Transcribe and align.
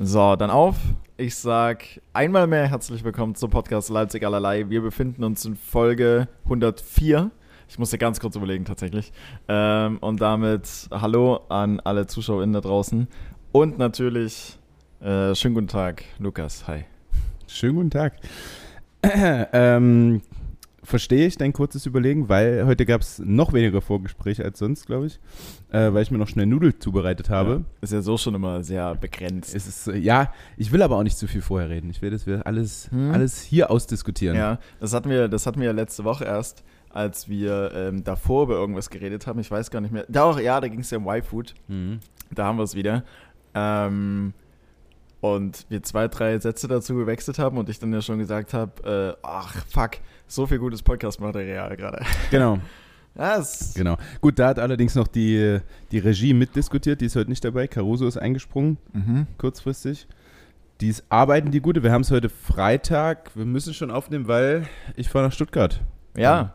So, 0.00 0.36
dann 0.36 0.50
auf. 0.50 0.76
Ich 1.16 1.34
sag 1.34 1.82
einmal 2.12 2.46
mehr 2.46 2.68
herzlich 2.68 3.02
willkommen 3.02 3.34
zum 3.34 3.50
Podcast 3.50 3.90
Leipzig 3.90 4.24
allerlei. 4.24 4.70
Wir 4.70 4.80
befinden 4.80 5.24
uns 5.24 5.44
in 5.44 5.56
Folge 5.56 6.28
104. 6.44 7.32
Ich 7.68 7.80
musste 7.80 7.98
ganz 7.98 8.20
kurz 8.20 8.36
überlegen, 8.36 8.64
tatsächlich. 8.64 9.12
Ähm, 9.48 9.98
und 9.98 10.20
damit 10.20 10.88
Hallo 10.92 11.40
an 11.48 11.80
alle 11.80 12.06
ZuschauerInnen 12.06 12.52
da 12.52 12.60
draußen. 12.60 13.08
Und 13.50 13.78
natürlich 13.78 14.56
äh, 15.00 15.34
schönen 15.34 15.56
guten 15.56 15.66
Tag, 15.66 16.04
Lukas. 16.20 16.68
Hi. 16.68 16.84
Schönen 17.48 17.74
guten 17.74 17.90
Tag. 17.90 18.12
ähm, 19.52 20.22
verstehe 20.88 21.26
ich 21.26 21.36
dein 21.36 21.52
kurzes 21.52 21.84
Überlegen, 21.86 22.28
weil 22.28 22.64
heute 22.64 22.86
gab 22.86 23.02
es 23.02 23.18
noch 23.18 23.52
weniger 23.52 23.82
Vorgespräche 23.82 24.44
als 24.44 24.58
sonst, 24.58 24.86
glaube 24.86 25.06
ich, 25.06 25.20
äh, 25.70 25.92
weil 25.92 26.02
ich 26.02 26.10
mir 26.10 26.18
noch 26.18 26.28
schnell 26.28 26.46
Nudeln 26.46 26.80
zubereitet 26.80 27.28
habe. 27.28 27.50
Ja, 27.50 27.64
ist 27.82 27.92
ja 27.92 28.00
so 28.00 28.16
schon 28.16 28.34
immer 28.34 28.64
sehr 28.64 28.94
begrenzt. 28.94 29.54
Es 29.54 29.68
ist, 29.68 29.88
äh, 29.88 29.98
ja, 29.98 30.32
ich 30.56 30.72
will 30.72 30.82
aber 30.82 30.96
auch 30.96 31.02
nicht 31.02 31.18
zu 31.18 31.26
viel 31.26 31.42
vorher 31.42 31.68
reden. 31.68 31.90
Ich 31.90 32.00
will, 32.00 32.10
dass 32.10 32.26
wir 32.26 32.46
alles, 32.46 32.90
hm. 32.90 33.10
alles 33.10 33.42
hier 33.42 33.70
ausdiskutieren. 33.70 34.36
Ja, 34.36 34.58
das 34.80 34.94
hatten, 34.94 35.10
wir, 35.10 35.28
das 35.28 35.46
hatten 35.46 35.60
wir 35.60 35.66
ja 35.66 35.72
letzte 35.72 36.04
Woche 36.04 36.24
erst, 36.24 36.64
als 36.88 37.28
wir 37.28 37.70
ähm, 37.74 38.02
davor 38.02 38.44
über 38.44 38.54
irgendwas 38.54 38.88
geredet 38.88 39.26
haben. 39.26 39.38
Ich 39.40 39.50
weiß 39.50 39.70
gar 39.70 39.80
nicht 39.80 39.92
mehr. 39.92 40.06
Da 40.08 40.24
auch, 40.24 40.40
ja, 40.40 40.58
da 40.58 40.68
ging 40.68 40.80
es 40.80 40.90
ja 40.90 40.96
um 40.96 41.06
Y-Food. 41.06 41.54
Mhm. 41.68 42.00
Da 42.30 42.46
haben 42.46 42.56
wir 42.56 42.64
es 42.64 42.74
wieder. 42.74 43.04
Ähm, 43.54 44.32
und 45.20 45.66
wir 45.68 45.82
zwei, 45.82 46.08
drei 46.08 46.38
Sätze 46.38 46.68
dazu 46.68 46.94
gewechselt 46.94 47.38
haben 47.38 47.58
und 47.58 47.68
ich 47.68 47.78
dann 47.78 47.92
ja 47.92 48.00
schon 48.00 48.18
gesagt 48.18 48.54
habe, 48.54 49.16
äh, 49.18 49.20
ach 49.22 49.64
fuck, 49.66 49.92
so 50.26 50.46
viel 50.46 50.58
gutes 50.58 50.82
Podcast-Material 50.82 51.76
gerade. 51.76 52.04
Genau. 52.30 52.58
Das 53.14 53.74
genau. 53.74 53.96
Gut, 54.20 54.38
da 54.38 54.46
hat 54.46 54.60
allerdings 54.60 54.94
noch 54.94 55.08
die, 55.08 55.58
die 55.90 55.98
Regie 55.98 56.34
mitdiskutiert, 56.34 57.00
die 57.00 57.06
ist 57.06 57.16
heute 57.16 57.28
nicht 57.28 57.44
dabei. 57.44 57.66
Caruso 57.66 58.06
ist 58.06 58.16
eingesprungen, 58.16 58.78
mhm. 58.92 59.26
kurzfristig. 59.38 60.06
Die 60.80 60.88
ist 60.88 61.04
arbeiten 61.08 61.50
die 61.50 61.60
gute. 61.60 61.82
Wir 61.82 61.90
haben 61.90 62.02
es 62.02 62.12
heute 62.12 62.28
Freitag. 62.28 63.34
Wir 63.34 63.44
müssen 63.44 63.74
schon 63.74 63.90
aufnehmen, 63.90 64.28
weil 64.28 64.68
ich 64.94 65.08
fahre 65.08 65.24
nach 65.24 65.32
Stuttgart. 65.32 65.80
Ja. 66.16 66.54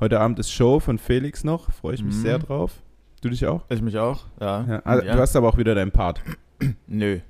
Heute 0.00 0.18
Abend 0.18 0.40
ist 0.40 0.50
Show 0.50 0.80
von 0.80 0.98
Felix 0.98 1.44
noch. 1.44 1.70
Freue 1.70 1.94
ich 1.94 2.02
mich 2.02 2.16
mhm. 2.16 2.22
sehr 2.22 2.38
drauf. 2.40 2.82
Du 3.20 3.28
dich 3.28 3.46
auch? 3.46 3.64
Ich 3.68 3.80
mich 3.80 3.96
auch, 3.96 4.24
ja. 4.40 4.64
ja. 4.68 4.78
Also, 4.80 5.06
ja. 5.06 5.14
Du 5.14 5.20
hast 5.20 5.36
aber 5.36 5.48
auch 5.48 5.58
wieder 5.58 5.76
deinen 5.76 5.92
Part. 5.92 6.20
Nö. 6.88 7.20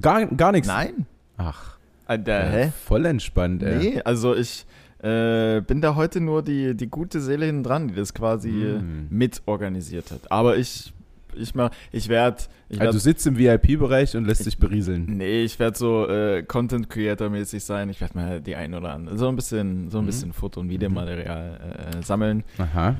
Gar, 0.00 0.26
gar 0.26 0.52
nichts? 0.52 0.68
Nein. 0.68 1.06
Ach. 1.36 1.76
Alter, 2.06 2.50
hä? 2.50 2.72
Voll 2.84 3.06
entspannt, 3.06 3.62
ey. 3.62 3.78
Nee, 3.78 4.02
also 4.02 4.34
ich 4.34 4.66
äh, 5.02 5.60
bin 5.62 5.80
da 5.80 5.94
heute 5.94 6.20
nur 6.20 6.42
die, 6.42 6.74
die 6.74 6.88
gute 6.88 7.20
Seele 7.20 7.46
hinten 7.46 7.62
dran, 7.62 7.88
die 7.88 7.94
das 7.94 8.12
quasi 8.12 8.50
mm. 8.50 9.08
mit 9.10 9.42
organisiert 9.46 10.10
hat. 10.10 10.30
Aber 10.30 10.56
ich 10.56 10.92
ich 11.36 11.54
mach, 11.54 11.70
ich 11.92 12.08
werde. 12.08 12.38
Also 12.70 12.80
also 12.80 12.92
du 12.92 12.98
sitzt 12.98 13.26
im 13.26 13.38
VIP-Bereich 13.38 14.16
und 14.16 14.24
lässt 14.24 14.40
ich, 14.40 14.46
dich 14.46 14.58
berieseln. 14.58 15.04
Nee, 15.06 15.44
ich 15.44 15.58
werde 15.58 15.76
so 15.76 16.08
äh, 16.08 16.42
Content 16.42 16.88
Creator-mäßig 16.90 17.62
sein. 17.62 17.88
Ich 17.88 18.00
werde 18.00 18.16
mal 18.16 18.40
die 18.40 18.56
ein 18.56 18.74
oder 18.74 18.92
andere, 18.92 19.18
so 19.18 19.28
ein 19.28 19.36
bisschen, 19.36 19.90
so 19.90 19.98
ein 19.98 20.04
mhm. 20.04 20.06
bisschen 20.06 20.32
Foto- 20.32 20.60
und 20.60 20.70
Videomaterial 20.70 21.98
äh, 21.98 22.02
sammeln. 22.02 22.42
Aha. 22.58 22.96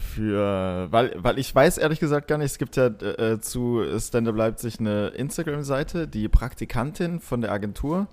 Für, 0.00 0.88
weil, 0.90 1.14
weil 1.18 1.38
ich 1.38 1.54
weiß 1.54 1.78
ehrlich 1.78 2.00
gesagt 2.00 2.26
gar 2.26 2.38
nicht, 2.38 2.52
es 2.52 2.58
gibt 2.58 2.76
ja 2.76 2.86
äh, 2.86 3.38
zu 3.38 3.84
Stand-Up 3.98 4.34
Leipzig 4.34 4.80
eine 4.80 5.08
Instagram-Seite, 5.08 6.08
die 6.08 6.28
Praktikantin 6.28 7.20
von 7.20 7.42
der 7.42 7.52
Agentur. 7.52 8.08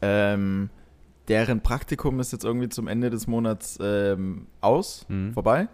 Ähm, 0.00 0.70
deren 1.28 1.60
Praktikum 1.60 2.20
ist 2.20 2.32
jetzt 2.32 2.44
irgendwie 2.44 2.70
zum 2.70 2.88
Ende 2.88 3.10
des 3.10 3.26
Monats 3.26 3.78
ähm, 3.82 4.46
aus, 4.62 5.04
mhm. 5.08 5.34
vorbei. 5.34 5.68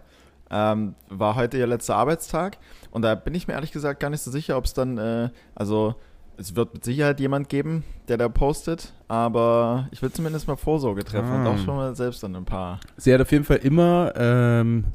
Ähm, 0.49 0.95
war 1.09 1.35
heute 1.35 1.57
ihr 1.57 1.67
letzter 1.67 1.95
Arbeitstag 1.95 2.57
und 2.91 3.01
da 3.01 3.15
bin 3.15 3.33
ich 3.33 3.47
mir 3.47 3.53
ehrlich 3.53 3.71
gesagt 3.71 4.01
gar 4.01 4.09
nicht 4.09 4.21
so 4.21 4.31
sicher, 4.31 4.57
ob 4.57 4.65
es 4.65 4.73
dann, 4.73 4.97
äh, 4.97 5.29
also 5.55 5.95
es 6.35 6.57
wird 6.57 6.73
mit 6.73 6.83
Sicherheit 6.83 7.21
jemand 7.21 7.47
geben, 7.47 7.85
der 8.09 8.17
da 8.17 8.27
postet, 8.27 8.93
aber 9.07 9.87
ich 9.91 10.01
will 10.01 10.11
zumindest 10.11 10.49
mal 10.49 10.57
Vorsorge 10.57 11.05
treffen 11.05 11.29
ah. 11.29 11.39
und 11.39 11.47
auch 11.47 11.57
schon 11.57 11.77
mal 11.77 11.95
selbst 11.95 12.21
dann 12.21 12.35
ein 12.35 12.45
paar. 12.45 12.81
Sie 12.97 13.13
hat 13.13 13.21
auf 13.21 13.31
jeden 13.31 13.45
Fall 13.45 13.57
immer 13.57 14.11
ähm, 14.15 14.85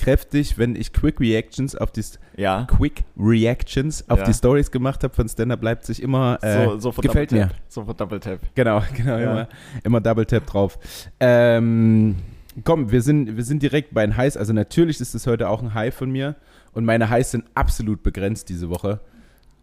kräftig, 0.00 0.58
wenn 0.58 0.74
ich 0.74 0.92
Quick 0.92 1.20
Reactions 1.20 1.76
auf 1.76 1.92
die 1.92 2.02
ja. 2.36 2.64
Quick 2.64 3.04
Reactions 3.18 4.08
auf 4.08 4.20
ja. 4.20 4.24
die 4.24 4.32
Stories 4.32 4.70
gemacht 4.70 5.04
habe 5.04 5.14
von 5.14 5.28
Stand 5.28 5.52
Up 5.52 5.62
Leipzig 5.62 6.02
immer 6.02 6.38
äh, 6.42 6.64
so, 6.64 6.78
so 6.78 6.90
gefällt 6.92 7.32
mir. 7.32 7.50
Sofort 7.68 8.00
Double 8.00 8.18
Tap. 8.18 8.40
Genau, 8.54 8.82
genau, 8.96 9.18
ja. 9.18 9.32
immer, 9.32 9.48
immer 9.84 10.00
Double 10.00 10.24
Tap 10.24 10.46
drauf. 10.46 10.78
Ähm, 11.20 12.16
komm, 12.64 12.90
wir 12.90 13.02
sind, 13.02 13.36
wir 13.36 13.44
sind 13.44 13.62
direkt 13.62 13.92
bei 13.92 14.04
den 14.06 14.16
Highs. 14.16 14.36
Also 14.36 14.52
natürlich 14.52 15.00
ist 15.00 15.14
es 15.14 15.26
heute 15.26 15.48
auch 15.48 15.62
ein 15.62 15.74
High 15.74 15.94
von 15.94 16.10
mir 16.10 16.36
und 16.72 16.84
meine 16.84 17.10
Highs 17.10 17.32
sind 17.32 17.44
absolut 17.54 18.02
begrenzt 18.02 18.48
diese 18.48 18.70
Woche. 18.70 19.00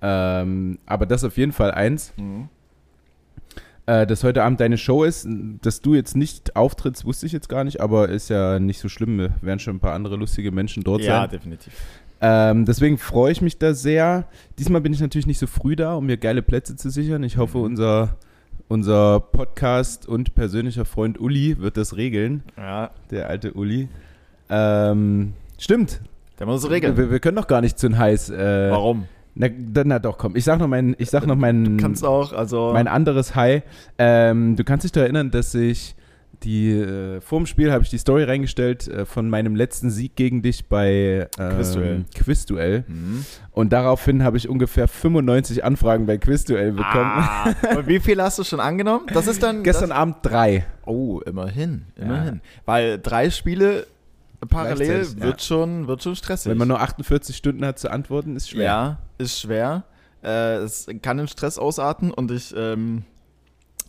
Ähm, 0.01 0.77
aber 0.85 1.07
das 1.07 1.23
auf 1.23 1.37
jeden 1.37 1.51
Fall 1.51 1.71
eins. 1.71 2.13
Mhm 2.17 2.49
äh, 3.87 4.05
dass 4.05 4.23
heute 4.23 4.43
Abend 4.43 4.59
deine 4.59 4.77
Show 4.77 5.03
ist. 5.03 5.27
Dass 5.61 5.81
du 5.81 5.95
jetzt 5.95 6.15
nicht 6.15 6.55
auftrittst, 6.55 7.05
wusste 7.05 7.25
ich 7.25 7.31
jetzt 7.31 7.49
gar 7.49 7.63
nicht, 7.63 7.81
aber 7.81 8.09
ist 8.09 8.29
ja 8.29 8.59
nicht 8.59 8.79
so 8.79 8.89
schlimm. 8.89 9.17
Wir 9.17 9.33
werden 9.41 9.59
schon 9.59 9.77
ein 9.77 9.79
paar 9.79 9.93
andere 9.93 10.17
lustige 10.17 10.51
Menschen 10.51 10.83
dort 10.83 11.01
ja, 11.01 11.07
sein. 11.07 11.21
Ja, 11.21 11.27
definitiv. 11.27 11.73
Ähm, 12.19 12.65
deswegen 12.65 12.97
freue 12.97 13.31
ich 13.31 13.41
mich 13.41 13.57
da 13.57 13.73
sehr. 13.73 14.25
Diesmal 14.59 14.81
bin 14.81 14.93
ich 14.93 14.99
natürlich 14.99 15.27
nicht 15.27 15.39
so 15.39 15.47
früh 15.47 15.75
da, 15.75 15.95
um 15.95 16.05
mir 16.05 16.17
geile 16.17 16.41
Plätze 16.41 16.75
zu 16.75 16.89
sichern. 16.89 17.23
Ich 17.23 17.37
hoffe, 17.37 17.59
mhm. 17.59 17.63
unser, 17.63 18.17
unser 18.67 19.19
Podcast 19.19 20.07
und 20.07 20.35
persönlicher 20.35 20.85
Freund 20.85 21.19
Uli 21.19 21.57
wird 21.59 21.77
das 21.77 21.95
regeln. 21.95 22.43
Ja. 22.57 22.91
Der 23.09 23.29
alte 23.29 23.53
Uli. 23.53 23.87
Ähm, 24.49 25.33
stimmt. 25.57 26.01
Der 26.39 26.45
muss 26.45 26.63
es 26.63 26.69
regeln. 26.69 26.97
Wir, 26.97 27.09
wir, 27.09 27.19
können 27.19 27.37
doch 27.37 27.47
gar 27.47 27.61
nicht 27.61 27.79
zu 27.79 27.97
heiß. 27.97 28.31
Äh, 28.31 28.71
Warum? 28.71 29.07
Na, 29.37 29.47
na 29.83 29.99
doch, 29.99 30.17
komm. 30.17 30.35
Ich 30.35 30.43
sag 30.43 30.59
noch 30.59 30.67
mein, 30.67 30.95
ich 30.97 31.09
sag 31.09 31.27
noch 31.27 31.35
mein, 31.35 31.63
du 31.63 31.77
kannst 31.77 32.03
auch, 32.03 32.33
also 32.33 32.71
mein 32.73 32.87
anderes 32.87 33.35
High. 33.35 33.61
Ähm, 33.97 34.55
du 34.55 34.63
kannst 34.63 34.83
dich 34.83 34.91
da 34.91 35.01
erinnern, 35.01 35.29
dass 35.29 35.53
ich 35.53 35.95
die 36.43 36.71
äh, 36.71 37.19
vor 37.21 37.39
dem 37.39 37.45
Spiel 37.45 37.71
habe 37.71 37.83
ich 37.83 37.89
die 37.89 37.97
Story 37.97 38.23
reingestellt 38.23 38.87
äh, 38.87 39.05
von 39.05 39.29
meinem 39.29 39.55
letzten 39.55 39.89
Sieg 39.89 40.15
gegen 40.15 40.41
dich 40.41 40.67
bei 40.67 41.27
ähm, 41.39 41.55
Quizduell. 41.55 42.05
Quizduell. 42.13 42.83
Mhm. 42.87 43.25
Und 43.51 43.73
daraufhin 43.73 44.23
habe 44.23 44.37
ich 44.37 44.47
ungefähr 44.47 44.87
95 44.87 45.63
Anfragen 45.63 46.05
bei 46.05 46.17
Quizduell 46.17 46.71
bekommen. 46.71 47.11
Ah, 47.11 47.53
und 47.75 47.87
wie 47.87 47.99
viel 47.99 48.21
hast 48.21 48.37
du 48.39 48.43
schon 48.43 48.59
angenommen? 48.59 49.05
Das 49.13 49.27
ist 49.27 49.41
dann 49.41 49.63
gestern 49.63 49.91
Abend 49.91 50.17
drei. 50.21 50.65
Oh, 50.85 51.21
immerhin, 51.25 51.85
immerhin. 51.95 52.35
Ja. 52.35 52.41
Weil 52.65 52.99
drei 52.99 53.29
Spiele 53.29 53.87
parallel 54.45 55.19
wird, 55.19 55.41
ja. 55.41 55.45
schon, 55.45 55.87
wird 55.87 56.03
schon 56.03 56.15
stressig. 56.15 56.49
Wenn 56.49 56.57
man 56.57 56.67
nur 56.67 56.79
48 56.79 57.35
Stunden 57.35 57.65
hat 57.65 57.79
zu 57.79 57.89
antworten, 57.89 58.35
ist 58.35 58.49
schwer. 58.49 58.63
Ja, 58.63 58.99
ist 59.17 59.39
schwer. 59.39 59.85
Äh, 60.23 60.57
es 60.57 60.87
kann 61.01 61.17
den 61.17 61.27
Stress 61.27 61.57
ausarten 61.57 62.11
und 62.11 62.31
ich, 62.31 62.53
ähm, 62.55 63.03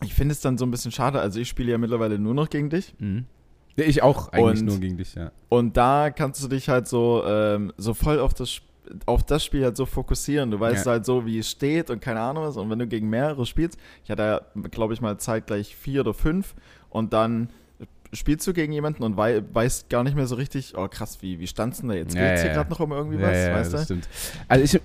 ich 0.02 0.14
finde 0.14 0.32
es 0.32 0.40
dann 0.40 0.56
so 0.56 0.64
ein 0.64 0.70
bisschen 0.70 0.92
schade. 0.92 1.20
Also 1.20 1.40
ich 1.40 1.48
spiele 1.48 1.72
ja 1.72 1.78
mittlerweile 1.78 2.18
nur 2.18 2.34
noch 2.34 2.48
gegen 2.48 2.70
dich. 2.70 2.94
Mhm. 2.98 3.26
Ich 3.76 4.02
auch 4.02 4.32
eigentlich 4.32 4.60
und, 4.60 4.66
nur 4.66 4.78
gegen 4.78 4.96
dich, 4.96 5.14
ja. 5.14 5.30
Und 5.48 5.76
da 5.76 6.10
kannst 6.10 6.42
du 6.42 6.48
dich 6.48 6.68
halt 6.68 6.88
so, 6.88 7.22
ähm, 7.24 7.72
so 7.76 7.94
voll 7.94 8.18
auf 8.18 8.34
das, 8.34 8.60
auf 9.06 9.22
das 9.22 9.44
Spiel 9.44 9.64
halt 9.64 9.76
so 9.76 9.86
fokussieren. 9.86 10.50
Du 10.50 10.58
weißt 10.58 10.86
ja. 10.86 10.92
halt 10.92 11.04
so, 11.04 11.26
wie 11.26 11.38
es 11.38 11.50
steht 11.50 11.90
und 11.90 12.00
keine 12.00 12.20
Ahnung 12.20 12.44
was. 12.44 12.56
Und 12.56 12.70
wenn 12.70 12.78
du 12.78 12.86
gegen 12.88 13.08
mehrere 13.08 13.46
spielst, 13.46 13.78
ich 14.04 14.10
hatte 14.10 14.22
ja, 14.22 14.40
glaube 14.70 14.94
ich, 14.94 15.00
mal 15.00 15.18
zeitgleich 15.18 15.76
vier 15.76 16.00
oder 16.00 16.14
fünf 16.14 16.54
und 16.90 17.12
dann 17.12 17.50
spielst 18.12 18.46
du 18.46 18.52
gegen 18.52 18.72
jemanden 18.72 19.02
und 19.02 19.16
wei 19.16 19.42
weißt 19.52 19.88
gar 19.88 20.04
nicht 20.04 20.16
mehr 20.16 20.26
so 20.26 20.34
richtig, 20.36 20.74
oh 20.76 20.88
krass, 20.88 21.18
wie, 21.20 21.38
wie 21.38 21.46
stand's 21.46 21.80
denn 21.80 21.88
da 21.88 21.94
jetzt? 21.94 22.14
Ja, 22.14 22.30
Geht's 22.30 22.42
hier 22.42 22.52
gerade 22.52 22.70
noch 22.70 22.80
um 22.80 22.92
irgendwie 22.92 23.20
was, 23.20 23.36
ja, 23.36 23.54
weißt 23.54 23.72
das 23.72 23.80
du? 23.80 23.84
Stimmt. 23.84 24.08
Also 24.48 24.64
ich, 24.64 24.82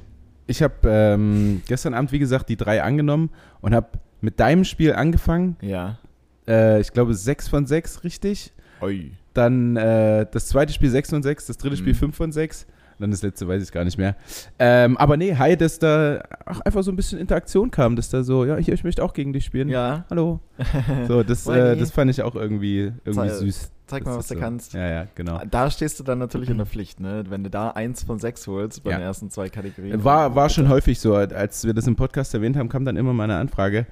ich 0.47 0.61
habe 0.61 0.75
ähm, 0.85 1.61
gestern 1.67 1.93
Abend, 1.93 2.11
wie 2.11 2.19
gesagt, 2.19 2.49
die 2.49 2.57
drei 2.57 2.83
angenommen 2.83 3.29
und 3.61 3.73
habe 3.73 3.87
mit 4.21 4.39
deinem 4.39 4.65
Spiel 4.65 4.93
angefangen. 4.93 5.57
Ja. 5.61 5.99
Äh, 6.47 6.81
ich 6.81 6.91
glaube 6.91 7.13
sechs 7.13 7.47
von 7.47 7.65
sechs, 7.65 8.03
richtig. 8.03 8.51
Oi. 8.81 9.11
Dann 9.33 9.75
äh, 9.75 10.27
das 10.29 10.47
zweite 10.47 10.73
Spiel 10.73 10.89
6 10.89 11.09
von 11.09 11.23
6, 11.23 11.47
das 11.47 11.57
dritte 11.57 11.77
Spiel 11.77 11.95
5 11.95 12.11
mhm. 12.11 12.15
von 12.15 12.31
6. 12.31 12.67
Dann 12.99 13.11
das 13.11 13.21
letzte 13.21 13.47
weiß 13.47 13.63
ich 13.63 13.71
gar 13.71 13.83
nicht 13.83 13.97
mehr. 13.97 14.15
Ähm, 14.59 14.97
aber 14.97 15.17
nee, 15.17 15.35
hi, 15.35 15.57
dass 15.57 15.79
da 15.79 16.23
auch 16.45 16.61
einfach 16.61 16.83
so 16.83 16.91
ein 16.91 16.95
bisschen 16.95 17.19
Interaktion 17.19 17.71
kam, 17.71 17.95
dass 17.95 18.09
da 18.09 18.23
so, 18.23 18.45
ja, 18.45 18.57
ich, 18.57 18.69
ich 18.69 18.83
möchte 18.83 19.03
auch 19.03 19.13
gegen 19.13 19.33
dich 19.33 19.45
spielen. 19.45 19.69
Ja. 19.69 20.05
Hallo. 20.09 20.39
So, 21.07 21.23
das, 21.23 21.47
äh, 21.47 21.75
das 21.75 21.91
fand 21.91 22.11
ich 22.11 22.21
auch 22.21 22.35
irgendwie, 22.35 22.91
irgendwie 23.03 23.29
süß. 23.29 23.71
Zeig 23.93 24.05
mal, 24.05 24.17
was 24.17 24.27
du 24.27 24.33
so. 24.35 24.39
kannst. 24.39 24.73
Ja, 24.73 24.89
ja, 24.89 25.07
genau. 25.15 25.41
Da 25.49 25.69
stehst 25.69 25.99
du 25.99 26.03
dann 26.03 26.19
natürlich 26.19 26.49
in 26.49 26.57
der 26.57 26.65
Pflicht, 26.73 26.99
ne? 26.99 27.23
Wenn 27.29 27.43
du 27.43 27.49
da 27.49 27.71
eins 27.71 28.03
von 28.03 28.19
sechs 28.19 28.47
holst 28.47 28.83
bei 28.83 28.91
ja. 28.91 28.97
den 28.97 29.03
ersten 29.03 29.29
zwei 29.29 29.49
Kategorien. 29.49 30.03
War, 30.03 30.35
war 30.35 30.49
schon 30.49 30.69
häufig 30.69 30.99
so. 30.99 31.15
Als 31.15 31.65
wir 31.65 31.73
das 31.73 31.87
im 31.87 31.95
Podcast 31.95 32.33
erwähnt 32.33 32.57
haben, 32.57 32.69
kam 32.69 32.85
dann 32.85 32.97
immer 32.97 33.13
mal 33.13 33.25
eine 33.25 33.37
Anfrage. 33.37 33.85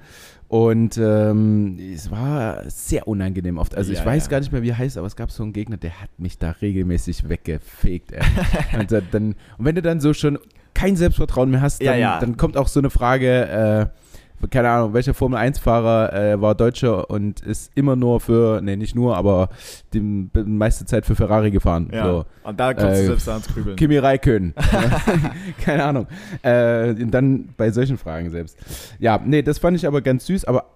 Und 0.48 0.98
ähm, 0.98 1.78
es 1.78 2.10
war 2.10 2.68
sehr 2.68 3.08
unangenehm 3.08 3.56
oft. 3.56 3.74
Also 3.74 3.92
ja, 3.92 3.98
ich 3.98 4.04
weiß 4.04 4.24
ja. 4.24 4.30
gar 4.30 4.40
nicht 4.40 4.52
mehr, 4.52 4.62
wie 4.62 4.68
er 4.68 4.78
heißt, 4.78 4.98
aber 4.98 5.06
es 5.06 5.16
gab 5.16 5.30
so 5.30 5.42
einen 5.42 5.54
Gegner, 5.54 5.78
der 5.78 5.98
hat 6.02 6.10
mich 6.18 6.38
da 6.38 6.50
regelmäßig 6.50 7.28
weggefegt. 7.28 8.12
und, 8.78 8.92
dann, 8.92 9.34
und 9.56 9.64
wenn 9.64 9.74
du 9.74 9.80
dann 9.80 10.00
so 10.00 10.12
schon 10.12 10.38
kein 10.74 10.96
Selbstvertrauen 10.96 11.50
mehr 11.50 11.62
hast, 11.62 11.82
dann, 11.82 11.98
ja, 11.98 12.20
dann 12.20 12.36
kommt 12.36 12.56
auch 12.58 12.68
so 12.68 12.80
eine 12.80 12.90
Frage, 12.90 13.90
äh, 13.92 14.01
keine 14.50 14.70
Ahnung, 14.70 14.94
welcher 14.94 15.14
Formel-1-Fahrer 15.14 16.12
äh, 16.12 16.40
war 16.40 16.54
Deutscher 16.54 17.08
und 17.10 17.40
ist 17.40 17.72
immer 17.74 17.96
nur 17.96 18.20
für, 18.20 18.60
nee, 18.62 18.76
nicht 18.76 18.94
nur, 18.94 19.16
aber 19.16 19.48
die 19.92 20.00
meiste 20.00 20.84
Zeit 20.84 21.06
für 21.06 21.14
Ferrari 21.14 21.50
gefahren. 21.50 21.90
Ja. 21.92 22.04
So. 22.06 22.24
Und 22.44 22.58
da 22.58 22.74
kommst 22.74 22.98
Äh, 22.98 23.02
du 23.02 23.06
selbst 23.08 23.28
ans 23.28 23.48
Grübeln. 23.48 23.76
Kimi 23.76 23.98
Räikkönen. 23.98 24.54
keine 25.60 25.84
Ahnung. 25.84 26.06
Äh, 26.42 26.94
dann 26.94 27.48
bei 27.56 27.70
solchen 27.70 27.98
Fragen 27.98 28.30
selbst. 28.30 28.58
Ja, 28.98 29.20
nee, 29.24 29.42
das 29.42 29.58
fand 29.58 29.76
ich 29.76 29.86
aber 29.86 30.00
ganz 30.02 30.26
süß, 30.26 30.44
aber 30.44 30.66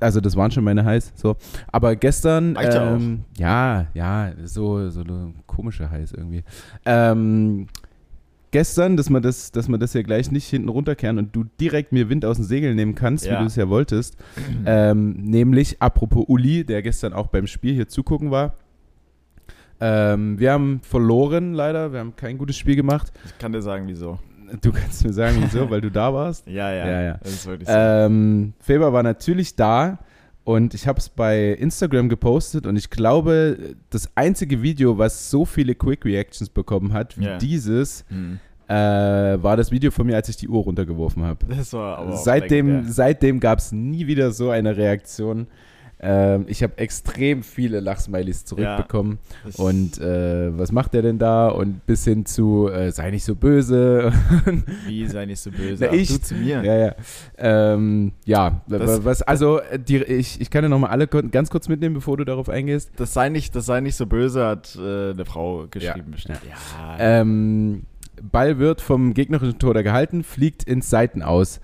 also 0.00 0.20
das 0.20 0.36
waren 0.36 0.50
schon 0.50 0.64
meine 0.64 0.84
Highs, 0.84 1.12
so. 1.14 1.36
Aber 1.72 1.96
gestern, 1.96 2.56
ähm, 2.60 3.24
ja, 3.38 3.86
ja, 3.94 4.30
so, 4.44 4.90
so 4.90 5.00
eine 5.00 5.32
komische 5.46 5.90
Highs 5.90 6.12
irgendwie. 6.12 6.44
Ähm, 6.84 7.66
gestern, 8.56 8.96
dass 8.96 9.10
wir 9.10 9.20
das, 9.20 9.52
dass 9.52 9.68
wir 9.68 9.76
das 9.76 9.92
ja 9.92 10.00
gleich 10.02 10.30
nicht 10.30 10.48
hinten 10.48 10.70
runterkehren 10.70 11.18
und 11.18 11.36
du 11.36 11.44
direkt 11.60 11.92
mir 11.92 12.08
Wind 12.08 12.24
aus 12.24 12.36
den 12.36 12.46
Segeln 12.46 12.74
nehmen 12.74 12.94
kannst, 12.94 13.26
Ja. 13.26 13.34
wie 13.34 13.40
du 13.40 13.44
es 13.46 13.56
ja 13.56 13.68
wolltest. 13.68 14.16
ähm, 14.64 15.12
nämlich, 15.12 15.76
apropos 15.82 16.24
Uli, 16.26 16.64
der 16.64 16.80
gestern 16.82 17.12
auch 17.12 17.26
beim 17.26 17.46
Spiel 17.46 17.74
hier 17.74 17.88
zugucken 17.88 18.30
war. 18.30 18.54
Ähm, 19.78 20.38
wir 20.38 20.52
haben 20.52 20.80
verloren, 20.82 21.52
leider. 21.52 21.92
Wir 21.92 22.00
haben 22.00 22.16
kein 22.16 22.38
gutes 22.38 22.56
Spiel 22.56 22.76
gemacht. 22.76 23.12
Ich 23.26 23.36
kann 23.38 23.52
dir 23.52 23.60
sagen, 23.60 23.84
wieso. 23.86 24.18
Du 24.62 24.72
kannst 24.72 25.04
mir 25.04 25.12
sagen, 25.12 25.36
wieso, 25.40 25.68
weil 25.68 25.80
du 25.82 25.90
da 25.90 26.14
warst. 26.14 26.46
Ja, 26.48 26.72
ja. 26.72 26.86
Ja, 26.86 27.02
ja. 27.02 27.18
Das 27.22 27.32
ist 27.32 27.46
wirklich 27.46 27.68
so. 27.68 27.74
Ähm, 27.76 28.54
Feber 28.60 28.92
war 28.94 29.02
natürlich 29.02 29.54
da 29.54 29.98
und 30.44 30.72
ich 30.72 30.86
habe 30.86 30.98
es 30.98 31.08
bei 31.10 31.50
Instagram 31.52 32.08
gepostet 32.08 32.66
und 32.66 32.76
ich 32.76 32.88
glaube, 32.88 33.74
das 33.90 34.08
einzige 34.14 34.62
Video, 34.62 34.96
was 34.96 35.30
so 35.30 35.44
viele 35.44 35.74
Quick 35.74 36.04
Reactions 36.06 36.48
bekommen 36.48 36.92
hat 36.94 37.18
wie 37.18 37.24
Ja. 37.24 37.36
dieses, 37.38 38.04
Hm. 38.08 38.38
Äh, 38.68 38.72
war 38.74 39.56
das 39.56 39.70
Video 39.70 39.90
von 39.90 40.06
mir, 40.06 40.16
als 40.16 40.28
ich 40.28 40.36
die 40.36 40.48
Uhr 40.48 40.62
runtergeworfen 40.62 41.22
habe. 41.22 41.46
Das 41.48 41.72
war 41.72 41.98
aber 41.98 42.14
auch 42.14 42.16
Seitdem, 42.24 42.66
legendär. 42.68 42.92
seitdem 42.92 43.40
gab 43.40 43.58
es 43.58 43.72
nie 43.72 44.06
wieder 44.06 44.30
so 44.32 44.50
eine 44.50 44.76
Reaktion. 44.76 45.46
Ähm, 45.98 46.44
ich 46.48 46.62
habe 46.62 46.76
extrem 46.76 47.42
viele 47.42 47.80
Lachsmilies 47.80 48.44
zurückbekommen. 48.44 49.16
Das- 49.46 49.56
Und 49.56 49.98
äh, 49.98 50.50
was 50.58 50.70
macht 50.70 50.92
der 50.92 51.00
denn 51.00 51.18
da? 51.18 51.48
Und 51.48 51.86
bis 51.86 52.04
hin 52.04 52.26
zu, 52.26 52.68
äh, 52.68 52.92
sei 52.92 53.10
nicht 53.10 53.24
so 53.24 53.34
böse. 53.34 54.12
Wie 54.86 55.06
sei 55.06 55.24
nicht 55.24 55.40
so 55.40 55.50
böse. 55.50 55.84
Na, 55.84 55.90
Ach, 55.90 55.94
ich- 55.94 56.08
du 56.08 56.20
zu 56.20 56.34
mir. 56.34 56.62
Ja, 56.62 56.76
ja. 56.76 56.94
Ähm, 57.38 58.12
ja, 58.26 58.60
Das- 58.68 59.06
was, 59.06 59.22
also, 59.22 59.60
äh, 59.60 59.78
die, 59.78 59.96
ich, 60.02 60.38
ich 60.38 60.50
kann 60.50 60.62
ja 60.64 60.68
nochmal 60.68 60.90
alle 60.90 61.06
ganz 61.06 61.48
kurz 61.48 61.66
mitnehmen, 61.66 61.94
bevor 61.94 62.18
du 62.18 62.24
darauf 62.24 62.50
eingehst. 62.50 62.90
Das 62.96 63.14
sei 63.14 63.30
nicht, 63.30 63.56
das 63.56 63.64
sei 63.64 63.80
nicht 63.80 63.96
so 63.96 64.04
böse, 64.04 64.44
hat 64.44 64.76
äh, 64.76 65.12
eine 65.12 65.24
Frau 65.24 65.66
geschrieben. 65.70 66.08
Ja. 66.08 66.12
bestimmt. 66.12 66.40
Ja. 66.44 66.96
Ähm, 66.98 67.84
Ball 68.22 68.58
wird 68.58 68.80
vom 68.80 69.14
gegnerischen 69.14 69.58
Tor 69.58 69.74
gehalten, 69.74 70.22
fliegt 70.24 70.64
ins 70.64 70.90
Seiten 70.90 71.22
aus. 71.22 71.60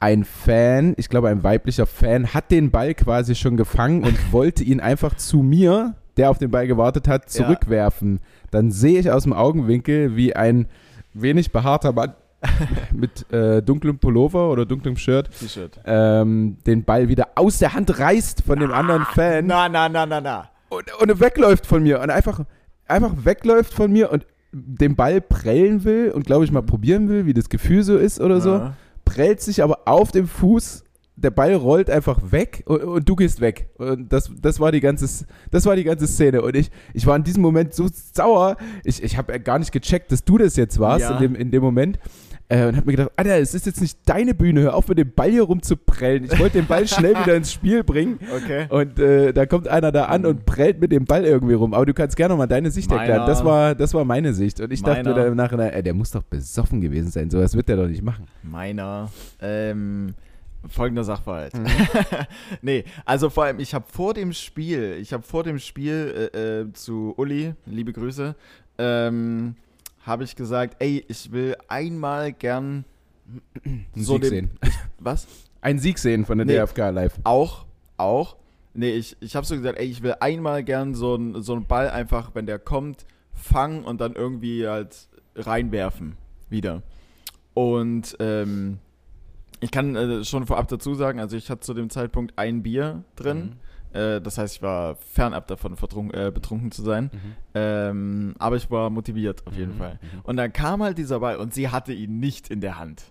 Ein 0.00 0.24
Fan, 0.24 0.94
ich 0.96 1.08
glaube 1.08 1.28
ein 1.28 1.42
weiblicher 1.42 1.86
Fan, 1.86 2.32
hat 2.32 2.50
den 2.50 2.70
Ball 2.70 2.94
quasi 2.94 3.34
schon 3.34 3.56
gefangen 3.56 4.04
und 4.04 4.16
wollte 4.32 4.62
ihn 4.64 4.80
einfach 4.80 5.14
zu 5.16 5.38
mir, 5.42 5.94
der 6.16 6.30
auf 6.30 6.38
den 6.38 6.50
Ball 6.50 6.66
gewartet 6.66 7.08
hat, 7.08 7.22
Ja. 7.24 7.28
zurückwerfen. 7.44 8.20
Dann 8.50 8.70
sehe 8.70 9.00
ich 9.00 9.10
aus 9.10 9.24
dem 9.24 9.32
Augenwinkel, 9.32 10.14
wie 10.16 10.34
ein 10.36 10.66
wenig 11.14 11.50
behaarter 11.52 11.92
Mann 11.92 12.14
mit 12.92 13.30
äh, 13.32 13.60
dunklem 13.60 13.98
Pullover 13.98 14.50
oder 14.50 14.64
dunklem 14.64 14.96
Shirt 14.96 15.28
T-Shirt. 15.40 15.80
ähm, 15.84 16.56
den 16.66 16.84
Ball 16.84 17.08
wieder 17.08 17.28
aus 17.34 17.58
der 17.58 17.74
Hand 17.74 17.98
reißt 17.98 18.42
von 18.42 18.60
dem 18.60 18.72
anderen 18.72 19.04
Fan 19.06 19.46
Na, 19.46 19.68
na, 19.68 19.88
na, 19.88 20.06
na, 20.06 20.20
na. 20.20 20.48
und, 20.68 20.84
und 21.00 21.20
wegläuft 21.20 21.66
von 21.66 21.82
mir 21.82 22.00
und 22.00 22.10
einfach, 22.10 22.44
einfach 22.86 23.12
wegläuft 23.24 23.74
von 23.74 23.90
mir 23.92 24.12
und 24.12 24.24
den 24.66 24.96
Ball 24.96 25.20
prellen 25.20 25.84
will 25.84 26.10
und 26.10 26.26
glaube 26.26 26.44
ich 26.44 26.52
mal 26.52 26.62
probieren 26.62 27.08
will, 27.08 27.26
wie 27.26 27.34
das 27.34 27.48
Gefühl 27.48 27.82
so 27.82 27.96
ist 27.96 28.20
oder 28.20 28.40
so, 28.40 28.50
Ja. 28.50 28.76
prellt 29.04 29.40
sich 29.40 29.62
aber 29.62 29.80
auf 29.86 30.10
dem 30.12 30.26
Fuß, 30.28 30.84
der 31.16 31.30
Ball 31.32 31.54
rollt 31.54 31.90
einfach 31.90 32.30
weg 32.30 32.62
und, 32.66 32.82
und 32.84 33.08
du 33.08 33.16
gehst 33.16 33.40
weg. 33.40 33.70
Und 33.78 34.12
das, 34.12 34.30
das, 34.40 34.60
war 34.60 34.70
die 34.70 34.80
ganze, 34.80 35.26
das 35.50 35.66
war 35.66 35.74
die 35.74 35.82
ganze 35.84 36.06
Szene. 36.06 36.42
Und 36.42 36.54
ich, 36.54 36.70
ich 36.94 37.06
war 37.06 37.16
in 37.16 37.24
diesem 37.24 37.42
Moment 37.42 37.74
so 37.74 37.88
sauer, 38.14 38.56
ich, 38.84 39.02
ich 39.02 39.16
habe 39.18 39.40
gar 39.40 39.58
nicht 39.58 39.72
gecheckt, 39.72 40.12
dass 40.12 40.24
du 40.24 40.38
das 40.38 40.54
jetzt 40.56 40.78
warst 40.78 41.02
Ja. 41.02 41.16
in, 41.16 41.22
dem, 41.22 41.34
in 41.34 41.50
dem 41.50 41.62
Moment. 41.62 41.98
Äh, 42.50 42.66
und 42.66 42.76
hab 42.78 42.86
mir 42.86 42.92
gedacht, 42.92 43.10
Alter, 43.16 43.36
es 43.38 43.52
ist 43.52 43.66
jetzt 43.66 43.80
nicht 43.82 43.98
deine 44.06 44.32
Bühne, 44.34 44.62
hör 44.62 44.74
auf 44.74 44.88
mit 44.88 44.96
dem 44.96 45.12
Ball 45.12 45.30
hier 45.30 45.42
rumzuprellen. 45.42 46.24
Ich 46.24 46.38
wollte 46.38 46.58
den 46.58 46.66
Ball 46.66 46.86
schnell 46.88 47.10
wieder 47.18 47.34
ins 47.36 47.52
Spiel 47.52 47.84
bringen. 47.84 48.18
Okay. 48.34 48.66
Und 48.70 48.98
äh, 48.98 49.32
da 49.34 49.44
kommt 49.44 49.68
einer 49.68 49.92
da 49.92 50.06
an 50.06 50.24
und 50.24 50.46
prellt 50.46 50.80
mit 50.80 50.90
dem 50.90 51.04
Ball 51.04 51.26
irgendwie 51.26 51.52
rum. 51.54 51.74
Aber 51.74 51.84
du 51.84 51.92
kannst 51.92 52.16
gerne 52.16 52.34
mal 52.36 52.46
deine 52.46 52.70
Sicht 52.70 52.88
Meiner- 52.88 53.00
erklären. 53.02 53.26
Das 53.26 53.44
war, 53.44 53.74
das 53.74 53.92
war 53.92 54.04
meine 54.06 54.32
Sicht. 54.32 54.60
Und 54.60 54.72
ich 54.72 54.82
dachte 54.82 55.00
mir 55.00 55.10
Meiner- 55.10 55.16
dann 55.16 55.26
im 55.32 55.36
Nachhinein, 55.36 55.72
ey, 55.74 55.82
der 55.82 55.92
muss 55.92 56.10
doch 56.10 56.22
besoffen 56.22 56.80
gewesen 56.80 57.10
sein. 57.10 57.28
So 57.28 57.38
was 57.38 57.54
wird 57.54 57.68
der 57.68 57.76
doch 57.76 57.86
nicht 57.86 58.02
machen. 58.02 58.24
Meiner. 58.42 59.10
Ähm, 59.42 60.14
folgender 60.68 61.04
Sachverhalt. 61.04 61.54
Mhm. 61.54 61.66
nee, 62.62 62.84
also 63.04 63.28
vor 63.28 63.44
allem, 63.44 63.60
ich 63.60 63.74
habe 63.74 63.84
vor 63.92 64.14
dem 64.14 64.32
Spiel, 64.32 64.96
ich 65.00 65.12
habe 65.12 65.22
vor 65.22 65.44
dem 65.44 65.58
Spiel 65.58 66.30
äh, 66.34 66.60
äh, 66.62 66.72
zu 66.72 67.12
Uli, 67.18 67.52
liebe 67.66 67.92
Grüße, 67.92 68.34
ähm, 68.78 69.54
habe 70.08 70.24
ich 70.24 70.34
gesagt, 70.34 70.76
ey, 70.80 71.04
ich 71.08 71.30
will 71.30 71.56
einmal 71.68 72.32
gern 72.32 72.84
Einen 73.64 73.86
so 73.94 74.14
Sieg 74.14 74.22
den, 74.22 74.30
sehen. 74.30 74.50
Was? 74.98 75.26
Einen 75.60 75.78
Sieg 75.78 75.98
sehen 75.98 76.24
von 76.24 76.38
der 76.38 76.46
Nee. 76.46 76.56
DFK 76.56 76.90
live. 76.90 77.14
Auch, 77.24 77.66
auch. 77.96 78.36
Nee, 78.74 78.90
ich, 78.92 79.16
ich 79.20 79.36
habe 79.36 79.46
so 79.46 79.56
gesagt, 79.56 79.78
ey, 79.78 79.86
ich 79.86 80.02
will 80.02 80.14
einmal 80.20 80.62
gern 80.64 80.94
so 80.94 81.14
einen 81.14 81.42
so 81.42 81.52
einen 81.52 81.66
Ball 81.66 81.90
einfach, 81.90 82.34
wenn 82.34 82.46
der 82.46 82.58
kommt, 82.58 83.06
fangen 83.32 83.84
und 83.84 84.00
dann 84.00 84.14
irgendwie 84.14 84.66
halt 84.66 85.08
reinwerfen. 85.34 86.16
Wieder. 86.48 86.82
Und 87.54 88.16
ähm, 88.20 88.78
ich 89.60 89.70
kann 89.70 89.96
äh, 89.96 90.24
schon 90.24 90.46
vorab 90.46 90.68
dazu 90.68 90.94
sagen, 90.94 91.18
also 91.18 91.36
ich 91.36 91.50
hatte 91.50 91.60
zu 91.60 91.74
dem 91.74 91.90
Zeitpunkt 91.90 92.38
ein 92.38 92.62
Bier 92.62 93.04
drin. 93.16 93.56
Äh, 93.92 94.20
das 94.20 94.38
heißt, 94.38 94.56
ich 94.56 94.62
war 94.62 94.96
fernab 94.96 95.46
davon, 95.48 95.74
äh, 96.12 96.30
betrunken 96.32 96.70
zu 96.72 96.82
sein. 96.82 97.10
Ähm, 97.54 98.34
aber 98.38 98.56
ich 98.56 98.70
war 98.70 98.90
motiviert 98.90 99.46
auf 99.46 99.54
jeden 99.56 99.74
Mhm. 99.74 99.78
Fall. 99.78 99.98
Und 100.24 100.36
dann 100.36 100.52
kam 100.52 100.82
halt 100.82 100.98
dieser 100.98 101.20
Ball 101.20 101.36
und 101.36 101.54
sie 101.54 101.68
hatte 101.68 101.92
ihn 101.92 102.20
nicht 102.20 102.50
in 102.50 102.60
der 102.60 102.78
Hand. 102.78 103.02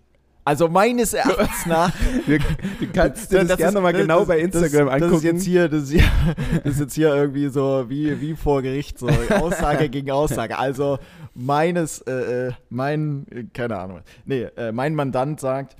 Also 0.45 0.69
meines 0.69 1.13
Erachtens 1.13 1.65
nach 1.65 1.91
Du 2.25 2.87
kannst 2.93 3.33
dir 3.33 3.43
das, 3.43 3.57
gerne 3.57 3.73
nochmal 3.73 3.91
das- 3.91 4.01
genau 4.03 4.19
das- 4.19 4.27
bei 4.29 4.39
Instagram 4.39 4.85
das, 4.85 4.93
angucken. 4.93 5.11
Das 5.11 5.17
ist 5.17 5.23
jetzt 5.23 5.43
hier, 5.43 5.67
das 5.67 5.83
ist, 5.83 5.91
hier, 5.91 6.03
das 6.63 6.73
ist 6.75 6.79
jetzt 6.79 6.93
hier 6.93 7.13
irgendwie 7.13 7.49
so 7.49 7.85
wie, 7.89 8.21
wie 8.21 8.33
vor 8.33 8.61
Gericht, 8.61 8.97
so 8.97 9.07
Aussage 9.09 9.89
gegen 9.89 10.09
Aussage. 10.09 10.57
Also 10.57 10.99
meines, 11.33 11.99
äh, 12.01 12.47
äh, 12.47 12.51
mein, 12.69 13.49
keine 13.53 13.77
Ahnung, 13.77 13.99
nee, 14.25 14.43
äh, 14.55 14.71
mein 14.71 14.95
Mandant 14.95 15.41
sagt, 15.41 15.75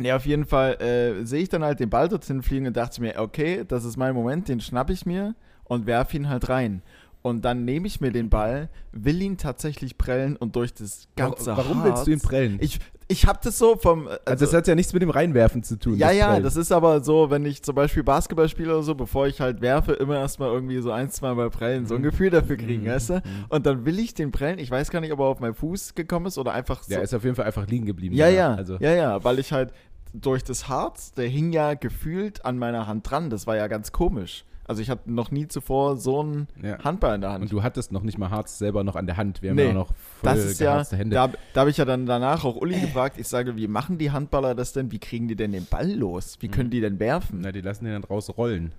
nee, 0.00 0.12
auf 0.12 0.26
jeden 0.26 0.44
Fall 0.44 0.74
äh, 0.80 1.24
sehe 1.24 1.42
ich 1.42 1.48
dann 1.48 1.62
halt 1.64 1.80
den 1.80 1.90
Ball 1.90 2.08
dorthin 2.08 2.42
fliegen 2.42 2.66
und 2.66 2.76
dachte 2.76 3.00
mir, 3.00 3.14
okay, 3.18 3.64
das 3.66 3.84
ist 3.84 3.96
mein 3.96 4.14
Moment, 4.14 4.48
den 4.48 4.60
schnapp 4.60 4.90
ich 4.90 5.06
mir 5.06 5.34
und 5.64 5.86
werfe 5.86 6.16
ihn 6.16 6.28
halt 6.28 6.48
rein. 6.48 6.82
Und 7.22 7.44
dann 7.44 7.66
nehme 7.66 7.86
ich 7.86 8.00
mir 8.00 8.12
den 8.12 8.30
Ball, 8.30 8.70
will 8.92 9.20
ihn 9.20 9.36
tatsächlich 9.36 9.98
prellen 9.98 10.36
und 10.36 10.56
durch 10.56 10.72
das 10.72 11.06
ganze 11.16 11.54
Warum 11.54 11.82
Harz, 11.82 11.86
willst 11.86 12.06
du 12.06 12.10
ihn 12.12 12.20
prellen? 12.20 12.56
Ich, 12.62 12.78
ich 13.08 13.26
habe 13.26 13.38
das 13.42 13.58
so 13.58 13.76
vom... 13.76 14.08
also, 14.24 14.46
das 14.46 14.54
hat 14.54 14.66
ja 14.66 14.74
nichts 14.74 14.94
mit 14.94 15.02
dem 15.02 15.10
Reinwerfen 15.10 15.62
zu 15.62 15.78
tun. 15.78 15.96
Ja, 15.98 16.12
ja, 16.12 16.28
Prellen. 16.28 16.44
das 16.44 16.56
ist 16.56 16.72
aber 16.72 17.04
so, 17.04 17.28
wenn 17.28 17.44
ich 17.44 17.62
zum 17.62 17.74
Beispiel 17.74 18.02
Basketball 18.02 18.48
spiele 18.48 18.72
oder 18.72 18.82
so, 18.82 18.94
bevor 18.94 19.26
ich 19.26 19.38
halt 19.42 19.60
werfe, 19.60 19.92
immer 19.92 20.16
erstmal 20.16 20.48
irgendwie 20.50 20.78
so 20.80 20.92
ein, 20.92 21.10
zwei 21.10 21.34
Mal 21.34 21.50
prellen, 21.50 21.84
so 21.84 21.94
ein 21.96 22.00
Mhm. 22.00 22.04
Gefühl 22.04 22.30
dafür 22.30 22.56
kriegen, 22.56 22.84
Mhm. 22.84 22.88
weißt 22.88 23.10
du? 23.10 23.14
Mhm. 23.16 23.20
Und 23.50 23.66
dann 23.66 23.84
will 23.84 23.98
ich 23.98 24.14
den 24.14 24.30
prellen, 24.32 24.58
ich 24.58 24.70
weiß 24.70 24.90
gar 24.90 25.00
nicht, 25.02 25.12
ob 25.12 25.18
er 25.18 25.26
auf 25.26 25.40
meinen 25.40 25.54
Fuß 25.54 25.94
gekommen 25.94 26.24
ist 26.24 26.38
oder 26.38 26.52
einfach 26.52 26.82
so. 26.84 26.88
Der 26.94 27.02
ist 27.02 27.12
auf 27.12 27.24
jeden 27.24 27.36
Fall 27.36 27.44
einfach 27.44 27.66
liegen 27.66 27.84
geblieben. 27.84 28.14
ja, 28.14 28.28
ja, 28.28 28.54
Also, 28.54 28.76
ja, 28.80 28.92
ja, 28.94 29.22
weil 29.22 29.38
ich 29.40 29.52
halt 29.52 29.74
durch 30.12 30.42
das 30.44 30.68
Harz, 30.68 31.12
der 31.12 31.28
hing 31.28 31.52
ja 31.52 31.74
gefühlt 31.74 32.44
an 32.44 32.58
meiner 32.58 32.86
Hand 32.86 33.08
dran, 33.10 33.30
das 33.30 33.46
war 33.46 33.56
ja 33.56 33.66
ganz 33.68 33.92
komisch. 33.92 34.44
Also 34.64 34.82
ich 34.82 34.88
hatte 34.90 35.10
noch 35.10 35.32
nie 35.32 35.48
zuvor 35.48 35.96
so 35.96 36.20
einen 36.20 36.46
Ja. 36.62 36.78
Handball 36.84 37.16
in 37.16 37.20
der 37.22 37.32
Hand. 37.32 37.42
Und 37.42 37.50
du 37.52 37.62
hattest 37.64 37.90
noch 37.90 38.02
nicht 38.02 38.18
mal 38.18 38.30
Harz 38.30 38.56
selber 38.56 38.84
noch 38.84 38.94
an 38.94 39.06
der 39.06 39.16
Hand. 39.16 39.42
Wir 39.42 39.50
haben 39.50 39.56
Nee, 39.56 39.66
ja 39.68 39.72
noch 39.72 39.88
voll 39.88 40.32
das 40.34 40.38
ist 40.44 40.60
ja, 40.60 40.84
Hände. 40.84 41.14
da, 41.14 41.28
da 41.54 41.60
habe 41.62 41.70
ich 41.70 41.76
ja 41.76 41.84
dann 41.84 42.06
danach 42.06 42.44
auch 42.44 42.54
Uli 42.54 42.78
gefragt, 42.80 43.18
ich 43.18 43.26
sage, 43.26 43.56
wie 43.56 43.66
machen 43.66 43.98
die 43.98 44.12
Handballer 44.12 44.54
das 44.54 44.72
denn? 44.72 44.92
Wie 44.92 45.00
kriegen 45.00 45.26
die 45.26 45.34
denn 45.34 45.50
den 45.50 45.66
Ball 45.66 45.90
los? 45.90 46.36
Wie 46.38 46.46
Mhm. 46.46 46.52
können 46.52 46.70
die 46.70 46.80
denn 46.80 47.00
werfen? 47.00 47.40
Na, 47.42 47.50
die 47.50 47.62
lassen 47.62 47.84
den 47.84 47.94
dann 47.94 48.04
raus 48.04 48.30
rollen. 48.36 48.72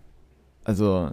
Also 0.63 1.11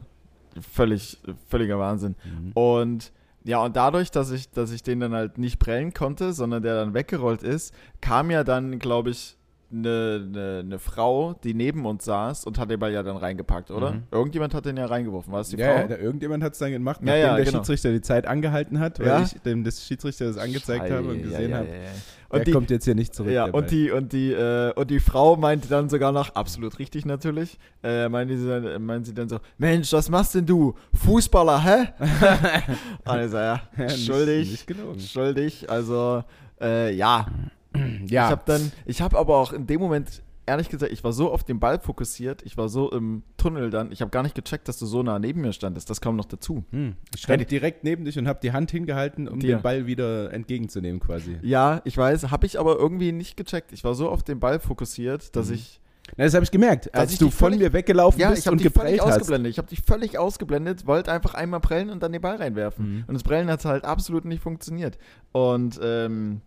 völlig, 0.61 1.19
völliger 1.49 1.79
Wahnsinn. 1.81 2.15
Mhm. 2.25 2.53
Und 2.53 3.13
ja, 3.45 3.65
und 3.65 3.75
dadurch, 3.77 4.11
dass 4.11 4.31
ich, 4.31 4.51
dass 4.51 4.71
ich 4.71 4.83
den 4.83 5.01
dann 5.01 5.13
halt 5.13 5.39
nicht 5.39 5.59
prellen 5.59 5.93
konnte, 5.95 6.33
sondern 6.33 6.63
der 6.63 6.77
dann 6.77 6.95
weggerollt 6.95 7.43
ist, 7.43 7.75
kam 8.01 8.31
ja 8.31 8.45
dann, 8.45 8.79
glaube 8.79 9.11
ich, 9.11 9.38
eine 9.71 10.19
ne, 10.27 10.65
ne 10.65 10.79
Frau, 10.79 11.35
die 11.45 11.53
neben 11.53 11.85
uns 11.85 12.05
saß 12.07 12.45
und 12.47 12.59
hat 12.59 12.71
den 12.71 12.81
Ball 12.81 12.93
ja 12.93 13.03
dann 13.03 13.19
reingepackt, 13.19 13.71
oder? 13.71 13.93
Mhm. 13.93 14.03
Irgendjemand 14.11 14.55
hat 14.55 14.65
den 14.65 14.77
ja 14.79 14.87
reingeworfen. 14.87 15.31
War 15.33 15.41
es 15.41 15.51
die 15.51 15.57
Ja, 15.59 15.73
Frau? 15.73 15.81
ja, 15.83 15.89
da, 15.89 15.97
irgendjemand 15.97 16.43
hat 16.43 16.55
es 16.55 16.59
dann 16.59 16.71
gemacht, 16.73 17.01
Ja, 17.01 17.07
nachdem 17.07 17.21
ja, 17.23 17.37
der 17.37 17.45
genau. 17.45 17.59
Schiedsrichter 17.59 17.93
die 17.93 18.01
Zeit 18.01 18.27
angehalten 18.27 18.81
hat, 18.81 18.99
weil 18.99 19.07
Ja? 19.09 19.23
ich 19.23 19.33
dem 19.43 19.65
das 19.65 19.85
Schiedsrichter 19.85 20.25
das 20.27 20.39
angezeigt 20.39 20.91
habe 20.91 21.09
und 21.09 21.23
gesehen 21.23 21.53
habe, 21.55 21.67
der 21.67 22.39
Und 22.41 22.47
die, 22.47 22.53
kommt 22.53 22.71
jetzt 22.71 22.85
hier 22.87 22.95
nicht 22.95 23.15
zurück. 23.15 23.31
ja, 23.33 23.45
und 23.45 23.71
die, 23.71 23.91
und, 23.91 24.13
die, 24.15 24.33
äh, 24.33 24.73
und 24.75 24.91
die 24.91 25.01
Frau 25.01 25.37
meinte 25.37 25.69
dann 25.69 25.89
sogar 25.91 26.13
noch, 26.13 26.35
absolut 26.35 26.79
richtig 26.79 27.05
natürlich, 27.05 27.59
äh, 27.83 28.09
meinte, 28.09 28.39
sie 28.39 28.47
dann, 28.49 28.83
meinte 28.85 29.09
sie 29.09 29.15
dann 29.15 29.29
so, 29.29 29.39
Mensch, 29.59 29.93
was 29.93 30.09
machst 30.09 30.35
denn 30.35 30.47
du? 30.47 30.75
Fußballer, 30.95 31.63
hä? 31.65 31.89
und 33.05 33.21
ich 33.25 33.31
so, 33.31 33.37
ja, 33.37 33.61
Ja, 33.77 33.85
nicht- 33.85 34.07
schuldig, 34.07 34.51
Nicht 34.51 34.67
gelogen. 34.67 35.01
schuldig, 35.01 35.71
also, 35.71 36.23
äh, 36.61 36.95
ja, 36.95 37.27
Ja, 38.09 38.27
Ich 38.27 38.31
habe 38.31 38.43
dann, 38.47 38.73
ich 38.87 39.01
habe 39.03 39.19
aber 39.19 39.37
auch 39.37 39.53
in 39.53 39.67
dem 39.67 39.81
Moment 39.81 40.23
ehrlich 40.47 40.71
gesagt, 40.71 40.91
ich 40.93 41.05
war 41.05 41.13
so 41.13 41.31
auf 41.31 41.45
den 41.45 41.61
Ball 41.61 41.79
fokussiert, 41.79 42.41
ich 42.43 42.57
war 42.57 42.71
so 42.71 42.91
im 42.91 43.23
Tunnel 43.37 43.69
dann, 43.69 43.93
ich 43.93 44.01
habe 44.01 44.11
gar 44.11 44.23
nicht 44.23 44.35
gecheckt, 44.35 44.67
dass 44.67 44.79
du 44.79 44.87
so 44.87 45.03
nah 45.03 45.19
neben 45.19 45.43
mir 45.43 45.53
standest. 45.53 45.91
Das 45.91 46.01
kam 46.01 46.17
noch 46.17 46.25
dazu. 46.25 46.65
Hm. 46.71 46.95
Ich 47.15 47.21
stand 47.23 47.43
Hätte- 47.43 47.51
direkt 47.51 47.85
neben 47.85 48.07
dich 48.07 48.19
und 48.19 48.27
habe 48.27 48.39
die 48.43 48.53
Hand 48.53 48.71
hingehalten, 48.71 49.29
um 49.29 49.41
Dir. 49.41 49.57
den 49.57 49.63
Ball 49.63 49.87
wieder 49.87 50.33
entgegenzunehmen 50.33 51.01
quasi. 51.01 51.37
Ja, 51.43 51.83
ich 51.85 51.99
weiß, 51.99 52.31
habe 52.31 52.47
ich 52.47 52.59
aber 52.59 52.79
irgendwie 52.79 53.13
nicht 53.13 53.37
gecheckt. 53.37 53.73
Ich 53.73 53.85
war 53.85 53.95
so 53.95 54.09
auf 54.09 54.23
den 54.23 54.41
Ball 54.41 54.59
fokussiert, 54.59 55.37
dass 55.37 55.49
Mhm. 55.49 55.55
ich. 55.57 55.81
Na, 56.17 56.25
das 56.25 56.33
habe 56.33 56.45
ich 56.45 56.51
gemerkt, 56.51 56.95
als 56.95 57.13
ich 57.13 57.19
du 57.19 57.27
von 57.29 57.49
völlig- 57.53 57.59
mir 57.59 57.73
weggelaufen 57.75 58.19
Ja, 58.19 58.31
bist 58.31 58.41
ich 58.41 58.47
habe 58.47 58.53
und 58.55 58.65
dich 58.65 58.73
völlig 58.73 58.93
geprellt 58.95 59.01
hast. 59.13 59.21
ausgeblendet. 59.21 59.51
Ich 59.51 59.59
habe 59.59 59.69
dich 59.69 59.83
völlig 59.83 60.17
ausgeblendet, 60.19 60.87
wollte 60.87 61.13
einfach 61.13 61.35
einmal 61.35 61.61
prellen 61.61 61.91
und 61.91 62.03
dann 62.03 62.13
den 62.13 62.23
Ball 62.23 62.37
reinwerfen. 62.37 62.91
Mhm. 63.01 63.05
Und 63.07 63.13
das 63.13 63.23
Prellen 63.23 63.51
hat 63.51 63.63
halt 63.67 63.85
absolut 63.85 64.25
nicht 64.25 64.43
funktioniert. 64.43 64.97
Und 65.33 65.79
ähm, 65.83 66.41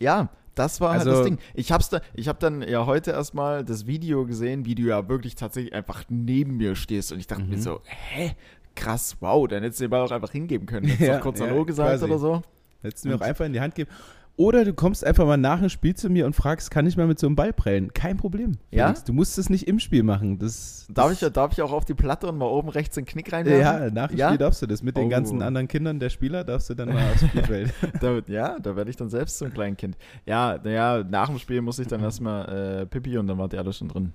ja, 0.00 0.28
das 0.54 0.80
war 0.80 0.90
halt 0.90 1.00
Also- 1.00 1.12
das 1.12 1.24
Ding. 1.24 1.38
Ich 1.54 1.70
hab's 1.72 1.88
da, 1.88 2.00
ich 2.14 2.26
habe 2.28 2.38
dann 2.40 2.62
ja 2.62 2.84
heute 2.86 3.12
erstmal 3.12 3.64
das 3.64 3.86
Video 3.86 4.26
gesehen, 4.26 4.64
wie 4.64 4.74
du 4.74 4.82
ja 4.82 5.08
wirklich 5.08 5.34
tatsächlich 5.36 5.72
einfach 5.74 6.04
neben 6.08 6.56
mir 6.56 6.74
stehst. 6.74 7.12
Und 7.12 7.18
ich 7.20 7.26
dachte 7.26 7.42
Mhm. 7.44 7.50
mir 7.50 7.58
so, 7.62 7.80
hä? 7.84 8.32
Krass, 8.74 9.16
wow, 9.20 9.46
dann 9.48 9.62
hättest 9.62 9.80
du 9.80 9.84
den 9.84 9.90
Ball 9.90 10.02
auch 10.02 10.10
einfach 10.10 10.30
hingeben 10.32 10.66
können. 10.66 10.86
Hättest 10.86 11.00
Ja, 11.08 11.18
kurz 11.18 11.40
ja, 11.40 11.46
Hallo 11.46 11.64
gesagt 11.64 11.90
quasi. 11.90 12.04
oder 12.04 12.18
so. 12.18 12.42
Hättest 12.82 13.04
du 13.04 13.08
mir 13.08 13.16
auch 13.16 13.20
einfach 13.20 13.44
in 13.44 13.52
die 13.52 13.60
Hand 13.60 13.74
geben. 13.74 13.90
Oder 14.38 14.64
du 14.64 14.72
kommst 14.72 15.04
einfach 15.04 15.26
mal 15.26 15.36
nach 15.36 15.58
dem 15.58 15.68
Spiel 15.68 15.96
zu 15.96 16.08
mir 16.08 16.24
und 16.24 16.32
fragst, 16.32 16.70
kann 16.70 16.86
ich 16.86 16.96
mal 16.96 17.08
mit 17.08 17.18
so 17.18 17.26
einem 17.26 17.34
Ball 17.34 17.52
prellen? 17.52 17.92
Kein 17.92 18.16
Problem. 18.16 18.52
Ja? 18.70 18.86
Felix. 18.86 19.02
Du 19.02 19.12
musst 19.12 19.36
es 19.36 19.50
nicht 19.50 19.66
im 19.66 19.80
Spiel 19.80 20.04
machen. 20.04 20.38
Das, 20.38 20.86
Darf 20.88 21.08
das, 21.10 21.22
ich, 21.22 21.32
darf 21.32 21.52
ich 21.52 21.60
auch 21.60 21.72
auf 21.72 21.84
die 21.84 21.94
Platte 21.94 22.28
und 22.28 22.38
mal 22.38 22.46
oben 22.46 22.68
rechts 22.68 22.94
den 22.94 23.04
Knick 23.04 23.32
reinwerfen? 23.32 23.60
Ja, 23.60 23.90
nach 23.90 24.08
dem 24.10 24.16
Ja? 24.16 24.28
Spiel 24.28 24.38
darfst 24.38 24.62
du 24.62 24.66
das. 24.66 24.80
Mit 24.84 24.96
den 24.96 25.06
Oh. 25.06 25.08
ganzen 25.08 25.42
anderen 25.42 25.66
Kindern 25.66 25.98
der 25.98 26.08
Spieler 26.10 26.44
darfst 26.44 26.70
du 26.70 26.74
dann 26.74 26.88
mal 26.90 27.02
aufs 27.12 27.26
Spielfeld. 27.26 27.74
Da, 28.00 28.20
ja, 28.28 28.60
da 28.60 28.76
werde 28.76 28.90
ich 28.90 28.96
dann 28.96 29.10
selbst 29.10 29.38
zum 29.38 29.52
kleinen 29.52 29.76
Kind. 29.76 29.96
Ja, 30.24 30.56
naja, 30.62 31.02
nach 31.02 31.28
dem 31.28 31.40
Spiel 31.40 31.60
muss 31.60 31.80
ich 31.80 31.88
dann 31.88 32.00
erstmal 32.00 32.82
äh, 32.82 32.86
Pipi 32.86 33.18
und 33.18 33.26
dann 33.26 33.38
war 33.38 33.48
die 33.48 33.58
alle 33.58 33.72
schon 33.72 33.88
drin. 33.88 34.12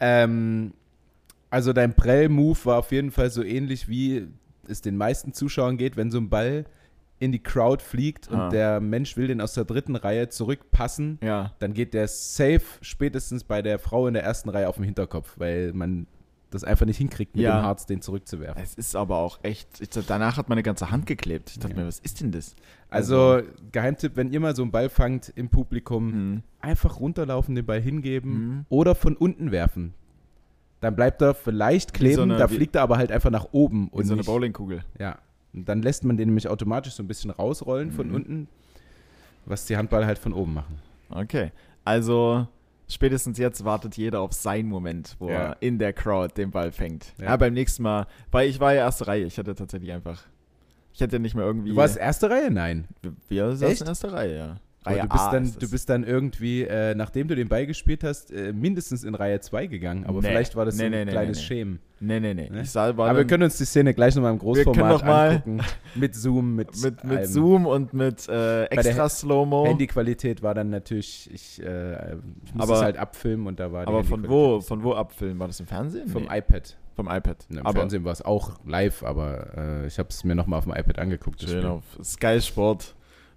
ähm, 0.00 0.72
also 1.50 1.74
dein 1.74 1.94
Prell-Move 1.94 2.58
war 2.64 2.78
auf 2.78 2.90
jeden 2.90 3.10
Fall 3.10 3.28
so 3.30 3.42
ähnlich, 3.42 3.86
wie 3.88 4.28
es 4.68 4.80
den 4.80 4.96
meisten 4.96 5.32
Zuschauern 5.34 5.76
geht, 5.76 5.96
wenn 5.98 6.10
so 6.10 6.16
ein 6.18 6.28
Ball 6.30 6.64
in 7.18 7.32
die 7.32 7.42
Crowd 7.42 7.82
fliegt 7.82 8.28
und 8.28 8.38
Ah. 8.38 8.48
der 8.50 8.80
Mensch 8.80 9.16
will 9.16 9.26
den 9.28 9.40
aus 9.40 9.54
der 9.54 9.64
dritten 9.64 9.96
Reihe 9.96 10.28
zurückpassen, 10.28 11.18
Ja. 11.22 11.52
dann 11.60 11.72
geht 11.72 11.94
der 11.94 12.08
safe 12.08 12.62
spätestens 12.82 13.44
bei 13.44 13.62
der 13.62 13.78
Frau 13.78 14.06
in 14.06 14.14
der 14.14 14.22
ersten 14.22 14.48
Reihe 14.50 14.68
auf 14.68 14.76
den 14.76 14.84
Hinterkopf, 14.84 15.34
weil 15.38 15.72
man 15.72 16.06
das 16.50 16.62
einfach 16.62 16.86
nicht 16.86 16.98
hinkriegt, 16.98 17.34
mit 17.34 17.44
Ja. 17.44 17.58
dem 17.58 17.64
Harz 17.64 17.86
den 17.86 18.00
zurückzuwerfen. 18.02 18.62
Es 18.62 18.74
ist 18.74 18.94
aber 18.94 19.16
auch 19.16 19.40
echt, 19.42 19.80
ich, 19.80 19.88
danach 20.06 20.36
hat 20.36 20.48
meine 20.48 20.62
ganze 20.62 20.90
Hand 20.90 21.06
geklebt. 21.06 21.50
Ich 21.50 21.58
dachte 21.58 21.74
Ja. 21.74 21.80
mir, 21.82 21.86
was 21.88 21.98
ist 21.98 22.20
denn 22.20 22.30
das? 22.32 22.54
Also, 22.88 23.40
Geheimtipp, 23.72 24.12
wenn 24.16 24.30
ihr 24.30 24.38
mal 24.40 24.54
so 24.54 24.62
einen 24.62 24.70
Ball 24.70 24.88
fangt 24.88 25.32
im 25.34 25.48
Publikum, 25.48 26.12
hm, 26.12 26.42
einfach 26.60 27.00
runterlaufen, 27.00 27.54
den 27.54 27.66
Ball 27.66 27.80
hingeben 27.80 28.30
Mhm. 28.32 28.64
oder 28.68 28.94
von 28.94 29.16
unten 29.16 29.50
werfen. 29.50 29.94
Dann 30.80 30.94
bleibt 30.94 31.20
er 31.22 31.34
vielleicht 31.34 31.94
kleben, 31.94 32.14
so 32.16 32.22
eine- 32.22 32.36
da 32.36 32.46
fliegt 32.46 32.76
er 32.76 32.82
aber 32.82 32.98
halt 32.98 33.10
einfach 33.10 33.30
nach 33.30 33.48
oben. 33.52 33.88
Und 33.88 34.04
so 34.04 34.12
eine 34.12 34.22
Bowlingkugel. 34.22 34.84
Ja. 35.00 35.18
Und 35.56 35.68
dann 35.68 35.82
lässt 35.82 36.04
man 36.04 36.16
den 36.16 36.28
nämlich 36.28 36.48
automatisch 36.48 36.92
so 36.94 37.02
ein 37.02 37.06
bisschen 37.08 37.30
rausrollen 37.30 37.90
von 37.90 38.08
Mhm. 38.08 38.14
unten, 38.14 38.48
was 39.46 39.64
die 39.66 39.76
Handballer 39.76 40.06
halt 40.06 40.18
von 40.18 40.32
oben 40.32 40.54
machen. 40.54 40.78
Okay. 41.10 41.50
Also, 41.84 42.46
spätestens 42.88 43.38
jetzt 43.38 43.64
wartet 43.64 43.96
jeder 43.96 44.20
auf 44.20 44.32
seinen 44.32 44.68
Moment, 44.68 45.16
wo 45.18 45.28
Ja. 45.28 45.34
er 45.34 45.56
in 45.60 45.78
der 45.78 45.92
Crowd 45.92 46.34
den 46.36 46.50
Ball 46.50 46.70
fängt. 46.72 47.14
Ja. 47.18 47.26
Ja. 47.26 47.36
beim 47.36 47.54
nächsten 47.54 47.82
Mal, 47.82 48.06
weil 48.30 48.48
ich 48.48 48.60
war 48.60 48.74
ja 48.74 48.82
erste 48.82 49.06
Reihe. 49.06 49.24
Ich 49.24 49.38
hatte 49.38 49.54
tatsächlich 49.54 49.92
einfach, 49.92 50.22
ich 50.92 51.00
hätte 51.00 51.18
nicht 51.18 51.34
mehr 51.34 51.44
irgendwie. 51.44 51.70
Du 51.70 51.76
warst 51.76 51.96
erste 51.96 52.28
Reihe? 52.30 52.50
Nein. 52.50 52.86
wir 53.28 53.52
saßen 53.52 53.68
Echt? 53.72 53.80
in 53.82 53.86
erster 53.88 54.12
Reihe, 54.12 54.36
ja. 54.36 54.56
Reihe 54.86 55.02
du 55.02 55.08
bist, 55.08 55.24
A 55.24 55.30
dann, 55.32 55.52
du 55.58 55.70
bist 55.70 55.88
dann 55.90 56.04
irgendwie, 56.04 56.62
äh, 56.62 56.94
nachdem 56.94 57.28
du 57.28 57.34
den 57.34 57.48
Ball 57.48 57.66
gespielt 57.66 58.04
hast, 58.04 58.30
äh, 58.32 58.52
mindestens 58.52 59.04
in 59.04 59.14
Reihe 59.14 59.40
2 59.40 59.66
gegangen. 59.66 60.06
Aber 60.06 60.20
Nee. 60.22 60.28
vielleicht 60.28 60.56
war 60.56 60.64
das 60.64 60.76
Nee, 60.76 60.84
ein 60.86 60.90
nee, 60.92 61.04
kleines. 61.06 61.42
Schämen. 61.42 61.80
Nee, 61.98 62.20
nee, 62.20 62.34
nee. 62.34 62.50
Ne? 62.50 62.64
Sah, 62.64 62.88
Aber 62.88 63.16
wir 63.16 63.26
können 63.26 63.44
uns 63.44 63.56
die 63.58 63.64
Szene 63.64 63.94
gleich 63.94 64.14
nochmal 64.14 64.32
im 64.32 64.38
Großformat 64.38 65.04
mal- 65.04 65.30
angucken. 65.30 65.60
Mit 65.94 66.14
Zoom, 66.14 66.54
mit, 66.56 66.68
mit, 66.82 67.04
mit 67.04 67.18
allem. 67.18 67.24
Zoom 67.26 67.66
und 67.66 67.94
mit 67.94 68.28
äh, 68.28 68.64
extra 68.64 69.08
Slow-Mo. 69.08 69.66
Handyqualität 69.66 70.42
war 70.42 70.54
dann 70.54 70.68
natürlich, 70.70 71.30
ich, 71.32 71.62
äh, 71.62 72.16
ich 72.44 72.54
musste 72.54 72.74
es 72.74 72.82
halt 72.82 72.96
abfilmen 72.98 73.46
und 73.46 73.58
da 73.60 73.72
war 73.72 73.84
die 73.86 73.88
Aber 73.88 74.04
von 74.04 74.28
wo, 74.28 74.60
von 74.60 74.82
wo 74.82 74.92
abfilmen? 74.94 75.38
War 75.38 75.46
das 75.46 75.60
im 75.60 75.66
Fernsehen? 75.66 76.08
Vom 76.08 76.24
iPad. 76.30 76.76
vom 76.96 77.06
iPad. 77.10 77.46
Ne, 77.50 77.60
Im 77.60 77.66
aber 77.66 77.78
Fernsehen 77.80 78.04
war 78.04 78.12
es 78.12 78.22
auch 78.22 78.52
live, 78.66 79.02
aber 79.02 79.56
äh, 79.56 79.86
ich 79.86 79.98
habe 79.98 80.08
es 80.10 80.24
mir 80.24 80.34
nochmal 80.34 80.58
auf 80.58 80.64
dem 80.64 80.72
iPad 80.74 80.98
angeguckt. 80.98 81.42
schön 81.42 81.64
auf 81.66 81.82
Sky 82.02 82.40
Sport 82.40 82.94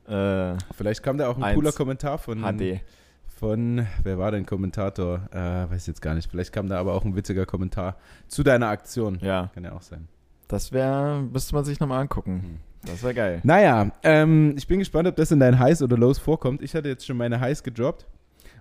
äh, 0.09 0.57
Vielleicht 0.75 1.03
kam 1.03 1.17
da 1.17 1.27
auch 1.29 1.37
ein 1.37 1.43
Eins. 1.43 1.55
cooler 1.55 1.71
Kommentar 1.71 2.17
von, 2.17 2.41
HD. 2.41 2.81
von, 3.27 3.85
wer 4.03 4.17
war 4.17 4.31
denn 4.31 4.45
Kommentator? 4.45 5.21
Äh, 5.31 5.69
weiß 5.71 5.87
jetzt 5.87 6.01
gar 6.01 6.15
nicht. 6.15 6.29
Vielleicht 6.29 6.51
kam 6.53 6.67
da 6.67 6.79
aber 6.79 6.93
auch 6.93 7.05
ein 7.05 7.15
witziger 7.15 7.45
Kommentar 7.45 7.95
zu 8.27 8.43
deiner 8.43 8.67
Aktion. 8.67 9.19
Ja, 9.21 9.49
Kann 9.53 9.63
ja 9.63 9.73
auch 9.73 9.81
sein. 9.81 10.07
das 10.47 10.71
wäre, 10.71 11.21
müsste 11.21 11.55
man 11.55 11.63
sich 11.65 11.79
nochmal 11.79 12.01
angucken. 12.01 12.59
Das 12.85 13.03
wäre 13.03 13.13
geil. 13.13 13.39
Naja, 13.43 13.91
ähm, 14.03 14.53
ich 14.57 14.65
bin 14.67 14.79
gespannt, 14.79 15.07
ob 15.07 15.15
das 15.17 15.31
in 15.31 15.39
deinen 15.39 15.59
Highs 15.59 15.81
oder 15.81 15.97
Lows 15.97 16.17
vorkommt. 16.17 16.61
Ich 16.61 16.73
hatte 16.75 16.87
jetzt 16.87 17.05
schon 17.05 17.17
meine 17.17 17.39
Highs 17.39 17.61
gedroppt. 17.63 18.05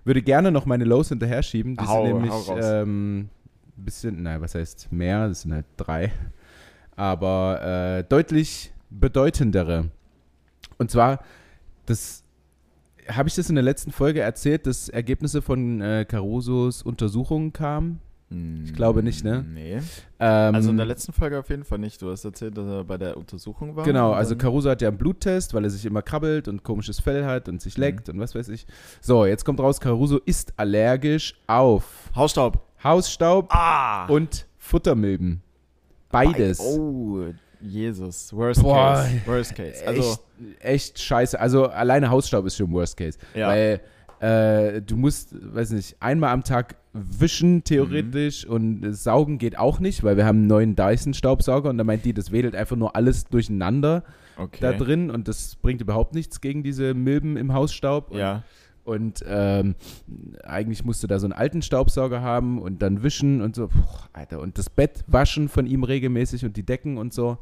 Würde 0.03 0.21
gerne 0.21 0.51
noch 0.51 0.65
meine 0.65 0.83
Lows 0.83 1.09
hinterher 1.09 1.41
schieben. 1.41 1.75
Die 1.77 1.85
Hau- 1.85 2.03
sind 2.05 2.13
nämlich 2.15 2.31
raus. 2.31 2.59
ähm, 2.61 3.19
ein 3.19 3.29
bisschen, 3.85 4.23
nein, 4.23 4.41
was 4.41 4.55
heißt 4.55 4.91
mehr? 4.91 5.27
Das 5.29 5.41
sind 5.41 5.53
halt 5.53 5.65
drei. 5.77 6.11
Aber 6.95 7.61
äh, 7.99 8.03
deutlich 8.03 8.73
bedeutendere. 8.89 9.85
Und 10.77 10.91
zwar, 10.91 11.19
das 11.89 12.23
habe 13.07 13.27
ich 13.27 13.35
das 13.35 13.49
in 13.49 13.55
der 13.55 13.63
letzten 13.63 13.91
Folge 13.91 14.21
erzählt, 14.21 14.67
dass 14.67 14.87
Ergebnisse 14.89 15.41
von 15.41 15.81
äh, 15.81 16.05
Carusos 16.07 16.83
Untersuchungen 16.83 17.51
kamen. 17.53 17.99
Ich 18.63 18.75
glaube 18.75 19.01
nicht, 19.01 19.23
ne? 19.23 19.43
Nee. 19.51 19.77
Ähm, 20.19 20.53
Also 20.53 20.69
in 20.69 20.77
der 20.77 20.85
letzten 20.85 21.13
Folge 21.13 21.39
auf 21.39 21.49
jeden 21.49 21.63
Fall 21.63 21.79
nicht. 21.79 21.99
Du 21.99 22.11
hast 22.11 22.23
erzählt, 22.25 22.55
dass 22.55 22.67
er 22.67 22.83
bei 22.83 22.95
der 22.99 23.17
Untersuchung 23.17 23.75
war. 23.75 23.83
Genau, 23.83 24.11
also 24.11 24.35
Caruso 24.35 24.69
hat 24.69 24.83
ja 24.83 24.89
einen 24.89 24.99
Bluttest, 24.99 25.55
weil 25.55 25.63
er 25.63 25.71
sich 25.71 25.83
immer 25.87 26.03
krabbelt 26.03 26.47
und 26.47 26.61
komisches 26.63 26.99
Fell 26.99 27.25
hat 27.25 27.49
und 27.49 27.59
sich 27.59 27.75
Mhm. 27.75 27.81
leckt 27.83 28.09
und 28.09 28.19
was 28.19 28.35
weiß 28.35 28.49
ich. 28.49 28.67
So, 29.01 29.25
jetzt 29.25 29.45
kommt 29.45 29.59
raus, 29.59 29.79
Caruso 29.81 30.19
ist 30.19 30.53
allergisch 30.57 31.33
auf 31.47 32.11
Hausstaub. 32.15 32.61
Hausstaub 32.83 33.47
Ah! 33.49 34.05
und 34.05 34.45
Futtermilben. 34.59 35.41
Beides. 36.11 36.59
Oh, 36.59 37.23
Jesus. 37.61 38.33
Worst 38.33 38.61
Boah, 38.63 38.95
case. 39.03 39.21
Worst 39.25 39.55
case. 39.55 39.87
Also, 39.87 40.01
echt, 40.01 40.19
echt 40.59 40.99
scheiße. 40.99 41.39
Also 41.39 41.67
alleine 41.67 42.09
Hausstaub 42.09 42.45
ist 42.45 42.55
schon 42.57 42.71
Worst 42.71 42.97
Case. 42.97 43.17
ja. 43.33 43.47
Weil 43.49 43.81
äh, 44.21 44.81
du 44.81 44.97
musst, 44.97 45.33
weiß 45.55 45.71
nicht, 45.71 45.95
einmal 46.01 46.31
am 46.31 46.43
Tag 46.43 46.75
wischen 46.91 47.63
theoretisch 47.63 48.45
Mhm. 48.45 48.51
und 48.53 48.83
äh, 48.83 48.93
saugen 48.93 49.37
geht 49.37 49.57
auch 49.57 49.79
nicht, 49.79 50.03
weil 50.03 50.17
wir 50.17 50.25
haben 50.25 50.39
einen 50.39 50.47
neuen 50.47 50.75
Dyson-Staubsauger 50.75 51.69
und 51.69 51.77
da 51.77 51.83
meint 51.85 52.03
die, 52.03 52.13
das 52.13 52.31
wedelt 52.31 52.53
einfach 52.55 52.75
nur 52.75 52.95
alles 52.97 53.25
durcheinander 53.27 54.03
okay. 54.37 54.57
da 54.59 54.73
drin 54.73 55.09
und 55.09 55.27
das 55.29 55.55
bringt 55.55 55.79
überhaupt 55.81 56.15
nichts 56.15 56.41
gegen 56.41 56.63
diese 56.63 56.93
Milben 56.93 57.37
im 57.37 57.53
Hausstaub. 57.53 58.13
Ja. 58.13 58.35
und 58.35 58.43
ähm, 59.25 59.75
eigentlich 60.43 60.83
musst 60.85 61.03
du 61.03 61.07
da 61.07 61.19
so 61.19 61.25
einen 61.25 61.33
alten 61.33 61.61
Staubsauger 61.61 62.21
haben 62.21 62.61
und 62.61 62.81
dann 62.81 63.03
wischen 63.03 63.41
und 63.41 63.55
so. 63.55 63.67
Puh, 63.67 63.77
Alter, 64.13 64.39
und 64.41 64.57
das 64.57 64.69
Bett 64.69 65.03
waschen 65.07 65.49
von 65.49 65.65
ihm 65.65 65.83
regelmäßig 65.83 66.45
und 66.45 66.57
die 66.57 66.63
Decken 66.63 66.97
und 66.97 67.13
so. 67.13 67.37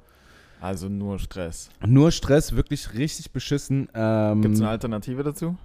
Also 0.60 0.90
nur 0.90 1.20
Stress. 1.20 1.70
Nur 1.86 2.12
Stress, 2.12 2.56
wirklich 2.56 2.94
richtig 2.96 3.32
beschissen. 3.32 3.88
Ähm, 3.94 4.42
Gibt 4.42 4.56
es 4.56 4.62
eine 4.62 4.70
Alternative 4.72 5.24
dazu? 5.24 5.56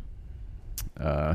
äh, 0.99 1.35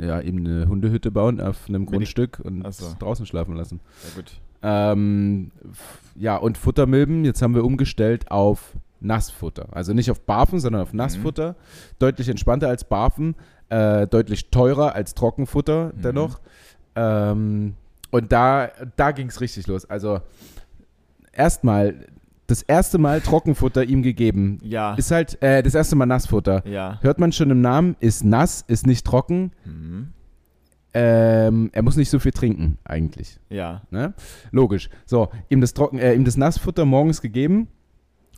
ja, 0.00 0.20
eben 0.20 0.38
eine 0.38 0.68
Hundehütte 0.68 1.10
bauen 1.10 1.40
auf 1.40 1.68
einem 1.68 1.82
Mit 1.82 1.90
die- 1.90 1.92
Grundstück 1.96 2.40
und 2.42 2.70
so. 2.72 2.94
draußen 2.98 3.26
schlafen 3.26 3.54
lassen. 3.56 3.80
Ja, 4.04 4.14
gut. 4.16 4.32
Ähm, 4.62 5.50
ja, 6.14 6.36
und 6.36 6.56
Futtermilben, 6.58 7.24
jetzt 7.24 7.42
haben 7.42 7.54
wir 7.54 7.64
umgestellt 7.64 8.30
auf 8.30 8.72
Nassfutter. 9.00 9.68
Also 9.72 9.92
nicht 9.92 10.10
auf 10.10 10.20
Barfen, 10.22 10.58
sondern 10.60 10.80
auf 10.82 10.92
Nassfutter. 10.94 11.56
Deutlich 11.98 12.28
entspannter 12.28 12.68
als 12.68 12.84
Barfen, 12.84 13.34
äh, 13.68 14.06
deutlich 14.06 14.50
teurer 14.50 14.94
als 14.94 15.14
Trockenfutter 15.14 15.92
Mhm. 15.96 16.02
dennoch. 16.02 16.40
Ähm, 16.94 17.74
und 18.10 18.32
da, 18.32 18.68
da 18.96 19.10
ging 19.12 19.28
es 19.28 19.40
richtig 19.40 19.66
los. 19.66 19.84
Also 19.84 20.20
erstmal, 21.32 22.06
das 22.46 22.62
erste 22.62 22.98
Mal 22.98 23.20
Trockenfutter 23.20 23.82
ihm 23.84 24.02
gegeben. 24.02 24.58
Ja. 24.62 24.94
Ist 24.94 25.10
halt, 25.10 25.42
äh, 25.42 25.62
das 25.62 25.74
erste 25.74 25.96
Mal 25.96 26.06
Nassfutter. 26.06 26.62
ja. 26.66 26.98
Hört 27.02 27.18
man 27.18 27.32
schon 27.32 27.50
im 27.50 27.60
Namen, 27.60 27.96
ist 28.00 28.24
nass, 28.24 28.64
ist 28.68 28.86
nicht 28.86 29.04
trocken. 29.04 29.50
Mhm. 29.64 30.08
Ähm, 30.94 31.68
er 31.72 31.82
muss 31.82 31.96
nicht 31.96 32.08
so 32.08 32.18
viel 32.18 32.32
trinken, 32.32 32.78
eigentlich. 32.84 33.38
Ja. 33.50 33.82
Ne? 33.90 34.14
Logisch. 34.50 34.88
So, 35.04 35.28
ihm 35.50 35.60
das, 35.60 35.74
Trocken, 35.74 35.98
äh, 35.98 36.14
ihm 36.14 36.24
das 36.24 36.36
Nassfutter 36.38 36.86
morgens 36.86 37.20
gegeben. 37.20 37.68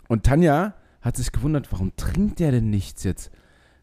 Und 0.09 0.25
Tanja 0.25 0.75
hat 1.01 1.17
sich 1.17 1.31
gewundert, 1.31 1.71
warum 1.71 1.95
trinkt 1.95 2.41
der 2.41 2.51
denn 2.51 2.71
nichts 2.71 3.05
jetzt? 3.05 3.31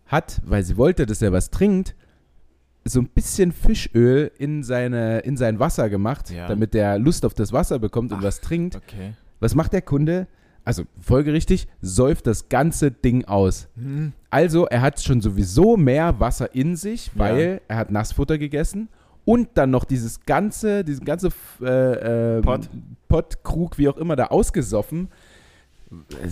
Hat, 0.05 0.41
weil 0.45 0.63
sie 0.63 0.77
wollte, 0.77 1.05
dass 1.05 1.21
er 1.21 1.31
was 1.31 1.49
trinkt, 1.49 1.95
so 2.83 2.99
ein 2.99 3.07
bisschen 3.07 3.51
Fischöl 3.51 4.31
in, 4.37 4.63
seine, 4.63 5.19
in 5.19 5.37
sein 5.37 5.59
Wasser 5.59 5.89
gemacht, 5.89 6.29
Ja. 6.29 6.47
damit 6.47 6.73
der 6.75 6.99
Lust 6.99 7.25
auf 7.25 7.33
das 7.33 7.51
Wasser 7.51 7.79
bekommt 7.79 8.11
und 8.11 8.19
Ach. 8.19 8.23
was 8.23 8.41
trinkt. 8.41 8.75
Okay. 8.75 9.13
Was 9.39 9.55
macht 9.55 9.73
der 9.73 9.81
Kunde? 9.81 10.27
also 10.67 10.81
folgerichtig, 10.99 11.67
säuft 11.83 12.25
das 12.25 12.49
ganze 12.49 12.89
Ding 12.89 13.25
aus. 13.25 13.67
Hm. 13.75 14.13
Also, 14.31 14.65
er 14.65 14.81
hat 14.81 14.99
schon 14.99 15.21
sowieso 15.21 15.77
mehr 15.77 16.19
Wasser 16.19 16.55
in 16.55 16.75
sich, 16.75 17.11
weil 17.13 17.39
Ja. 17.39 17.59
er 17.67 17.77
hat 17.77 17.91
Nassfutter 17.91 18.39
gegessen 18.39 18.89
und 19.25 19.49
dann 19.53 19.69
noch 19.69 19.83
dieses 19.85 20.21
ganze, 20.25 20.83
diesen 20.83 21.05
ganze 21.05 21.29
äh, 21.61 22.37
äh, 22.37 22.41
Pott. 22.41 22.67
Pott, 23.07 23.43
Krug, 23.43 23.77
wie 23.77 23.87
auch 23.87 23.97
immer, 23.97 24.15
da 24.15 24.25
ausgesoffen. 24.25 25.09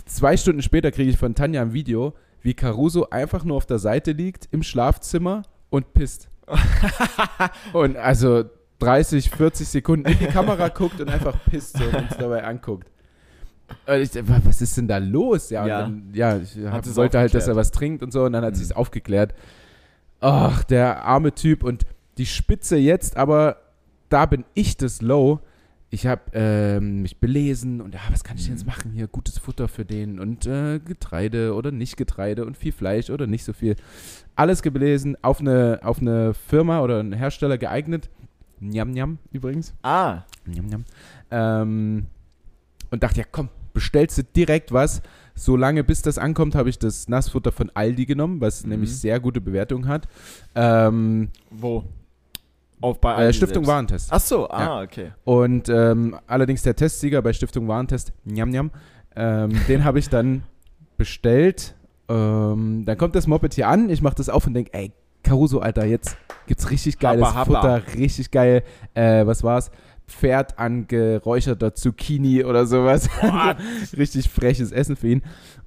Zwei 0.08 0.36
Stunden 0.36 0.63
später 0.63 0.89
kriege 0.92 1.12
ich 1.12 1.18
von 1.18 1.36
Tanja 1.36 1.62
ein 1.62 1.74
Video, 1.74 2.13
wie 2.44 2.54
Caruso 2.54 3.08
einfach 3.10 3.44
nur 3.44 3.58
auf 3.58 3.66
der 3.66 3.80
Seite 3.80 4.12
liegt 4.12 4.48
im 4.52 4.62
Schlafzimmer 4.64 5.42
und 5.70 5.94
pisst. 5.94 6.30
und 7.74 7.98
also 7.98 8.44
30, 8.80 9.30
40 9.32 9.68
Sekunden 9.68 10.06
in 10.12 10.20
die 10.20 10.26
Kamera 10.28 10.68
guckt 10.68 11.00
und 11.00 11.10
einfach 11.10 11.36
pisst 11.50 11.78
so, 11.78 11.86
und 11.86 11.96
uns 11.96 12.18
dabei 12.18 12.44
anguckt. 12.44 12.90
Und 13.88 13.96
ich, 13.96 14.10
was 14.46 14.62
ist 14.62 14.78
denn 14.78 14.88
da 14.88 14.98
los? 14.98 15.50
Ja, 15.50 15.66
Ja. 15.66 15.82
dann, 15.84 16.10
ja 16.14 16.38
ich 16.38 16.58
hab, 16.66 16.86
wollte 16.96 17.18
halt, 17.18 17.34
dass 17.34 17.48
er 17.48 17.56
was 17.56 17.72
trinkt 17.72 18.04
und 18.04 18.12
so, 18.12 18.24
und 18.26 18.34
dann 18.34 18.44
hat 18.44 18.52
Mhm. 18.54 18.58
sie 18.58 18.64
es 18.66 18.72
aufgeklärt. 18.74 19.34
Ach, 20.20 20.64
der 20.64 21.06
arme 21.06 21.34
Typ. 21.34 21.64
Und 21.64 21.86
die 22.18 22.26
Spitze 22.26 22.76
jetzt, 22.78 23.18
aber 23.18 23.58
da 24.10 24.26
bin 24.26 24.44
ich 24.54 24.78
das 24.78 25.02
Low. 25.02 25.40
Ich 25.94 26.08
habe 26.08 26.22
ähm, 26.34 27.04
mich 27.04 27.18
belesen 27.20 27.80
und 27.80 27.94
ja, 27.94 28.00
was 28.10 28.24
kann 28.24 28.36
ich 28.36 28.46
denn 28.46 28.54
jetzt 28.54 28.64
Mhm. 28.66 28.72
machen 28.72 28.92
hier? 28.94 29.08
Gutes 29.08 29.38
Futter 29.38 29.68
für 29.68 29.86
den 29.86 30.20
und 30.20 30.48
äh, 30.48 30.80
Getreide 30.80 31.54
oder 31.54 31.70
nicht 31.72 31.98
Getreide 31.98 32.46
und 32.46 32.58
viel 32.58 32.72
Fleisch 32.72 33.12
oder 33.12 33.28
nicht 33.28 33.44
so 33.44 33.54
viel. 33.54 33.76
Alles 34.36 34.64
gelesen, 34.64 35.16
auf 35.22 35.40
eine, 35.40 35.82
auf 35.84 36.00
eine 36.02 36.34
Firma 36.34 36.82
oder 36.82 37.00
einen 37.00 37.14
Hersteller 37.14 37.60
geeignet. 37.60 38.10
Njam, 38.60 38.90
njam 38.90 39.20
übrigens. 39.32 39.76
Ah, 39.84 40.24
Njam, 40.48 40.66
njam. 40.66 40.86
Ähm, 41.30 42.06
und 42.90 43.04
dachte, 43.04 43.20
ja 43.20 43.26
komm, 43.32 43.50
bestellst 43.76 44.18
du 44.18 44.24
direkt 44.24 44.72
was. 44.72 45.04
Solange 45.36 45.84
bis 45.84 46.02
das 46.02 46.18
ankommt, 46.18 46.56
habe 46.56 46.70
ich 46.70 46.80
das 46.80 47.08
Nassfutter 47.08 47.52
von 47.52 47.70
Aldi 47.76 48.08
genommen, 48.08 48.42
was 48.42 48.64
Mhm. 48.64 48.70
nämlich 48.70 48.98
sehr 48.98 49.20
gute 49.20 49.42
Bewertung 49.42 49.88
hat. 49.88 50.08
Ähm, 50.56 51.30
wo? 51.52 51.84
Auf 52.84 53.00
bei 53.00 53.28
äh, 53.28 53.34
Stiftung 53.34 53.63
selbst. 53.63 53.68
Warentest. 53.68 54.08
Ach 54.12 54.20
so, 54.20 54.50
ah, 54.50 54.82
okay. 54.82 55.13
Und 55.24 55.70
ähm, 55.70 56.18
allerdings 56.28 56.63
der 56.63 56.75
Testsieger 56.75 57.22
bei 57.22 57.32
Stiftung 57.32 57.68
Warentest, 57.68 58.12
njam, 58.25 58.50
njam, 58.50 58.72
ähm, 59.16 59.52
den 59.68 59.86
habe 59.86 60.00
ich 60.00 60.10
dann 60.10 60.44
bestellt. 60.98 61.75
Ähm, 62.10 62.84
dann 62.86 62.98
kommt 62.98 63.16
das 63.16 63.25
Moped 63.25 63.54
hier 63.54 63.70
an, 63.70 63.90
ich 63.90 64.02
mache 64.02 64.16
das 64.16 64.28
auf 64.28 64.46
und 64.48 64.54
denke, 64.54 64.74
ey, 64.74 64.92
Caruso, 65.24 65.60
Alter, 65.60 65.86
jetzt 65.86 66.18
gibt's 66.46 66.70
richtig 66.70 67.00
geiles 67.00 67.25
Happa, 67.25 67.38
happa. 67.38 67.80
Futter, 67.80 67.98
richtig 67.98 68.32
geil. 68.32 68.63
Äh, 68.94 69.25
was 69.25 69.44
war's? 69.44 69.72
Pferd 70.06 70.60
angeräucherter 70.60 71.74
Zucchini 71.74 72.44
oder 72.44 72.66
sowas. 72.66 73.10
richtig 73.98 74.30
freches 74.30 74.74
Essen 74.74 74.98
für 74.98 75.08
ihn. 75.08 75.24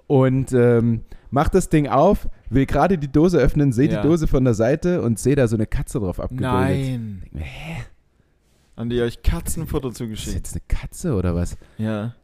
Und 0.06 0.52
ähm, 0.52 1.04
mach 1.30 1.48
das 1.48 1.68
Ding 1.68 1.88
auf, 1.88 2.28
will 2.50 2.66
gerade 2.66 2.98
die 2.98 3.10
Dose 3.10 3.38
öffnen, 3.38 3.72
sehe 3.72 3.88
Ja. 3.90 4.00
die 4.02 4.08
Dose 4.08 4.26
von 4.26 4.44
der 4.44 4.54
Seite 4.54 5.02
und 5.02 5.18
sehe 5.18 5.36
da 5.36 5.48
so 5.48 5.56
eine 5.56 5.66
Katze 5.66 5.98
drauf 6.00 6.20
abgebildet. 6.20 6.52
Nein. 6.52 7.22
Mir, 7.32 7.42
Hä? 7.42 7.76
Haben 8.76 8.90
die 8.90 9.00
euch 9.00 9.22
Katzenfutter 9.22 9.88
Ist 9.88 9.96
zugeschickt? 9.96 10.36
jetzt 10.36 10.52
eine 10.54 10.62
Katze 10.68 11.14
oder 11.14 11.34
was? 11.34 11.56
Ja. 11.78 12.14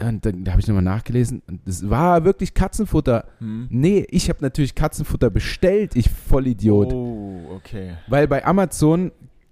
Und 0.00 0.24
dann 0.24 0.44
da 0.44 0.52
habe 0.52 0.60
ich 0.60 0.68
nochmal 0.68 0.84
nachgelesen 0.84 1.42
und 1.48 1.60
das 1.66 1.88
war 1.90 2.24
wirklich 2.24 2.54
Katzenfutter. 2.54 3.24
Hm. 3.38 3.66
Nee, 3.70 4.06
ich 4.10 4.28
habe 4.28 4.38
natürlich 4.40 4.76
Katzenfutter 4.76 5.30
bestellt, 5.30 5.96
ich 5.96 6.08
Vollidiot. 6.08 6.92
Oh, 6.92 7.40
okay. 7.56 7.94
Weil 8.06 8.28
bei 8.28 8.44
Amazon 8.44 9.10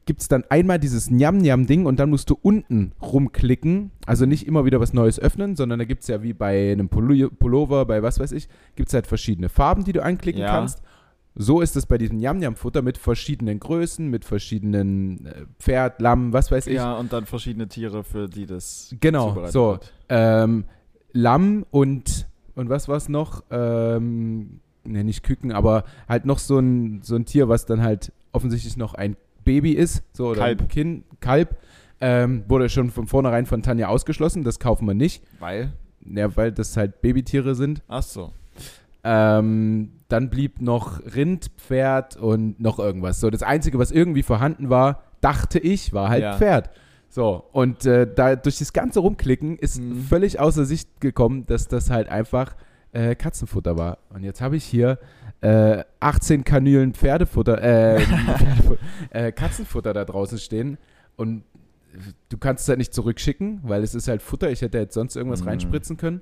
gibt 0.08 0.22
es 0.22 0.28
dann 0.28 0.42
einmal 0.48 0.78
dieses 0.78 1.10
Njam-Njam-Ding 1.10 1.84
und 1.84 2.00
dann 2.00 2.08
musst 2.08 2.30
du 2.30 2.38
unten 2.40 2.92
rumklicken. 3.02 3.90
Also 4.06 4.24
nicht 4.24 4.46
immer 4.46 4.64
wieder 4.64 4.80
was 4.80 4.94
Neues 4.94 5.20
öffnen, 5.20 5.54
sondern 5.54 5.78
da 5.78 5.84
gibt 5.84 6.00
es 6.00 6.08
ja 6.08 6.22
wie 6.22 6.32
bei 6.32 6.72
einem 6.72 6.88
Pullo- 6.88 7.28
Pullover, 7.28 7.84
bei 7.84 8.02
was 8.02 8.18
weiß 8.18 8.32
ich, 8.32 8.48
gibt 8.74 8.88
es 8.88 8.94
halt 8.94 9.06
verschiedene 9.06 9.50
Farben, 9.50 9.84
die 9.84 9.92
du 9.92 10.02
anklicken 10.02 10.40
Ja. 10.40 10.48
kannst. 10.48 10.82
So 11.34 11.60
ist 11.60 11.76
es 11.76 11.84
bei 11.84 11.98
diesem 11.98 12.16
Njam-Njam-Futter 12.16 12.80
mit 12.80 12.96
verschiedenen 12.96 13.60
Größen, 13.60 14.08
mit 14.08 14.24
verschiedenen 14.24 15.26
äh, 15.26 15.44
Pferd, 15.58 16.00
Lamm, 16.00 16.32
was 16.32 16.50
weiß 16.50 16.66
ich. 16.68 16.74
Ja, 16.76 16.94
und 16.94 17.12
dann 17.12 17.26
verschiedene 17.26 17.68
Tiere, 17.68 18.02
für 18.02 18.28
die 18.28 18.46
das 18.46 18.94
Genau, 19.00 19.46
so. 19.48 19.78
Ähm, 20.08 20.64
Lamm 21.12 21.66
und, 21.70 22.26
und 22.54 22.70
was 22.70 22.88
war 22.88 22.96
es 22.96 23.10
noch? 23.10 23.44
Ähm, 23.50 24.60
ne, 24.84 25.04
nicht 25.04 25.22
Küken, 25.22 25.52
aber 25.52 25.84
halt 26.08 26.24
noch 26.24 26.38
so 26.38 26.58
ein, 26.58 27.02
so 27.02 27.14
ein 27.14 27.26
Tier, 27.26 27.48
was 27.50 27.66
dann 27.66 27.82
halt 27.82 28.10
offensichtlich 28.32 28.76
noch 28.78 28.94
ein 28.94 29.16
Baby 29.48 29.72
ist. 29.72 30.02
So, 30.12 30.28
oder 30.28 30.40
Kalb. 30.42 30.68
Kind, 30.68 31.04
Kalb. 31.20 31.56
Ähm, 32.00 32.44
wurde 32.48 32.68
schon 32.68 32.90
von 32.90 33.06
vornherein 33.06 33.46
von 33.46 33.62
Tanja 33.62 33.88
ausgeschlossen. 33.88 34.44
Das 34.44 34.60
kaufen 34.60 34.86
wir 34.86 34.94
nicht. 34.94 35.22
Weil? 35.40 35.72
Ja, 36.04 36.36
weil 36.36 36.52
das 36.52 36.76
halt 36.76 37.00
Babytiere 37.00 37.54
sind. 37.54 37.82
Ach 37.88 38.02
so. 38.02 38.32
Ähm, 39.04 39.92
dann 40.08 40.28
blieb 40.30 40.60
noch 40.60 41.00
Rind, 41.14 41.50
Pferd 41.56 42.16
und 42.16 42.60
noch 42.60 42.78
irgendwas. 42.78 43.20
So, 43.20 43.30
das 43.30 43.42
Einzige, 43.42 43.78
was 43.78 43.90
irgendwie 43.90 44.22
vorhanden 44.22 44.70
war, 44.70 45.02
dachte 45.20 45.58
ich, 45.58 45.92
war 45.92 46.08
halt 46.08 46.22
Ja. 46.22 46.36
Pferd. 46.36 46.70
So, 47.08 47.42
und 47.52 47.86
äh, 47.86 48.06
da 48.12 48.36
durch 48.36 48.58
das 48.58 48.72
ganze 48.74 49.00
Rumklicken 49.00 49.56
ist 49.56 49.80
Mhm. 49.80 50.02
völlig 50.02 50.40
außer 50.40 50.66
Sicht 50.66 51.00
gekommen, 51.00 51.46
dass 51.46 51.68
das 51.68 51.88
halt 51.90 52.08
einfach 52.10 52.54
äh, 52.92 53.14
Katzenfutter 53.14 53.76
war. 53.78 53.98
Und 54.10 54.24
jetzt 54.24 54.40
habe 54.40 54.56
ich 54.56 54.64
hier 54.64 54.98
äh, 55.40 55.84
18 56.00 56.44
Kanülen 56.44 56.94
Pferdefutter, 56.94 57.62
äh, 57.62 58.00
Pferdefutter, 58.00 58.78
äh, 59.10 59.32
Katzenfutter 59.32 59.92
da 59.92 60.04
draußen 60.04 60.38
stehen 60.38 60.78
und 61.16 61.44
du 62.28 62.38
kannst 62.38 62.62
es 62.64 62.68
halt 62.68 62.78
nicht 62.78 62.92
zurückschicken, 62.94 63.60
weil 63.62 63.82
es 63.82 63.94
ist 63.94 64.08
halt 64.08 64.22
Futter. 64.22 64.50
Ich 64.50 64.62
hätte 64.62 64.78
jetzt 64.78 64.94
sonst 64.94 65.16
irgendwas 65.16 65.42
Mhm. 65.42 65.48
reinspritzen 65.48 65.96
können. 65.96 66.20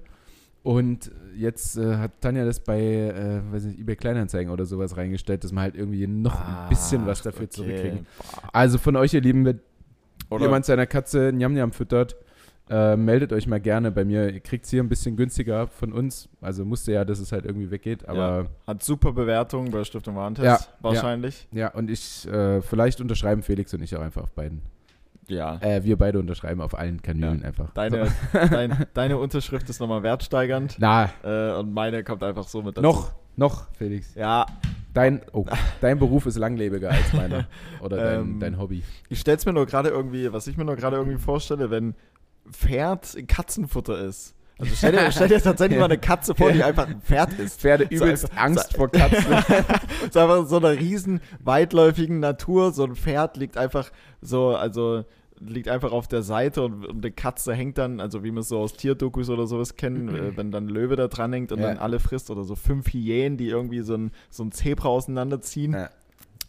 Und 0.62 1.12
jetzt 1.36 1.76
äh, 1.76 1.96
hat 1.96 2.20
Tanja 2.20 2.44
das 2.44 2.60
bei, 2.60 2.80
äh, 2.80 3.52
weiß 3.52 3.64
nicht, 3.64 3.78
eBay 3.78 3.94
Kleinanzeigen 3.94 4.50
oder 4.52 4.64
sowas 4.64 4.96
reingestellt, 4.96 5.44
dass 5.44 5.52
man 5.52 5.62
halt 5.62 5.76
irgendwie 5.76 6.06
noch 6.08 6.40
ein 6.40 6.68
bisschen 6.68 7.06
was 7.06 7.20
Ach, 7.20 7.24
dafür 7.24 7.42
okay. 7.44 7.50
zurückkriegen. 7.50 8.06
Also 8.52 8.78
von 8.78 8.96
euch, 8.96 9.14
ihr 9.14 9.20
Lieben, 9.20 9.44
wenn 9.44 9.60
jemand 10.40 10.64
seiner 10.64 10.86
Katze 10.86 11.30
Njam-Njam 11.32 11.70
füttert, 11.72 12.16
äh, 12.68 12.96
meldet 12.96 13.32
euch 13.32 13.46
mal 13.46 13.60
gerne 13.60 13.92
bei 13.92 14.04
mir. 14.04 14.28
Ihr 14.32 14.40
kriegt 14.40 14.64
es 14.64 14.70
hier 14.70 14.82
ein 14.82 14.88
bisschen 14.88 15.16
günstiger 15.16 15.66
von 15.68 15.92
uns. 15.92 16.28
Also 16.40 16.64
musste 16.64 16.92
ja, 16.92 17.04
dass 17.04 17.18
es 17.18 17.32
halt 17.32 17.44
irgendwie 17.44 17.70
weggeht. 17.70 18.08
Aber 18.08 18.46
hat 18.66 18.82
super 18.82 19.12
Bewertungen 19.12 19.70
bei 19.70 19.84
Stiftung 19.84 20.16
Warentest. 20.16 20.44
Ja, 20.44 20.58
wahrscheinlich. 20.80 21.46
ja, 21.52 21.68
und 21.68 21.90
ich, 21.90 22.26
äh, 22.28 22.60
vielleicht 22.62 23.00
unterschreiben 23.00 23.42
Felix 23.42 23.72
und 23.72 23.82
ich 23.82 23.94
auch 23.96 24.00
einfach 24.02 24.24
auf 24.24 24.32
beiden. 24.32 24.62
Ja. 25.28 25.58
Äh, 25.60 25.84
wir 25.84 25.96
beide 25.96 26.18
unterschreiben 26.18 26.60
auf 26.60 26.76
allen 26.78 27.02
Kanälen 27.02 27.44
einfach. 27.44 27.70
Deine, 27.74 28.06
So. 28.06 28.38
dein, 28.50 28.86
deine 28.94 29.18
Unterschrift 29.18 29.68
ist 29.68 29.80
nochmal 29.80 30.02
wertsteigernd 30.02 30.76
Na, 30.78 31.10
äh, 31.24 31.58
und 31.58 31.72
meine 31.72 32.04
kommt 32.04 32.22
einfach 32.22 32.46
so 32.46 32.62
mit 32.62 32.76
dazu. 32.76 32.82
noch, 32.86 33.12
noch, 33.36 33.66
Felix. 33.74 34.14
Ja, 34.14 34.46
Dein, 34.94 35.20
oh, 35.34 35.44
dein 35.82 35.98
Beruf 35.98 36.24
ist 36.24 36.38
langlebiger 36.38 36.90
als 36.90 37.12
meiner. 37.12 37.46
Oder 37.82 37.96
dein, 37.98 38.20
Ähm, 38.20 38.40
dein 38.40 38.58
Hobby. 38.58 38.82
ich 39.10 39.20
stell's 39.20 39.44
mir 39.44 39.52
nur 39.52 39.66
gerade 39.66 39.90
irgendwie, 39.90 40.32
was 40.32 40.46
ich 40.46 40.56
mir 40.56 40.64
nur 40.64 40.74
gerade 40.76 40.96
irgendwie 40.96 41.18
vorstelle, 41.18 41.70
wenn 41.70 41.94
Pferd 42.50 43.16
Katzenfutter 43.28 43.98
ist. 43.98 44.34
Also 44.58 44.72
stell 44.74 44.92
dir, 44.92 45.10
stell 45.12 45.28
dir 45.28 45.40
tatsächlich 45.42 45.78
mal 45.78 45.84
eine 45.86 45.98
Katze 45.98 46.34
vor, 46.34 46.50
die 46.52 46.62
einfach 46.62 46.86
ein 46.88 47.00
Pferd 47.02 47.38
ist. 47.38 47.60
Pferde 47.60 47.84
So 47.90 48.04
übelst 48.04 48.24
einfach- 48.30 48.42
Angst 48.44 48.70
so- 48.72 48.76
vor 48.78 48.88
Katzen. 48.90 49.32
Ist 50.06 50.16
einfach 50.16 50.46
so 50.46 50.56
einer 50.56 50.70
riesen 50.72 51.20
weitläufigen 51.42 52.20
Natur. 52.20 52.72
So 52.72 52.84
ein 52.84 52.94
Pferd 52.96 53.36
liegt 53.36 53.56
einfach 53.58 53.90
so, 54.22 54.54
also 54.56 55.04
liegt 55.38 55.68
einfach 55.68 55.92
auf 55.92 56.08
der 56.08 56.22
Seite 56.22 56.62
und, 56.62 56.86
und 56.86 57.04
eine 57.04 57.12
Katze 57.12 57.52
hängt 57.52 57.76
dann, 57.76 58.00
also 58.00 58.24
wie 58.24 58.30
wir 58.32 58.40
es 58.40 58.48
so 58.48 58.58
aus 58.58 58.72
Tierdokus 58.72 59.28
oder 59.28 59.46
sowas 59.46 59.76
kennen, 59.76 60.08
äh, 60.16 60.34
wenn 60.34 60.50
dann 60.50 60.66
Löwe 60.68 60.96
da 60.96 61.08
dran 61.08 61.30
hängt 61.34 61.52
und 61.52 61.60
Ja. 61.60 61.66
dann 61.68 61.76
alle 61.78 62.00
frisst 62.00 62.30
oder 62.30 62.44
so 62.44 62.54
fünf 62.54 62.90
Hyänen, 62.90 63.36
die 63.36 63.48
irgendwie 63.48 63.80
so 63.82 63.94
ein, 63.96 64.12
so 64.30 64.42
ein 64.44 64.52
Zebra 64.52 64.88
auseinanderziehen. 64.88 65.74
Ja. 65.74 65.90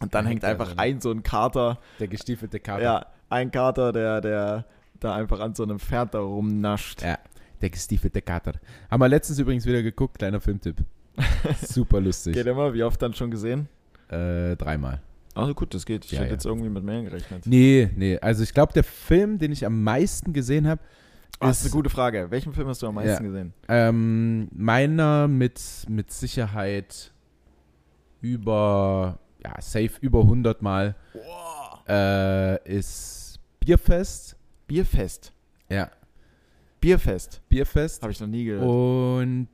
Und 0.00 0.14
dann 0.14 0.24
Da 0.24 0.30
hängt 0.30 0.44
einfach 0.46 0.78
ein 0.78 1.02
so 1.02 1.10
ein 1.10 1.22
Kater, 1.22 1.78
Der 2.00 2.08
gestiefelte 2.08 2.60
Kater. 2.60 2.82
ja, 2.82 3.06
ein 3.28 3.50
Kater, 3.50 3.92
der, 3.92 4.22
der 4.22 4.64
da 5.00 5.14
einfach 5.14 5.40
an 5.40 5.54
so 5.54 5.62
einem 5.62 5.78
Pferd 5.78 6.14
da 6.14 6.20
rumnascht. 6.20 7.02
Ja, 7.02 7.18
der 7.60 7.70
gestiefelte 7.70 8.22
Kater. 8.22 8.52
Haben 8.90 9.00
wir 9.00 9.08
letztens 9.08 9.38
übrigens 9.38 9.66
wieder 9.66 9.82
geguckt, 9.82 10.18
kleiner 10.18 10.40
Filmtipp. 10.40 10.76
Super 11.62 12.00
lustig. 12.00 12.34
Geht 12.34 12.46
immer, 12.46 12.72
wie 12.74 12.82
oft 12.84 13.00
dann 13.02 13.12
schon 13.14 13.30
gesehen? 13.30 13.68
Äh, 14.08 14.56
dreimal. 14.56 15.00
Also 15.34 15.54
gut, 15.54 15.74
das 15.74 15.84
geht. 15.86 16.04
Ich 16.04 16.12
Ja, 16.12 16.18
hätte 16.20 16.28
ja. 16.28 16.32
jetzt 16.34 16.46
irgendwie 16.46 16.68
mit 16.68 16.82
mehr 16.84 17.02
gerechnet. 17.02 17.46
Nee, 17.46 17.90
nee. 17.96 18.18
Also 18.18 18.42
ich 18.42 18.52
glaube, 18.54 18.72
der 18.72 18.84
Film, 18.84 19.38
den 19.38 19.52
ich 19.52 19.64
am 19.66 19.82
meisten 19.82 20.32
gesehen 20.32 20.66
habe, 20.66 20.80
Ah, 21.40 21.48
das 21.48 21.58
ist 21.60 21.66
eine 21.66 21.72
gute 21.72 21.90
Frage. 21.90 22.26
Welchen 22.30 22.52
Film 22.52 22.66
hast 22.66 22.82
du 22.82 22.88
am 22.88 22.96
meisten 22.96 23.10
Ja. 23.24 23.30
gesehen? 23.30 23.52
ähm, 23.68 24.48
meiner 24.52 25.28
mit, 25.28 25.60
mit 25.88 26.10
Sicherheit 26.10 27.12
über, 28.20 29.18
ja, 29.44 29.54
safe 29.60 29.92
über 30.00 30.20
100 30.22 30.62
Mal 30.62 30.96
äh, 31.88 32.68
ist 32.68 33.38
Bierfest. 33.60 34.36
Bierfest. 34.68 35.32
Ja, 35.68 35.90
Bierfest. 36.80 37.42
Bierfest. 37.48 38.02
Habe 38.02 38.12
ich 38.12 38.20
noch 38.20 38.28
nie 38.28 38.44
gehört. 38.44 38.64
Und 38.64 39.48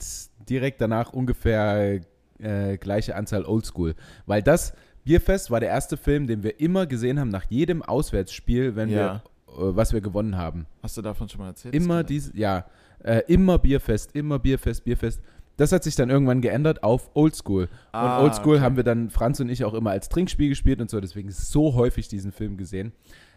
direkt 0.48 0.80
danach 0.80 1.12
ungefähr 1.14 2.00
äh, 2.38 2.76
gleiche 2.76 3.16
Anzahl 3.16 3.46
Oldschool. 3.46 3.94
Weil 4.26 4.42
das 4.42 4.74
Bierfest 5.04 5.50
war 5.50 5.60
der 5.60 5.70
erste 5.70 5.96
Film, 5.96 6.26
den 6.26 6.42
wir 6.42 6.60
immer 6.60 6.86
gesehen 6.86 7.18
haben 7.18 7.30
nach 7.30 7.44
jedem 7.48 7.82
Auswärtsspiel, 7.82 8.76
wenn 8.76 8.90
Ja. 8.90 8.96
wir 8.96 9.22
was 9.56 9.92
wir 9.92 10.00
gewonnen 10.00 10.36
haben. 10.36 10.66
Hast 10.82 10.96
du 10.96 11.02
davon 11.02 11.28
schon 11.28 11.40
mal 11.40 11.48
erzählt? 11.48 11.74
Immer 11.74 12.02
diese, 12.02 12.36
ja, 12.36 12.66
äh, 13.02 13.22
immer 13.28 13.58
Bierfest, 13.58 14.14
immer 14.14 14.38
Bierfest, 14.38 14.84
Bierfest. 14.84 15.22
Das 15.56 15.70
hat 15.70 15.84
sich 15.84 15.94
dann 15.94 16.10
irgendwann 16.10 16.40
geändert 16.40 16.82
auf 16.82 17.10
Oldschool. 17.14 17.68
Ah, 17.92 18.18
und 18.18 18.24
Oldschool 18.24 18.56
okay. 18.56 18.64
haben 18.64 18.76
wir 18.76 18.82
dann, 18.82 19.10
Franz 19.10 19.38
und 19.38 19.48
ich, 19.48 19.64
auch 19.64 19.74
immer 19.74 19.90
als 19.90 20.08
Trinkspiel 20.08 20.48
gespielt 20.48 20.80
und 20.80 20.90
so, 20.90 21.00
deswegen 21.00 21.30
so 21.30 21.74
häufig 21.74 22.08
diesen 22.08 22.32
Film 22.32 22.56
gesehen. 22.56 22.92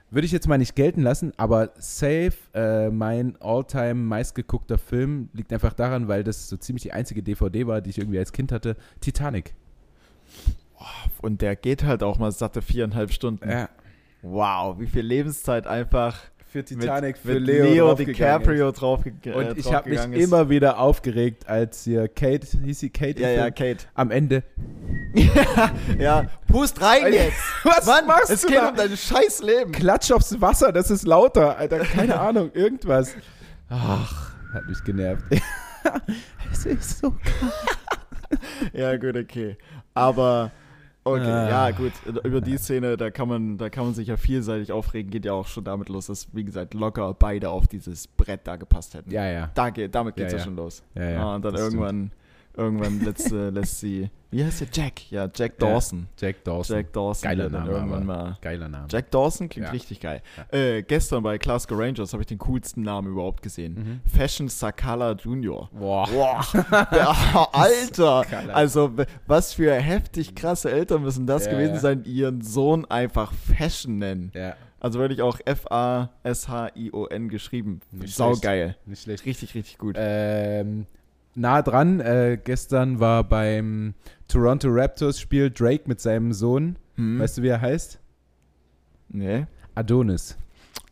Würde 0.09 0.25
ich 0.25 0.31
jetzt 0.31 0.47
mal 0.47 0.57
nicht 0.57 0.75
gelten 0.75 1.01
lassen, 1.01 1.33
aber 1.35 1.71
safe, 1.77 2.33
äh, 2.53 2.89
mein 2.89 3.35
all-time 3.41 3.95
meistgeguckter 3.95 4.77
Film 4.77 5.29
liegt 5.33 5.51
einfach 5.51 5.73
daran, 5.73 6.07
weil 6.07 6.23
das 6.23 6.47
so 6.47 6.55
ziemlich 6.55 6.83
die 6.83 6.93
einzige 6.93 7.21
DVD 7.21 7.67
war, 7.67 7.81
die 7.81 7.89
ich 7.89 7.97
irgendwie 7.97 8.19
als 8.19 8.31
Kind 8.31 8.53
hatte. 8.53 8.77
Titanic. 9.01 9.53
Und 11.21 11.41
der 11.41 11.55
geht 11.57 11.83
halt 11.83 12.03
auch 12.03 12.19
mal 12.19 12.31
satte 12.31 12.61
viereinhalb 12.61 13.11
Stunden. 13.11 13.49
Ja. 13.49 13.69
Wow, 14.21 14.79
wie 14.79 14.87
viel 14.87 15.01
Lebenszeit 15.03 15.67
einfach 15.67 16.17
Für 16.49 16.59
mit, 16.59 17.25
mit 17.25 17.39
Leo, 17.41 17.93
DiCaprio 17.93 18.71
draufge 18.71 19.11
äh, 19.25 19.31
Und 19.33 19.57
ich 19.57 19.73
habe 19.73 19.89
mich 19.89 19.99
ist. 19.99 20.23
immer 20.23 20.49
wieder 20.49 20.79
aufgeregt, 20.79 21.47
als 21.49 21.83
hier 21.83 22.07
Kate, 22.07 22.47
hieß 22.63 22.79
sie 22.79 22.89
Kate? 22.89 23.21
Ja, 23.21 23.29
ja? 23.29 23.51
Kate. 23.51 23.85
Am 23.95 24.11
Ende. 24.11 24.43
ja, 25.99 26.23
pust 26.47 26.81
rein 26.81 27.11
jetzt. 27.11 27.37
Was 27.63 27.85
Mann, 27.85 28.07
machst 28.07 28.29
es 28.29 28.41
du 28.43 28.47
geht 28.47 28.57
da? 28.57 28.69
um 28.69 28.75
dein 28.77 28.95
scheiß 28.95 29.41
Leben. 29.43 29.73
Klatsch 29.73 30.09
aufs 30.11 30.39
Wasser, 30.39 30.71
das 30.71 30.89
ist 30.89 31.05
lauter, 31.05 31.57
Alter. 31.57 31.79
Keine 31.79 32.17
Ahnung, 32.19 32.49
irgendwas. 32.53 33.13
Ach, 33.69 34.31
hat 34.53 34.65
mich 34.67 34.81
genervt. 34.85 35.25
es 36.51 36.65
ist 36.65 36.99
so. 36.99 37.13
Ja, 38.71 38.95
gut, 38.95 39.17
okay. 39.17 39.57
Aber 39.93 40.51
okay, 41.07 41.23
Ah. 41.29 41.69
ja, 41.69 41.71
gut, 41.71 41.91
über 42.23 42.41
die 42.41 42.57
Szene, 42.57 42.97
da 42.97 43.09
kann 43.11 43.27
man, 43.27 43.57
da 43.57 43.69
kann 43.69 43.85
man 43.85 43.93
sich 43.93 44.07
ja 44.07 44.17
vielseitig 44.17 44.71
aufregen, 44.71 45.09
geht 45.11 45.25
ja 45.25 45.33
auch 45.33 45.47
schon 45.47 45.63
damit 45.63 45.89
los, 45.89 46.07
dass, 46.07 46.27
wie 46.33 46.43
gesagt, 46.43 46.73
locker 46.73 47.13
beide 47.13 47.49
auf 47.49 47.67
dieses 47.67 48.07
Brett 48.07 48.41
da 48.45 48.55
gepasst 48.55 48.93
hätten. 48.93 49.11
Ja, 49.11 49.25
ja. 49.29 49.49
Da 49.53 49.69
geht, 49.69 49.93
damit 49.95 50.15
geht's 50.15 50.31
Ja, 50.33 50.37
ja, 50.37 50.41
ja. 50.41 50.45
schon 50.45 50.55
los. 50.55 50.83
Ja, 50.95 51.09
ja, 51.09 51.23
Ah, 51.23 51.35
und 51.35 51.45
dann 51.45 51.53
das 51.53 51.61
irgendwann, 51.61 52.11
irgendwann 52.57 52.99
lässt, 53.01 53.29
sie- 53.29 53.49
lässt 53.51 53.79
sie, 53.79 54.09
wie 54.31 54.43
heißt 54.43 54.59
der 54.61 54.67
Jack? 54.73 55.09
Ja, 55.11 55.29
Jack 55.33 55.57
Dawson. 55.59 56.07
Jack 56.19 56.43
Dawson. 56.43 56.75
Jack 56.75 56.91
Dawson. 56.91 57.29
Geiler 57.29 57.49
Name, 57.49 57.71
irgendwann 57.71 58.05
mal. 58.05 58.37
Geiler 58.41 58.67
Name. 58.67 58.87
Jack 58.89 59.09
Dawson 59.11 59.47
klingt 59.47 59.67
Ja. 59.67 59.71
richtig 59.71 60.01
geil. 60.01 60.21
Äh, 60.51 60.83
gestern 60.83 61.23
bei 61.23 61.37
Glasgow 61.37 61.79
Rangers 61.79 62.11
habe 62.11 62.23
ich 62.23 62.27
den 62.27 62.37
coolsten 62.39 62.81
Namen 62.81 63.09
überhaupt 63.13 63.41
gesehen. 63.41 63.73
Mhm. 63.75 64.01
Fashion 64.17 64.49
Sakala 64.49 65.13
Jr. 65.13 65.69
Boah. 65.71 66.07
Boah, 66.09 66.45
ja, 66.91 67.47
Alter! 67.53 68.25
Also, 68.53 68.91
was 69.27 69.53
für 69.53 69.73
heftig 69.73 70.35
krasse 70.35 70.71
Eltern 70.71 71.03
müssen 71.03 71.25
das 71.25 71.45
Ja, 71.45 71.51
gewesen 71.53 71.75
ja. 71.75 71.79
sein, 71.79 72.03
ihren 72.03 72.41
Sohn 72.41 72.83
einfach 72.85 73.31
Fashion 73.33 73.97
nennen. 73.97 74.31
Ja, 74.35 74.55
Also 74.79 74.99
wirklich 74.99 75.21
auch 75.21 75.39
F-A-S-H-I-O-N 75.45 77.29
geschrieben. 77.29 77.79
Nicht 77.91 78.15
Saugeil. 78.15 78.75
nicht 78.85 79.03
schlecht. 79.03 79.25
Richtig, 79.25 79.55
richtig 79.55 79.77
gut. 79.77 79.95
Ähm, 79.97 80.85
nah 81.37 81.61
dran, 81.61 81.99
äh, 81.99 82.37
gestern 82.43 82.99
war 82.99 83.23
beim 83.23 83.93
Toronto 84.27 84.67
Raptors 84.69 85.19
Spiel 85.19 85.49
Drake 85.51 85.83
mit 85.87 86.01
seinem 86.01 86.33
Sohn. 86.33 86.77
Hm? 86.95 87.19
Weißt 87.19 87.37
du, 87.37 87.43
wie 87.43 87.47
er 87.49 87.61
heißt? 87.61 87.99
Nee. 89.09 89.45
Adonis. 89.75 90.37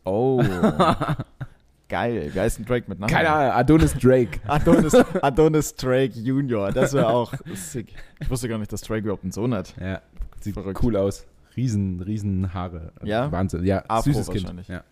Oh. 0.04 0.42
Geil. 1.88 2.30
Wie 2.32 2.40
heißt 2.40 2.58
denn 2.58 2.64
Drake 2.64 2.86
mit 2.88 2.98
Namen? 2.98 3.12
Keine 3.12 3.30
Ahnung, 3.30 3.52
Adonis 3.52 3.94
Drake. 3.94 4.40
Adonis, 4.48 4.94
Adonis 4.94 5.74
Drake 5.76 6.18
Jr. 6.18 6.72
Das 6.72 6.92
wäre 6.94 7.08
auch 7.08 7.32
sick. 7.54 7.94
Ich 8.20 8.28
wusste 8.30 8.48
gar 8.48 8.58
nicht, 8.58 8.72
dass 8.72 8.80
Drake 8.80 9.02
überhaupt 9.02 9.22
einen 9.22 9.32
Sohn 9.32 9.54
hat. 9.54 9.74
Ja, 9.80 10.00
sieht 10.40 10.54
Verrückt. 10.54 10.82
cool 10.82 10.96
aus. 10.96 11.26
Riesen, 11.56 12.00
riesen 12.00 12.52
Haare. 12.52 12.92
Also 12.96 13.06
Ja? 13.06 13.30
Wahnsinn. 13.30 13.64
Ja, 13.64 13.84
Afro 13.88 14.12
süßes 14.12 14.30
Kind. 14.30 14.68
Ja, 14.68 14.82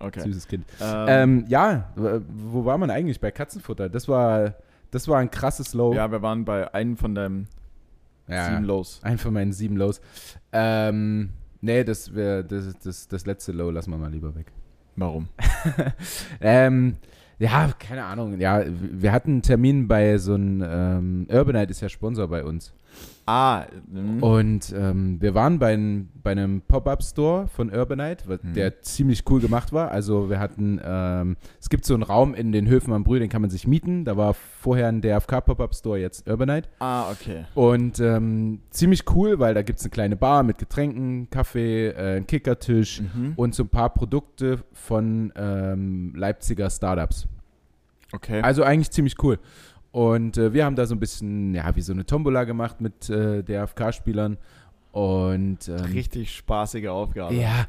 Okay. 0.00 0.20
süßes 0.20 0.48
Kind. 0.48 0.64
Ähm, 0.80 1.06
Ähm, 1.08 1.44
ja, 1.48 1.90
wo 1.96 2.64
war 2.64 2.78
man 2.78 2.90
eigentlich? 2.90 3.20
Bei 3.20 3.30
Katzenfutter. 3.30 3.88
Das 3.88 4.08
war, 4.08 4.54
das 4.94 5.08
war 5.08 5.18
ein 5.18 5.30
krasses 5.30 5.74
Low. 5.74 5.92
ja, 5.94 6.10
wir 6.10 6.22
waren 6.22 6.44
bei 6.44 6.72
einem 6.72 6.96
von 6.96 7.14
deinen 7.14 7.48
Ja, 8.28 8.50
sieben 8.50 8.64
Lows. 8.64 9.00
Ein 9.02 9.18
von 9.18 9.34
meinen 9.34 9.52
sieben 9.52 9.76
Lows. 9.76 10.00
Ähm, 10.52 11.30
nee, 11.60 11.82
das, 11.82 12.14
wär, 12.14 12.42
das, 12.42 12.78
das, 12.78 13.08
das 13.08 13.26
letzte 13.26 13.52
Low 13.52 13.70
lassen 13.70 13.90
wir 13.90 13.98
mal 13.98 14.10
lieber 14.10 14.34
weg. 14.34 14.52
Warum? 14.96 15.28
Ähm, 16.40 16.96
ja, 17.40 17.72
keine 17.78 18.04
Ahnung. 18.04 18.38
Ja, 18.40 18.62
wir 18.66 19.10
hatten 19.10 19.32
einen 19.32 19.42
Termin 19.42 19.88
bei 19.88 20.16
so 20.18 20.34
einem, 20.34 20.64
ähm, 20.64 21.26
Urbanite 21.28 21.72
ist 21.72 21.80
ja 21.80 21.88
Sponsor 21.88 22.28
bei 22.28 22.44
uns. 22.44 22.72
Ah, 23.26 23.64
mhm. 23.90 24.22
Und 24.22 24.74
ähm, 24.76 25.16
wir 25.20 25.34
waren 25.34 25.58
bei, 25.58 25.72
ein, 25.74 26.10
bei 26.22 26.32
einem 26.32 26.60
Pop-Up-Store 26.60 27.48
von 27.48 27.70
Urbanite, 27.70 28.24
Mhm. 28.42 28.52
der 28.52 28.82
ziemlich 28.82 29.22
cool 29.30 29.40
gemacht 29.40 29.72
war. 29.72 29.90
Also 29.90 30.28
wir 30.28 30.38
hatten, 30.38 30.78
ähm, 30.84 31.36
es 31.58 31.70
gibt 31.70 31.86
so 31.86 31.94
einen 31.94 32.02
Raum 32.02 32.34
in 32.34 32.52
den 32.52 32.68
Höfen 32.68 32.92
am 32.92 33.02
Brühl, 33.02 33.20
den 33.20 33.30
kann 33.30 33.40
man 33.40 33.50
sich 33.50 33.66
mieten. 33.66 34.04
Da 34.04 34.18
war 34.18 34.34
vorher 34.34 34.88
ein 34.88 35.00
DFK-Pop-Up-Store, 35.00 35.98
jetzt 35.98 36.28
Urbanite. 36.28 36.68
ah, 36.80 37.10
okay. 37.10 37.46
Und 37.54 37.98
ähm, 38.00 38.60
ziemlich 38.70 39.04
cool, 39.14 39.38
weil 39.38 39.54
da 39.54 39.62
gibt 39.62 39.78
es 39.78 39.84
eine 39.86 39.90
kleine 39.90 40.16
Bar 40.16 40.42
mit 40.42 40.58
Getränken, 40.58 41.30
Kaffee, 41.30 41.88
äh, 41.88 42.16
einen 42.16 42.26
Kickertisch 42.26 43.00
Mhm. 43.00 43.32
und 43.36 43.54
so 43.54 43.62
ein 43.62 43.68
paar 43.68 43.88
Produkte 43.90 44.58
von 44.72 45.32
ähm, 45.36 46.12
Leipziger 46.14 46.68
Startups. 46.68 47.26
Okay. 48.12 48.40
Also 48.42 48.62
eigentlich 48.62 48.90
ziemlich 48.90 49.16
cool. 49.22 49.38
Und 49.94 50.38
äh, 50.38 50.52
wir 50.52 50.64
haben 50.64 50.74
da 50.74 50.86
so 50.86 50.94
ein 50.96 50.98
bisschen, 50.98 51.54
ja, 51.54 51.76
wie 51.76 51.80
so 51.80 51.92
eine 51.92 52.04
Tombola 52.04 52.42
gemacht 52.42 52.80
mit 52.80 53.08
äh, 53.10 53.44
DFK-Spielern. 53.44 54.38
Und 54.90 55.68
ähm, 55.68 55.76
Richtig 55.92 56.34
spaßige 56.34 56.88
Aufgabe. 56.88 57.32
ja, 57.34 57.66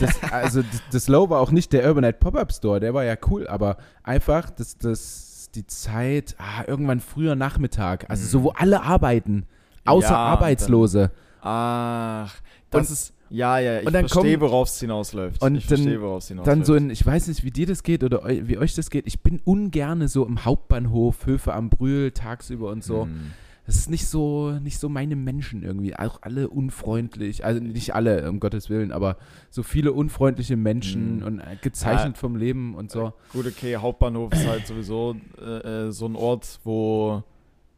das, 0.00 0.20
also 0.32 0.62
das, 0.62 0.82
das 0.90 1.06
Low 1.08 1.30
war 1.30 1.38
auch 1.40 1.52
nicht 1.52 1.72
der 1.72 1.86
Urbanite 1.86 2.18
Pop-Up 2.18 2.52
Store, 2.52 2.80
der 2.80 2.92
war 2.92 3.04
ja 3.04 3.14
cool, 3.28 3.46
aber 3.46 3.76
einfach 4.02 4.50
das, 4.50 4.76
das, 4.78 5.50
die 5.54 5.64
Zeit, 5.66 6.34
ah, 6.38 6.64
irgendwann 6.66 6.98
früher 6.98 7.36
Nachmittag, 7.36 8.10
also 8.10 8.26
so, 8.26 8.42
wo 8.42 8.50
alle 8.50 8.82
arbeiten, 8.82 9.46
außer 9.84 10.08
Mhm. 10.08 10.12
Ja, 10.12 10.18
Arbeitslose. 10.18 11.10
Ach, 11.40 12.34
das 12.70 12.88
Und- 12.88 12.92
ist. 12.94 13.14
Ja, 13.30 13.58
ja, 13.58 13.80
ich 13.80 13.86
und 13.86 13.92
dann 13.92 14.08
verstehe, 14.08 14.40
worauf 14.40 14.68
es 14.68 14.80
hinausläuft. 14.80 15.42
Und 15.42 15.54
ich 15.56 15.66
dann- 15.66 15.78
verstehe, 15.78 16.00
worauf 16.00 16.22
es 16.22 16.28
hinausläuft. 16.28 16.56
Dann 16.58 16.64
so 16.64 16.74
in, 16.74 16.90
ich 16.90 17.04
weiß 17.04 17.28
nicht, 17.28 17.44
wie 17.44 17.50
dir 17.50 17.66
das 17.66 17.82
geht 17.82 18.02
oder 18.04 18.24
eu, 18.24 18.40
wie 18.44 18.58
euch 18.58 18.74
das 18.74 18.90
geht. 18.90 19.06
Ich 19.06 19.20
bin 19.22 19.40
ungerne 19.44 20.08
so 20.08 20.24
im 20.26 20.44
Hauptbahnhof, 20.44 21.26
Höfe 21.26 21.52
am 21.54 21.68
Brühl, 21.70 22.10
tagsüber 22.12 22.70
und 22.70 22.82
so. 22.82 23.04
Hm. 23.04 23.32
Das 23.66 23.76
ist 23.76 23.90
nicht 23.90 24.06
so, 24.06 24.52
nicht 24.62 24.78
so 24.78 24.88
meine 24.88 25.14
Menschen 25.14 25.62
irgendwie. 25.62 25.94
Auch 25.94 26.20
alle 26.22 26.48
unfreundlich. 26.48 27.44
Also 27.44 27.60
nicht 27.60 27.94
alle, 27.94 28.26
um 28.30 28.40
Gottes 28.40 28.70
Willen, 28.70 28.92
aber 28.92 29.18
so 29.50 29.62
viele 29.62 29.92
unfreundliche 29.92 30.56
Menschen 30.56 31.16
Mhm. 31.18 31.22
und 31.22 31.40
äh, 31.40 31.56
gezeichnet 31.60 32.16
vom 32.16 32.34
Leben 32.36 32.74
und 32.74 32.90
so. 32.90 33.12
Gut, 33.34 33.46
okay, 33.46 33.76
Hauptbahnhof 33.76 34.32
ist 34.32 34.46
halt 34.46 34.66
sowieso 34.66 35.16
äh, 35.38 35.88
äh, 35.88 35.92
so 35.92 36.06
ein 36.06 36.16
Ort, 36.16 36.60
wo 36.64 37.22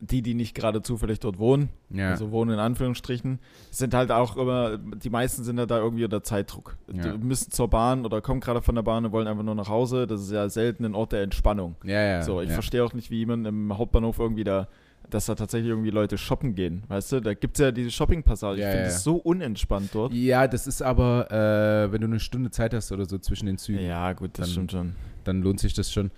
die, 0.00 0.22
die 0.22 0.34
nicht 0.34 0.54
gerade 0.54 0.80
zufällig 0.82 1.20
dort 1.20 1.38
wohnen, 1.38 1.68
Ja. 1.90 2.10
also 2.10 2.30
wohnen 2.30 2.52
in 2.54 2.58
Anführungsstrichen, 2.58 3.38
sind 3.70 3.92
halt 3.94 4.10
auch 4.10 4.36
immer, 4.36 4.78
die 4.78 5.10
meisten 5.10 5.44
sind 5.44 5.58
ja 5.58 5.66
da 5.66 5.78
irgendwie 5.78 6.04
unter 6.04 6.22
Zeitdruck. 6.22 6.76
Ja. 6.92 7.12
Die 7.12 7.18
müssen 7.18 7.50
zur 7.52 7.68
Bahn 7.68 8.04
oder 8.06 8.20
kommen 8.22 8.40
gerade 8.40 8.62
von 8.62 8.74
der 8.74 8.82
Bahn 8.82 9.04
und 9.04 9.12
wollen 9.12 9.28
einfach 9.28 9.42
nur 9.44 9.54
nach 9.54 9.68
Hause. 9.68 10.06
Das 10.06 10.22
ist 10.22 10.32
ja 10.32 10.48
selten 10.48 10.84
ein 10.86 10.94
Ort 10.94 11.12
der 11.12 11.22
Entspannung. 11.22 11.76
ja, 11.84 12.00
ja. 12.02 12.22
so, 12.22 12.40
ich 12.40 12.50
verstehe 12.50 12.82
auch 12.84 12.94
nicht, 12.94 13.10
wie 13.10 13.26
man 13.26 13.44
im 13.44 13.76
Hauptbahnhof 13.76 14.18
irgendwie 14.18 14.44
da, 14.44 14.68
dass 15.10 15.26
da 15.26 15.34
tatsächlich 15.34 15.68
irgendwie 15.70 15.90
Leute 15.90 16.16
shoppen 16.18 16.54
gehen. 16.54 16.84
Weißt 16.88 17.12
du, 17.12 17.20
da 17.20 17.34
gibt 17.34 17.56
es 17.58 17.62
ja 17.64 17.72
diese 17.72 17.90
Shopping-Passage. 17.90 18.60
Ja, 18.60 18.68
ich 18.68 18.72
finde 18.72 18.88
ja. 18.90 18.94
es 18.94 19.02
so 19.02 19.16
unentspannt 19.16 19.90
dort. 19.92 20.12
Ja, 20.14 20.46
das 20.46 20.66
ist 20.66 20.82
aber, 20.82 21.30
äh, 21.30 21.92
wenn 21.92 22.00
du 22.00 22.06
eine 22.06 22.20
Stunde 22.20 22.50
Zeit 22.50 22.72
hast 22.74 22.92
oder 22.92 23.04
so 23.06 23.18
zwischen 23.18 23.46
den 23.46 23.58
Zügen, 23.58 23.80
Ja, 23.84 24.12
gut, 24.12 24.30
das 24.38 24.46
Dann- 24.46 24.52
stimmt 24.52 24.72
schon. 24.72 24.94
dann 25.24 25.42
lohnt 25.42 25.58
sich 25.60 25.74
das 25.74 25.92
schon. 25.92 26.10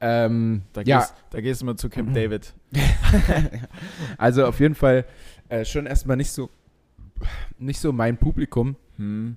Ähm, 0.00 0.62
Da, 0.72 0.82
ja, 0.82 0.98
gehst, 1.00 1.14
da 1.30 1.40
gehst 1.40 1.60
du 1.62 1.66
mal 1.66 1.76
zu 1.76 1.88
Camp 1.90 2.14
David. 2.14 2.54
also 4.18 4.46
auf 4.46 4.60
jeden 4.60 4.74
Fall 4.74 5.04
äh, 5.48 5.64
schon 5.64 5.86
erstmal 5.86 6.16
nicht 6.16 6.30
so, 6.30 6.50
nicht 7.58 7.80
so 7.80 7.92
mein 7.92 8.16
Publikum. 8.16 8.76
Hm. 8.96 9.36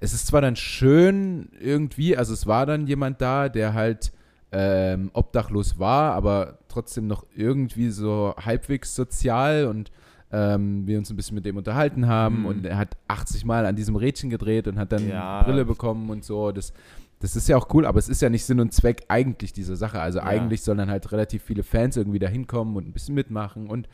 Es 0.00 0.12
ist 0.12 0.26
zwar 0.26 0.40
dann 0.40 0.56
schön 0.56 1.50
irgendwie, 1.60 2.16
also 2.16 2.32
es 2.32 2.46
war 2.46 2.66
dann 2.66 2.86
jemand 2.86 3.20
da, 3.20 3.48
der 3.48 3.74
halt 3.74 4.12
ähm, 4.52 5.10
obdachlos 5.12 5.78
war, 5.78 6.12
aber 6.14 6.58
trotzdem 6.68 7.06
noch 7.06 7.24
irgendwie 7.36 7.90
so 7.90 8.34
halbwegs 8.36 8.94
sozial 8.96 9.66
und 9.66 9.92
ähm, 10.32 10.86
wir 10.86 10.98
uns 10.98 11.10
ein 11.10 11.16
bisschen 11.16 11.34
mit 11.36 11.44
dem 11.44 11.56
unterhalten 11.56 12.06
haben 12.08 12.40
Mhm. 12.40 12.46
und 12.46 12.66
er 12.66 12.76
hat 12.78 12.96
80 13.08 13.44
Mal 13.44 13.66
an 13.66 13.76
diesem 13.76 13.96
Rädchen 13.96 14.30
gedreht 14.30 14.66
und 14.68 14.78
hat 14.78 14.90
dann 14.92 15.08
Ja. 15.08 15.42
Brille 15.42 15.64
bekommen 15.64 16.08
und 16.10 16.24
so. 16.24 16.50
Das, 16.52 16.72
das 17.20 17.36
ist 17.36 17.48
ja 17.48 17.56
auch 17.56 17.68
cool, 17.74 17.84
aber 17.86 17.98
es 17.98 18.08
ist 18.08 18.22
ja 18.22 18.30
nicht 18.30 18.44
Sinn 18.44 18.60
und 18.60 18.72
Zweck 18.72 19.04
eigentlich 19.08 19.52
dieser 19.52 19.76
Sache. 19.76 20.00
Also 20.00 20.18
Ja. 20.18 20.24
eigentlich 20.24 20.62
sollen 20.62 20.78
dann 20.78 20.90
halt 20.90 21.12
relativ 21.12 21.42
viele 21.42 21.62
Fans 21.62 21.96
irgendwie 21.96 22.18
da 22.18 22.26
hinkommen 22.28 22.76
und 22.76 22.88
ein 22.88 22.92
bisschen 22.92 23.14
mitmachen 23.14 23.68
und 23.68 23.88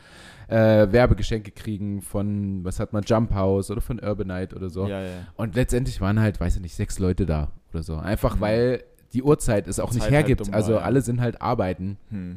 äh, 0.48 0.90
Werbegeschenke 0.92 1.50
kriegen 1.50 2.02
von, 2.02 2.64
was 2.64 2.78
hat 2.78 2.92
man, 2.92 3.02
Jump 3.04 3.34
House 3.34 3.70
oder 3.70 3.80
von 3.80 3.98
Urbanite 3.98 4.54
oder 4.54 4.70
so. 4.70 4.86
Ja, 4.86 5.02
ja. 5.02 5.10
Und 5.36 5.56
letztendlich 5.56 6.00
waren 6.00 6.20
halt, 6.20 6.40
weiß 6.40 6.56
ich 6.56 6.62
nicht, 6.62 6.76
sechs 6.76 6.98
Leute 7.00 7.26
da 7.26 7.50
oder 7.72 7.82
so. 7.82 7.96
Einfach 7.96 8.36
Mhm. 8.36 8.40
weil 8.40 8.84
die 9.12 9.22
Uhrzeit 9.22 9.66
es 9.66 9.80
auch 9.80 9.90
nicht 9.92 10.02
Zeit 10.02 10.12
halt 10.12 10.26
hergibt. 10.28 10.46
war, 10.48 10.54
also 10.54 10.78
alle 10.78 11.00
sind 11.00 11.20
halt 11.20 11.40
arbeiten. 11.42 11.96
Hm. 12.10 12.36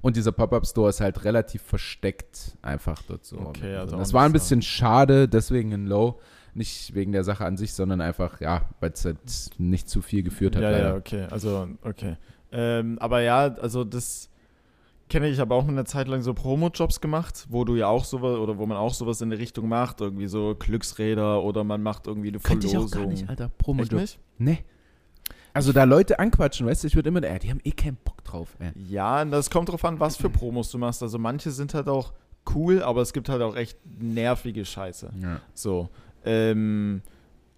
Und 0.00 0.16
dieser 0.16 0.32
Pop-Up-Store 0.32 0.88
ist 0.88 1.00
halt 1.00 1.24
relativ 1.24 1.62
versteckt 1.62 2.56
einfach 2.62 3.00
dort 3.06 3.24
so. 3.24 3.38
Okay, 3.38 3.76
also 3.76 3.96
das 3.96 4.08
nicht 4.08 4.14
war 4.14 4.24
ein 4.24 4.32
bisschen 4.32 4.62
schade, 4.62 5.28
deswegen 5.28 5.72
ein 5.72 5.86
Low. 5.86 6.18
Nicht 6.58 6.94
wegen 6.94 7.12
der 7.12 7.22
Sache 7.22 7.44
an 7.44 7.56
sich, 7.56 7.72
sondern 7.72 8.00
einfach, 8.00 8.40
ja, 8.40 8.62
weil 8.80 8.90
es 8.90 9.04
halt 9.04 9.18
nicht 9.58 9.88
zu 9.88 10.02
viel 10.02 10.24
geführt 10.24 10.56
hat. 10.56 10.62
Ja, 10.62 10.70
leider. 10.70 10.88
ja, 10.88 10.96
okay. 10.96 11.26
Also, 11.30 11.68
okay. 11.82 12.16
Ähm, 12.50 12.98
aber 12.98 13.20
ja, 13.20 13.54
also 13.54 13.84
das 13.84 14.28
kenne 15.08 15.28
ich, 15.28 15.34
ich 15.34 15.38
habe 15.40 15.54
auch 15.54 15.66
eine 15.68 15.84
Zeit 15.84 16.08
lang 16.08 16.22
so 16.22 16.34
Promo-Jobs 16.34 17.00
gemacht, 17.00 17.46
wo 17.48 17.64
du 17.64 17.76
ja 17.76 17.86
auch 17.86 18.04
sowas 18.04 18.38
oder 18.38 18.58
wo 18.58 18.66
man 18.66 18.76
auch 18.76 18.92
sowas 18.92 19.20
in 19.20 19.30
der 19.30 19.38
Richtung 19.38 19.68
macht, 19.68 20.00
irgendwie 20.00 20.26
so 20.26 20.56
Glücksräder 20.58 21.42
oder 21.44 21.62
man 21.62 21.82
macht 21.82 22.06
irgendwie 22.06 22.28
eine 22.28 22.40
Könnte 22.40 22.66
ich 22.66 22.72
Verlosung. 22.72 22.98
auch 22.98 23.04
gar 23.04 23.10
nicht, 23.10 23.28
Alter. 23.28 23.44
Echt 23.44 23.58
Promo-Job. 23.58 24.00
nicht? 24.00 24.18
Nee. 24.38 24.64
Also 25.54 25.72
da 25.72 25.84
Leute 25.84 26.18
anquatschen, 26.18 26.66
weißt 26.66 26.82
du, 26.82 26.88
ich 26.88 26.96
würde 26.96 27.08
immer, 27.08 27.24
ja, 27.24 27.38
die 27.38 27.50
haben 27.50 27.60
eh 27.64 27.70
keinen 27.70 27.96
Bock 28.04 28.22
drauf. 28.24 28.56
Ja. 28.60 28.72
Ja, 28.88 29.22
und 29.22 29.30
das 29.30 29.50
kommt 29.50 29.68
drauf 29.68 29.84
an, 29.84 29.98
was 30.00 30.16
für 30.16 30.28
Promos 30.28 30.70
du 30.70 30.78
machst. 30.78 31.02
Also 31.02 31.18
manche 31.18 31.50
sind 31.50 31.74
halt 31.74 31.88
auch 31.88 32.12
cool, 32.54 32.82
aber 32.82 33.02
es 33.02 33.12
gibt 33.12 33.28
halt 33.28 33.42
auch 33.42 33.56
echt 33.56 33.78
nervige 34.00 34.64
Scheiße. 34.64 35.10
Ja. 35.20 35.40
So. 35.54 35.88
Ähm, 36.24 37.02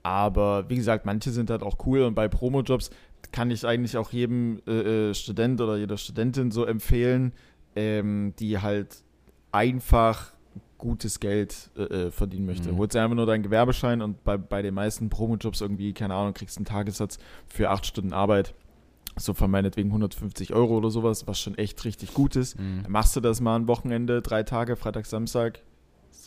aber 0.02 0.68
wie 0.68 0.76
gesagt, 0.76 1.06
manche 1.06 1.30
sind 1.30 1.50
halt 1.50 1.62
auch 1.62 1.78
cool 1.86 2.02
und 2.02 2.14
bei 2.14 2.28
Promojobs 2.28 2.90
kann 3.32 3.50
ich 3.50 3.66
eigentlich 3.66 3.96
auch 3.96 4.12
jedem 4.12 4.60
äh, 4.66 5.10
äh, 5.10 5.14
Student 5.14 5.60
oder 5.60 5.76
jeder 5.76 5.98
Studentin 5.98 6.50
so 6.50 6.64
empfehlen, 6.64 7.32
ähm, 7.76 8.34
die 8.38 8.58
halt 8.58 9.04
einfach 9.52 10.32
gutes 10.78 11.20
Geld 11.20 11.70
äh, 11.76 11.82
äh, 11.82 12.10
verdienen 12.10 12.46
möchte. 12.46 12.72
Mhm. 12.72 12.78
Holst 12.78 12.96
einfach 12.96 13.14
nur 13.14 13.26
deinen 13.26 13.42
Gewerbeschein 13.42 14.00
und 14.00 14.24
bei, 14.24 14.38
bei 14.38 14.62
den 14.62 14.74
meisten 14.74 15.10
Promojobs 15.10 15.60
irgendwie, 15.60 15.92
keine 15.92 16.14
Ahnung, 16.14 16.32
kriegst 16.32 16.56
einen 16.56 16.64
Tagessatz 16.64 17.18
für 17.46 17.70
acht 17.70 17.86
Stunden 17.86 18.12
Arbeit. 18.12 18.54
So 19.18 19.34
von 19.34 19.50
meinetwegen 19.50 19.90
150 19.90 20.54
Euro 20.54 20.78
oder 20.78 20.90
sowas, 20.90 21.26
was 21.26 21.38
schon 21.38 21.58
echt 21.58 21.84
richtig 21.84 22.14
gut 22.14 22.36
ist. 22.36 22.58
Mhm. 22.58 22.84
Dann 22.84 22.92
machst 22.92 23.14
du 23.14 23.20
das 23.20 23.40
mal 23.40 23.56
ein 23.56 23.68
Wochenende, 23.68 24.22
drei 24.22 24.42
Tage, 24.44 24.76
Freitag, 24.76 25.04
Samstag, 25.04 25.60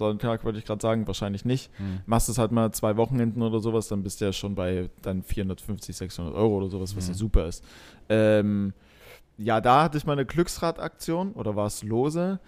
Sonntag 0.08 0.44
würde 0.46 0.60
ich 0.60 0.66
gerade 0.66 0.82
sagen, 0.82 1.08
wahrscheinlich 1.08 1.46
nicht. 1.46 1.72
Mhm. 1.80 2.02
Machst 2.06 2.30
es 2.30 2.38
halt 2.38 2.52
mal 2.52 2.72
zwei 2.74 2.98
Wochenenden 2.98 3.42
oder 3.42 3.60
sowas, 3.60 3.88
dann 3.88 4.04
bist 4.04 4.20
du 4.22 4.26
ja 4.26 4.34
schon 4.34 4.56
bei 4.56 4.90
dann 5.02 5.24
450, 5.24 5.96
600 5.96 6.34
Euro 6.36 6.58
oder 6.58 6.70
sowas, 6.70 6.96
was 6.98 7.08
ja 7.08 7.14
Mhm. 7.14 7.18
super 7.18 7.46
ist. 7.48 7.64
Ähm, 8.10 8.74
ja, 9.38 9.62
da 9.62 9.84
hatte 9.84 9.98
ich 9.98 10.06
mal 10.06 10.14
eine 10.14 10.26
Glücksradaktion 10.26 11.32
oder 11.34 11.56
war 11.56 11.66
es 11.68 11.84
lose? 11.84 12.40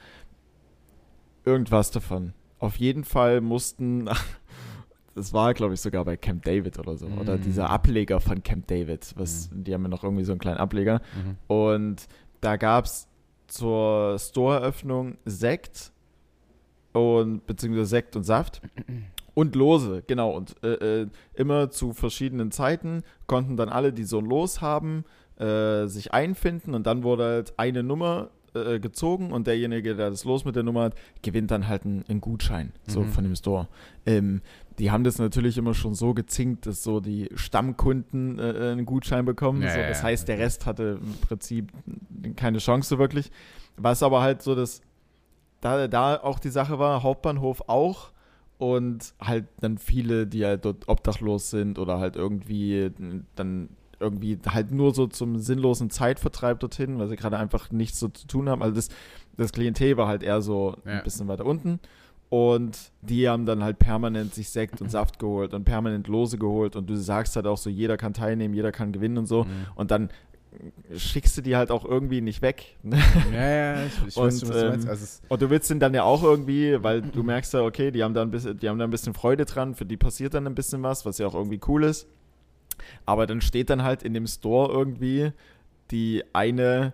Irgendwas 1.45 1.91
davon. 1.91 2.33
Auf 2.59 2.77
jeden 2.77 3.03
Fall 3.03 3.41
mussten, 3.41 4.09
das 5.15 5.33
war 5.33 5.53
glaube 5.53 5.73
ich 5.75 5.81
sogar 5.81 6.03
bei 6.05 6.17
Camp 6.17 6.43
David 6.43 6.79
oder 6.79 6.97
so, 6.97 7.07
oder 7.07 7.37
Mhm. 7.37 7.41
dieser 7.41 7.69
Ableger 7.69 8.19
von 8.19 8.41
Camp 8.43 8.67
David, 8.67 9.13
was, 9.17 9.49
die 9.51 9.73
haben 9.73 9.83
ja 9.83 9.89
noch 9.89 10.03
irgendwie 10.03 10.23
so 10.23 10.31
einen 10.31 10.39
kleinen 10.39 10.57
Ableger. 10.57 11.01
Mhm. 11.15 11.37
Und 11.47 12.07
da 12.41 12.55
gab 12.57 12.85
es 12.85 13.07
zur 13.47 14.17
Store-Eröffnung 14.17 15.17
Sekt 15.25 15.91
und 16.95 17.45
beziehungsweise 17.45 17.85
Sekt 17.87 18.15
und 18.15 18.23
Saft 18.23 18.61
und 19.33 19.55
Lose, 19.55 20.03
genau. 20.07 20.31
Und 20.31 20.55
äh, 20.63 21.01
äh, 21.01 21.07
immer 21.33 21.69
zu 21.69 21.93
verschiedenen 21.93 22.51
Zeiten 22.51 23.03
konnten 23.27 23.57
dann 23.57 23.69
alle, 23.69 23.91
die 23.93 24.03
so 24.05 24.19
ein 24.19 24.25
Los 24.25 24.61
haben, 24.61 25.03
äh, 25.37 25.87
sich 25.87 26.13
einfinden 26.13 26.73
und 26.73 26.87
dann 26.87 27.03
wurde 27.03 27.23
halt 27.25 27.53
eine 27.57 27.83
Nummer 27.83 28.29
äh, 28.53 28.79
gezogen 28.79 29.33
und 29.33 29.47
derjenige, 29.47 29.95
der 29.95 30.09
das 30.09 30.23
Los 30.23 30.45
mit 30.45 30.55
der 30.55 30.63
Nummer 30.63 30.83
hat, 30.83 30.95
gewinnt 31.21 31.51
dann 31.51 31.67
halt 31.67 31.83
einen, 31.83 32.05
einen 32.07 32.21
Gutschein 32.21 32.71
so 32.87 33.01
Mhm. 33.01 33.09
von 33.09 33.23
dem 33.25 33.35
Store. 33.35 33.67
Ähm, 34.05 34.41
die 34.79 34.91
haben 34.91 35.03
das 35.03 35.19
natürlich 35.19 35.57
immer 35.57 35.73
schon 35.73 35.93
so 35.95 36.13
gezinkt, 36.13 36.65
dass 36.65 36.81
so 36.83 37.01
die 37.01 37.29
Stammkunden 37.35 38.39
äh, 38.39 38.71
einen 38.71 38.85
Gutschein 38.85 39.25
bekommen. 39.25 39.61
Ja, 39.61 39.71
so, 39.71 39.79
das 39.79 39.97
ja. 39.97 40.03
heißt, 40.05 40.27
der 40.29 40.39
Rest 40.39 40.65
hatte 40.65 40.99
im 41.01 41.13
Prinzip 41.27 41.73
keine 42.37 42.59
Chance 42.59 42.97
wirklich. 42.97 43.29
Was 43.75 44.01
aber 44.03 44.21
halt 44.21 44.41
so 44.41 44.55
das, 44.55 44.81
da, 45.65 45.87
da 45.87 46.17
auch 46.21 46.39
die 46.39 46.49
Sache 46.49 46.79
war, 46.79 47.03
Hauptbahnhof 47.03 47.63
auch 47.67 48.11
und 48.57 49.13
halt 49.19 49.45
dann 49.59 49.77
viele, 49.77 50.27
die 50.27 50.45
halt 50.45 50.63
dort 50.65 50.87
obdachlos 50.87 51.49
sind 51.49 51.77
oder 51.79 51.99
halt 51.99 52.15
irgendwie 52.15 52.91
dann 53.35 53.69
irgendwie 53.99 54.37
halt 54.47 54.71
nur 54.71 54.93
so 54.93 55.07
zum 55.07 55.39
sinnlosen 55.39 55.89
Zeitvertreib 55.89 56.59
dorthin, 56.59 56.99
weil 56.99 57.07
sie 57.07 57.15
gerade 57.15 57.37
einfach 57.37 57.71
nichts 57.71 57.99
so 57.99 58.07
zu 58.09 58.27
tun 58.27 58.49
haben. 58.49 58.61
Also 58.61 58.75
das, 58.75 58.89
das 59.37 59.51
Klientel 59.53 59.97
war 59.97 60.07
halt 60.07 60.21
eher 60.23 60.41
so 60.41 60.75
Ja. 60.85 60.97
ein 60.97 61.03
bisschen 61.03 61.27
weiter 61.27 61.45
unten. 61.45 61.79
Und 62.29 62.91
die 63.01 63.29
haben 63.29 63.45
dann 63.45 63.63
halt 63.63 63.79
permanent 63.79 64.33
sich 64.33 64.49
Sekt 64.49 64.81
und 64.81 64.89
Saft 64.91 65.19
geholt 65.19 65.53
und 65.53 65.63
permanent 65.63 66.07
Lose 66.07 66.37
geholt. 66.37 66.75
Und 66.75 66.89
du 66.89 66.95
sagst 66.95 67.35
halt 67.37 67.47
auch 67.47 67.57
so, 67.57 67.69
jeder 67.69 67.97
kann 67.97 68.13
teilnehmen, 68.13 68.53
jeder 68.53 68.71
kann 68.71 68.91
gewinnen 68.91 69.17
und 69.17 69.27
so. 69.27 69.43
Mhm. 69.45 69.49
Und 69.75 69.91
dann 69.91 70.09
schickst 70.95 71.37
du 71.37 71.41
die 71.41 71.55
halt 71.55 71.71
auch 71.71 71.85
irgendwie 71.85 72.21
nicht 72.21 72.41
weg. 72.41 72.77
Ja, 73.33 73.47
ja, 73.47 73.85
ich, 73.85 73.93
ich 74.07 74.17
Und, 74.17 74.25
weiß 74.25 74.41
was 74.41 74.49
du 74.49 74.67
meinst. 74.69 74.85
ähm, 74.85 74.89
Also 74.91 75.03
es, 75.03 75.21
Und 75.27 75.41
du 75.41 75.49
willst 75.49 75.69
den 75.69 75.79
dann 75.79 75.93
ja 75.93 76.03
auch 76.03 76.23
irgendwie, 76.23 76.81
weil 76.83 77.01
du 77.01 77.23
merkst 77.23 77.53
ja, 77.53 77.61
okay, 77.63 77.91
die 77.91 78.03
haben 78.03 78.13
da 78.13 78.21
ein 78.21 78.31
bisschen, 78.31 78.57
die 78.57 78.69
haben 78.69 78.77
da 78.79 78.83
ein 78.85 78.91
bisschen 78.91 79.13
Freude 79.13 79.45
dran, 79.45 79.75
für 79.75 79.85
die 79.85 79.97
passiert 79.97 80.33
dann 80.33 80.45
ein 80.47 80.55
bisschen 80.55 80.83
was, 80.83 81.05
was 81.05 81.17
ja 81.17 81.27
auch 81.27 81.33
irgendwie 81.35 81.59
cool 81.67 81.83
ist. 81.83 82.07
Aber 83.05 83.25
dann 83.27 83.41
steht 83.41 83.69
dann 83.69 83.83
halt 83.83 84.03
in 84.03 84.13
dem 84.13 84.27
Store 84.27 84.71
irgendwie 84.71 85.31
die 85.91 86.23
eine 86.33 86.93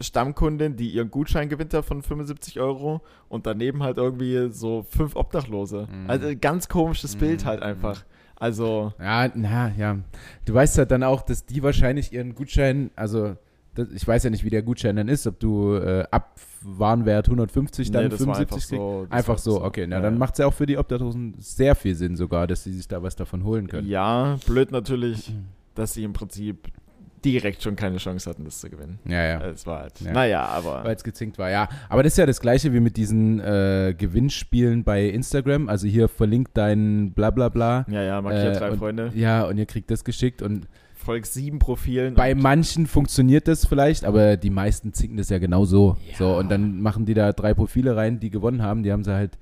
Stammkundin, 0.00 0.76
die 0.76 0.90
ihren 0.90 1.10
Gutschein 1.10 1.48
gewinnt 1.48 1.74
hat 1.74 1.84
von 1.84 2.02
75 2.02 2.60
Euro 2.60 3.02
und 3.28 3.46
daneben 3.46 3.82
halt 3.82 3.96
irgendwie 3.98 4.48
so 4.52 4.86
fünf 4.88 5.16
Obdachlose. 5.16 5.88
Mhm. 5.90 6.08
Also 6.08 6.28
ein 6.28 6.40
ganz 6.40 6.68
komisches 6.68 7.16
Mhm. 7.16 7.18
Bild 7.20 7.44
halt 7.44 7.62
einfach. 7.62 8.04
Also, 8.40 8.92
ja, 9.00 9.30
na, 9.34 9.72
ja. 9.76 9.98
Du 10.44 10.54
weißt 10.54 10.78
halt 10.78 10.90
dann 10.90 11.02
auch, 11.02 11.22
dass 11.22 11.44
die 11.44 11.62
wahrscheinlich 11.62 12.12
ihren 12.12 12.34
Gutschein, 12.34 12.90
also 12.94 13.36
das, 13.74 13.90
ich 13.92 14.06
weiß 14.06 14.24
ja 14.24 14.30
nicht, 14.30 14.44
wie 14.44 14.50
der 14.50 14.62
Gutschein 14.62 14.96
dann 14.96 15.08
ist, 15.08 15.26
ob 15.26 15.38
du 15.40 15.74
äh, 15.74 16.04
ab 16.10 16.38
Warenwert 16.62 17.26
150 17.26 17.90
dann 17.90 18.04
nee, 18.04 18.08
das 18.10 18.26
war 18.26 18.36
75 18.36 18.40
einfach 18.40 18.56
kriegst. 18.56 18.68
so. 18.70 19.06
Einfach 19.10 19.38
so, 19.38 19.64
okay. 19.64 19.86
Na, 19.86 19.96
Ja, 19.96 20.02
dann 20.02 20.14
ja. 20.14 20.18
macht 20.18 20.34
es 20.34 20.38
ja 20.38 20.46
auch 20.46 20.54
für 20.54 20.66
die 20.66 20.78
Obdachlosen 20.78 21.34
sehr 21.38 21.74
viel 21.74 21.94
Sinn 21.94 22.16
sogar, 22.16 22.46
dass 22.46 22.64
sie 22.64 22.72
sich 22.72 22.88
da 22.88 23.02
was 23.02 23.16
davon 23.16 23.44
holen 23.44 23.66
können. 23.68 23.88
Ja, 23.88 24.38
blöd 24.46 24.70
natürlich, 24.72 25.32
dass 25.74 25.94
sie 25.94 26.04
im 26.04 26.12
Prinzip 26.12 26.68
direkt 27.32 27.62
schon 27.62 27.76
keine 27.76 27.98
Chance 27.98 28.28
hatten, 28.28 28.44
das 28.44 28.60
zu 28.60 28.68
gewinnen. 28.70 28.98
Ja, 29.06 29.24
ja. 29.24 29.40
Es 29.46 29.66
war 29.66 29.80
halt, 29.82 30.00
Ja. 30.00 30.12
naja, 30.12 30.44
aber. 30.44 30.84
Weil 30.84 30.96
es 30.96 31.04
gezinkt 31.04 31.38
war, 31.38 31.50
ja. 31.50 31.68
Aber 31.88 32.02
das 32.02 32.12
ist 32.14 32.16
ja 32.18 32.26
das 32.26 32.40
gleiche 32.40 32.72
wie 32.72 32.80
mit 32.80 32.96
diesen 32.96 33.40
äh, 33.40 33.94
Gewinnspielen 33.96 34.84
bei 34.84 35.04
Instagram. 35.08 35.68
Also 35.68 35.86
hier 35.86 36.08
verlinkt 36.08 36.52
dein 36.56 37.12
Blablabla. 37.12 37.86
Ja, 37.88 38.02
ja, 38.02 38.20
markiert 38.22 38.56
Äh, 38.56 38.58
drei 38.58 38.70
und- 38.70 38.78
Freunde. 38.78 39.10
Ja, 39.14 39.44
und 39.44 39.58
ihr 39.58 39.66
kriegt 39.66 39.90
das 39.90 40.04
geschickt 40.04 40.42
und 40.42 40.66
Folg 40.94 41.24
sieben 41.26 41.58
Profilen. 41.58 42.14
bei 42.14 42.34
manchen 42.34 42.86
funktioniert 42.86 43.48
das 43.48 43.64
vielleicht, 43.64 44.04
aber 44.04 44.36
die 44.36 44.50
meisten 44.50 44.92
zinken 44.92 45.16
das 45.16 45.30
ja 45.30 45.38
genau 45.38 45.64
so. 45.64 45.96
Ja. 46.10 46.16
So, 46.18 46.36
und 46.36 46.50
dann 46.50 46.80
machen 46.82 47.06
die 47.06 47.14
da 47.14 47.32
drei 47.32 47.54
Profile 47.54 47.96
rein, 47.96 48.20
die 48.20 48.28
gewonnen 48.30 48.62
haben. 48.62 48.82
Die 48.82 48.92
haben 48.92 49.04
sie 49.04 49.14
halt, 49.14 49.38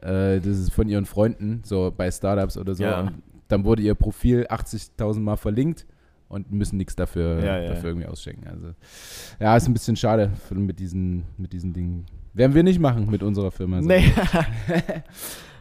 äh, 0.00 0.38
das 0.40 0.56
ist 0.58 0.72
von 0.72 0.88
ihren 0.88 1.04
Freunden, 1.04 1.60
so 1.64 1.92
bei 1.94 2.10
Startups 2.10 2.56
oder 2.56 2.74
so. 2.74 2.84
Ja. 2.84 3.00
Und 3.00 3.12
dann 3.48 3.64
wurde 3.64 3.82
ihr 3.82 3.94
Profil 3.94 4.46
80.000 4.48 5.20
Mal 5.20 5.36
verlinkt 5.36 5.84
und 6.28 6.50
müssen 6.52 6.76
nichts 6.76 6.96
dafür, 6.96 7.44
Ja, 7.44 7.58
ja. 7.60 7.68
dafür 7.70 7.90
irgendwie 7.90 8.06
ausschenken. 8.06 8.46
Also, 8.48 8.74
ja, 9.40 9.56
ist 9.56 9.66
ein 9.68 9.72
bisschen 9.72 9.96
schade 9.96 10.30
für, 10.48 10.54
mit, 10.54 10.78
diesen, 10.78 11.24
mit 11.36 11.52
diesen 11.52 11.72
Dingen. 11.72 12.06
Werden 12.32 12.54
wir 12.54 12.62
nicht 12.62 12.80
machen 12.80 13.10
mit 13.10 13.22
unserer 13.22 13.50
Firma. 13.50 13.80
so. 13.80 13.88
nee, 13.88 14.04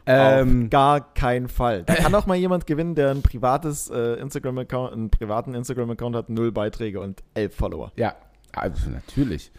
Ähm, 0.05 0.63
auf 0.65 0.69
gar 0.69 1.13
keinen 1.13 1.47
Fall. 1.47 1.83
Da 1.83 1.95
kann 1.95 2.13
auch 2.13 2.25
mal 2.25 2.35
jemand 2.35 2.67
gewinnen, 2.67 2.95
der 2.95 3.11
ein 3.11 3.21
privates 3.21 3.89
äh, 3.89 4.15
Instagram-Account, 4.19 4.93
einen 4.93 5.09
privaten 5.09 5.53
Instagram-Account 5.53 6.15
hat, 6.15 6.29
null 6.29 6.51
Beiträge 6.51 6.99
und 6.99 7.23
elf 7.33 7.55
Follower. 7.55 7.91
Ja, 7.95 8.15
also 8.53 8.89
natürlich. 8.89 9.51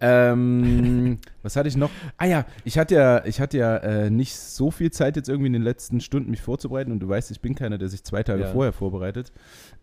Ähm, 0.00 1.18
was 1.42 1.56
hatte 1.56 1.68
ich 1.68 1.76
noch? 1.76 1.90
Ah 2.16 2.26
ja, 2.26 2.44
ich 2.64 2.78
hatte 2.78 2.94
ja, 2.94 3.24
ich 3.24 3.40
hatte 3.40 3.58
ja 3.58 3.76
äh, 3.76 4.10
nicht 4.10 4.34
so 4.36 4.70
viel 4.70 4.90
Zeit 4.90 5.16
jetzt 5.16 5.28
irgendwie 5.28 5.46
in 5.48 5.52
den 5.52 5.62
letzten 5.62 6.00
Stunden 6.00 6.30
mich 6.30 6.40
vorzubereiten 6.42 6.92
und 6.92 7.00
du 7.00 7.08
weißt, 7.08 7.30
ich 7.30 7.40
bin 7.40 7.54
keiner, 7.54 7.78
der 7.78 7.88
sich 7.88 8.02
zwei 8.04 8.22
Tage 8.22 8.42
Ja. 8.42 8.48
vorher 8.48 8.72
vorbereitet. 8.72 9.32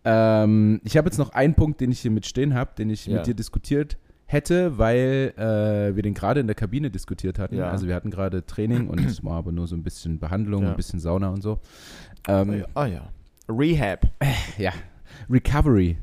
Ähm, 0.06 0.82
ich 0.84 0.98
habe 0.98 1.08
jetzt 1.08 1.18
noch 1.18 1.32
einen 1.32 1.54
Punkt, 1.56 1.82
den 1.82 1.92
ich 1.92 2.00
hier 2.02 2.12
mit 2.12 2.26
stehen 2.26 2.54
habe, 2.54 2.72
den 2.78 2.90
ich 2.90 3.06
Ja. 3.06 3.18
mit 3.18 3.28
dir 3.28 3.34
diskutiert 3.34 3.98
hätte, 4.26 4.78
weil 4.78 5.34
äh, 5.38 5.96
wir 5.96 6.04
den 6.04 6.14
gerade 6.14 6.40
in 6.40 6.48
der 6.48 6.56
Kabine 6.56 6.92
diskutiert 6.92 7.40
hatten. 7.40 7.56
Ja. 7.56 7.72
Also 7.72 7.88
wir 7.88 7.96
hatten 7.96 8.12
gerade 8.12 8.46
Training 8.46 8.88
und 8.88 9.00
es 9.04 9.24
war 9.24 9.38
aber 9.38 9.52
nur 9.52 9.68
so 9.68 9.76
ein 9.76 9.84
bisschen 9.84 10.20
Behandlung, 10.20 10.64
Ja. 10.64 10.70
ein 10.72 10.76
bisschen 10.76 11.00
Sauna 11.00 11.30
und 11.30 11.42
so. 11.42 11.60
Ähm, 12.28 12.66
Ah 12.76 12.86
ja. 12.86 13.10
Rehab. 13.50 14.06
ja, 14.58 14.72
Recovery 15.30 15.98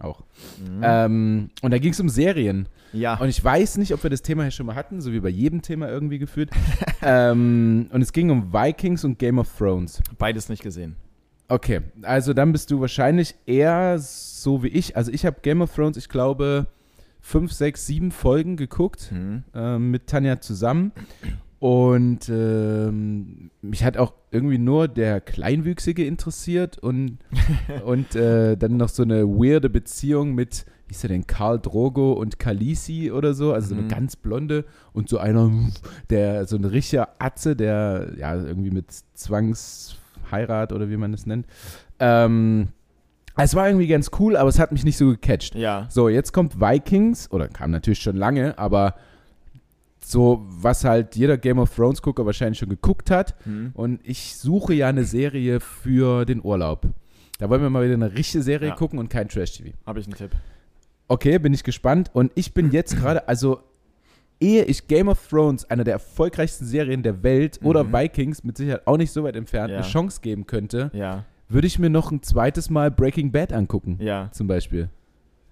auch. 0.00 0.22
Mhm. 0.58 0.80
Ähm, 0.82 1.50
und 1.62 1.70
da 1.70 1.78
ging 1.78 1.92
es 1.92 2.00
um 2.00 2.08
Serien. 2.08 2.68
ja. 2.92 3.14
Und 3.18 3.28
ich 3.28 3.42
weiß 3.42 3.78
nicht, 3.78 3.92
ob 3.94 4.02
wir 4.02 4.10
das 4.10 4.22
Thema 4.22 4.42
hier 4.42 4.50
schon 4.50 4.66
mal 4.66 4.74
hatten, 4.74 5.00
so 5.00 5.12
wie 5.12 5.20
bei 5.20 5.28
jedem 5.28 5.62
Thema 5.62 5.88
irgendwie 5.88 6.18
geführt. 6.18 6.50
ähm, 7.02 7.88
und 7.92 8.02
es 8.02 8.12
ging 8.12 8.30
um 8.30 8.52
Vikings 8.52 9.04
und 9.04 9.18
Game 9.18 9.38
of 9.38 9.48
Thrones. 9.56 10.02
Beides 10.18 10.48
nicht 10.48 10.62
gesehen. 10.62 10.96
Okay, 11.48 11.80
also 12.02 12.32
dann 12.32 12.52
bist 12.52 12.70
du 12.70 12.80
wahrscheinlich 12.80 13.34
eher 13.44 13.98
so 13.98 14.62
wie 14.62 14.68
ich. 14.68 14.96
Also 14.96 15.10
ich 15.10 15.26
habe 15.26 15.38
Game 15.42 15.62
of 15.62 15.74
Thrones, 15.74 15.96
ich 15.96 16.08
glaube, 16.08 16.68
fünf, 17.20 17.52
sechs, 17.52 17.86
sieben 17.86 18.12
Folgen 18.12 18.56
geguckt 18.56 19.10
Mhm. 19.12 19.42
ähm, 19.54 19.90
mit 19.90 20.06
Tanja 20.06 20.40
zusammen. 20.40 20.92
Und 21.60 22.28
ähm, 22.30 23.50
mich 23.60 23.84
hat 23.84 23.98
auch 23.98 24.14
irgendwie 24.30 24.56
nur 24.58 24.88
der 24.88 25.20
Kleinwüchsige 25.20 26.06
interessiert 26.06 26.78
und, 26.78 27.18
und 27.84 28.16
äh, 28.16 28.56
dann 28.56 28.78
noch 28.78 28.88
so 28.88 29.02
eine 29.02 29.26
weirde 29.28 29.68
Beziehung 29.68 30.34
mit, 30.34 30.64
wie 30.88 30.94
hieß 30.94 31.02
der 31.02 31.10
denn, 31.10 31.26
Karl 31.26 31.60
Drogo 31.60 32.14
und 32.14 32.38
Khaleesi 32.38 33.10
oder 33.12 33.34
so, 33.34 33.52
also 33.52 33.68
so 33.68 33.74
eine 33.74 33.84
Mhm. 33.84 33.88
ganz 33.88 34.16
blonde 34.16 34.64
und 34.94 35.10
so 35.10 35.18
einer, 35.18 35.50
der, 36.08 36.46
so 36.46 36.56
ein 36.56 36.64
richtiger 36.64 37.10
Atze, 37.18 37.54
der 37.54 38.12
ja 38.16 38.34
irgendwie 38.36 38.70
mit 38.70 38.86
Heirat 40.30 40.72
oder 40.72 40.88
wie 40.88 40.96
man 40.96 41.12
es 41.12 41.26
nennt. 41.26 41.46
Ähm, 41.98 42.68
es 43.36 43.54
war 43.54 43.68
irgendwie 43.68 43.86
ganz 43.86 44.10
cool, 44.18 44.36
aber 44.36 44.48
es 44.48 44.58
hat 44.58 44.72
mich 44.72 44.84
nicht 44.84 44.96
so 44.96 45.08
gecatcht. 45.08 45.54
Ja. 45.54 45.86
So, 45.90 46.08
jetzt 46.08 46.32
kommt 46.32 46.58
Vikings, 46.58 47.30
oder 47.30 47.48
kam 47.48 47.70
natürlich 47.70 48.00
schon 48.00 48.16
lange, 48.16 48.58
aber 48.58 48.94
so, 50.10 50.44
was 50.48 50.84
halt 50.84 51.16
jeder 51.16 51.38
Game 51.38 51.58
of 51.58 51.74
Thrones 51.74 52.02
Gucker 52.02 52.26
wahrscheinlich 52.26 52.58
schon 52.58 52.68
geguckt 52.68 53.10
hat. 53.10 53.34
Hm. 53.44 53.70
Und 53.74 54.00
ich 54.02 54.36
suche 54.36 54.74
ja 54.74 54.88
eine 54.88 55.04
Serie 55.04 55.60
für 55.60 56.24
den 56.24 56.42
Urlaub. 56.44 56.86
Da 57.38 57.48
wollen 57.48 57.62
wir 57.62 57.70
mal 57.70 57.84
wieder 57.84 57.94
eine 57.94 58.12
richtige 58.14 58.42
Serie 58.42 58.68
Ja. 58.68 58.74
gucken 58.74 58.98
und 58.98 59.08
kein 59.08 59.28
Trash-TV. 59.28 59.70
Habe 59.86 60.00
ich 60.00 60.06
einen 60.06 60.14
Tipp. 60.16 60.32
Okay, 61.08 61.38
bin 61.38 61.54
ich 61.54 61.64
gespannt. 61.64 62.10
Und 62.12 62.32
ich 62.34 62.52
bin 62.54 62.70
jetzt 62.72 62.96
gerade, 62.96 63.26
also 63.28 63.60
ehe 64.40 64.64
ich 64.64 64.88
Game 64.88 65.08
of 65.08 65.26
Thrones, 65.28 65.68
einer 65.70 65.84
der 65.84 65.94
erfolgreichsten 65.94 66.64
Serien 66.66 67.02
der 67.02 67.22
Welt, 67.22 67.60
oder 67.62 67.84
Mhm. 67.84 67.92
Vikings, 67.92 68.42
mit 68.44 68.56
Sicherheit 68.56 68.86
auch 68.86 68.96
nicht 68.96 69.12
so 69.12 69.22
weit 69.24 69.36
entfernt, 69.36 69.70
Ja. 69.70 69.78
eine 69.78 69.86
Chance 69.86 70.20
geben 70.22 70.46
könnte, 70.46 70.90
Ja. 70.94 71.24
würde 71.48 71.66
ich 71.66 71.78
mir 71.78 71.90
noch 71.90 72.10
ein 72.10 72.22
zweites 72.22 72.70
Mal 72.70 72.90
Breaking 72.90 73.32
Bad 73.32 73.52
angucken, 73.52 73.98
Ja. 74.00 74.30
zum 74.32 74.46
Beispiel. 74.46 74.88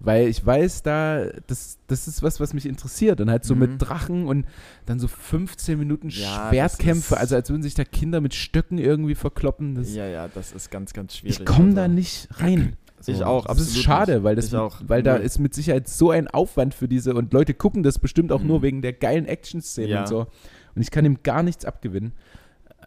Weil 0.01 0.27
ich 0.29 0.45
weiß, 0.45 0.83
da, 0.83 1.25
das, 1.47 1.77
das 1.87 2.07
ist 2.07 2.23
was, 2.23 2.39
was 2.39 2.53
mich 2.53 2.65
interessiert. 2.65 3.19
Und 3.19 3.29
halt 3.29 3.43
so 3.43 3.53
Mhm. 3.53 3.59
mit 3.59 3.71
Drachen 3.81 4.27
und 4.27 4.45
dann 4.85 4.97
so 4.99 5.07
15 5.09 5.77
Minuten 5.77 6.07
Ja, 6.09 6.47
Schwertkämpfe, 6.49 7.17
also 7.17 7.35
als 7.35 7.49
würden 7.49 7.63
sich 7.63 7.73
da 7.73 7.83
Kinder 7.83 8.21
mit 8.21 8.33
Stöcken 8.33 8.77
irgendwie 8.77 9.15
verkloppen. 9.15 9.75
Das, 9.75 9.93
Ja, 9.93 10.05
ja, 10.07 10.27
das 10.29 10.53
ist 10.53 10.71
ganz, 10.71 10.93
ganz 10.93 11.17
schwierig. 11.17 11.39
ich 11.41 11.45
komme 11.45 11.73
da 11.73 11.83
Also, 11.83 11.93
nicht 11.95 12.29
rein. 12.39 12.77
Ich 13.07 13.23
auch, 13.23 13.45
Das 13.45 13.59
ist 13.61 13.77
schade, 13.81 14.15
nicht. 14.15 14.23
weil, 14.25 14.35
das 14.35 14.51
weil 14.53 15.01
da 15.03 15.15
Null. 15.15 15.21
ist 15.25 15.39
mit 15.39 15.53
Sicherheit 15.53 15.87
so 15.87 16.11
ein 16.11 16.27
Aufwand 16.27 16.73
für 16.73 16.89
diese 16.89 17.13
und 17.15 17.31
Leute 17.31 17.53
gucken 17.53 17.81
das 17.81 17.97
bestimmt 17.97 18.29
auch 18.33 18.41
Mhm. 18.41 18.47
nur 18.47 18.61
wegen 18.61 18.81
der 18.81 18.91
geilen 18.91 19.25
Action-Szenen 19.25 19.89
Ja. 19.89 20.01
und 20.01 20.07
so. 20.09 20.27
Und 20.75 20.81
ich 20.81 20.91
kann 20.91 21.05
ihm 21.05 21.23
gar 21.23 21.41
nichts 21.41 21.63
abgewinnen. 21.63 22.11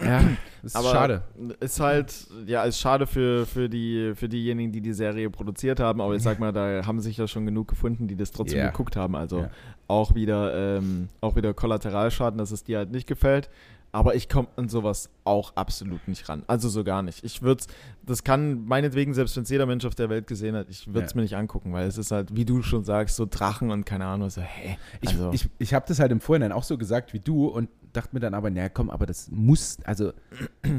Ja, 0.01 0.21
ist 0.63 0.75
Aber 0.77 0.91
schade. 0.91 1.23
Ist 1.61 1.81
halt, 1.81 2.27
ja, 2.47 2.65
ist 2.65 2.79
schade 2.79 3.07
für, 3.07 3.47
für, 3.47 3.69
die, 3.69 4.13
für 4.15 4.29
diejenigen, 4.29 4.73
die 4.73 4.81
die 4.81 4.93
Serie 4.93 5.29
produziert 5.31 5.81
haben, 5.81 6.01
aber 6.01 6.15
ich 6.15 6.23
sag 6.23 6.39
mal, 6.39 6.53
da 6.53 6.87
haben 6.87 7.01
sich 7.01 7.17
ja 7.17 7.27
schon 7.29 7.45
genug 7.47 7.69
gefunden, 7.69 8.09
die 8.09 8.17
das 8.17 8.31
trotzdem 8.31 8.59
Ja. 8.59 8.67
geguckt 8.71 8.97
haben. 8.97 9.15
Also 9.17 9.41
Ja. 9.41 9.51
auch 9.89 10.15
wieder, 10.15 10.79
ähm, 10.79 11.09
auch 11.21 11.37
wieder 11.37 11.53
Kollateralschaden, 11.55 12.39
dass 12.39 12.51
es 12.53 12.65
dir 12.65 12.79
halt 12.79 12.91
nicht 12.93 13.07
gefällt. 13.07 13.51
Aber 13.95 14.15
ich 14.15 14.31
komme 14.31 14.49
an 14.57 14.71
sowas 14.71 15.11
auch 15.25 15.55
absolut 15.55 16.09
nicht 16.09 16.27
ran. 16.27 16.45
Also 16.47 16.71
so 16.71 16.83
gar 16.83 17.03
nicht. 17.03 17.23
Ich 17.25 17.43
würde 17.43 17.65
das 18.07 18.25
kann 18.25 18.65
meinetwegen, 18.65 19.13
selbst 19.13 19.37
wenn 19.37 19.43
es 19.43 19.51
jeder 19.51 19.67
Mensch 19.67 19.85
auf 19.85 19.95
der 19.95 20.09
Welt 20.09 20.27
gesehen 20.27 20.57
hat, 20.57 20.71
ich 20.71 20.87
würde 20.87 21.05
es 21.05 21.13
Ja. 21.13 21.17
mir 21.17 21.23
nicht 21.23 21.37
angucken, 21.37 21.75
weil 21.75 21.87
es 21.87 21.99
ist 21.99 22.11
halt, 22.11 22.35
wie 22.35 22.47
du 22.47 22.63
schon 22.63 22.85
sagst, 22.85 23.17
so 23.17 23.27
Drachen 23.29 23.71
und 23.71 23.85
keine 23.85 24.07
Ahnung, 24.07 24.31
so, 24.31 24.41
hä? 24.41 24.79
Ich, 25.03 25.11
Also, 25.11 25.31
ich, 25.35 25.47
ich 25.59 25.75
habe 25.75 25.85
das 25.87 25.99
halt 26.01 26.11
im 26.11 26.21
Vorhinein 26.23 26.53
auch 26.53 26.63
so 26.63 26.79
gesagt 26.79 27.13
wie 27.13 27.21
du 27.21 27.49
und 27.49 27.69
dachte 27.93 28.11
mir 28.15 28.21
dann 28.21 28.35
aber, 28.35 28.51
naja, 28.51 28.69
komm, 28.69 28.91
aber 28.91 29.07
das 29.07 29.31
muss, 29.31 29.79
also 29.85 30.13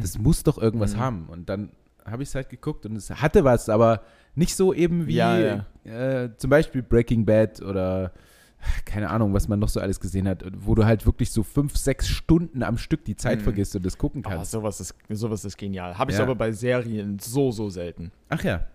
das 0.02 0.18
muss 0.18 0.44
doch 0.44 0.58
irgendwas 0.58 0.96
Mhm. 0.96 1.00
haben. 1.00 1.26
Und 1.30 1.50
dann 1.50 1.72
habe 2.06 2.24
ich 2.24 2.30
es 2.30 2.36
halt 2.36 2.50
geguckt 2.50 2.86
und 2.86 2.96
es 2.96 3.10
hatte 3.10 3.44
was, 3.44 3.70
aber 3.70 4.02
nicht 4.36 4.56
so 4.56 4.74
eben 4.74 5.08
wie 5.08 5.16
Ja, 5.16 5.66
Äh, 5.86 6.30
zum 6.38 6.50
Beispiel 6.50 6.82
Breaking 6.82 7.26
Bad 7.26 7.62
oder 7.62 8.12
keine 8.86 9.10
Ahnung, 9.10 9.34
was 9.34 9.48
man 9.50 9.60
noch 9.60 9.68
so 9.70 9.80
alles 9.82 10.00
gesehen 10.00 10.28
hat, 10.28 10.44
wo 10.58 10.74
du 10.76 10.86
halt 10.86 11.06
wirklich 11.06 11.32
so 11.32 11.44
fünf, 11.44 11.76
sechs 11.76 12.08
Stunden 12.08 12.64
am 12.64 12.78
Stück 12.78 13.04
die 13.06 13.16
Zeit 13.16 13.40
Mhm. 13.40 13.44
vergisst 13.44 13.76
und 13.76 13.86
das 13.86 13.98
gucken 13.98 14.24
oh, 14.26 14.30
kannst. 14.30 14.52
sowas, 14.52 14.80
ist, 14.80 14.96
sowas 15.10 15.44
ist 15.46 15.58
genial. 15.58 15.98
Habe 15.98 16.12
ich 16.12 16.18
Ja. 16.18 16.24
aber 16.24 16.36
bei 16.36 16.52
Serien 16.54 17.20
so, 17.20 17.52
so 17.52 17.70
selten. 17.70 18.12
Ach 18.30 18.42
ja. 18.44 18.66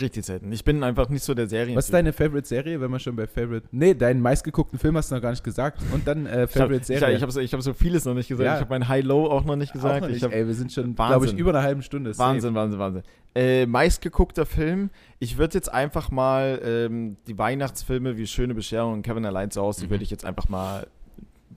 Richtig 0.00 0.24
selten. 0.24 0.50
Ich 0.52 0.64
bin 0.64 0.82
einfach 0.82 1.08
nicht 1.08 1.22
so 1.22 1.34
der 1.34 1.46
Serien. 1.48 1.76
Was 1.76 1.86
ist 1.86 1.94
deine 1.94 2.12
Favorite-Serie, 2.12 2.80
wenn 2.80 2.90
man 2.90 3.00
schon 3.00 3.14
bei 3.16 3.26
Favorite. 3.26 3.66
Nee, 3.70 3.94
deinen 3.94 4.20
meistgeguckten 4.20 4.78
Film 4.78 4.96
hast 4.96 5.10
du 5.10 5.14
noch 5.14 5.22
gar 5.22 5.30
nicht 5.30 5.44
gesagt. 5.44 5.80
Und 5.92 6.06
dann 6.06 6.26
äh, 6.26 6.30
Ich 6.30 6.34
habe 6.34 6.48
Favorite-Serie. 6.48 7.16
ich 7.16 7.22
hab 7.22 7.30
so, 7.30 7.40
ich 7.40 7.52
hab 7.52 7.62
so 7.62 7.72
vieles 7.74 8.04
noch 8.04 8.14
nicht 8.14 8.28
gesagt. 8.28 8.44
Ja. 8.46 8.54
Ich 8.54 8.60
habe 8.60 8.70
mein 8.70 8.88
High-Low 8.88 9.26
auch 9.30 9.44
noch 9.44 9.56
nicht 9.56 9.72
gesagt. 9.72 10.00
Noch 10.02 10.08
nicht. 10.08 10.16
Ich 10.18 10.24
hab, 10.24 10.32
Ey, 10.32 10.46
wir 10.46 10.54
sind 10.54 10.72
schon, 10.72 10.96
Wahnsinn. 10.98 11.06
glaube 11.18 11.26
ich, 11.26 11.32
über 11.34 11.50
eine 11.50 11.62
halbe 11.62 11.82
Stunde. 11.82 12.12
Safe. 12.14 12.28
Wahnsinn, 12.30 12.54
Wahnsinn, 12.54 12.78
Wahnsinn. 12.80 13.02
Äh, 13.34 13.66
meistgeguckter 13.66 14.46
Film. 14.46 14.90
Ich 15.18 15.38
würde 15.38 15.54
jetzt 15.54 15.72
einfach 15.72 16.10
mal 16.10 16.60
ähm, 16.64 17.16
die 17.26 17.36
Weihnachtsfilme 17.38 18.16
wie 18.16 18.26
Schöne 18.26 18.54
Bescherung 18.54 18.92
und 18.94 19.02
Kevin 19.02 19.24
allein 19.26 19.50
zu 19.50 19.60
Hause, 19.60 19.80
die 19.80 19.86
Mhm. 19.86 19.90
würde 19.90 20.04
ich 20.04 20.10
jetzt 20.10 20.24
einfach 20.24 20.48
mal 20.48 20.86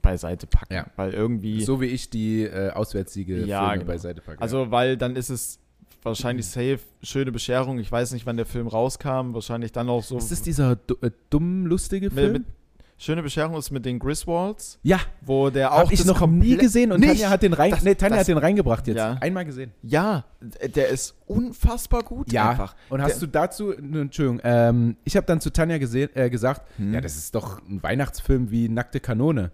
beiseite 0.02 0.46
packen. 0.46 0.74
Ja. 0.74 0.86
Weil 0.96 1.12
irgendwie. 1.14 1.62
So 1.62 1.80
wie 1.80 1.86
ich 1.86 2.10
die 2.10 2.42
äh, 2.44 2.70
Auswärtssiege 2.70 3.44
Ja, 3.44 3.60
Filme 3.68 3.74
genau. 3.84 3.92
beiseite 3.92 4.20
packe. 4.20 4.40
Also, 4.40 4.70
weil 4.70 4.96
dann 4.96 5.16
ist 5.16 5.28
es 5.28 5.58
wahrscheinlich 6.02 6.46
safe. 6.46 6.80
Schöne 7.02 7.32
Bescherung. 7.32 7.78
Ich 7.78 7.90
weiß 7.90 8.12
nicht, 8.12 8.26
wann 8.26 8.36
der 8.36 8.46
Film 8.46 8.66
rauskam. 8.66 9.34
Wahrscheinlich 9.34 9.72
dann 9.72 9.88
auch 9.88 10.02
so. 10.02 10.16
ist 10.18 10.30
das 10.30 10.42
dieser 10.42 10.72
äh, 11.02 11.10
dumm 11.30 11.66
lustige 11.66 12.06
mit, 12.06 12.14
Film? 12.14 12.32
mit, 12.32 12.44
Schöne 13.00 13.22
Bescherung 13.22 13.56
ist 13.56 13.70
mit 13.70 13.84
den 13.84 14.00
Griswolds, 14.00 14.80
ja, 14.82 14.98
wo 15.20 15.50
der 15.50 15.72
auch 15.72 15.78
habe 15.84 15.94
ich 15.94 16.04
noch 16.04 16.26
nie 16.26 16.56
gesehen 16.56 16.90
und 16.90 16.98
Nicht? 16.98 17.10
Tanja 17.12 17.30
hat 17.30 17.42
den 17.44 17.52
rein, 17.52 17.70
Das- 17.70 17.84
nee, 17.84 17.94
Tanja 17.94 18.16
das- 18.16 18.22
hat 18.22 18.28
den 18.28 18.38
reingebracht 18.38 18.88
jetzt. 18.88 18.96
Ja. 18.96 19.16
Einmal 19.20 19.44
gesehen. 19.44 19.70
Ja, 19.84 20.24
der 20.74 20.88
ist 20.88 21.14
unfassbar 21.28 22.02
gut 22.02 22.32
Ja. 22.32 22.50
einfach. 22.50 22.74
Und 22.88 23.00
hast 23.00 23.20
Der- 23.20 23.20
du 23.20 23.26
dazu, 23.28 23.70
Entschuldigung, 23.70 24.40
ähm, 24.42 24.96
ich 25.04 25.16
habe 25.16 25.24
dann 25.26 25.40
zu 25.40 25.50
Tanja 25.52 25.78
gesehen, 25.78 26.10
äh, 26.14 26.28
gesagt, 26.28 26.62
Hm. 26.76 26.92
ja, 26.92 27.00
das 27.00 27.16
ist 27.16 27.36
doch 27.36 27.60
ein 27.68 27.80
Weihnachtsfilm 27.84 28.50
wie 28.50 28.68
Nackte 28.68 28.98
Kanone. 28.98 29.52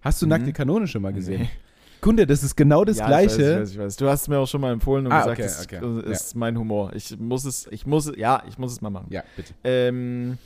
Hast 0.00 0.22
du 0.22 0.26
Mhm. 0.26 0.30
Nackte 0.30 0.52
Kanone 0.54 0.86
schon 0.88 1.02
mal 1.02 1.12
gesehen? 1.12 1.42
Nee. 1.42 1.50
Kunde, 2.06 2.24
das 2.24 2.44
ist 2.44 2.54
genau 2.54 2.84
das 2.84 2.98
ja, 2.98 3.06
Gleiche. 3.08 3.34
Ich 3.34 3.38
weiß, 3.40 3.48
ich 3.48 3.58
weiß, 3.58 3.70
ich 3.72 3.78
weiß. 3.78 3.96
Du 3.96 4.08
hast 4.08 4.22
es 4.22 4.28
mir 4.28 4.38
auch 4.38 4.46
schon 4.46 4.60
mal 4.60 4.72
empfohlen 4.72 5.06
und 5.06 5.12
Ah, 5.12 5.22
gesagt, 5.34 5.66
okay, 5.72 5.80
das 5.80 5.98
okay. 6.04 6.12
ist 6.12 6.36
mein 6.36 6.56
Humor. 6.56 6.92
Ich 6.94 7.18
muss 7.18 7.44
es, 7.44 7.66
ich 7.72 7.84
muss 7.84 8.06
es, 8.06 8.16
ja, 8.16 8.44
ich 8.48 8.58
muss 8.58 8.70
es 8.70 8.80
mal 8.80 8.90
machen. 8.90 9.08
Ja, 9.10 9.24
bitte. 9.34 9.52
Ähm, 9.64 10.38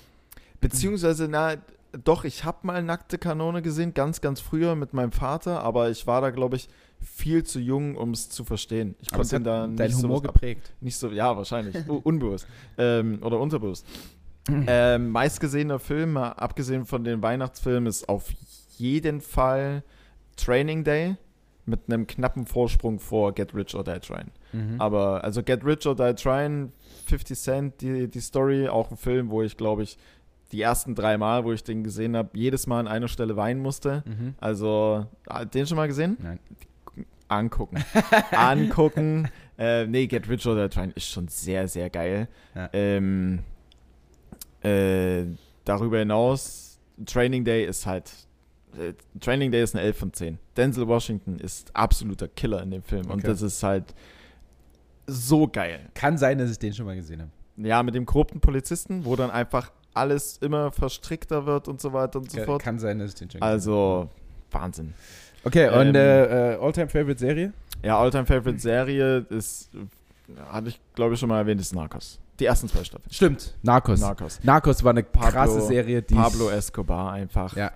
beziehungsweise, 0.63 1.29
na, 1.29 1.57
doch, 2.03 2.25
ich 2.25 2.45
habe 2.45 2.59
mal 2.63 2.83
nackte 2.83 3.19
Kanone 3.19 3.61
gesehen, 3.61 3.93
ganz, 3.93 4.23
ganz 4.23 4.41
früher 4.41 4.75
mit 4.75 4.95
meinem 4.95 5.13
Vater, 5.13 5.63
aber 5.63 5.91
ich 5.91 6.07
war 6.07 6.23
da, 6.23 6.31
glaube 6.31 6.57
ich, 6.57 6.67
viel 6.99 7.45
zu 7.45 7.61
jung, 7.61 7.95
um 7.95 8.13
es 8.13 8.31
zu 8.31 8.45
verstehen. 8.45 8.95
Ich 9.01 9.09
Aber 9.13 9.19
konnte 9.19 9.37
ihn 9.37 9.45
da 9.45 9.67
dein 9.67 9.89
nicht 9.91 10.03
Humor 10.03 10.17
so, 10.17 10.23
geprägt. 10.23 10.73
nicht 10.81 10.97
so, 10.97 11.11
ja, 11.11 11.37
wahrscheinlich, 11.37 11.77
unbewusst 11.89 12.47
ähm, 12.79 13.19
oder 13.23 13.39
unterbewusst. 13.39 13.85
ähm, 14.49 15.11
meistgesehener 15.11 15.79
Film, 15.79 16.17
abgesehen 16.17 16.87
von 16.87 17.05
den 17.05 17.21
Weihnachtsfilmen, 17.23 17.87
ist 17.87 18.09
auf 18.09 18.31
jeden 18.79 19.21
Fall 19.21 19.83
Training 20.37 20.85
Day 20.85 21.17
mit 21.71 21.81
einem 21.89 22.07
knappen 22.07 22.47
Vorsprung 22.47 22.99
vor 22.99 23.33
Get 23.33 23.55
Rich 23.55 23.75
or 23.75 23.85
Die 23.85 23.99
Trying. 23.99 24.31
Mhm. 24.53 24.81
Aber 24.81 25.25
also 25.25 25.43
Get 25.43 25.65
Rich 25.65 25.87
or 25.87 25.97
Die 25.97 26.15
Trying, 26.15 26.73
50 27.07 27.39
Cent, 27.39 27.81
die, 27.81 28.09
die 28.09 28.21
Story, 28.21 28.69
auch 28.69 28.91
ein 28.91 28.97
Film, 28.97 29.31
wo 29.31 29.43
ich 29.43 29.57
glaube 29.57 29.85
ich 29.85 29.97
die 30.53 30.61
ersten 30.63 30.95
drei 30.95 31.17
Mal, 31.17 31.45
wo 31.45 31.53
ich 31.53 31.63
den 31.63 31.85
gesehen 31.85 32.17
habe, 32.17 32.31
jedes 32.35 32.67
Mal 32.67 32.81
an 32.81 32.89
einer 32.89 33.09
Stelle 33.09 33.37
weinen 33.37 33.63
musste. 33.63 34.03
Mhm. 34.07 34.35
Also, 34.41 35.07
den 35.55 35.67
schon 35.67 35.77
mal 35.77 35.87
gesehen? 35.87 36.17
Nein. 36.21 36.41
Angucken. 37.29 37.85
Angucken. 38.33 39.29
Äh, 39.57 39.87
nee, 39.87 40.07
Get 40.07 40.29
Rich 40.29 40.47
or 40.47 40.57
Die 40.61 40.69
Trying 40.69 40.91
ist 40.93 41.07
schon 41.07 41.29
sehr, 41.29 41.69
sehr 41.69 41.89
geil. 41.89 42.29
Ja. 42.55 42.69
Ähm, 42.73 43.41
äh, 44.63 45.25
darüber 45.65 45.99
hinaus, 45.99 46.81
Training 47.07 47.45
Day 47.45 47.65
ist 47.65 47.87
halt. 47.87 48.11
Äh, 48.79 48.93
Training 49.21 49.51
Day 49.53 49.63
ist 49.63 49.75
eine 49.75 49.85
11 49.85 49.97
von 49.99 50.13
10. 50.13 50.39
Denzel 50.57 50.87
Washington 50.87 51.39
ist 51.39 51.75
absoluter 51.75 52.29
Killer 52.29 52.63
in 52.63 52.71
dem 52.71 52.83
Film. 52.83 53.07
Und 53.07 53.19
Okay. 53.21 53.27
das 53.29 53.43
ist 53.43 53.63
halt 53.63 53.95
so 55.07 55.49
geil. 55.49 55.89
Kann 55.95 56.19
sein, 56.19 56.39
dass 56.39 56.51
ich 56.51 56.59
den 56.59 56.73
schon 56.73 56.87
mal 56.87 56.97
gesehen 56.97 57.21
habe. 57.23 57.31
Ja, 57.69 57.83
mit 57.83 57.95
dem 57.95 58.07
korrupten 58.07 58.41
Polizisten, 58.41 59.05
wo 59.05 59.17
dann 59.17 59.31
einfach 59.31 59.71
alles 59.93 60.39
immer 60.39 60.71
verstrickter 60.73 61.47
wird 61.47 61.69
und 61.69 61.81
so 61.81 61.93
weiter 61.93 62.19
und 62.21 62.31
so 62.31 62.41
fort. 62.45 62.63
kann 62.63 62.79
sein, 62.79 62.99
dass 63.01 63.11
ich 63.11 63.15
den 63.17 63.31
schon 63.31 63.41
gesehen 63.41 63.43
habe. 63.43 63.53
Also, 63.53 64.09
Wahnsinn. 64.53 64.95
Okay, 65.45 65.69
und 65.69 65.89
ähm, 65.89 65.95
äh, 65.97 66.53
äh, 66.55 66.57
All-Time-Favorite-Serie? 66.61 67.53
Ja, 67.83 67.99
Alltime 67.99 68.27
Favorite 68.27 68.59
Serie 68.61 69.27
ist, 69.31 69.71
äh, 69.75 70.39
hatte 70.51 70.69
ich 70.69 70.79
glaube 70.95 71.15
ich 71.15 71.21
schon 71.21 71.31
mal 71.31 71.39
erwähnt, 71.39 71.61
ist 71.61 71.75
Narcos. 71.75 72.21
Die 72.39 72.45
ersten 72.45 72.69
zwei 72.69 72.85
Staffeln. 72.85 73.11
Stimmt, 73.11 73.55
Narcos. 73.63 74.01
Narcos. 74.01 74.39
Narcos 74.45 74.85
war 74.85 74.91
eine 74.91 75.03
Pablo- 75.03 75.31
krasse 75.31 75.61
Serie, 75.63 76.03
die 76.03 76.15
Pablo 76.15 76.51
Escobar 76.51 77.13
einfach. 77.13 77.57
Ja, 77.57 77.73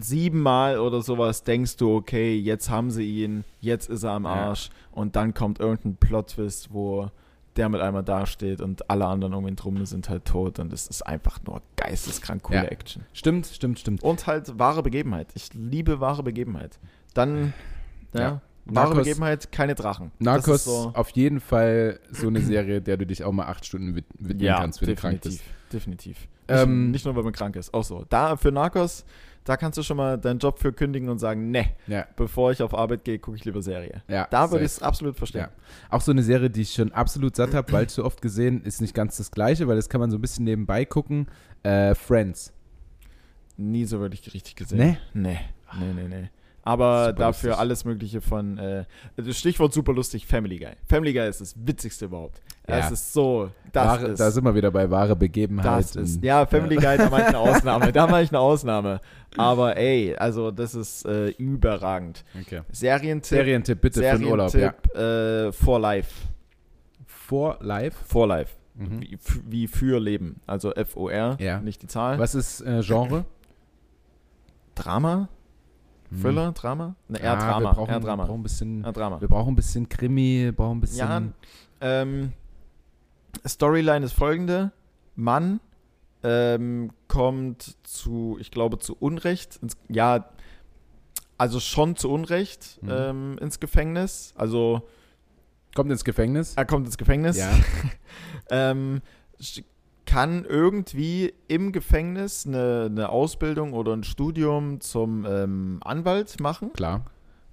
Siebenmal 0.00 0.78
oder 0.78 1.00
sowas 1.02 1.44
denkst 1.44 1.76
du, 1.76 1.94
okay, 1.96 2.36
jetzt 2.36 2.70
haben 2.70 2.90
sie 2.90 3.22
ihn, 3.24 3.44
jetzt 3.60 3.88
ist 3.88 4.02
er 4.02 4.12
am 4.12 4.24
Ja. 4.24 4.30
Arsch. 4.30 4.70
Und 4.92 5.16
dann 5.16 5.34
kommt 5.34 5.60
irgendein 5.60 5.96
Plot-Twist, 5.96 6.72
wo 6.72 7.10
der 7.56 7.68
mit 7.70 7.80
einmal 7.80 8.02
dasteht 8.02 8.60
und 8.60 8.90
alle 8.90 9.06
anderen 9.06 9.32
um 9.32 9.46
ihn 9.48 9.56
drum 9.56 9.84
sind 9.86 10.08
halt 10.10 10.24
tot. 10.26 10.58
Und 10.58 10.72
es 10.72 10.86
ist 10.88 11.02
einfach 11.02 11.38
nur 11.46 11.62
geisteskrank 11.76 12.42
coole 12.42 12.64
Ja. 12.64 12.68
Action. 12.68 13.04
stimmt, 13.12 13.46
stimmt, 13.46 13.78
stimmt. 13.78 14.02
Und 14.02 14.26
halt 14.26 14.58
wahre 14.58 14.82
Begebenheit. 14.82 15.28
Ich 15.34 15.54
liebe 15.54 16.00
wahre 16.00 16.22
Begebenheit. 16.22 16.78
Dann, 17.14 17.54
ja, 18.12 18.20
Ja. 18.20 18.40
wahre 18.66 18.92
Narcos- 18.92 18.96
Begebenheit, 19.04 19.52
keine 19.52 19.74
Drachen. 19.74 20.10
Narcos 20.18 20.64
so, 20.64 20.90
auf 20.94 21.08
jeden 21.10 21.40
Fall 21.40 21.98
so 22.10 22.26
eine 22.26 22.40
Serie, 22.42 22.82
der 22.82 22.98
du 22.98 23.06
dich 23.06 23.24
auch 23.24 23.32
mal 23.32 23.46
acht 23.46 23.64
Stunden 23.64 23.94
wid 23.94 24.04
widmen 24.18 24.44
ja, 24.44 24.58
kannst, 24.60 24.82
wenn 24.82 24.88
du 24.88 24.94
krank 24.96 25.22
definitiv, 25.22 25.42
bist. 25.44 25.72
definitiv. 25.72 26.16
Nicht, 26.18 26.28
Ähm, 26.62 26.90
nicht 26.90 27.04
nur, 27.06 27.16
wenn 27.16 27.24
man 27.24 27.32
krank 27.32 27.56
ist, 27.56 27.72
auch 27.72 27.82
so. 27.84 28.04
Da 28.10 28.36
für 28.36 28.52
Narcos, 28.52 29.04
da 29.46 29.56
kannst 29.56 29.78
du 29.78 29.82
schon 29.82 29.96
mal 29.96 30.18
deinen 30.18 30.38
Job 30.38 30.58
für 30.58 30.72
kündigen 30.72 31.08
und 31.08 31.18
sagen, 31.18 31.50
ne, 31.50 31.70
Ja, 31.86 32.06
bevor 32.16 32.52
ich 32.52 32.62
auf 32.62 32.74
Arbeit 32.74 33.04
gehe, 33.04 33.18
gucke 33.18 33.36
ich 33.36 33.44
lieber 33.44 33.62
Serie. 33.62 34.02
ja. 34.08 34.26
Da 34.30 34.50
würde 34.50 34.64
ich 34.64 34.72
es 34.72 34.82
absolut 34.82 35.16
verstehen. 35.16 35.42
Ja. 35.42 35.50
Auch 35.88 36.00
so 36.02 36.10
eine 36.12 36.22
Serie, 36.22 36.50
die 36.50 36.62
ich 36.62 36.72
schon 36.74 36.92
absolut 36.92 37.36
satt 37.36 37.54
habe, 37.54 37.72
weil 37.72 37.88
zu 37.88 38.04
oft 38.04 38.20
gesehen, 38.20 38.62
ist 38.62 38.80
nicht 38.80 38.94
ganz 38.94 39.16
das 39.16 39.30
Gleiche, 39.30 39.66
weil 39.68 39.76
das 39.76 39.88
kann 39.88 40.00
man 40.00 40.10
so 40.10 40.18
ein 40.18 40.20
bisschen 40.20 40.44
nebenbei 40.44 40.84
gucken. 40.84 41.28
Äh, 41.62 41.94
Friends. 41.94 42.52
Nie 43.56 43.84
so 43.86 44.00
wirklich 44.00 44.34
richtig 44.34 44.56
gesehen. 44.56 44.78
Nee? 44.78 44.98
Nee, 45.14 45.38
nee, 45.78 45.92
nee, 45.94 46.08
nee. 46.08 46.30
Aber 46.66 47.06
Super 47.06 47.18
dafür 47.18 47.48
lustig. 47.50 47.60
alles 47.60 47.84
Mögliche 47.84 48.20
von, 48.20 48.58
äh, 48.58 48.84
das 49.16 49.38
Stichwort 49.38 49.72
super 49.72 49.92
lustig, 49.92 50.26
Family 50.26 50.58
Guy. 50.58 50.72
Family 50.88 51.12
Guy 51.12 51.28
ist 51.28 51.40
das 51.40 51.54
Witzigste 51.64 52.06
überhaupt. 52.06 52.42
Ja. 52.68 52.78
Es 52.78 52.90
ist 52.90 53.12
so, 53.12 53.50
das 53.72 53.86
wahre, 53.86 54.06
ist, 54.08 54.18
da 54.18 54.30
sind 54.32 54.42
wir 54.44 54.54
wieder 54.54 54.72
bei 54.72 54.90
wahre 54.90 55.14
Begebenheit. 55.14 55.64
das 55.66 55.94
ist, 55.94 56.24
ja, 56.24 56.44
Family 56.44 56.74
Guy, 56.74 56.96
da 56.98 57.08
mache 57.08 57.20
ich 57.22 57.26
eine 57.28 57.38
Ausnahme, 57.38 57.92
da 57.92 58.08
mache 58.08 58.22
ich 58.22 58.30
eine 58.30 58.40
Ausnahme. 58.40 59.00
Aber 59.36 59.76
ey, 59.76 60.16
also 60.16 60.50
das 60.50 60.74
ist 60.74 61.06
äh, 61.06 61.28
überragend. 61.28 62.24
Okay. 62.40 62.62
Serientipp, 62.72 63.26
Serientipp 63.38 63.80
bitte 63.80 64.02
für 64.02 64.18
den 64.18 64.24
Urlaub. 64.26 64.52
Ja. 64.54 64.74
Serientipp, 64.74 64.96
äh, 64.96 65.52
For 65.52 65.78
Life. 65.78 66.10
For 67.06 67.58
live. 67.60 67.94
For 68.06 68.26
Life. 68.26 68.52
Mhm. 68.74 69.02
Wie, 69.02 69.18
wie 69.46 69.66
für 69.68 70.00
Leben. 70.00 70.40
Also 70.46 70.72
F-O-R, 70.74 71.36
Ja. 71.40 71.60
nicht 71.60 71.82
die 71.82 71.86
Zahl. 71.86 72.18
Was 72.18 72.34
ist 72.34 72.60
äh, 72.62 72.80
Genre? 72.82 73.24
Drama? 74.74 75.28
Hm. 76.10 76.20
Thriller? 76.22 76.52
Drama? 76.52 76.94
Ne, 77.08 77.18
eher 77.18 77.24
Ja, 77.32 77.36
Drama. 77.36 77.60
Wir 77.70 77.74
brauchen, 77.74 77.88
eher 77.90 77.96
wir 77.96 78.00
Drama. 78.06 78.24
brauchen 78.26 78.40
ein 78.40 78.42
bisschen, 78.42 78.84
eher 78.84 78.92
Drama. 78.92 79.20
wir 79.20 79.28
brauchen 79.28 79.52
ein 79.52 79.56
bisschen 79.56 79.88
Krimi, 79.88 80.52
brauchen 80.54 80.78
ein 80.78 80.80
bisschen. 80.80 80.98
Ja, 80.98 81.22
ähm, 81.80 82.32
Storyline 83.46 84.04
ist 84.04 84.12
folgende. 84.12 84.72
Mann 85.14 85.60
ähm, 86.22 86.90
kommt 87.08 87.76
zu, 87.84 88.36
ich 88.40 88.50
glaube, 88.50 88.78
zu 88.78 88.96
Unrecht, 88.98 89.56
ins, 89.62 89.76
ja, 89.88 90.28
also 91.38 91.60
schon 91.60 91.96
zu 91.96 92.10
Unrecht 92.10 92.78
Mhm. 92.82 92.88
ähm, 92.90 93.38
ins 93.40 93.60
Gefängnis. 93.60 94.32
Also 94.36 94.88
Kommt 95.74 95.90
ins 95.90 96.04
Gefängnis. 96.04 96.54
er 96.56 96.64
kommt 96.64 96.86
ins 96.86 96.96
Gefängnis. 96.98 97.36
Ja. 97.36 97.50
ähm, 98.50 99.02
kann 100.16 100.46
irgendwie 100.46 101.34
im 101.46 101.72
Gefängnis 101.72 102.46
eine, 102.46 102.86
eine 102.90 103.10
Ausbildung 103.10 103.74
oder 103.74 103.92
ein 103.92 104.02
Studium 104.02 104.80
zum 104.80 105.26
ähm, 105.28 105.78
Anwalt 105.84 106.40
machen 106.40 106.72
Klar, 106.72 107.04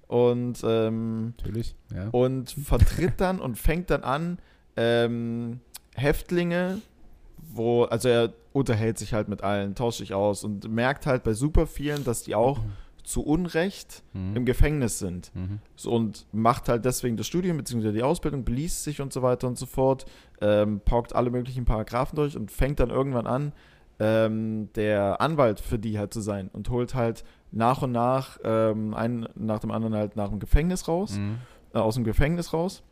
und 0.06 0.64
ähm, 0.66 1.34
natürlich. 1.36 1.76
Ja. 1.94 2.08
und 2.08 2.52
vertritt 2.52 3.20
dann 3.20 3.38
und 3.38 3.58
fängt 3.58 3.90
dann 3.90 4.02
an, 4.02 4.38
ähm, 4.78 5.60
Häftlinge, 5.94 6.80
wo, 7.36 7.84
also 7.84 8.08
er 8.08 8.32
unterhält 8.54 8.96
sich 8.96 9.12
halt 9.12 9.28
mit 9.28 9.44
allen, 9.44 9.74
tauscht 9.74 9.98
sich 9.98 10.14
aus 10.14 10.42
und 10.42 10.66
merkt 10.72 11.04
halt 11.04 11.22
bei 11.22 11.34
super 11.34 11.66
vielen, 11.66 12.02
dass 12.02 12.22
die 12.22 12.34
auch 12.34 12.60
zu 13.04 13.22
Unrecht 13.24 14.02
Mhm. 14.14 14.36
im 14.36 14.44
Gefängnis 14.44 14.98
sind. 14.98 15.30
Mhm. 15.34 15.60
So, 15.76 15.92
und 15.92 16.26
macht 16.32 16.68
halt 16.68 16.84
deswegen 16.84 17.16
das 17.16 17.26
Studium 17.26 17.56
bzw. 17.58 17.92
die 17.92 18.02
Ausbildung, 18.02 18.44
beliest 18.44 18.82
sich 18.84 19.00
und 19.00 19.12
so 19.12 19.22
weiter 19.22 19.46
und 19.46 19.56
so 19.58 19.66
fort, 19.66 20.06
ähm, 20.40 20.80
paukt 20.84 21.14
alle 21.14 21.30
möglichen 21.30 21.64
Paragraphen 21.64 22.16
durch 22.16 22.36
und 22.36 22.50
fängt 22.50 22.80
dann 22.80 22.90
irgendwann 22.90 23.26
an, 23.26 23.52
ähm, 24.00 24.70
der 24.74 25.20
Anwalt 25.20 25.60
für 25.60 25.78
die 25.78 25.98
halt 25.98 26.12
zu 26.12 26.20
sein 26.20 26.48
und 26.52 26.68
holt 26.70 26.94
halt 26.96 27.24
nach 27.52 27.82
und 27.82 27.92
nach 27.92 28.38
ähm, 28.42 28.92
einen 28.94 29.28
nach 29.36 29.60
dem 29.60 29.70
anderen 29.70 29.94
halt 29.94 30.16
nach 30.16 30.30
dem 30.30 30.40
Gefängnis 30.40 30.88
raus 30.88 31.16
Mhm. 31.18 31.36
äh, 31.74 31.78
aus 31.78 31.94
dem 31.94 32.02
Gefängnis 32.04 32.52
raus. 32.52 32.82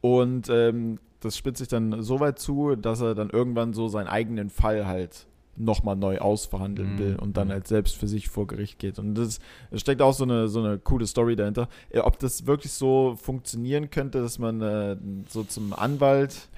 Und 0.00 0.48
ähm, 0.50 0.98
das 1.20 1.36
spitzt 1.36 1.58
sich 1.60 1.68
dann 1.68 2.02
so 2.02 2.20
weit 2.20 2.38
zu, 2.38 2.74
dass 2.76 3.00
er 3.00 3.14
dann 3.14 3.30
irgendwann 3.30 3.72
so 3.72 3.88
seinen 3.88 4.06
eigenen 4.08 4.50
Fall 4.50 4.86
halt 4.86 5.26
nochmal 5.58 5.96
neu 5.96 6.18
ausverhandeln 6.18 6.94
Mhm. 6.94 6.98
will 6.98 7.16
und 7.16 7.36
dann 7.36 7.48
Mhm. 7.48 7.52
halt 7.52 7.68
selbst 7.68 7.96
für 7.96 8.06
sich 8.08 8.28
vor 8.28 8.46
Gericht 8.46 8.78
geht. 8.78 8.98
Und 8.98 9.14
das, 9.14 9.38
es 9.70 9.80
steckt 9.80 10.00
auch 10.02 10.12
so 10.14 10.24
eine, 10.24 10.48
so 10.48 10.60
eine 10.62 10.78
coole 10.78 11.06
Story 11.06 11.36
dahinter. 11.36 11.68
Äh, 11.90 12.00
Ob 12.00 12.18
das 12.18 12.46
wirklich 12.46 12.72
so 12.72 13.16
funktionieren 13.20 13.90
könnte, 13.90 14.20
dass 14.20 14.38
man 14.38 14.60
äh, 14.62 14.96
so 15.28 15.44
zum 15.44 15.72
Anwalt 15.72 16.48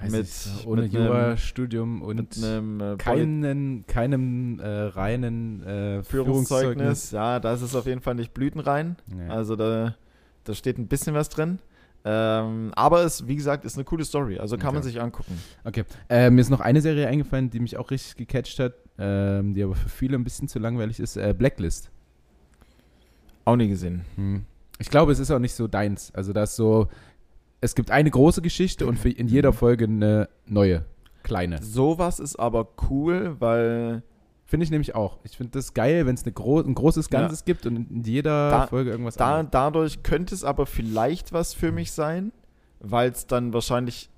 Weiß 0.00 0.10
mit- 0.12 0.26
ich, 0.26 0.66
ohne 0.66 0.86
Jurastudium 0.86 2.00
und 2.02 2.36
einem 2.42 2.80
äh, 2.80 2.96
keinen, 2.96 3.86
keinem 3.86 4.58
äh, 4.58 4.66
reinen 4.66 5.62
äh, 5.62 6.02
Führungszeugnis, 6.02 7.10
ja, 7.10 7.38
da 7.38 7.52
ist 7.52 7.60
es 7.62 7.74
auf 7.74 7.86
jeden 7.86 8.00
Fall 8.00 8.14
nicht 8.14 8.32
blütenrein. 8.32 8.96
Ja. 9.18 9.34
Also 9.34 9.56
da, 9.56 9.94
da 10.44 10.54
steht 10.54 10.78
ein 10.78 10.86
bisschen 10.88 11.14
was 11.14 11.28
drin. 11.28 11.58
Ähm, 12.04 12.72
aber 12.74 13.02
es, 13.04 13.26
wie 13.26 13.36
gesagt, 13.36 13.64
ist 13.64 13.76
eine 13.76 13.84
coole 13.84 14.04
Story. 14.04 14.38
Also 14.38 14.56
kann 14.56 14.72
man 14.74 14.82
Okay. 14.82 14.92
sich 14.92 15.00
angucken. 15.00 15.38
Okay. 15.64 15.84
Äh, 16.08 16.30
mir 16.30 16.40
ist 16.40 16.48
noch 16.50 16.60
eine 16.60 16.80
Serie 16.80 17.06
eingefallen, 17.08 17.50
die 17.50 17.60
mich 17.60 17.76
auch 17.76 17.90
richtig 17.90 18.16
gecatcht 18.16 18.58
hat, 18.58 18.72
ähm, 18.98 19.52
die 19.54 19.62
aber 19.62 19.74
für 19.74 19.88
viele 19.88 20.16
ein 20.16 20.24
bisschen 20.24 20.48
zu 20.48 20.58
langweilig 20.58 20.98
ist. 20.98 21.16
Äh, 21.16 21.34
Blacklist. 21.36 21.90
Auch 23.44 23.56
nie 23.56 23.68
gesehen. 23.68 24.04
Hm. 24.16 24.44
Ich 24.78 24.88
glaube, 24.90 25.12
es 25.12 25.18
ist 25.18 25.30
auch 25.30 25.38
nicht 25.38 25.54
so 25.54 25.66
deins. 25.68 26.10
Also 26.14 26.32
da 26.32 26.44
ist 26.44 26.56
so, 26.56 26.88
es 27.60 27.74
gibt 27.74 27.90
eine 27.90 28.10
große 28.10 28.40
Geschichte 28.40 28.86
und 28.86 29.04
in 29.04 29.28
jeder 29.28 29.52
Folge 29.52 29.84
eine 29.84 30.28
neue, 30.46 30.84
kleine. 31.22 31.62
Sowas 31.62 32.18
ist 32.18 32.36
aber 32.36 32.68
cool, 32.88 33.36
weil 33.40 34.02
Finde 34.50 34.64
ich 34.64 34.70
nämlich 34.72 34.96
auch. 34.96 35.18
Ich 35.22 35.36
finde 35.36 35.52
das 35.52 35.74
geil, 35.74 36.06
wenn 36.06 36.16
es 36.16 36.24
gro 36.34 36.58
ein 36.60 36.74
großes 36.74 37.08
Ja. 37.12 37.20
Ganzes 37.20 37.44
gibt 37.44 37.66
und 37.66 37.88
in 37.88 38.02
jeder 38.02 38.50
Da- 38.50 38.66
Folge 38.66 38.90
irgendwas 38.90 39.14
da, 39.14 39.36
anderes. 39.38 39.50
dadurch 39.52 40.02
könnte 40.02 40.34
es 40.34 40.42
aber 40.42 40.66
vielleicht 40.66 41.32
was 41.32 41.54
für 41.54 41.70
mich 41.70 41.92
sein, 41.92 42.32
weil 42.80 43.12
es 43.12 43.28
dann 43.28 43.52
wahrscheinlich 43.52 44.10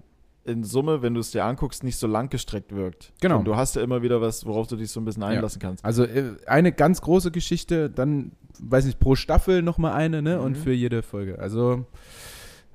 in 0.47 0.65
Summe, 0.65 1.03
wenn 1.03 1.13
du 1.13 1.21
es 1.21 1.33
dir 1.33 1.45
anguckst, 1.45 1.85
nicht 1.85 1.99
so 1.99 2.07
lang 2.07 2.31
gestreckt 2.31 2.75
wirkt. 2.75 3.13
Genau. 3.21 3.41
Und 3.41 3.45
du 3.45 3.57
hast 3.57 3.77
ja 3.77 3.83
immer 3.83 4.01
wieder 4.01 4.23
was, 4.23 4.47
worauf 4.47 4.67
du 4.69 4.77
dich 4.77 4.91
so 4.91 5.01
ein 5.01 5.05
bisschen 5.05 5.23
einlassen 5.23 5.61
kannst. 5.61 5.85
Also 5.85 6.05
äh, 6.05 6.33
eine 6.47 6.73
ganz 6.73 7.03
große 7.03 7.31
Geschichte, 7.31 7.91
dann, 7.91 8.33
weiß 8.59 8.87
nicht, 8.87 9.01
pro 9.01 9.15
Staffel 9.17 9.61
nochmal 9.61 9.93
eine, 9.93 10.23
ne? 10.23 10.39
Mhm. 10.39 10.45
Und 10.45 10.57
für 10.57 10.73
jede 10.73 11.03
Folge. 11.03 11.39
Also, 11.39 11.85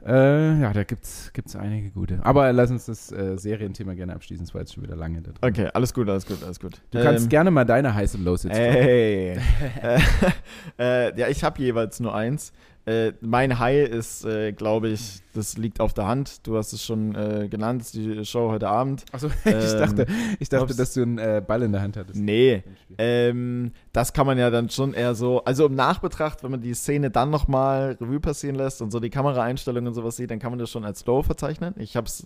äh, 0.06 0.62
ja, 0.62 0.74
da 0.74 0.84
gibt's, 0.84 1.32
gibt's 1.34 1.56
einige 1.56 1.90
gute. 1.92 2.20
Aber 2.24 2.52
lass 2.54 2.72
uns 2.72 2.86
das 2.86 3.12
äh, 3.12 3.38
Serienthema 3.38 3.94
gerne 3.94 4.14
abschließen, 4.14 4.46
es 4.46 4.54
war 4.54 4.62
jetzt 4.62 4.74
schon 4.74 4.84
wieder 4.84 4.96
lange 4.96 5.22
da 5.22 5.32
drin. 5.32 5.40
Okay, 5.42 5.70
alles 5.74 5.94
gut, 5.94 6.08
alles 6.10 6.26
gut, 6.26 6.44
alles 6.44 6.60
gut. 6.60 6.82
Du 6.92 7.02
kannst 7.02 7.24
Ähm, 7.24 7.30
gerne 7.30 7.52
mal 7.52 7.66
deine 7.66 7.94
Highs 7.94 8.16
und 8.16 8.24
Lows 8.24 8.44
jetzt 8.44 8.58
Ey. 8.58 9.38
äh, 10.80 11.20
ja, 11.20 11.28
ich 11.28 11.44
habe 11.44 11.62
jeweils 11.62 12.00
nur 12.00 12.16
eins. 12.16 12.54
Äh, 12.88 13.12
mein 13.20 13.60
High 13.60 13.90
ist, 13.90 14.24
äh, 14.24 14.54
glaube 14.54 14.88
ich, 14.88 15.20
das 15.34 15.58
liegt 15.58 15.82
auf 15.82 15.94
der 15.94 16.08
Hand. 16.08 16.48
Du 16.48 16.56
hast 16.56 16.72
es 16.72 16.82
schon 16.86 17.14
äh, 17.16 17.50
genannt, 17.50 17.84
die 17.94 18.24
Show 18.24 18.50
heute 18.50 18.70
Abend. 18.70 19.04
Achso, 19.12 19.28
ich 19.44 19.52
Ähm, 19.54 19.78
dachte, 19.78 20.06
ich 20.40 20.48
dachte 20.48 20.74
dass 20.74 20.94
du 20.94 21.02
einen 21.02 21.18
äh, 21.18 21.44
Ball 21.46 21.64
in 21.64 21.74
der 21.74 21.82
Hand 21.82 21.98
hattest. 21.98 22.18
Nee, 22.18 22.64
ähm, 22.98 23.74
das 23.92 24.14
kann 24.14 24.26
man 24.26 24.38
ja 24.38 24.50
dann 24.50 24.70
schon 24.70 24.94
eher 24.94 25.16
so, 25.16 25.44
also 25.44 25.66
im 25.66 25.76
Nachbetracht, 25.76 26.44
wenn 26.44 26.52
man 26.52 26.62
die 26.62 26.74
Szene 26.74 27.12
dann 27.12 27.30
nochmal 27.30 27.98
Revue 28.00 28.22
passieren 28.22 28.56
lässt 28.56 28.82
und 28.82 28.92
so 28.92 29.02
die 29.02 29.10
Kameraeinstellungen 29.10 29.90
und 29.90 29.94
sowas 29.94 30.16
sieht, 30.16 30.32
dann 30.32 30.40
kann 30.40 30.52
man 30.54 30.60
das 30.60 30.70
schon 30.70 30.86
als 30.86 31.06
Low 31.06 31.22
verzeichnen. 31.24 31.74
Ich 31.78 31.98
habe 31.98 32.08
es 32.08 32.26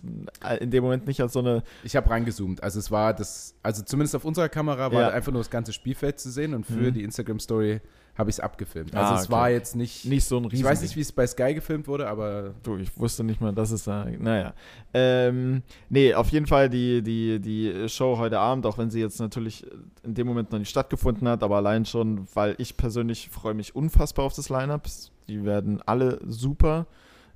in 0.60 0.70
dem 0.70 0.84
Moment 0.84 1.08
nicht 1.08 1.20
als 1.20 1.32
so 1.32 1.40
eine, 1.40 1.64
Ich 1.82 1.96
habe 1.96 2.08
reingezoomt. 2.08 2.62
Also 2.62 2.78
es 2.78 2.90
war 2.92 3.14
das, 3.14 3.56
also 3.64 3.82
zumindest 3.82 4.14
auf 4.14 4.24
unserer 4.24 4.48
Kamera 4.48 4.92
war 4.92 5.00
Ja. 5.02 5.08
einfach 5.10 5.32
nur 5.32 5.40
das 5.40 5.50
ganze 5.50 5.72
Spielfeld 5.72 6.20
zu 6.20 6.30
sehen 6.30 6.54
und 6.54 6.66
für 6.66 6.74
Mhm. 6.74 6.94
die 6.94 7.02
Instagram-Story 7.02 7.80
habe 8.14 8.28
ich 8.28 8.36
es 8.36 8.40
abgefilmt. 8.40 8.94
Also 8.94 9.12
Ah, 9.14 9.16
es 9.18 9.24
okay. 9.24 9.32
war 9.32 9.50
jetzt 9.50 9.74
nicht. 9.74 10.04
nicht 10.04 10.24
so 10.24 10.36
ein 10.36 10.44
riesen 10.44 10.56
ich 10.56 10.64
weiß 10.64 10.82
nicht, 10.82 10.96
wie 10.96 11.00
es 11.00 11.12
bei 11.12 11.26
Sky 11.26 11.54
gefilmt 11.54 11.88
wurde, 11.88 12.08
aber 12.08 12.52
Du, 12.62 12.76
ich 12.76 12.94
wusste 12.98 13.24
nicht 13.24 13.40
mal, 13.40 13.52
dass 13.54 13.70
es 13.70 13.84
da. 13.84 14.04
Naja. 14.18 14.52
Ähm, 14.92 15.62
nee, 15.88 16.12
auf 16.12 16.28
jeden 16.28 16.46
Fall 16.46 16.68
die, 16.68 17.02
die, 17.02 17.40
die 17.40 17.88
Show 17.88 18.18
heute 18.18 18.38
Abend, 18.38 18.66
auch 18.66 18.76
wenn 18.76 18.90
sie 18.90 19.00
jetzt 19.00 19.18
natürlich 19.18 19.66
in 20.02 20.12
dem 20.14 20.26
Moment 20.26 20.52
noch 20.52 20.58
nicht 20.58 20.68
stattgefunden 20.68 21.26
hat, 21.26 21.42
aber 21.42 21.56
allein 21.56 21.86
schon, 21.86 22.26
weil 22.34 22.54
ich 22.58 22.76
persönlich 22.76 23.30
freue 23.30 23.54
mich 23.54 23.74
unfassbar 23.74 24.26
auf 24.26 24.34
das 24.34 24.50
Line-Up. 24.50 24.86
Die 25.28 25.44
werden 25.44 25.80
alle 25.86 26.20
super. 26.26 26.86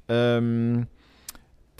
Ähm, 0.08 0.88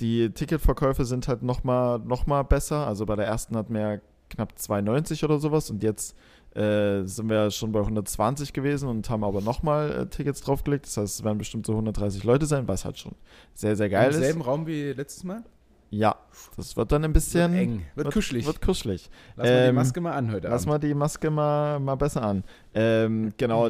die 0.00 0.30
Ticketverkäufe 0.30 1.04
sind 1.04 1.28
halt 1.28 1.42
nochmal 1.42 1.98
noch 1.98 2.26
mal 2.26 2.42
besser. 2.44 2.86
Also 2.86 3.04
bei 3.06 3.16
der 3.16 3.26
ersten 3.26 3.56
hatten 3.56 3.74
wir 3.74 3.80
ja 3.80 4.00
knapp 4.28 4.54
2,90 4.58 5.24
oder 5.24 5.38
sowas 5.38 5.70
und 5.70 5.82
jetzt 5.82 6.16
äh, 6.56 7.04
sind 7.04 7.28
wir 7.28 7.50
schon 7.50 7.72
bei 7.72 7.80
120 7.80 8.52
gewesen 8.52 8.88
und 8.88 9.08
haben 9.10 9.24
aber 9.24 9.40
nochmal 9.40 9.90
äh, 9.90 10.06
Tickets 10.06 10.40
draufgelegt. 10.40 10.86
Das 10.86 10.96
heißt, 10.96 11.18
es 11.18 11.24
werden 11.24 11.38
bestimmt 11.38 11.66
so 11.66 11.72
130 11.72 12.24
Leute 12.24 12.46
sein, 12.46 12.66
was 12.66 12.84
halt 12.84 12.98
schon 12.98 13.12
sehr, 13.54 13.76
sehr 13.76 13.88
geil 13.90 14.06
im 14.06 14.10
ist. 14.10 14.16
selben 14.18 14.40
Raum 14.40 14.66
wie 14.66 14.92
letztes 14.92 15.24
Mal. 15.24 15.42
Ja, 15.90 16.16
das 16.56 16.76
wird 16.76 16.90
dann 16.90 17.04
ein 17.04 17.12
bisschen 17.12 17.52
Wird 17.52 17.62
eng, 17.62 17.82
wird, 17.94 18.12
kuschelig. 18.12 18.46
Wird 18.46 18.60
kuschelig. 18.60 19.08
Lass 19.36 19.46
mal 19.48 19.62
die 19.62 19.68
ähm, 19.68 19.74
Maske 19.76 20.00
mal 20.00 20.12
an 20.12 20.32
heute 20.32 20.48
Lass 20.48 20.62
Abend. 20.62 20.82
mal 20.82 20.88
die 20.88 20.94
Maske 20.94 21.30
mal, 21.30 21.78
mal 21.78 21.94
besser 21.94 22.22
an. 22.22 22.42
Ähm, 22.74 23.32
genau, 23.36 23.68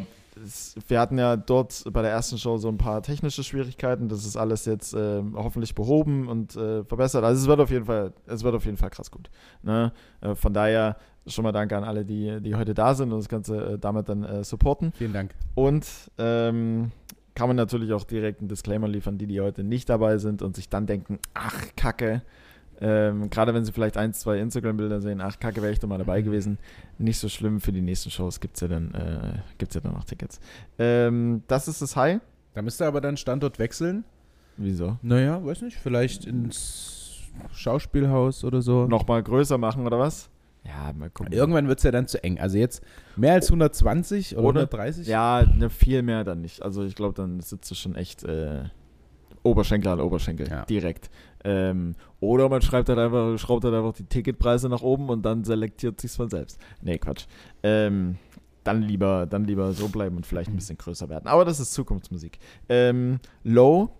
wir 0.89 1.01
hatten 1.01 1.19
ja 1.19 1.37
dort 1.37 1.85
bei 1.93 2.03
der 2.03 2.11
ersten 2.11 2.39
Show 2.39 2.59
so 2.59 2.69
ein 2.69 2.79
paar 2.79 3.03
technische 3.03 3.43
Schwierigkeiten. 3.43 4.09
Das 4.09 4.25
ist 4.25 4.37
alles 4.37 4.65
jetzt 4.67 4.95
ähm, 4.95 5.35
hoffentlich 5.37 5.75
behoben 5.75 6.29
und 6.29 6.57
äh, 6.57 6.85
verbessert. 6.85 7.25
Also 7.25 7.43
es 7.43 7.49
wird 7.49 7.61
auf 7.61 7.71
jeden 7.71 7.87
Fall, 7.87 8.13
es 8.27 8.43
wird 8.43 8.55
auf 8.55 8.65
jeden 8.65 8.77
Fall 8.77 8.91
krass 8.91 9.11
gut. 9.11 9.31
Ne? 9.63 9.93
Äh, 10.21 10.35
von 10.35 10.53
daher 10.53 10.97
schon 11.27 11.43
mal 11.43 11.53
danke 11.53 11.77
an 11.77 11.85
alle, 11.85 12.05
die, 12.05 12.41
die 12.41 12.55
heute 12.55 12.75
da 12.75 12.95
sind 12.95 13.13
und 13.13 13.19
das 13.19 13.29
Ganze 13.29 13.75
äh, 13.75 13.79
damit 13.79 14.09
dann 14.09 14.25
äh, 14.25 14.45
supporten. 14.45 14.93
Vielen 14.93 15.13
Dank. 15.13 15.35
Und 15.55 15.87
ähm, 16.19 16.93
kann 17.35 17.49
man 17.49 17.57
natürlich 17.57 17.93
auch 17.93 18.05
direkt 18.05 18.41
einen 18.41 18.49
Disclaimer 18.49 18.89
liefern, 18.89 19.19
die, 19.19 19.27
die 19.27 19.41
heute 19.41 19.65
nicht 19.65 19.89
dabei 19.89 20.19
sind 20.19 20.43
und 20.43 20.57
sich 20.57 20.69
dann 20.69 20.87
denken, 20.87 21.19
ach, 21.35 21.67
Kacke. 21.77 22.23
Ähm, 22.81 23.31
Gerade 23.31 23.55
wenn 23.55 23.65
sie 23.65 23.73
vielleicht 23.73 23.97
ein, 23.97 24.13
zwei 24.13 24.39
Instagram-Bilder 24.39 25.01
sehen, 25.01 25.21
ach, 25.21 25.39
Kacke, 25.39 25.63
wäre 25.63 25.73
ich 25.73 25.79
doch 25.81 25.89
mal 25.89 25.99
dabei 25.99 26.21
gewesen. 26.23 26.59
Nicht 26.99 27.19
so 27.19 27.29
schlimm 27.29 27.61
für 27.61 27.73
die 27.73 27.81
nächsten 27.81 28.11
Shows, 28.11 28.39
gibt 28.41 28.57
es 28.57 28.61
ja, 28.61 28.69
dann, 28.69 28.93
äh, 28.95 29.39
gibt's 29.59 29.75
ja 29.75 29.81
dann 29.81 29.93
noch 29.95 30.05
Tickets. 30.05 30.41
Ähm, 30.79 31.43
das 31.49 31.69
ist 31.69 31.81
das 31.83 31.97
High. 31.97 32.21
Da 32.55 32.63
müsst 32.63 32.81
ihr 32.81 32.87
aber 32.87 33.01
dann 33.01 33.17
Standort 33.17 33.59
wechseln. 33.59 34.05
Wieso? 34.57 34.97
Naja, 35.03 35.45
weiß 35.45 35.63
nicht, 35.63 35.77
vielleicht 35.77 36.25
ins 36.25 37.21
Schauspielhaus 37.53 38.45
oder 38.45 38.63
so. 38.63 38.87
Nochmal 38.87 39.23
größer 39.23 39.59
machen 39.59 39.87
oder 39.87 39.99
was? 39.99 40.31
Ja, 40.65 40.93
mal 40.95 41.11
gucken. 41.11 41.33
Irgendwann 41.33 41.69
wird 41.69 41.79
es 41.79 41.85
ja 41.85 41.91
dann 41.93 42.07
zu 42.09 42.23
eng. 42.25 42.39
Also 42.41 42.59
jetzt 42.59 42.83
mehr 43.17 43.35
als 43.35 43.49
120 43.51 44.37
oder 44.37 44.49
Oder- 44.49 44.61
130? 44.63 45.07
Ja, 45.07 45.45
ne, 45.45 45.71
viel 45.71 46.03
mehr 46.03 46.25
dann 46.25 46.41
nicht. 46.41 46.63
Also 46.63 46.83
ich 46.85 46.95
glaube, 46.95 47.15
dann 47.15 47.41
sitzt 47.41 47.71
du 47.71 47.75
schon 47.75 47.95
echt 47.95 48.25
äh, 48.25 48.65
Oberschenkel 49.43 49.93
an 49.93 50.01
Oberschenkel 50.01 50.49
Ja. 50.49 50.65
direkt. 50.65 51.09
Ähm, 51.47 51.95
oder 52.19 52.49
man 52.49 52.61
schreibt 52.61 52.89
halt 52.89 52.99
einfach, 52.99 53.39
schraubt 53.39 53.65
halt 53.65 53.75
einfach 53.75 53.93
die 53.93 54.05
Ticketpreise 54.05 54.69
nach 54.69 54.83
oben 54.83 55.09
und 55.09 55.23
dann 55.25 55.45
selektiert 55.45 56.01
sich's 56.01 56.17
von 56.17 56.29
selbst. 56.29 56.61
Nee, 56.83 56.99
Quatsch. 56.99 57.27
Ähm, 57.63 58.17
dann 58.65 58.83
lieber, 58.83 59.27
dann 59.27 59.45
lieber 59.45 59.73
so 59.73 59.87
bleiben 59.87 60.17
und 60.17 60.27
vielleicht 60.27 60.51
ein 60.51 60.57
bisschen 60.57 60.77
größer 60.77 61.09
werden. 61.09 61.29
Aber 61.29 61.45
das 61.45 61.61
ist 61.61 61.73
Zukunftsmusik. 61.73 62.41
Ähm, 62.69 63.21
Low 63.45 63.91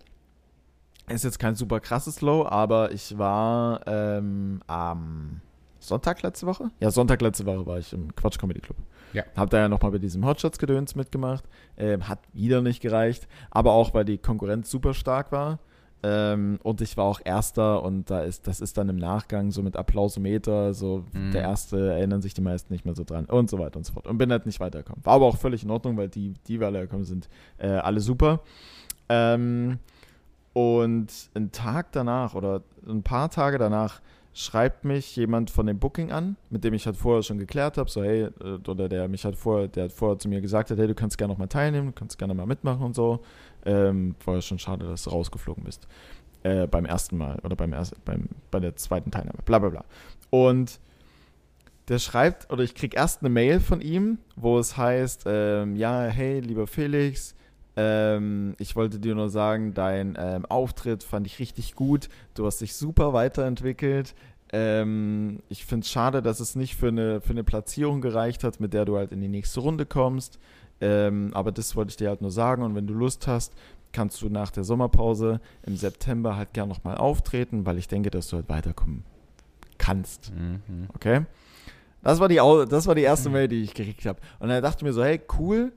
ist 1.07 1.23
jetzt 1.23 1.39
kein 1.39 1.55
super 1.55 1.79
krasses 1.79 2.19
Low, 2.19 2.45
aber 2.45 2.91
ich 2.91 3.17
war 3.17 3.79
ähm, 3.87 4.59
am 4.67 5.39
Sonntag 5.79 6.21
letzte 6.23 6.47
Woche? 6.47 6.69
Ja, 6.81 6.91
Sonntag 6.91 7.21
letzte 7.21 7.45
Woche 7.45 7.65
war 7.65 7.79
ich 7.79 7.93
im 7.93 8.13
Quatsch 8.13 8.37
Comedy 8.37 8.59
Club. 8.59 8.75
Ja. 9.13 9.23
Hab 9.37 9.49
da 9.51 9.59
ja 9.59 9.69
nochmal 9.69 9.91
bei 9.91 9.99
diesem 9.99 10.25
Hotshots-Gedöns 10.25 10.95
mitgemacht. 10.95 11.45
Ähm, 11.77 12.09
hat 12.09 12.19
wieder 12.33 12.61
nicht 12.61 12.81
gereicht, 12.81 13.25
aber 13.51 13.71
auch, 13.71 13.93
weil 13.93 14.03
die 14.03 14.17
Konkurrenz 14.17 14.69
super 14.69 14.93
stark 14.93 15.31
war. 15.31 15.59
Ähm, 16.03 16.59
und 16.61 16.81
ich 16.81 16.95
war 16.95 17.05
auch 17.05 17.19
Erster 17.25 17.81
und 17.83 18.09
da 18.11 18.21
ist, 18.21 18.45
das 18.47 18.61
ist 18.61 18.77
dann 18.77 18.87
im 18.87 18.97
Nachgang 18.97 19.49
so 19.51 19.63
mit 19.63 19.75
Applausometer, 19.75 20.73
so 20.73 21.03
Mhm. 21.11 21.31
der 21.31 21.41
Erste 21.41 21.93
erinnern 21.93 22.21
sich 22.21 22.33
die 22.35 22.41
meisten 22.41 22.71
nicht 22.71 22.85
mehr 22.85 22.93
so 22.95 23.03
dran 23.03 23.25
und 23.25 23.49
so 23.49 23.57
weiter 23.57 23.77
und 23.77 23.85
so 23.85 23.93
fort. 23.93 24.05
Und 24.07 24.17
bin 24.19 24.31
halt 24.31 24.45
nicht 24.45 24.59
weitergekommen. 24.59 25.03
War 25.03 25.13
aber 25.15 25.25
auch 25.25 25.37
völlig 25.37 25.63
in 25.63 25.71
Ordnung, 25.71 25.97
weil 25.97 26.09
die, 26.09 26.33
die 26.47 26.59
weitergekommen 26.59 27.05
sind, 27.05 27.27
äh, 27.57 27.67
alle 27.67 27.99
super. 27.99 28.41
Ähm, 29.09 29.79
und 30.53 31.07
einen 31.33 31.51
Tag 31.51 31.91
danach 31.91 32.33
oder 32.35 32.61
ein 32.87 33.03
paar 33.03 33.29
Tage 33.29 33.57
danach 33.57 34.01
schreibt 34.33 34.85
mich 34.85 35.15
jemand 35.15 35.49
von 35.49 35.65
dem 35.65 35.79
Booking 35.79 36.11
an, 36.11 36.35
mit 36.51 36.63
dem 36.63 36.73
ich 36.75 36.85
halt 36.85 36.95
vorher 36.95 37.23
schon 37.23 37.39
geklärt 37.39 37.77
habe, 37.77 37.89
so 37.89 38.03
hey, 38.03 38.23
äh, 38.39 38.59
oder 38.67 38.87
der 38.87 39.07
mich 39.07 39.25
halt 39.25 39.35
vorher, 39.35 39.67
der 39.67 39.85
hat 39.85 39.91
vorher 39.91 40.19
zu 40.19 40.29
mir 40.29 40.41
gesagt 40.41 40.69
hat, 40.69 40.77
hey, 40.77 40.85
du 40.87 40.93
kannst 40.93 41.17
gerne 41.17 41.33
noch 41.33 41.39
mal 41.39 41.47
teilnehmen, 41.47 41.87
du 41.87 41.93
kannst 41.93 42.19
gerne 42.19 42.35
mal 42.35 42.45
mitmachen 42.45 42.83
und 42.83 42.95
so. 42.95 43.19
Ähm, 43.65 44.15
vorher 44.19 44.41
schon 44.41 44.59
schade, 44.59 44.85
dass 44.85 45.03
du 45.03 45.09
rausgeflogen 45.09 45.63
bist. 45.63 45.87
Äh, 46.43 46.67
beim 46.67 46.85
ersten 46.85 47.17
Mal 47.17 47.39
oder 47.43 47.55
beim 47.55 47.73
ersten, 47.73 47.97
beim, 48.05 48.29
bei 48.51 48.59
der 48.59 48.75
zweiten 48.75 49.11
Teilnahme, 49.11 49.39
bla 49.45 49.59
bla 49.59 49.69
bla. 49.69 49.85
Und 50.29 50.79
der 51.87 51.99
schreibt, 51.99 52.51
oder 52.51 52.63
ich 52.63 52.75
krieg 52.75 52.95
erst 52.95 53.21
eine 53.21 53.29
Mail 53.29 53.59
von 53.59 53.81
ihm, 53.81 54.19
wo 54.35 54.59
es 54.59 54.77
heißt, 54.77 55.23
ähm, 55.25 55.75
ja, 55.75 56.03
hey, 56.03 56.41
lieber 56.41 56.67
Felix, 56.67 57.33
ähm, 57.77 58.55
ich 58.59 58.75
wollte 58.75 58.99
dir 58.99 59.15
nur 59.15 59.29
sagen, 59.29 59.73
dein 59.73 60.17
ähm, 60.19 60.45
Auftritt 60.47 61.03
fand 61.03 61.27
ich 61.27 61.39
richtig 61.39 61.75
gut. 61.75 62.09
Du 62.33 62.45
hast 62.45 62.59
dich 62.59 62.75
super 62.75 63.13
weiterentwickelt. 63.13 64.15
Ähm, 64.51 65.43
ich 65.47 65.65
finde 65.65 65.85
es 65.85 65.91
schade, 65.91 66.21
dass 66.21 66.39
es 66.39 66.55
nicht 66.55 66.75
für 66.75 66.87
eine, 66.87 67.21
für 67.21 67.31
eine 67.31 67.43
Platzierung 67.43 68.01
gereicht 68.01 68.43
hat, 68.43 68.59
mit 68.59 68.73
der 68.73 68.85
du 68.85 68.97
halt 68.97 69.11
in 69.11 69.21
die 69.21 69.27
nächste 69.27 69.59
Runde 69.59 69.85
kommst. 69.85 70.39
Ähm, 70.79 71.31
aber 71.33 71.51
das 71.51 71.75
wollte 71.75 71.89
ich 71.89 71.97
dir 71.97 72.09
halt 72.09 72.21
nur 72.21 72.31
sagen. 72.31 72.63
Und 72.63 72.75
wenn 72.75 72.87
du 72.87 72.93
Lust 72.93 73.27
hast, 73.27 73.53
kannst 73.91 74.21
du 74.21 74.29
nach 74.29 74.51
der 74.51 74.63
Sommerpause 74.63 75.39
im 75.63 75.75
September 75.75 76.35
halt 76.35 76.53
gern 76.53 76.69
nochmal 76.69 76.97
auftreten, 76.97 77.65
weil 77.65 77.77
ich 77.77 77.87
denke, 77.87 78.11
dass 78.11 78.27
du 78.27 78.37
halt 78.37 78.49
weiterkommen 78.49 79.03
kannst. 79.77 80.31
Mhm. 80.33 80.87
Okay? 80.93 81.25
Das 82.03 82.19
war 82.19 82.27
die, 82.27 82.35
das 82.69 82.87
war 82.87 82.95
die 82.95 83.01
erste 83.01 83.29
Mail, 83.29 83.47
die 83.47 83.63
ich 83.63 83.73
gekriegt 83.73 84.05
habe. 84.05 84.19
Und 84.39 84.49
dann 84.49 84.61
dachte 84.61 84.77
ich 84.79 84.83
mir 84.83 84.93
so, 84.93 85.03
hey, 85.03 85.19
cool, 85.39 85.73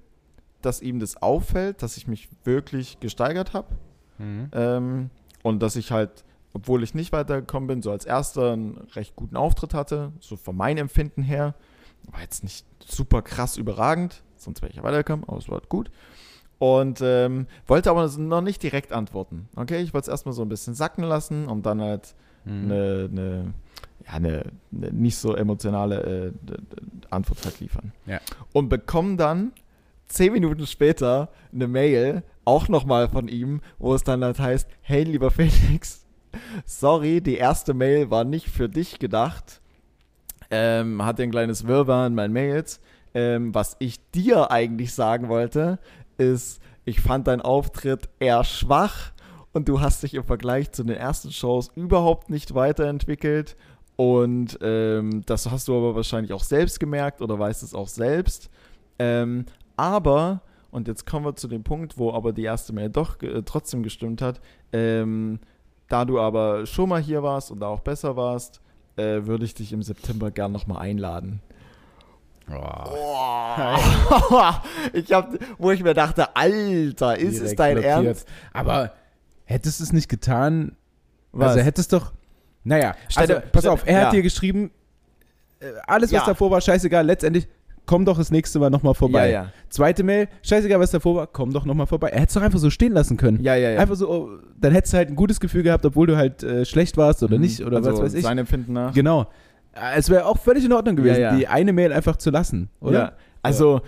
dass 0.62 0.82
ihm 0.82 1.00
das 1.00 1.20
auffällt, 1.22 1.82
dass 1.82 1.96
ich 1.96 2.06
mich 2.06 2.28
wirklich 2.44 3.00
gesteigert 3.00 3.54
habe. 3.54 3.68
Mhm. 4.18 4.48
Ähm, 4.52 5.10
und 5.42 5.62
dass 5.62 5.76
ich 5.76 5.90
halt, 5.90 6.24
obwohl 6.52 6.82
ich 6.82 6.94
nicht 6.94 7.12
weitergekommen 7.12 7.66
bin, 7.66 7.82
so 7.82 7.90
als 7.90 8.04
erster 8.04 8.52
einen 8.52 8.76
recht 8.94 9.16
guten 9.16 9.36
Auftritt 9.36 9.72
hatte, 9.72 10.12
so 10.20 10.36
von 10.36 10.56
meinem 10.56 10.78
Empfinden 10.78 11.22
her. 11.22 11.54
War 12.10 12.20
jetzt 12.20 12.42
nicht 12.42 12.66
super 12.86 13.22
krass 13.22 13.56
überragend, 13.56 14.22
sonst 14.42 14.62
wäre 14.62 14.70
ich 14.70 14.76
ja 14.76 14.82
weitergekommen, 14.82 15.24
aber 15.28 15.38
es 15.38 15.48
war 15.48 15.60
gut. 15.68 15.90
Und 16.58 17.00
ähm, 17.02 17.46
wollte 17.66 17.90
aber 17.90 18.06
noch 18.18 18.42
nicht 18.42 18.62
direkt 18.62 18.92
antworten. 18.92 19.48
Okay, 19.56 19.80
ich 19.80 19.94
wollte 19.94 20.06
es 20.06 20.08
erstmal 20.08 20.34
so 20.34 20.42
ein 20.42 20.48
bisschen 20.50 20.74
sacken 20.74 21.04
lassen 21.04 21.46
und 21.46 21.64
dann 21.66 21.80
halt 21.80 22.14
Mhm. 22.44 22.64
eine, 22.64 23.08
eine, 23.10 23.54
ja, 24.06 24.12
eine, 24.14 24.44
eine 24.74 24.92
nicht 24.92 25.18
so 25.18 25.34
emotionale 25.36 26.32
äh, 26.48 26.56
Antwort 27.10 27.44
halt 27.44 27.60
liefern. 27.60 27.92
Ja. 28.06 28.18
Und 28.54 28.68
bekommen 28.70 29.16
dann 29.18 29.52
zehn 30.08 30.32
Minuten 30.32 30.66
später 30.66 31.28
eine 31.52 31.68
Mail, 31.68 32.22
auch 32.46 32.68
nochmal 32.68 33.08
von 33.10 33.28
ihm, 33.28 33.60
wo 33.78 33.94
es 33.94 34.04
dann 34.04 34.24
halt 34.24 34.38
heißt, 34.38 34.68
hey 34.80 35.04
lieber 35.04 35.30
Felix, 35.30 36.06
sorry, 36.64 37.20
die 37.20 37.36
erste 37.36 37.74
Mail 37.74 38.10
war 38.10 38.24
nicht 38.24 38.48
für 38.48 38.68
dich 38.70 38.98
gedacht. 38.98 39.60
Ähm, 40.50 41.04
hatte 41.04 41.22
ein 41.22 41.30
kleines 41.30 41.66
Wirrwarr 41.66 42.06
in 42.06 42.14
meinen 42.14 42.32
Mails. 42.32 42.80
Ähm, 43.14 43.54
was 43.54 43.76
ich 43.78 43.98
dir 44.10 44.50
eigentlich 44.50 44.94
sagen 44.94 45.28
wollte, 45.28 45.78
ist, 46.18 46.60
ich 46.84 47.00
fand 47.00 47.26
deinen 47.26 47.40
Auftritt 47.40 48.08
eher 48.18 48.44
schwach 48.44 49.12
und 49.52 49.68
du 49.68 49.80
hast 49.80 50.02
dich 50.02 50.14
im 50.14 50.24
Vergleich 50.24 50.70
zu 50.72 50.84
den 50.84 50.96
ersten 50.96 51.32
Shows 51.32 51.70
überhaupt 51.74 52.30
nicht 52.30 52.54
weiterentwickelt. 52.54 53.56
Und 53.96 54.58
ähm, 54.62 55.22
das 55.26 55.50
hast 55.50 55.68
du 55.68 55.76
aber 55.76 55.94
wahrscheinlich 55.94 56.32
auch 56.32 56.44
selbst 56.44 56.80
gemerkt 56.80 57.20
oder 57.20 57.38
weißt 57.38 57.62
es 57.62 57.74
auch 57.74 57.88
selbst. 57.88 58.48
Ähm, 58.98 59.44
aber, 59.76 60.42
und 60.70 60.88
jetzt 60.88 61.04
kommen 61.04 61.26
wir 61.26 61.36
zu 61.36 61.48
dem 61.48 61.64
Punkt, 61.64 61.98
wo 61.98 62.12
aber 62.12 62.32
die 62.32 62.44
erste 62.44 62.72
Mail 62.72 62.90
doch 62.90 63.20
äh, 63.22 63.42
trotzdem 63.42 63.82
gestimmt 63.82 64.22
hat, 64.22 64.40
ähm, 64.72 65.40
da 65.88 66.04
du 66.04 66.20
aber 66.20 66.66
schon 66.66 66.88
mal 66.88 67.02
hier 67.02 67.22
warst 67.22 67.50
und 67.50 67.60
da 67.60 67.66
auch 67.66 67.80
besser 67.80 68.16
warst, 68.16 68.60
äh, 68.96 69.26
würde 69.26 69.44
ich 69.44 69.54
dich 69.54 69.72
im 69.72 69.82
September 69.82 70.30
gern 70.30 70.52
nochmal 70.52 70.78
einladen. 70.78 71.42
Oh, 72.52 74.52
ich 74.92 75.12
hab, 75.12 75.30
wo 75.58 75.70
ich 75.70 75.82
mir 75.82 75.94
dachte, 75.94 76.34
Alter, 76.36 77.18
ist 77.18 77.34
es 77.40 77.54
direkt 77.54 77.58
dein 77.60 77.74
blockiert. 77.74 78.06
Ernst? 78.06 78.28
Aber 78.52 78.92
hättest 79.44 79.80
du 79.80 79.84
es 79.84 79.92
nicht 79.92 80.08
getan? 80.08 80.76
Was? 81.32 81.52
Also 81.52 81.60
hättest 81.64 81.92
doch. 81.92 82.12
Naja, 82.64 82.94
also, 83.16 83.34
dir- 83.34 83.40
pass 83.40 83.66
auf, 83.66 83.86
er 83.86 84.00
ja. 84.00 84.06
hat 84.06 84.12
dir 84.12 84.22
geschrieben, 84.22 84.70
äh, 85.60 85.66
alles, 85.86 86.12
was 86.12 86.20
Ja. 86.20 86.26
davor 86.26 86.50
war, 86.50 86.60
scheißegal, 86.60 87.06
letztendlich, 87.06 87.48
komm 87.86 88.04
doch 88.04 88.18
das 88.18 88.30
nächste 88.30 88.58
Mal 88.58 88.68
nochmal 88.70 88.94
vorbei. 88.94 89.30
Ja, 89.30 89.44
ja. 89.44 89.52
Zweite 89.70 90.02
Mail, 90.04 90.28
scheißegal, 90.42 90.78
was 90.78 90.90
davor 90.90 91.14
war, 91.16 91.26
komm 91.26 91.52
doch 91.52 91.64
nochmal 91.64 91.86
vorbei. 91.86 92.08
Er 92.10 92.20
hätte 92.20 92.28
es 92.28 92.34
doch 92.34 92.42
einfach 92.42 92.58
so 92.58 92.68
stehen 92.68 92.92
lassen 92.92 93.16
können. 93.16 93.40
Ja, 93.42 93.54
ja, 93.54 93.70
ja. 93.70 93.80
Einfach 93.80 93.96
so, 93.96 94.10
oh, 94.10 94.28
dann 94.60 94.72
hättest 94.72 94.92
du 94.92 94.98
halt 94.98 95.08
ein 95.08 95.16
gutes 95.16 95.40
Gefühl 95.40 95.62
gehabt, 95.62 95.86
obwohl 95.86 96.06
du 96.06 96.16
halt 96.16 96.42
äh, 96.42 96.64
schlecht 96.66 96.96
warst 96.98 97.22
oder 97.22 97.36
Mhm. 97.36 97.42
nicht 97.42 97.64
oder 97.64 97.78
also 97.78 97.92
was 97.92 98.00
weiß 98.02 98.14
ich. 98.14 98.24
Sein 98.24 98.36
Empfinden 98.38 98.74
nach. 98.74 98.92
Genau. 98.92 99.26
Äh, 99.72 99.96
Es 99.98 100.08
wäre 100.10 100.26
auch 100.26 100.38
völlig 100.38 100.64
in 100.64 100.72
Ordnung 100.72 100.96
gewesen, 100.96 101.20
Ja, 101.20 101.30
ja. 101.32 101.36
die 101.36 101.48
eine 101.48 101.72
Mail 101.72 101.92
einfach 101.92 102.16
zu 102.16 102.30
lassen, 102.30 102.68
oder? 102.80 102.98
Ja, 102.98 103.12
also 103.42 103.80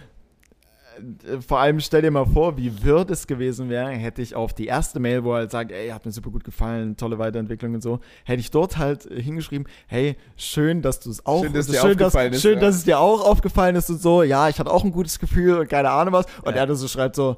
äh, 1.26 1.40
vor 1.40 1.58
allem 1.58 1.80
stell 1.80 2.02
dir 2.02 2.10
mal 2.10 2.26
vor, 2.26 2.56
wie 2.58 2.84
wird 2.84 3.10
es 3.10 3.26
gewesen 3.26 3.68
wäre, 3.70 3.88
hätte 3.90 4.20
ich 4.22 4.34
auf 4.34 4.52
die 4.52 4.66
erste 4.66 5.00
Mail, 5.00 5.24
wo 5.24 5.32
er 5.32 5.38
halt 5.38 5.50
sagt, 5.50 5.72
ey, 5.72 5.88
hat 5.88 6.04
mir 6.04 6.12
super 6.12 6.30
gut 6.30 6.44
gefallen, 6.44 6.96
tolle 6.96 7.18
Weiterentwicklung 7.18 7.74
und 7.74 7.82
so, 7.82 8.00
hätte 8.24 8.40
ich 8.40 8.50
dort 8.50 8.76
halt 8.78 9.10
äh, 9.10 9.20
hingeschrieben, 9.22 9.66
hey, 9.86 10.16
schön, 10.36 10.82
dass 10.82 11.00
du 11.00 11.10
es 11.10 11.24
auch, 11.24 11.42
Schön, 11.44 11.52
dass 11.54 11.66
dir 11.66 11.80
schön, 11.80 11.92
aufgefallen 11.92 12.30
dass, 12.30 12.36
ist, 12.36 12.42
schön, 12.42 12.54
ja. 12.54 12.60
dass 12.60 12.74
es 12.76 12.84
dir 12.84 12.98
auch 12.98 13.24
aufgefallen 13.24 13.74
ist 13.76 13.88
und 13.90 14.00
so, 14.02 14.22
ja, 14.22 14.48
ich 14.48 14.58
hatte 14.60 14.70
auch 14.70 14.84
ein 14.84 14.92
gutes 14.92 15.18
Gefühl 15.18 15.58
und 15.60 15.68
keine 15.68 15.90
Ahnung 15.90 16.12
was 16.14 16.26
und 16.42 16.54
Ja. 16.54 16.60
er 16.62 16.66
dann 16.66 16.76
so 16.76 16.86
schreibt 16.88 17.16
so, 17.16 17.36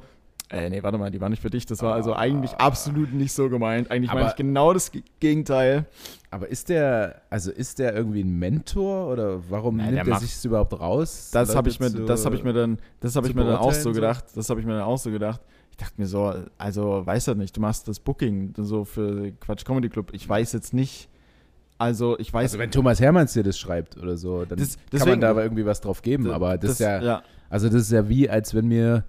äh, 0.54 0.70
nee, 0.70 0.82
warte 0.82 0.96
mal, 0.98 1.10
die 1.10 1.20
war 1.20 1.28
nicht 1.28 1.42
für 1.42 1.50
dich, 1.50 1.66
das 1.66 1.82
war 1.82 1.94
also 1.94 2.14
eigentlich 2.14 2.52
absolut 2.54 3.12
nicht 3.12 3.32
so 3.32 3.48
gemeint, 3.48 3.90
eigentlich 3.90 4.08
meine 4.10 4.20
Aber- 4.22 4.30
ich 4.30 4.36
genau 4.36 4.72
das 4.72 4.90
Ge- 4.92 5.02
Gegenteil. 5.20 5.86
Aber 6.30 6.48
ist 6.48 6.68
der, 6.68 7.22
also 7.30 7.50
ist 7.52 7.78
der 7.78 7.94
irgendwie 7.94 8.22
ein 8.22 8.38
Mentor 8.38 9.08
oder 9.12 9.40
warum 9.50 9.76
Nein, 9.76 9.94
nimmt 9.94 10.08
er 10.08 10.18
sich 10.18 10.32
das 10.32 10.44
überhaupt 10.44 10.72
raus? 10.78 11.30
Das 11.32 11.54
habe 11.54 11.68
ich 11.68 11.78
mir, 11.78 11.86
Leute 11.86 11.98
zu- 11.98 12.04
das 12.06 12.24
habe 12.24 12.34
ich 12.36 12.42
mir 12.44 12.52
dann, 12.52 12.78
das 13.00 13.14
habe 13.16 13.28
ich 13.28 13.34
mir 13.34 13.44
dann 13.44 13.56
auch 13.56 13.72
so 13.72 13.92
gedacht. 13.92 14.24
Das 14.34 14.48
habe 14.50 14.60
ich 14.60 14.66
mir 14.66 14.72
dann 14.72 14.82
auch 14.82 14.98
so 14.98 15.10
gedacht. 15.10 15.40
Ich 15.70 15.76
dachte 15.76 15.94
mir 15.96 16.06
so, 16.06 16.32
also 16.58 17.04
weiß 17.04 17.26
ja 17.26 17.34
nicht, 17.34 17.56
du 17.56 17.60
machst 17.60 17.86
das 17.88 17.98
Booking 18.00 18.52
so 18.58 18.84
für 18.84 19.32
Quatsch 19.40 19.64
Comedy 19.64 19.88
Club. 19.88 20.10
Ich 20.12 20.28
weiß 20.28 20.52
jetzt 20.52 20.72
nicht, 20.72 21.08
also 21.78 22.16
ich 22.18 22.32
weiß, 22.32 22.52
Also 22.52 22.58
wenn 22.58 22.70
Thomas 22.70 23.00
Hermanns 23.00 23.32
dir 23.32 23.42
das 23.42 23.58
schreibt 23.58 23.96
oder 23.96 24.16
so, 24.16 24.44
dann 24.44 24.58
Das- 24.58 24.76
kann 24.76 24.84
deswegen- 24.92 25.10
man 25.10 25.20
da 25.20 25.30
aber 25.30 25.42
irgendwie 25.42 25.66
was 25.66 25.80
drauf 25.80 26.02
geben. 26.02 26.30
Aber 26.30 26.56
das, 26.58 26.72
ist 26.72 26.78
ja, 26.80 27.02
ja, 27.02 27.22
also 27.50 27.68
das 27.68 27.82
ist 27.82 27.92
ja 27.92 28.08
wie, 28.08 28.28
als 28.30 28.54
wenn 28.54 28.66
mir, 28.68 29.04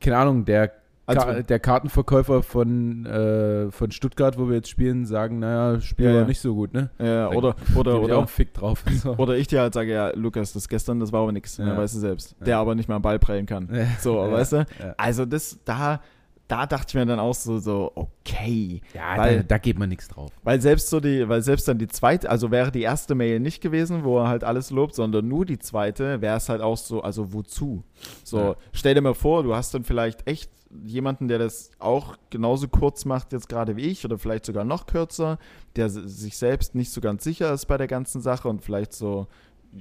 keine 0.00 0.16
Ahnung, 0.18 0.44
der, 0.44 0.62
Also- 0.62 0.72
Ka 1.06 1.42
der 1.42 1.58
Kartenverkäufer 1.58 2.42
von, 2.42 3.04
äh, 3.06 3.70
von 3.70 3.90
Stuttgart, 3.90 4.38
wo 4.38 4.48
wir 4.48 4.56
jetzt 4.56 4.68
spielen, 4.70 5.04
sagen, 5.04 5.38
naja, 5.38 5.80
Spiel 5.80 6.06
Ja, 6.06 6.12
ja. 6.12 6.24
nicht 6.24 6.40
so 6.40 6.54
gut, 6.54 6.72
ne? 6.72 6.90
ja, 6.98 7.28
oder 7.30 7.56
oder 7.74 7.92
ich 7.92 7.98
auch 7.98 8.02
oder 8.04 8.18
einen 8.18 8.26
Fick 8.28 8.54
drauf. 8.54 8.82
So. 8.94 9.16
oder 9.16 9.36
ich 9.36 9.48
dir 9.48 9.60
halt 9.60 9.74
sage, 9.74 9.92
ja, 9.92 10.10
Lukas, 10.14 10.52
das 10.52 10.68
gestern, 10.68 11.00
das 11.00 11.12
war 11.12 11.22
aber 11.22 11.32
nix. 11.32 11.56
Ja. 11.58 11.66
Ja. 11.66 11.76
weißt 11.76 11.96
du 11.96 11.98
selbst. 11.98 12.36
Der 12.40 12.58
aber 12.58 12.74
nicht 12.74 12.88
mal 12.88 12.96
einen 12.96 13.02
Ball 13.02 13.18
prellen 13.18 13.46
kann. 13.46 13.68
So, 14.00 14.16
weißt 14.16 14.52
du? 14.52 14.66
Also 14.96 15.26
das, 15.26 15.58
da, 15.64 16.00
da 16.48 16.66
dachte 16.66 16.86
ich 16.90 16.94
mir 16.94 17.06
dann 17.06 17.18
auch 17.18 17.34
so, 17.34 17.58
so 17.58 17.90
okay. 17.94 18.80
Ja, 18.92 19.16
Weil- 19.16 19.38
da, 19.38 19.42
da 19.44 19.58
geht 19.58 19.78
man 19.78 19.88
nichts 19.88 20.08
drauf. 20.08 20.30
Weil 20.42 20.60
selbst 20.60 20.90
so 20.90 21.00
die, 21.00 21.28
weil 21.28 21.42
selbst 21.42 21.66
dann 21.68 21.78
die 21.78 21.88
zweite, 21.88 22.28
also 22.28 22.50
wäre 22.50 22.70
die 22.70 22.82
erste 22.82 23.14
Mail 23.14 23.40
nicht 23.40 23.60
gewesen, 23.62 24.04
wo 24.04 24.18
er 24.18 24.28
halt 24.28 24.44
alles 24.44 24.70
lobt, 24.70 24.94
sondern 24.94 25.26
nur 25.26 25.46
die 25.46 25.58
zweite, 25.58 26.20
wäre 26.20 26.36
es 26.36 26.48
halt 26.48 26.60
auch 26.60 26.76
so, 26.76 27.02
also 27.02 27.32
wozu? 27.32 27.82
So, 28.24 28.38
Ja. 28.38 28.56
stell 28.72 28.94
dir 28.94 29.00
mal 29.00 29.14
vor, 29.14 29.42
du 29.42 29.54
hast 29.54 29.72
dann 29.74 29.84
vielleicht 29.84 30.26
echt 30.28 30.50
jemanden, 30.84 31.28
der 31.28 31.38
das 31.38 31.70
auch 31.78 32.16
genauso 32.30 32.66
kurz 32.68 33.04
macht 33.04 33.32
jetzt 33.32 33.48
gerade 33.48 33.76
wie 33.76 33.82
ich 33.82 34.04
oder 34.04 34.18
vielleicht 34.18 34.44
sogar 34.44 34.64
noch 34.64 34.86
kürzer, 34.86 35.38
der 35.76 35.88
sich 35.88 36.36
selbst 36.36 36.74
nicht 36.74 36.90
so 36.90 37.00
ganz 37.00 37.22
sicher 37.24 37.52
ist 37.52 37.66
bei 37.66 37.78
der 37.78 37.86
ganzen 37.86 38.20
Sache 38.20 38.48
und 38.48 38.60
vielleicht 38.62 38.92
so 38.92 39.28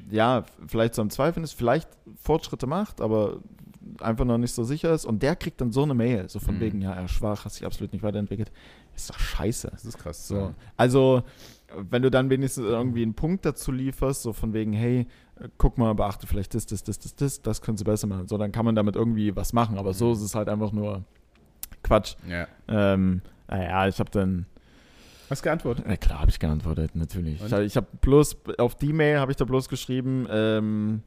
ja, 0.10 0.44
vielleicht 0.68 0.96
so 0.96 1.04
am 1.04 1.12
Zweifeln 1.12 1.44
ist, 1.44 1.54
vielleicht 1.54 1.88
Fortschritte 2.20 2.66
macht, 2.66 3.00
aber 3.00 3.38
einfach 4.00 4.26
noch 4.26 4.38
nicht 4.38 4.54
so 4.54 4.64
sicher 4.64 4.94
ist. 4.94 5.06
Und 5.06 5.24
der 5.24 5.36
kriegt 5.36 5.60
dann 5.62 5.72
so 5.72 5.84
eine 5.84 5.94
Mail, 5.94 6.30
so 6.30 6.40
von 6.40 6.56
Mhm. 6.56 6.60
wegen, 6.60 6.82
ja, 6.82 6.94
er 6.94 7.06
ist 7.06 7.12
schwach, 7.12 7.46
hat 7.46 7.52
sich 7.52 7.66
absolut 7.66 7.94
nicht 7.94 8.04
weiterentwickelt. 8.04 8.52
Ist 8.96 9.10
doch 9.10 9.20
scheiße. 9.20 9.70
Das 9.72 9.86
ist 9.86 9.98
krass. 9.98 10.28
So. 10.28 10.54
Also, 10.78 11.24
wenn 11.90 12.02
du 12.04 12.12
dann 12.12 12.30
wenigstens 12.30 12.66
irgendwie 12.66 13.02
einen 13.02 13.14
Punkt 13.16 13.46
dazu 13.46 13.72
lieferst, 13.72 14.22
so 14.22 14.32
von 14.34 14.54
wegen, 14.54 14.74
hey, 14.74 15.08
äh, 15.40 15.48
guck 15.58 15.78
mal, 15.78 15.94
beachte 15.96 16.28
vielleicht 16.28 16.54
das, 16.54 16.66
das, 16.68 16.84
das, 16.84 17.00
das, 17.00 17.16
das, 17.16 17.42
das 17.42 17.62
können 17.62 17.78
sie 17.78 17.84
besser 17.84 18.06
machen. 18.08 18.28
So, 18.28 18.38
dann 18.38 18.52
kann 18.52 18.66
man 18.66 18.76
damit 18.76 18.96
irgendwie 18.96 19.36
was 19.36 19.54
machen, 19.54 19.78
aber 19.78 19.94
so 19.94 20.08
Mhm. 20.08 20.14
ist 20.14 20.22
es 20.22 20.36
halt 20.36 20.50
einfach 20.50 20.72
nur 20.72 21.04
Quatsch. 21.82 22.16
Ja. 22.30 22.48
Ähm, 22.68 23.22
naja, 23.48 23.88
ich 23.88 24.00
habe 24.00 24.12
dann, 24.12 24.46
Hast 25.30 25.42
geantwortet? 25.42 25.86
na 25.88 25.98
klar, 25.98 26.20
habe 26.20 26.30
ich 26.30 26.40
geantwortet, 26.40 26.96
natürlich. 26.96 27.42
Und? 27.42 27.48
Ich, 27.62 27.76
hab- 27.76 27.86
habe 27.88 27.98
bloß, 28.02 28.38
auf 28.60 28.76
die 28.76 28.94
Mail 28.94 29.20
habe 29.20 29.32
ich 29.32 29.38
da 29.38 29.46
bloß 29.46 29.68
geschrieben, 29.70 30.28
ähm, 30.30 31.02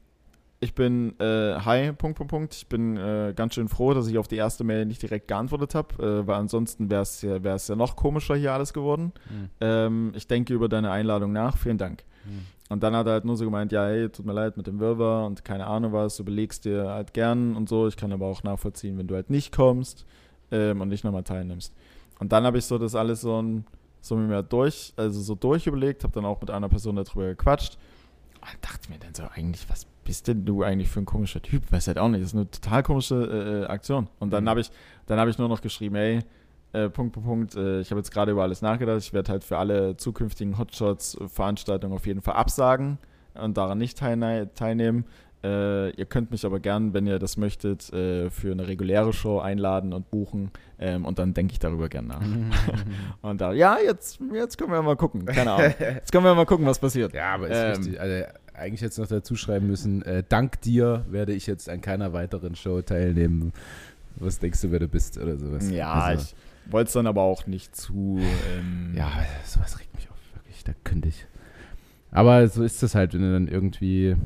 ich 0.67 0.75
bin, 0.75 1.19
äh, 1.21 1.55
hi, 1.65 1.93
Punkt, 1.93 2.19
Punkt, 2.19 2.31
Punkt. 2.31 2.55
Ich 2.55 2.67
bin 2.67 2.97
äh, 2.97 3.33
ganz 3.37 3.55
schön 3.55 3.69
froh, 3.69 3.95
dass 3.95 4.09
ich 4.09 4.19
auf 4.19 4.27
die 4.27 4.37
erste 4.37 4.65
Mail 4.65 4.85
nicht 4.85 5.01
direkt 5.01 5.29
geantwortet 5.29 5.75
habe, 5.77 6.03
äh, 6.03 6.27
weil 6.27 6.35
ansonsten 6.35 6.91
wäre 6.91 7.03
es 7.03 7.23
ja, 7.23 7.43
wär's 7.45 7.69
ja 7.69 7.77
noch 7.77 7.95
komischer 7.95 8.35
hier 8.35 8.53
alles 8.53 8.73
geworden. 8.73 9.13
Mhm. 9.31 9.51
Ähm, 9.61 10.13
ich 10.17 10.27
denke 10.27 10.53
über 10.53 10.69
deine 10.69 10.91
Einladung 10.91 11.33
nach, 11.33 11.57
vielen 11.57 11.79
Dank. 11.79 12.05
Und 12.69 12.83
dann 12.83 12.97
hat 12.97 13.07
er 13.07 13.13
halt 13.13 13.25
nur 13.25 13.37
so 13.37 13.45
gemeint, 13.45 13.71
ja, 13.71 13.87
hey, 13.87 14.09
tut 14.09 14.27
mir 14.27 14.33
leid 14.33 14.57
mit 14.57 14.67
dem 14.67 14.81
Wirrwarr 14.81 15.27
und 15.27 15.45
keine 15.45 15.69
Ahnung 15.69 15.93
was, 15.93 16.17
du 16.17 16.25
belegst 16.25 16.65
dir 16.65 16.89
halt 16.91 17.15
gern 17.15 17.55
und 17.55 17.69
so. 17.69 17.87
Ich 17.87 17.97
kann 17.97 18.13
aber 18.13 18.27
auch 18.27 18.43
nachvollziehen, 18.43 18.99
wenn 18.99 19.07
du 19.07 19.15
halt 19.15 19.31
nicht 19.31 19.55
kommst 19.55 20.05
ähm, 20.51 20.81
und 20.81 20.89
nicht 20.89 21.05
nochmal 21.05 21.23
teilnimmst. 21.23 21.73
Und 22.19 22.33
dann 22.33 22.45
habe 22.45 22.59
ich 22.59 22.65
so 22.65 22.79
das 22.79 22.97
alles 22.97 23.21
so, 23.21 23.41
ein, 23.41 23.65
so 24.01 24.17
mir 24.17 24.43
durch, 24.43 24.93
also 24.97 25.21
so 25.21 25.37
durchüberlegt, 25.37 26.03
habe 26.03 26.13
dann 26.13 26.25
auch 26.25 26.41
mit 26.41 26.51
einer 26.51 26.69
Person 26.69 26.97
darüber 26.97 27.29
gequatscht 27.29 27.79
und 28.41 28.65
dachte 28.65 28.91
mir 28.91 28.99
dann 28.99 29.15
so, 29.15 29.23
eigentlich, 29.33 29.65
was 29.71 29.87
bist 30.07 30.27
denn 30.29 30.45
du 30.47 30.63
eigentlich 30.63 30.89
für 30.89 31.01
ein 31.01 31.05
komischer 31.05 31.43
Typ? 31.43 31.71
Weiß 31.71 31.87
halt 31.89 31.99
auch 31.99 32.09
nicht, 32.09 32.23
das 32.23 32.31
ist 32.31 32.37
eine 32.37 32.51
total 32.51 32.83
komische 32.83 33.15
äh, 33.15 33.63
äh, 33.65 33.67
Aktion. 33.67 34.09
Und 34.19 34.33
dann 34.33 34.45
Mhm. 34.45 34.49
habe 34.49 34.61
ich, 34.61 34.71
dann 35.07 35.19
habe 35.21 35.29
ich 35.31 35.37
nur 35.39 35.49
noch 35.49 35.61
geschrieben, 35.61 35.97
ey, 35.97 36.21
äh, 36.73 36.89
Punkt, 36.89 37.13
Punkt, 37.13 37.27
Punkt. 37.29 37.55
Äh, 37.57 37.81
ich 37.81 37.91
habe 37.91 37.99
jetzt 38.01 38.11
gerade 38.11 38.33
über 38.33 38.43
alles 38.43 38.63
nachgedacht. 38.63 38.99
Ich 38.99 39.13
werde 39.13 39.31
halt 39.33 39.45
für 39.45 39.59
alle 39.59 39.97
zukünftigen 39.97 40.57
Hotshots-Veranstaltungen 40.59 41.95
auf 41.95 42.07
jeden 42.07 42.23
Fall 42.23 42.35
absagen 42.35 42.99
und 43.35 43.57
daran 43.57 43.79
nicht 43.79 43.99
teilne 43.99 44.49
teilnehmen. 44.55 45.05
Äh, 45.45 45.91
ihr 45.91 46.07
könnt 46.07 46.31
mich 46.31 46.45
aber 46.47 46.61
gern, 46.61 46.93
wenn 46.95 47.07
ihr 47.07 47.19
das 47.19 47.37
möchtet, 47.37 47.93
äh, 47.93 48.31
für 48.31 48.51
eine 48.51 48.67
reguläre 48.67 49.13
Show 49.13 49.39
einladen 49.39 49.93
und 49.93 50.11
buchen. 50.11 50.51
Ähm, 50.79 51.05
und 51.05 51.19
dann 51.19 51.35
denke 51.35 51.53
ich 51.53 51.59
darüber 51.59 51.89
gern 51.89 52.07
nach. 52.07 52.23
Und 53.23 53.41
da, 53.41 53.53
ja, 53.53 53.77
jetzt, 53.79 54.19
jetzt 54.33 54.57
können 54.59 54.73
wir 54.73 54.83
mal 54.83 54.97
gucken. 54.97 55.25
Keine 55.27 55.53
Ahnung. 55.53 55.75
Jetzt 55.79 56.11
können 56.11 56.25
wir 56.25 56.35
mal 56.35 56.47
gucken, 56.47 56.67
was 56.67 56.79
passiert. 56.79 57.13
Ja, 57.15 57.35
aber 57.35 57.49
ist 57.49 57.57
Ähm. 57.57 57.71
richtig. 57.77 58.01
Also, 58.01 58.25
eigentlich 58.57 58.81
jetzt 58.81 58.99
noch 58.99 59.07
dazu 59.07 59.37
schreiben 59.37 59.67
müssen, 59.67 60.03
äh, 60.03 60.23
dank 60.29 60.61
dir 60.63 61.05
werde 61.09 61.33
ich 61.33 61.47
jetzt 61.47 61.69
an 61.69 61.81
keiner 61.81 62.13
weiteren 62.13 62.55
Show 62.55 62.83
teilnehmen. 62.83 63.53
Was 64.17 64.39
denkst 64.39 64.61
du, 64.63 64.71
wer 64.71 64.79
du 64.79 64.89
bist 64.89 65.19
oder 65.19 65.37
sowas? 65.37 65.71
Ja, 65.71 65.93
Also, 65.93 66.25
ich 66.65 66.73
wollte 66.73 66.89
es 66.89 66.93
dann 66.95 67.07
aber 67.07 67.23
auch 67.23 67.47
nicht 67.47 67.77
zu. 67.77 68.19
Ähm, 68.57 68.95
ja, 68.95 69.11
sowas 69.45 69.79
regt 69.79 69.95
mich 69.95 70.09
auf, 70.11 70.17
wirklich. 70.35 70.65
Da 70.65 70.73
könnte 70.85 71.09
ich. 71.09 71.27
Aber 72.11 72.49
so 72.49 72.63
ist 72.65 72.83
das 72.83 72.95
halt, 72.95 73.15
wenn 73.15 73.21
du 73.21 73.33
dann 73.33 73.49
irgendwie. 73.49 74.17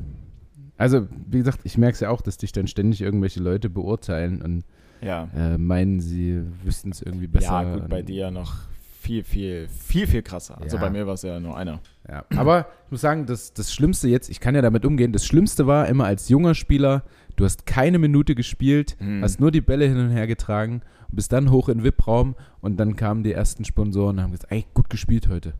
Also, 0.76 1.08
wie 1.26 1.38
gesagt, 1.38 1.60
ich 1.64 1.76
merke 1.76 1.94
es 1.94 2.00
ja 2.00 2.10
auch, 2.10 2.22
dass 2.22 2.38
dich 2.38 2.52
dann 2.52 2.66
ständig 2.66 3.02
irgendwelche 3.02 3.40
Leute 3.40 3.68
beurteilen 3.68 4.40
und 4.40 4.64
ja. 5.02 5.28
äh, 5.36 5.58
meinen, 5.58 6.00
sie 6.00 6.42
wüssten 6.62 6.90
es 6.90 7.02
irgendwie 7.02 7.26
besser. 7.26 7.62
Ja, 7.62 7.74
gut, 7.74 7.88
bei 7.88 8.02
dir 8.02 8.30
noch 8.30 8.54
viel, 9.00 9.24
viel, 9.24 9.66
viel, 9.68 10.06
viel 10.06 10.22
krasser. 10.22 10.60
Also 10.60 10.76
Ja. 10.76 10.82
bei 10.82 10.90
mir 10.90 11.06
war 11.06 11.14
es 11.14 11.22
ja 11.22 11.40
nur 11.40 11.56
einer. 11.56 11.80
Ja, 12.08 12.24
aber 12.36 12.66
ich 12.86 12.90
muss 12.92 13.00
sagen, 13.00 13.26
das, 13.26 13.52
das 13.54 13.72
Schlimmste 13.72 14.08
jetzt, 14.08 14.28
ich 14.28 14.40
kann 14.40 14.54
ja 14.54 14.62
damit 14.62 14.84
umgehen, 14.84 15.12
das 15.12 15.24
Schlimmste 15.26 15.66
war 15.66 15.88
immer 15.88 16.04
als 16.04 16.28
junger 16.28 16.54
Spieler, 16.54 17.02
du 17.36 17.44
hast 17.44 17.64
keine 17.66 17.98
Minute 17.98 18.34
gespielt, 18.34 18.96
Hm. 18.98 19.22
hast 19.22 19.40
nur 19.40 19.50
die 19.50 19.60
Bälle 19.62 19.86
hin 19.86 19.96
und 19.96 20.10
her 20.10 20.26
getragen 20.26 20.82
und 21.08 21.16
bist 21.16 21.32
dann 21.32 21.50
hoch 21.50 21.68
in 21.68 21.78
den 21.78 21.84
VIP-Raum 21.84 22.36
und 22.60 22.76
dann 22.78 22.94
kamen 22.96 23.22
die 23.22 23.32
ersten 23.32 23.64
Sponsoren 23.64 24.16
und 24.18 24.22
haben 24.22 24.32
gesagt, 24.32 24.52
ey, 24.52 24.66
gut 24.74 24.90
gespielt 24.90 25.28
heute. 25.28 25.54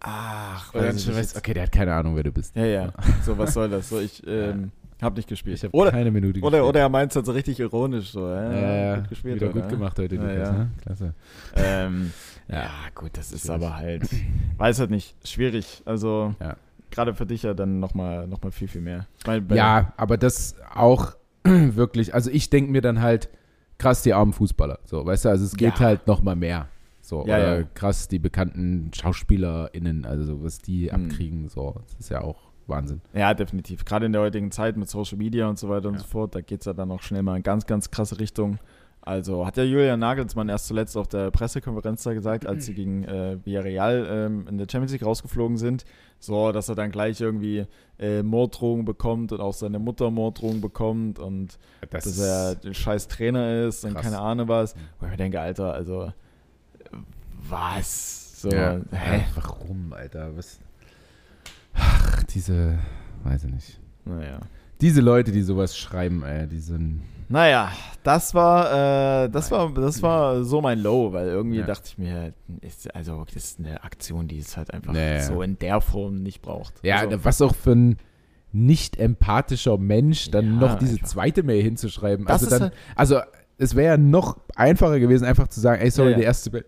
Ach, 0.00 0.72
schon 0.72 1.14
weißt, 1.16 1.36
okay, 1.36 1.54
der 1.54 1.64
hat 1.64 1.72
keine 1.72 1.94
Ahnung, 1.94 2.16
wer 2.16 2.22
du 2.22 2.30
bist. 2.32 2.54
Ja, 2.54 2.64
ja. 2.66 2.92
So, 3.24 3.36
was 3.38 3.54
soll 3.54 3.68
das? 3.70 3.88
So, 3.88 3.98
ich 3.98 4.22
ähm, 4.26 4.70
hab 5.02 5.16
nicht 5.16 5.28
gespielt. 5.28 5.56
Ich 5.56 5.64
habe 5.64 5.74
oder, 5.74 5.90
keine 5.90 6.10
Minute 6.10 6.40
oder, 6.40 6.66
oder 6.66 6.80
er 6.80 6.88
meint 6.88 7.10
es 7.12 7.16
halt 7.16 7.26
so 7.26 7.32
richtig 7.32 7.58
ironisch. 7.60 8.10
So, 8.12 8.28
ja, 8.28 8.52
ja, 8.52 8.74
ja, 8.76 8.96
gut 8.96 9.08
gespielt. 9.08 9.36
wieder 9.36 9.50
oder? 9.50 9.60
gut 9.62 9.70
gemacht 9.70 9.98
heute, 9.98 10.14
Ja, 10.16 10.20
Lukas, 10.22 10.36
ja. 10.48 10.52
ne? 10.52 10.70
Klasse. 10.82 11.14
Ähm, 11.56 12.12
Ja. 12.48 12.70
gut, 12.94 13.10
das 13.14 13.32
ist 13.32 13.46
Schwierig. 13.46 13.62
aber 13.62 13.76
halt, 13.76 14.08
weiß 14.58 14.78
halt 14.80 14.90
nicht, 14.90 15.14
schwierig. 15.26 15.82
Also, 15.84 16.34
Ja. 16.40 16.56
gerade 16.90 17.14
für 17.14 17.26
dich 17.26 17.42
ja 17.42 17.54
dann 17.54 17.80
nochmal 17.80 18.26
noch 18.26 18.42
mal 18.42 18.52
viel, 18.52 18.68
viel 18.68 18.80
mehr. 18.82 19.06
Ich 19.18 19.26
mein, 19.26 19.46
bei- 19.46 19.56
Ja, 19.56 19.92
aber 19.96 20.16
das 20.16 20.54
auch 20.74 21.14
wirklich, 21.44 22.14
also 22.14 22.30
ich 22.30 22.50
denke 22.50 22.70
mir 22.70 22.80
dann 22.82 23.00
halt, 23.00 23.28
krass, 23.78 24.02
die 24.02 24.14
armen 24.14 24.32
Fußballer. 24.32 24.78
So, 24.84 25.04
weißt 25.04 25.24
du, 25.26 25.28
also 25.28 25.44
es 25.44 25.56
geht 25.56 25.74
Ja. 25.78 25.86
halt 25.86 26.06
noch 26.06 26.22
mal 26.22 26.36
mehr. 26.36 26.68
So, 27.02 27.18
Ja, 27.26 27.36
oder 27.36 27.58
ja. 27.60 27.66
krass, 27.74 28.08
die 28.08 28.18
bekannten 28.18 28.90
SchauspielerInnen, 28.94 30.04
also 30.04 30.42
was 30.42 30.58
die 30.58 30.90
Hm. 30.92 31.04
abkriegen, 31.06 31.48
so, 31.48 31.74
das 31.84 31.94
ist 32.00 32.08
ja 32.10 32.20
auch 32.22 32.46
Wahnsinn. 32.66 33.00
Ja, 33.14 33.32
definitiv. 33.34 33.84
Gerade 33.84 34.06
in 34.06 34.12
der 34.12 34.22
heutigen 34.22 34.50
Zeit 34.50 34.76
mit 34.76 34.88
Social 34.88 35.18
Media 35.18 35.46
und 35.48 35.56
so 35.58 35.68
weiter 35.68 35.88
und 35.88 35.98
so 36.00 36.04
fort, 36.06 36.34
da 36.34 36.40
geht 36.40 36.60
es 36.60 36.66
ja 36.66 36.72
dann 36.72 36.90
auch 36.90 37.02
schnell 37.02 37.22
mal 37.22 37.36
in 37.36 37.42
ganz, 37.44 37.66
ganz 37.66 37.90
krasse 37.92 38.18
Richtung. 38.18 38.58
Also 39.06 39.46
hat 39.46 39.56
ja 39.56 39.62
Julian 39.62 40.00
Nagelsmann 40.00 40.48
erst 40.48 40.66
zuletzt 40.66 40.96
auf 40.96 41.06
der 41.06 41.30
Pressekonferenz 41.30 42.02
da 42.02 42.12
gesagt, 42.12 42.44
als 42.44 42.66
sie 42.66 42.74
gegen 42.74 43.04
äh, 43.04 43.38
Villarreal 43.44 44.04
ähm, 44.10 44.48
in 44.48 44.58
der 44.58 44.66
Champions 44.68 44.90
League 44.90 45.04
rausgeflogen 45.04 45.58
sind, 45.58 45.84
so, 46.18 46.50
dass 46.50 46.68
er 46.68 46.74
dann 46.74 46.90
gleich 46.90 47.20
irgendwie 47.20 47.66
äh, 48.00 48.24
Morddrohungen 48.24 48.84
bekommt 48.84 49.30
und 49.30 49.40
auch 49.40 49.54
seine 49.54 49.78
Mutter 49.78 50.10
Morddrohungen 50.10 50.60
bekommt 50.60 51.20
und 51.20 51.56
Das 51.90 52.02
dass 52.02 52.18
er 52.18 52.56
ein 52.64 52.74
scheiß 52.74 53.06
Trainer 53.06 53.66
ist 53.68 53.84
und 53.84 53.92
krass. 53.94 54.02
keine 54.02 54.18
Ahnung 54.18 54.48
was. 54.48 54.74
Mhm. 54.74 54.80
Wo 54.98 55.06
ich 55.06 55.12
mir 55.12 55.16
denke, 55.18 55.40
Alter, 55.40 55.72
also 55.72 56.12
was? 57.48 58.40
So, 58.42 58.50
ja, 58.50 58.80
hä? 58.90 59.24
warum, 59.36 59.92
Alter? 59.92 60.36
Was? 60.36 60.58
Ach, 61.74 62.24
diese, 62.24 62.76
weiß 63.22 63.44
ich 63.44 63.52
nicht. 63.52 63.80
Naja. 64.04 64.40
Diese 64.80 65.00
Leute, 65.00 65.30
die 65.30 65.42
sowas 65.42 65.76
schreiben, 65.76 66.24
ey, 66.24 66.48
die 66.48 66.58
sind. 66.58 67.02
Naja, 67.28 67.72
das 68.04 68.34
war, 68.34 69.24
äh, 69.24 69.28
das 69.30 69.50
war, 69.50 69.72
das 69.72 70.00
war 70.02 70.44
so 70.44 70.60
mein 70.60 70.78
Low, 70.80 71.12
weil 71.12 71.28
irgendwie 71.28 71.58
Ja. 71.58 71.66
dachte 71.66 71.82
ich 71.86 71.98
mir, 71.98 72.32
ist, 72.60 72.94
also 72.94 73.24
das 73.24 73.34
ist 73.36 73.58
eine 73.58 73.82
Aktion, 73.82 74.28
die 74.28 74.38
es 74.38 74.56
halt 74.56 74.72
einfach 74.72 74.92
Nee. 74.92 75.20
so 75.22 75.42
in 75.42 75.58
der 75.58 75.80
Form 75.80 76.22
nicht 76.22 76.40
braucht. 76.42 76.74
Ja, 76.82 76.98
also, 77.00 77.24
was 77.24 77.42
auch 77.42 77.54
für 77.54 77.72
ein 77.72 77.96
nicht 78.52 78.96
empathischer 78.98 79.76
Mensch, 79.76 80.30
dann 80.30 80.44
Ja, 80.54 80.60
noch 80.60 80.78
diese 80.78 80.92
einfach. 80.94 81.08
zweite 81.08 81.42
Mail 81.42 81.62
hinzuschreiben. 81.62 82.26
Das 82.26 82.42
also 82.44 82.50
dann, 82.50 82.62
halt- 82.62 82.74
also 82.94 83.20
es 83.58 83.74
wäre 83.74 83.92
ja 83.94 83.96
noch 83.96 84.38
einfacher 84.54 85.00
gewesen, 85.00 85.24
einfach 85.24 85.48
zu 85.48 85.60
sagen, 85.60 85.82
ey, 85.82 85.90
sorry, 85.90 86.12
ja. 86.12 86.16
die 86.18 86.22
erste 86.22 86.50
Mail. 86.50 86.64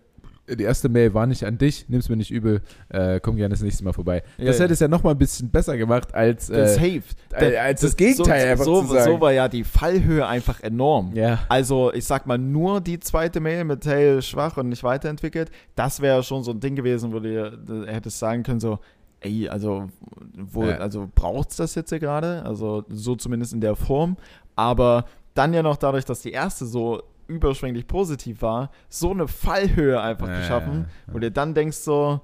Die 0.55 0.63
erste 0.63 0.89
Mail 0.89 1.13
war 1.13 1.27
nicht 1.27 1.45
an 1.45 1.57
dich, 1.57 1.87
nimm's 1.89 2.09
mir 2.09 2.15
nicht 2.17 2.31
übel, 2.31 2.61
äh, 2.89 3.19
komm 3.19 3.35
gerne 3.35 3.53
das 3.53 3.61
nächste 3.61 3.83
Mal 3.83 3.93
vorbei. 3.93 4.23
Ja, 4.37 4.45
das 4.45 4.57
ja. 4.57 4.63
hätte 4.63 4.73
es 4.73 4.79
ja 4.79 4.87
noch 4.87 5.03
mal 5.03 5.11
ein 5.11 5.17
bisschen 5.17 5.49
besser 5.49 5.77
gemacht, 5.77 6.13
als, 6.13 6.47
das 6.47 6.77
äh, 6.77 7.01
Safe. 7.31 7.45
äh, 7.45 7.57
als 7.57 7.81
das 7.81 7.95
Gegenteil 7.95 8.41
so, 8.41 8.47
einfach 8.47 8.65
so, 8.65 8.81
zu 8.81 8.87
sagen. 8.93 9.11
so 9.13 9.21
war 9.21 9.31
ja 9.33 9.47
die 9.47 9.63
Fallhöhe 9.63 10.25
einfach 10.25 10.61
enorm. 10.61 11.11
ja. 11.13 11.39
Also, 11.49 11.93
ich 11.93 12.05
sag 12.05 12.25
mal, 12.27 12.37
nur 12.37 12.81
die 12.81 12.99
zweite 12.99 13.39
Mail 13.39 13.63
mit 13.63 13.85
Hey, 13.85 14.21
schwach 14.21 14.57
und 14.57 14.69
nicht 14.69 14.83
weiterentwickelt, 14.83 15.51
das 15.75 16.01
wäre 16.01 16.23
schon 16.23 16.43
so 16.43 16.51
ein 16.51 16.59
Ding 16.59 16.75
gewesen, 16.75 17.13
wo 17.13 17.19
du 17.19 17.29
äh, 17.29 17.91
hättest 17.91 18.19
sagen 18.19 18.43
können, 18.43 18.59
so, 18.59 18.79
ey, 19.21 19.49
also, 19.49 19.89
wo, 20.35 20.65
Ja. 20.65 20.77
also 20.77 21.09
braucht's 21.13 21.57
das 21.57 21.75
jetzt 21.75 21.89
hier 21.89 21.99
gerade? 21.99 22.43
Also, 22.45 22.85
so 22.89 23.15
zumindest 23.15 23.53
in 23.53 23.61
der 23.61 23.75
Form. 23.75 24.17
Aber 24.55 25.05
dann 25.33 25.53
ja 25.53 25.61
noch 25.63 25.77
dadurch, 25.77 26.05
dass 26.05 26.21
die 26.21 26.31
erste 26.31 26.65
so 26.65 27.01
überschwänglich 27.29 27.87
positiv 27.87 28.41
war, 28.41 28.71
so 28.89 29.11
eine 29.11 29.27
Fallhöhe 29.27 30.01
einfach 30.01 30.27
Ja, 30.27 30.37
geschaffen, 30.37 30.85
ja, 31.07 31.13
wo 31.13 31.19
du 31.19 31.19
dir 31.27 31.31
dann 31.31 31.53
denkst, 31.53 31.77
so, 31.77 32.19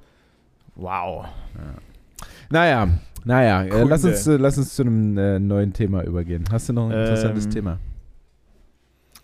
wow. 0.76 1.26
Naja, 2.50 2.90
naja, 3.24 3.64
äh, 3.64 3.84
lass, 3.84 4.04
uns, 4.04 4.28
äh, 4.28 4.38
lass 4.38 4.58
uns 4.58 4.76
zu 4.76 4.84
einem 4.84 5.18
äh, 5.18 5.40
neuen 5.40 5.74
Thema 5.74 6.04
übergehen. 6.04 6.46
Hast 6.52 6.70
du 6.70 6.74
noch 6.74 6.90
ein 6.90 7.00
interessantes 7.00 7.46
Ähm, 7.46 7.52
Thema? 7.52 7.80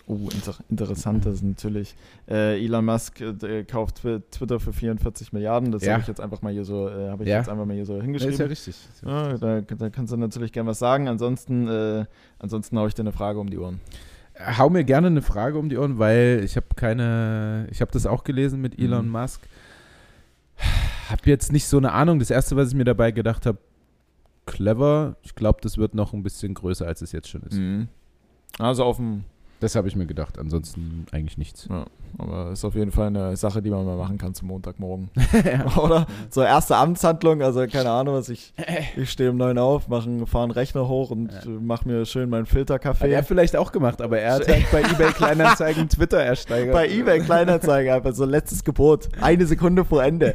Oh, 0.08 0.28
inter 0.34 0.56
interessant 0.70 1.26
ist 1.28 1.42
natürlich. 1.44 1.96
Äh, 2.28 2.62
Elon 2.66 2.84
Musk 2.84 3.22
äh, 3.22 3.64
kauft 3.64 4.00
Twi- 4.04 4.22
Twitter 4.32 4.60
für 4.60 4.74
44 4.74 5.32
Milliarden. 5.32 5.72
Das 5.72 5.84
Ja. 5.84 5.94
habe 5.94 6.02
ich 6.02 6.08
jetzt 6.08 6.20
einfach 6.20 6.42
mal 6.42 6.52
hier 6.52 6.66
so, 6.66 6.90
äh, 6.90 7.10
habe 7.10 7.24
ich 7.24 7.30
Ja. 7.30 7.38
jetzt 7.38 7.48
einfach 7.48 7.66
mal 7.66 7.76
hier 7.76 7.86
so 7.86 8.02
hingeschrieben. 8.02 8.34
ist 8.34 8.40
ja 8.40 8.46
richtig. 8.48 8.76
Ist 8.76 9.04
ja 9.06 9.32
Ja, 9.32 9.38
da, 9.38 9.62
da 9.62 9.90
kannst 9.90 10.12
du 10.12 10.18
natürlich 10.18 10.52
gerne 10.52 10.70
was 10.70 10.80
sagen. 10.80 11.08
Ansonsten, 11.08 11.68
äh, 11.68 12.06
ansonsten 12.40 12.78
haue 12.80 12.88
ich 12.90 12.94
dir 12.96 13.04
eine 13.04 13.14
Frage 13.14 13.40
um 13.40 13.50
die 13.50 13.58
Ohren. 13.60 13.80
Hau 14.58 14.70
mir 14.70 14.84
gerne 14.84 15.08
eine 15.08 15.22
Frage 15.22 15.58
um 15.60 15.70
die 15.70 15.78
Ohren, 15.78 16.00
weil 16.00 16.42
ich 16.44 16.56
habe 16.56 16.68
keine, 16.76 17.68
ich 17.72 17.82
habe 17.82 17.92
das 17.92 18.06
auch 18.06 18.24
gelesen 18.24 18.62
mit 18.62 18.80
Elon 18.80 19.06
Mhm. 19.08 19.12
Musk. 19.12 19.42
Hab 21.10 21.28
jetzt 21.28 21.52
nicht 21.52 21.68
so 21.68 21.78
eine 21.78 21.92
Ahnung. 21.92 22.20
Das 22.20 22.30
erste, 22.30 22.56
was 22.56 22.70
ich 22.70 22.76
mir 22.76 22.84
dabei 22.86 23.12
gedacht 23.12 23.46
habe, 23.46 23.58
clever. 24.46 25.16
Ich 25.22 25.36
glaube, 25.36 25.60
das 25.62 25.78
wird 25.78 25.94
noch 25.94 26.14
ein 26.14 26.24
bisschen 26.24 26.54
größer, 26.54 26.88
als 26.88 27.02
es 27.02 27.12
jetzt 27.12 27.30
schon 27.30 27.42
ist. 27.44 27.58
Mhm. 27.58 27.88
Also 28.60 28.84
auf 28.84 28.98
dem 28.98 29.24
Das 29.62 29.76
habe 29.76 29.88
ich 29.88 29.96
mir 29.96 30.08
gedacht. 30.08 30.38
Ansonsten 30.40 31.06
eigentlich 31.12 31.38
nichts. 31.38 31.68
Ja, 31.70 31.86
aber 32.18 32.52
ist 32.52 32.66
auf 32.66 32.76
jeden 32.76 32.92
Fall 32.92 33.08
eine 33.08 33.38
Sache, 33.38 33.62
die 33.62 33.70
man 33.70 33.86
mal 33.86 33.96
machen 33.96 34.18
kann 34.18 34.34
zum 34.34 34.50
Montagmorgen. 34.50 35.10
Oder? 35.82 36.06
So 36.30 36.42
erste 36.42 36.76
Amtshandlung, 36.76 37.42
also 37.42 37.66
keine 37.68 37.92
Ahnung, 37.92 38.16
was 38.16 38.28
ich. 38.30 38.54
Ich 38.98 39.12
stehe 39.12 39.30
um 39.30 39.38
neun 39.38 39.58
auf, 39.58 39.84
fahre 39.86 40.44
einen 40.44 40.52
Rechner 40.52 40.88
hoch 40.88 41.12
und 41.12 41.32
Ja. 41.32 41.40
mache 41.62 41.88
mir 41.88 42.06
schön 42.06 42.30
meinen 42.30 42.44
Hat 42.46 42.50
Filterkaffee. 42.50 43.12
er 43.12 43.24
vielleicht 43.24 43.56
auch 43.56 43.72
gemacht, 43.72 44.02
aber 44.02 44.20
er 44.20 44.34
hat 44.34 44.48
halt 44.48 44.66
bei 44.72 44.82
eBay 44.82 45.12
Kleinanzeigen 45.14 45.88
Twitter 45.88 46.20
ersteigert. 46.22 46.74
Bei 46.74 46.90
eBay 46.90 47.20
Kleinanzeigen 47.20 47.94
einfach 47.94 48.14
so 48.14 48.26
letztes 48.26 48.64
Gebot. 48.64 49.08
Eine 49.22 49.46
Sekunde 49.46 49.86
vor 49.86 50.04
Ende. 50.04 50.34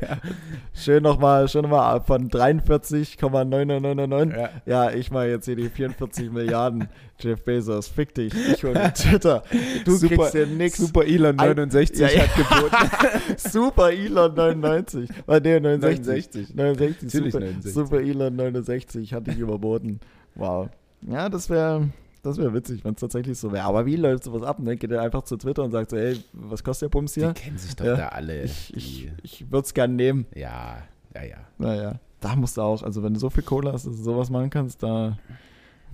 Schön 0.73 1.03
nochmal, 1.03 1.49
schön 1.49 1.63
nochmal 1.63 2.01
von 2.03 2.31
43,9999. 2.31 4.37
Ja. 4.39 4.49
Ja, 4.65 4.91
ich 4.93 5.11
mache 5.11 5.27
jetzt 5.27 5.47
hier 5.47 5.57
die 5.57 5.69
44 5.69 6.31
Milliarden. 6.31 6.89
Jeff 7.19 7.43
Bezos, 7.45 7.89
fick 7.89 8.15
dich. 8.15 8.33
Ich 8.35 8.63
hol 8.63 8.73
mir 8.75 8.93
Twitter. 8.93 9.43
Du 9.85 9.97
Super- 9.97 10.17
kriegst 10.17 10.33
hier 10.33 10.47
nix. 10.47 10.77
Super 10.77 11.05
Elon 11.05 11.39
Ein- 11.39 11.57
69 11.57 11.99
Ja, 11.99 12.09
ja. 12.09 12.23
hat 12.27 12.37
geboten. 12.37 13.37
Super 13.51 13.91
Elon 13.93 14.35
99. 14.35 15.09
War 15.27 15.41
der 15.41 15.61
69? 15.61 16.55
69. 16.55 16.55
69. 16.55 17.03
Natürlich 17.05 17.33
super, 17.33 17.45
69. 17.45 17.73
super 17.73 18.01
Elon 18.01 18.37
69 18.37 19.13
hatte 19.15 19.31
ich 19.31 19.39
überboten. 19.39 20.01
Wow. 20.35 20.69
Ja, 21.09 21.29
das 21.29 21.49
wäre 21.49 21.89
das 22.23 22.39
wäre 22.39 22.53
witzig, 22.53 22.85
wenn 22.85 22.95
es 22.95 23.01
tatsächlich 23.01 23.39
so 23.39 23.53
wäre. 23.53 23.65
Aber 23.65 23.87
wie 23.87 23.95
läuft 23.97 24.25
sowas 24.25 24.43
ab? 24.43 24.59
Ne? 24.59 24.77
Geht 24.77 24.91
er 24.91 25.01
einfach 25.01 25.23
zu 25.23 25.37
Twitter 25.37 25.63
und 25.63 25.71
sagt 25.71 25.91
so, 25.91 25.97
ey, 25.97 26.19
was 26.33 26.65
kostet 26.65 26.93
der 26.93 27.01
Die 27.03 27.09
hier? 27.15 27.33
kennen 27.35 27.57
sich 27.57 27.77
doch 27.77 27.85
Ja. 27.87 27.97
da 27.97 28.09
alle. 28.09 28.43
Ich, 28.43 28.77
ich, 28.77 28.85
die, 29.03 29.13
ich 29.23 29.51
würde 29.51 29.65
es 29.65 29.73
gerne 29.73 29.95
nehmen. 29.95 30.27
ja, 30.35 30.79
ja, 31.15 31.23
ja. 31.23 31.37
Naja, 31.57 31.95
da 32.21 32.35
musst 32.35 32.57
du 32.57 32.63
auch, 32.63 32.83
also 32.83 33.03
wenn 33.05 33.15
du 33.15 33.21
so 33.21 33.31
viel 33.31 33.45
Kohle 33.45 33.73
hast, 33.73 33.87
dass 33.87 33.97
du 33.97 34.03
sowas 34.03 34.29
machen 34.29 34.51
kannst, 34.51 34.83
da 34.83 35.17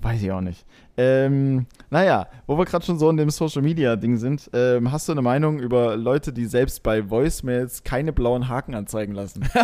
weiß 0.03 0.23
ich 0.23 0.31
auch 0.33 0.41
nicht. 0.41 0.67
Ähm, 0.97 1.67
naja, 1.91 2.29
wo 2.47 2.59
wir 2.59 2.65
gerade 2.65 2.85
schon 2.85 2.99
so 2.99 3.09
in 3.09 3.17
dem 3.17 3.31
Social 3.31 3.63
Media 3.63 3.97
Ding 3.97 4.19
sind, 4.19 4.51
ähm, 4.53 4.93
hast 4.93 5.09
du 5.09 5.13
eine 5.13 5.23
Meinung 5.23 5.59
über 5.59 5.97
Leute, 5.97 6.33
die 6.33 6.45
selbst 6.45 6.83
bei 6.83 7.09
Voicemails 7.09 7.83
keine 7.85 8.13
blauen 8.13 8.49
Haken 8.49 8.75
anzeigen 8.75 9.15
lassen? 9.15 9.49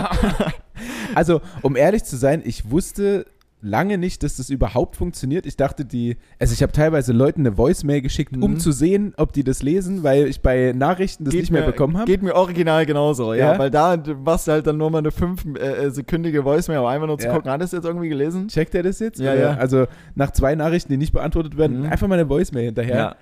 Also, 1.14 1.40
um 1.62 1.74
ehrlich 1.74 2.04
zu 2.04 2.16
sein, 2.16 2.40
ich 2.44 2.70
wusste 2.70 3.26
lange 3.60 3.98
nicht, 3.98 4.22
dass 4.22 4.36
das 4.36 4.50
überhaupt 4.50 4.94
funktioniert. 4.94 5.44
Ich 5.44 5.56
dachte, 5.56 5.84
die, 5.84 6.16
also 6.38 6.52
ich 6.52 6.62
habe 6.62 6.70
teilweise 6.72 7.12
Leuten 7.12 7.40
eine 7.40 7.58
Voicemail 7.58 8.00
geschickt, 8.02 8.32
um 8.36 8.52
Mhm. 8.52 8.58
zu 8.60 8.70
sehen, 8.70 9.14
ob 9.16 9.32
die 9.32 9.42
das 9.42 9.62
lesen, 9.62 10.04
weil 10.04 10.26
ich 10.28 10.40
bei 10.42 10.72
Nachrichten 10.76 11.24
das 11.24 11.34
nicht 11.34 11.50
mehr 11.50 11.62
mir, 11.62 11.66
bekommen 11.72 11.96
habe. 11.96 12.06
Geht 12.06 12.22
mir 12.22 12.34
original 12.36 12.86
genauso, 12.86 13.34
ja. 13.34 13.52
Ja? 13.54 13.58
Weil 13.58 13.70
da 13.70 14.00
machst 14.24 14.46
du 14.46 14.52
halt 14.52 14.66
dann 14.66 14.76
nur 14.76 14.90
mal 14.90 14.98
eine 14.98 15.10
fünfsekündige 15.10 16.44
Voicemail, 16.44 16.78
aber 16.78 16.90
einfach 16.90 17.06
nur 17.08 17.18
zu 17.18 17.26
Ja. 17.26 17.34
gucken, 17.34 17.50
hat 17.50 17.60
es 17.62 17.72
jetzt 17.72 17.84
irgendwie 17.84 18.08
gelesen? 18.08 18.46
Checkt 18.48 18.74
er 18.76 18.84
das 18.84 19.00
jetzt? 19.00 19.18
Ja, 19.18 19.32
Oder? 19.32 19.40
ja. 19.40 19.54
Also 19.54 19.86
nach 20.14 20.30
zwei 20.30 20.54
Nachrichten, 20.54 20.92
die 20.92 20.96
nicht 20.96 21.12
beantwortet 21.12 21.56
werden, 21.56 21.80
Mhm. 21.80 21.86
einfach 21.86 22.06
mal 22.06 22.14
eine 22.18 22.28
Voicemail 22.28 22.66
hinterher. 22.66 23.16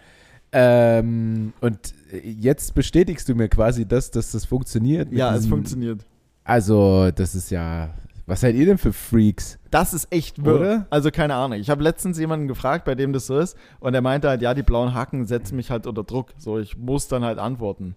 Ähm, 0.53 1.53
und 1.61 1.78
jetzt 2.22 2.74
bestätigst 2.74 3.28
du 3.28 3.34
mir 3.34 3.49
quasi 3.49 3.87
das, 3.87 4.11
dass 4.11 4.32
das 4.32 4.45
funktioniert. 4.45 5.12
Ja, 5.12 5.34
es 5.34 5.47
funktioniert. 5.47 6.01
Also, 6.45 7.11
das 7.11 7.34
ist 7.34 7.51
ja. 7.51 7.91
Was 8.29 8.41
seid 8.41 8.57
ihr 8.57 8.66
denn 8.66 8.79
für 8.79 8.93
Freaks? 8.93 9.59
Das 9.70 9.95
ist 9.95 10.12
echt 10.12 10.45
wirr. 10.45 10.55
Oder? 10.57 10.87
Also 10.91 11.11
keine 11.12 11.35
Ahnung. 11.35 11.59
Ich 11.61 11.70
habe 11.70 11.83
letztens 11.83 12.18
jemanden 12.18 12.49
gefragt, 12.49 12.85
bei 12.85 12.95
dem 12.97 13.12
das 13.12 13.27
so 13.29 13.39
ist, 13.39 13.57
und 13.79 13.95
er 13.95 14.01
meinte 14.03 14.29
halt, 14.29 14.43
ja, 14.43 14.53
die 14.53 14.64
blauen 14.64 14.95
Haken 14.95 15.27
setzen 15.27 15.55
mich 15.57 15.70
halt 15.70 15.87
unter 15.87 16.03
Druck. 16.03 16.33
So, 16.37 16.59
ich 16.59 16.77
muss 16.77 17.07
dann 17.09 17.24
halt 17.24 17.39
antworten. 17.39 17.95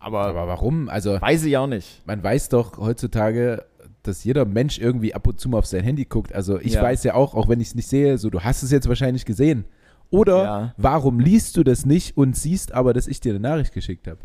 Aber, 0.00 0.26
Aber 0.26 0.48
warum? 0.48 0.88
Also, 0.88 1.20
weiß 1.20 1.44
ich 1.44 1.56
auch 1.56 1.68
nicht. 1.68 2.02
man 2.06 2.20
weiß 2.22 2.48
doch 2.48 2.76
heutzutage, 2.78 3.64
dass 4.02 4.24
jeder 4.24 4.44
Mensch 4.46 4.80
irgendwie 4.80 5.14
ab 5.14 5.28
und 5.28 5.38
zu 5.38 5.48
mal 5.48 5.58
auf 5.58 5.66
sein 5.66 5.84
Handy 5.84 6.06
guckt. 6.06 6.34
Also, 6.34 6.58
ich 6.58 6.72
Ja. 6.74 6.82
weiß 6.82 7.04
ja 7.04 7.14
auch, 7.14 7.34
auch 7.34 7.48
wenn 7.48 7.60
ich 7.60 7.68
es 7.68 7.74
nicht 7.76 7.88
sehe, 7.88 8.18
so, 8.18 8.30
du 8.30 8.40
hast 8.40 8.64
es 8.64 8.72
jetzt 8.72 8.88
wahrscheinlich 8.88 9.24
gesehen. 9.24 9.64
Oder 10.10 10.42
Ja. 10.44 10.74
warum 10.76 11.20
liest 11.20 11.56
du 11.56 11.62
das 11.62 11.86
nicht 11.86 12.16
und 12.16 12.36
siehst 12.36 12.72
aber, 12.72 12.92
dass 12.94 13.06
ich 13.06 13.20
dir 13.20 13.30
eine 13.30 13.38
Nachricht 13.40 13.72
geschickt 13.72 14.08
habe? 14.08 14.18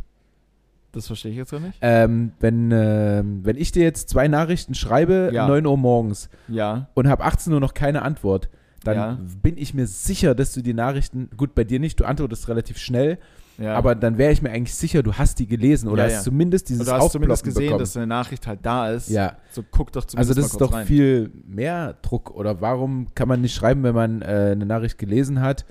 Das 0.93 1.07
verstehe 1.07 1.31
ich 1.31 1.37
jetzt 1.37 1.51
gar 1.51 1.59
nicht. 1.59 1.77
Ähm, 1.81 2.31
wenn, 2.39 2.71
ähm, 2.71 3.41
wenn 3.43 3.57
ich 3.57 3.71
dir 3.71 3.83
jetzt 3.83 4.09
zwei 4.09 4.27
Nachrichten 4.27 4.73
schreibe, 4.73 5.29
Ja. 5.33 5.47
9 5.47 5.65
Uhr 5.65 5.77
morgens, 5.77 6.29
Ja. 6.47 6.87
und 6.93 7.07
habe 7.07 7.23
18 7.23 7.53
Uhr 7.53 7.59
noch 7.59 7.73
keine 7.73 8.01
Antwort, 8.01 8.49
dann 8.83 8.95
Ja. 8.95 9.17
bin 9.41 9.57
ich 9.57 9.73
mir 9.73 9.85
sicher, 9.85 10.33
dass 10.33 10.53
du 10.53 10.61
die 10.61 10.73
Nachrichten, 10.73 11.29
gut, 11.35 11.53
bei 11.55 11.63
dir 11.65 11.79
nicht, 11.79 11.99
du 11.99 12.05
antwortest 12.05 12.47
relativ 12.47 12.77
schnell, 12.77 13.17
ja. 13.57 13.75
aber 13.75 13.95
dann 13.95 14.17
wäre 14.17 14.31
ich 14.31 14.41
mir 14.41 14.49
eigentlich 14.51 14.73
sicher, 14.75 15.03
du 15.03 15.13
hast 15.13 15.39
die 15.39 15.45
gelesen 15.47 15.89
oder 15.89 16.07
Ja, 16.07 16.15
hast 16.15 16.23
zumindest 16.23 16.69
dieses 16.69 16.85
du 16.85 16.91
hast 16.93 17.11
zumindest 17.11 17.41
Aufploppen 17.41 17.53
gesehen, 17.53 17.63
bekommen. 17.67 17.79
dass 17.79 17.97
eine 17.97 18.07
Nachricht 18.07 18.47
halt 18.47 18.59
da 18.63 18.89
ist. 18.91 19.09
ja, 19.09 19.35
So 19.51 19.63
guck 19.69 19.91
doch 19.91 20.05
zumindest 20.05 20.29
also 20.31 20.41
das 20.41 20.51
ist 20.53 20.61
doch 20.61 20.71
rein. 20.73 20.85
viel 20.87 21.31
mehr 21.45 21.95
Druck 22.01 22.31
oder 22.31 22.61
warum 22.61 23.07
kann 23.13 23.27
man 23.27 23.41
nicht 23.41 23.53
schreiben, 23.55 23.83
wenn 23.83 23.95
man 23.95 24.21
äh, 24.21 24.49
eine 24.53 24.65
Nachricht 24.65 24.97
gelesen 24.97 25.41
hat? 25.41 25.65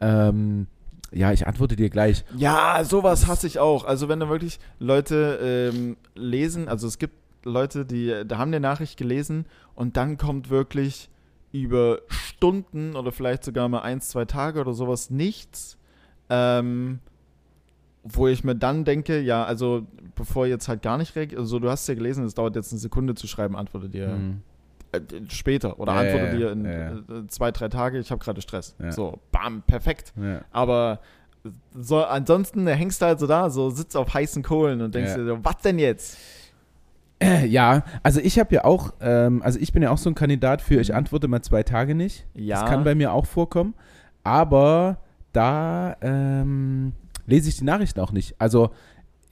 Ähm, 0.00 0.66
ja, 1.12 1.32
ich 1.32 1.46
antworte 1.46 1.76
dir 1.76 1.90
gleich. 1.90 2.24
Ja, 2.36 2.82
sowas 2.84 3.26
hasse 3.26 3.46
ich 3.46 3.58
auch. 3.58 3.84
Also 3.84 4.08
wenn 4.08 4.20
da 4.20 4.28
wirklich 4.28 4.58
Leute 4.78 5.70
ähm, 5.72 5.96
lesen, 6.14 6.68
also 6.68 6.86
es 6.86 6.98
gibt 6.98 7.14
Leute, 7.44 7.84
die 7.84 8.22
da 8.26 8.38
haben 8.38 8.50
eine 8.50 8.60
Nachricht 8.60 8.96
gelesen 8.96 9.46
und 9.74 9.96
dann 9.96 10.16
kommt 10.16 10.50
wirklich 10.50 11.08
über 11.52 12.00
Stunden 12.08 12.96
oder 12.96 13.12
vielleicht 13.12 13.44
sogar 13.44 13.68
mal 13.68 13.80
eins, 13.80 14.08
zwei 14.08 14.24
Tage 14.24 14.60
oder 14.60 14.72
sowas 14.72 15.10
nichts, 15.10 15.76
ähm, 16.30 17.00
wo 18.04 18.26
ich 18.26 18.42
mir 18.42 18.56
dann 18.56 18.84
denke, 18.84 19.20
ja, 19.20 19.44
also 19.44 19.86
bevor 20.14 20.46
jetzt 20.46 20.68
halt 20.68 20.82
gar 20.82 20.98
nicht 20.98 21.14
reagiert, 21.14 21.40
also 21.40 21.58
du 21.58 21.70
hast 21.70 21.86
ja 21.88 21.94
gelesen, 21.94 22.24
es 22.24 22.34
dauert 22.34 22.56
jetzt 22.56 22.72
eine 22.72 22.80
Sekunde 22.80 23.14
zu 23.14 23.26
schreiben, 23.26 23.56
antworte 23.56 23.88
dir 23.88 24.08
Hm. 24.08 24.42
Äh, 24.92 25.00
später 25.28 25.78
oder 25.80 25.94
Ja, 25.94 26.00
antworte 26.00 26.36
dir 26.36 26.52
in 26.52 26.64
äh, 26.64 27.26
zwei, 27.28 27.50
drei 27.50 27.68
Tage, 27.68 27.98
ich 27.98 28.10
habe 28.10 28.22
gerade 28.22 28.40
Stress. 28.40 28.76
So, 28.90 29.18
bam, 29.30 29.62
perfekt. 29.62 30.12
Aber 30.50 31.00
so, 31.74 32.04
ansonsten 32.04 32.66
hängst 32.68 33.02
du 33.02 33.06
halt 33.06 33.18
so 33.18 33.26
da, 33.26 33.50
so 33.50 33.70
sitzt 33.70 33.96
auf 33.96 34.14
heißen 34.14 34.42
Kohlen 34.42 34.80
und 34.80 34.94
denkst 34.94 35.14
dir 35.14 35.26
so, 35.26 35.38
was 35.44 35.56
denn 35.58 35.78
jetzt? 35.78 36.16
Ja, 37.46 37.84
also 38.02 38.20
ich 38.20 38.38
habe 38.40 38.52
ja 38.54 38.64
auch, 38.64 38.94
ähm, 39.00 39.42
also 39.42 39.58
ich 39.60 39.72
bin 39.72 39.82
ja 39.82 39.90
auch 39.90 39.98
so 39.98 40.10
ein 40.10 40.14
Kandidat 40.16 40.60
für, 40.60 40.80
ich 40.80 40.88
Mhm. 40.90 40.96
antworte 40.96 41.28
mal 41.28 41.40
zwei 41.42 41.62
Tage 41.62 41.94
nicht. 41.94 42.26
Ja. 42.34 42.60
Das 42.60 42.68
kann 42.70 42.82
bei 42.84 42.94
mir 42.96 43.12
auch 43.12 43.26
vorkommen. 43.26 43.74
Aber 44.24 44.98
da 45.32 45.96
ähm, 46.00 46.92
lese 47.26 47.48
ich 47.48 47.56
die 47.58 47.64
Nachrichten 47.64 48.00
auch 48.00 48.10
nicht. 48.12 48.34
Also 48.40 48.70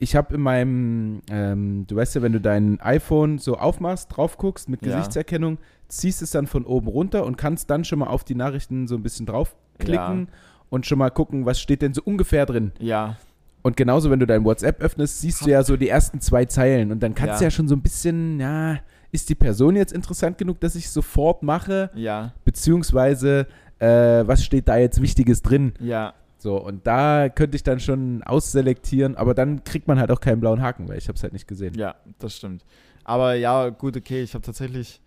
ich 0.03 0.15
habe 0.15 0.33
in 0.35 0.41
meinem, 0.41 1.21
ähm, 1.29 1.85
du 1.87 1.95
weißt 1.95 2.15
ja, 2.15 2.21
wenn 2.21 2.33
du 2.33 2.41
dein 2.41 2.79
iPhone 2.81 3.37
so 3.37 3.55
aufmachst, 3.57 4.09
drauf 4.15 4.37
guckst 4.37 4.67
mit 4.67 4.83
Ja. 4.85 4.95
Gesichtserkennung, 4.97 5.59
ziehst 5.87 6.21
es 6.21 6.31
dann 6.31 6.47
von 6.47 6.65
oben 6.65 6.87
runter 6.87 7.23
und 7.25 7.37
kannst 7.37 7.69
dann 7.69 7.83
schon 7.85 7.99
mal 7.99 8.07
auf 8.07 8.23
die 8.23 8.33
Nachrichten 8.35 8.87
so 8.87 8.95
ein 8.95 9.03
bisschen 9.03 9.25
draufklicken 9.27 10.27
und 10.69 10.85
schon 10.85 10.97
mal 10.97 11.09
gucken, 11.11 11.45
was 11.45 11.59
steht 11.61 11.81
denn 11.81 11.93
so 11.93 12.01
ungefähr 12.03 12.45
drin. 12.45 12.71
Ja, 12.79 13.17
Und 13.63 13.77
genauso, 13.77 14.09
wenn 14.09 14.19
du 14.19 14.25
dein 14.25 14.43
WhatsApp 14.43 14.81
öffnest, 14.81 15.21
siehst 15.21 15.45
du 15.45 15.51
ja 15.51 15.61
so 15.63 15.77
die 15.77 15.87
ersten 15.89 16.19
zwei 16.19 16.45
Zeilen 16.45 16.91
und 16.91 16.99
dann 17.03 17.13
kannst 17.13 17.33
Ja. 17.33 17.37
du 17.37 17.43
ja 17.43 17.51
schon 17.51 17.67
so 17.67 17.75
ein 17.75 17.81
bisschen, 17.83 18.39
ja, 18.39 18.79
ist 19.11 19.29
die 19.29 19.35
Person 19.35 19.75
jetzt 19.75 19.93
interessant 19.93 20.39
genug, 20.39 20.59
dass 20.61 20.73
ich 20.75 20.89
sofort 20.89 21.43
mache? 21.43 21.91
ja, 21.93 22.33
Beziehungsweise, 22.43 23.45
äh, 23.79 23.87
was 24.25 24.43
steht 24.43 24.67
da 24.67 24.77
jetzt 24.77 24.99
Wichtiges 25.01 25.41
drin? 25.43 25.73
ja. 25.79 26.13
So, 26.41 26.57
und 26.59 26.87
da 26.87 27.29
könnte 27.29 27.55
ich 27.55 27.61
dann 27.61 27.79
schon 27.79 28.23
ausselektieren, 28.23 29.15
aber 29.15 29.35
dann 29.35 29.63
kriegt 29.63 29.87
man 29.87 29.99
halt 29.99 30.09
auch 30.09 30.19
keinen 30.19 30.39
blauen 30.39 30.59
Haken, 30.63 30.89
weil 30.89 30.97
ich 30.97 31.07
habe 31.07 31.15
es 31.15 31.21
halt 31.21 31.33
nicht 31.33 31.47
gesehen. 31.47 31.75
Ja, 31.75 31.93
das 32.17 32.35
stimmt. 32.35 32.65
Aber 33.03 33.35
ja, 33.35 33.69
gut, 33.69 33.95
okay, 33.95 34.23
ich 34.23 34.33
habe 34.33 34.41
tatsächlich 34.43 35.01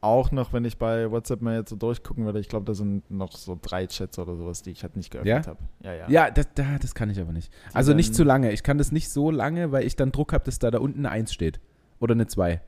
auch 0.00 0.30
noch, 0.32 0.54
wenn 0.54 0.64
ich 0.64 0.78
bei 0.78 1.10
WhatsApp 1.10 1.42
mal 1.42 1.56
jetzt 1.58 1.68
so 1.68 1.76
durchgucken 1.76 2.24
würde, 2.24 2.40
ich 2.40 2.48
glaube, 2.48 2.64
da 2.64 2.72
sind 2.72 3.10
noch 3.10 3.32
so 3.36 3.58
drei 3.60 3.86
Chats 3.88 4.18
oder 4.18 4.34
sowas, 4.36 4.62
die 4.62 4.70
ich 4.70 4.82
halt 4.82 4.96
nicht 4.96 5.10
geöffnet 5.10 5.44
Ja? 5.44 5.50
habe. 5.50 5.58
Ja, 5.84 5.92
ja. 5.92 6.08
Ja, 6.08 6.30
das, 6.30 6.46
da, 6.54 6.78
das 6.80 6.94
kann 6.94 7.10
ich 7.10 7.20
aber 7.20 7.32
nicht. 7.32 7.52
Also 7.74 7.90
dann- 7.90 7.98
nicht 7.98 8.14
zu 8.14 8.24
lange. 8.24 8.50
Ich 8.52 8.62
kann 8.62 8.78
das 8.78 8.90
nicht 8.90 9.10
so 9.10 9.30
lange, 9.30 9.72
weil 9.72 9.84
ich 9.84 9.96
dann 9.96 10.12
Druck 10.12 10.32
habe, 10.32 10.44
dass 10.44 10.58
da 10.58 10.70
da 10.70 10.78
unten 10.78 11.00
eine 11.00 11.10
1 11.10 11.34
steht. 11.34 11.60
Oder 11.98 12.14
eine 12.14 12.26
2. 12.26 12.62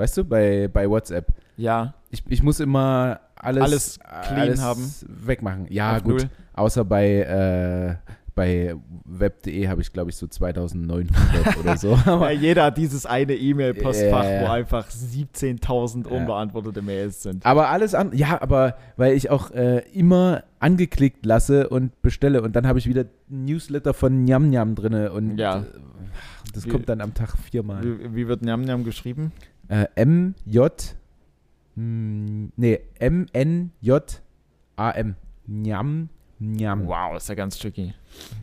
Weißt 0.00 0.16
du, 0.16 0.24
bei, 0.24 0.68
bei 0.72 0.88
WhatsApp. 0.88 1.26
Ja, 1.56 1.92
Ich, 2.10 2.22
ich 2.28 2.42
muss 2.42 2.58
immer 2.58 3.20
alles, 3.36 3.62
Alles 3.62 3.98
clean 4.28 4.60
haben. 4.60 4.90
wegmachen. 5.06 5.66
Ja, 5.68 5.96
auf 5.98 6.02
gut. 6.04 6.12
Null. 6.22 6.30
Außer 6.54 6.84
bei, 6.86 7.06
äh, 7.20 7.96
bei 8.34 8.74
web.de 9.04 9.68
habe 9.68 9.82
ich, 9.82 9.92
glaube 9.92 10.08
ich, 10.10 10.16
so 10.16 10.26
2900 10.26 11.56
oder 11.60 11.76
so. 11.76 11.98
Ja, 12.06 12.30
jeder 12.30 12.64
hat 12.64 12.78
dieses 12.78 13.04
eine 13.04 13.34
E-Mail-Postfach, 13.34 14.24
ja. 14.24 14.40
wo 14.42 14.46
einfach 14.46 14.88
17.000 14.88 16.08
Ja. 16.10 16.16
unbeantwortete 16.16 16.80
Mails 16.80 17.22
sind. 17.22 17.44
aber 17.44 17.68
alles 17.68 17.94
an. 17.94 18.12
Ja, 18.14 18.40
aber 18.40 18.76
weil 18.96 19.12
ich 19.14 19.28
auch 19.30 19.50
äh, 19.50 19.80
immer 19.92 20.44
angeklickt 20.60 21.26
lasse 21.26 21.68
und 21.68 22.00
bestelle 22.02 22.40
und 22.42 22.56
dann 22.56 22.66
habe 22.66 22.78
ich 22.78 22.86
wieder 22.86 23.02
ein 23.30 23.44
Newsletter 23.44 23.92
von 23.94 24.24
Nyam 24.24 24.48
Nyam 24.48 24.74
drinne 24.74 25.12
und 25.12 25.36
Ja. 25.38 25.58
äh, 25.60 25.62
das 26.54 26.64
Wie- 26.66 26.70
kommt 26.70 26.88
dann 26.88 27.00
am 27.00 27.14
Tag 27.14 27.36
viermal. 27.50 27.82
Wie, 27.84 28.14
wie 28.14 28.28
wird 28.28 28.42
Nyam 28.42 28.62
Nyam 28.62 28.84
geschrieben? 28.84 29.32
Äh, 29.70 29.86
M 29.94 30.34
J 30.44 30.96
hm, 31.76 32.52
nee 32.56 32.80
M 32.98 33.26
N 33.32 33.70
J 33.80 34.22
A 34.76 34.90
M 34.90 35.14
Nyam 35.46 36.08
Njam. 36.42 36.86
Wow, 36.86 37.16
ist 37.16 37.28
ja 37.28 37.34
ganz 37.34 37.58
tricky. 37.58 37.92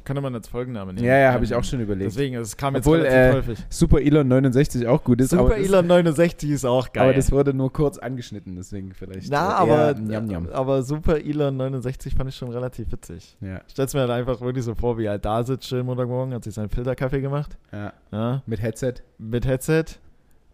Könnte 0.05 0.21
man 0.21 0.34
als 0.36 0.47
Folgenname 0.47 0.93
nehmen. 0.93 1.05
Ja, 1.05 1.17
ja, 1.17 1.34
habe 1.34 1.43
ich 1.43 1.55
auch 1.55 1.63
schon 1.63 1.80
überlegt. 1.80 2.11
Deswegen, 2.11 2.36
es 2.36 2.55
kam 2.55 2.75
jetzt 2.75 2.86
Obwohl, 2.86 3.01
relativ 3.01 3.17
äh, 3.17 3.34
häufig. 3.34 3.65
Super 3.69 4.01
Elon 4.01 4.28
69 4.28 4.86
auch 4.86 5.03
gut 5.03 5.19
ist. 5.19 5.32
Super 5.32 5.57
Elon 5.57 5.88
69 5.88 6.51
ist 6.51 6.63
auch 6.65 6.93
geil. 6.93 7.03
Aber 7.05 7.13
das 7.13 7.32
wurde 7.32 7.55
nur 7.55 7.73
kurz 7.73 7.97
angeschnitten, 7.97 8.55
deswegen 8.55 8.93
vielleicht. 8.93 9.32
Na, 9.32 9.55
aber, 9.55 9.95
Njam, 9.95 10.25
njam. 10.28 10.47
aber 10.49 10.84
Super 10.84 11.17
Elon 11.17 11.57
69 11.57 12.13
fand 12.13 12.30
ich 12.30 12.36
schon 12.36 12.51
relativ 12.51 12.91
witzig. 12.91 13.36
Ja, 13.41 13.61
Stell's 13.67 13.95
mir 13.95 14.01
halt 14.01 14.11
einfach 14.11 14.39
wirklich 14.41 14.63
so 14.63 14.75
vor, 14.75 14.99
wie 14.99 15.05
er 15.05 15.11
halt 15.11 15.25
da 15.25 15.43
sitzt, 15.43 15.67
schön 15.67 15.84
Montagmorgen, 15.86 16.36
hat 16.36 16.43
sich 16.43 16.53
seinen 16.53 16.69
Filterkaffee 16.69 17.21
gemacht, 17.21 17.57
ja. 17.71 17.93
ja, 18.11 18.43
Mit 18.45 18.61
Headset. 18.61 18.93
mit 19.17 19.47
Headset 19.47 19.86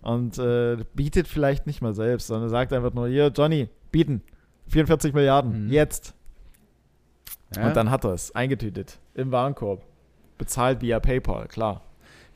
und 0.03 0.37
äh, 0.37 0.77
bietet 0.93 1.27
vielleicht 1.27 1.65
nicht 1.67 1.81
mal 1.81 1.93
selbst, 1.93 2.27
sondern 2.27 2.49
sagt 2.49 2.71
einfach 2.73 2.93
nur, 2.93 3.07
hier, 3.07 3.27
Johnny, 3.35 3.69
bieten, 3.91 4.21
44 4.67 5.13
Milliarden, 5.13 5.65
Mhm. 5.67 5.71
jetzt. 5.71 6.13
Ja. 7.55 7.67
Und 7.67 7.75
dann 7.75 7.89
hat 7.89 8.03
er 8.03 8.11
es 8.13 8.33
eingetütet, 8.35 8.99
im 9.15 9.31
Warenkorb. 9.31 9.81
Bezahlt 10.37 10.81
via 10.81 10.99
PayPal, 10.99 11.47
klar. 11.47 11.81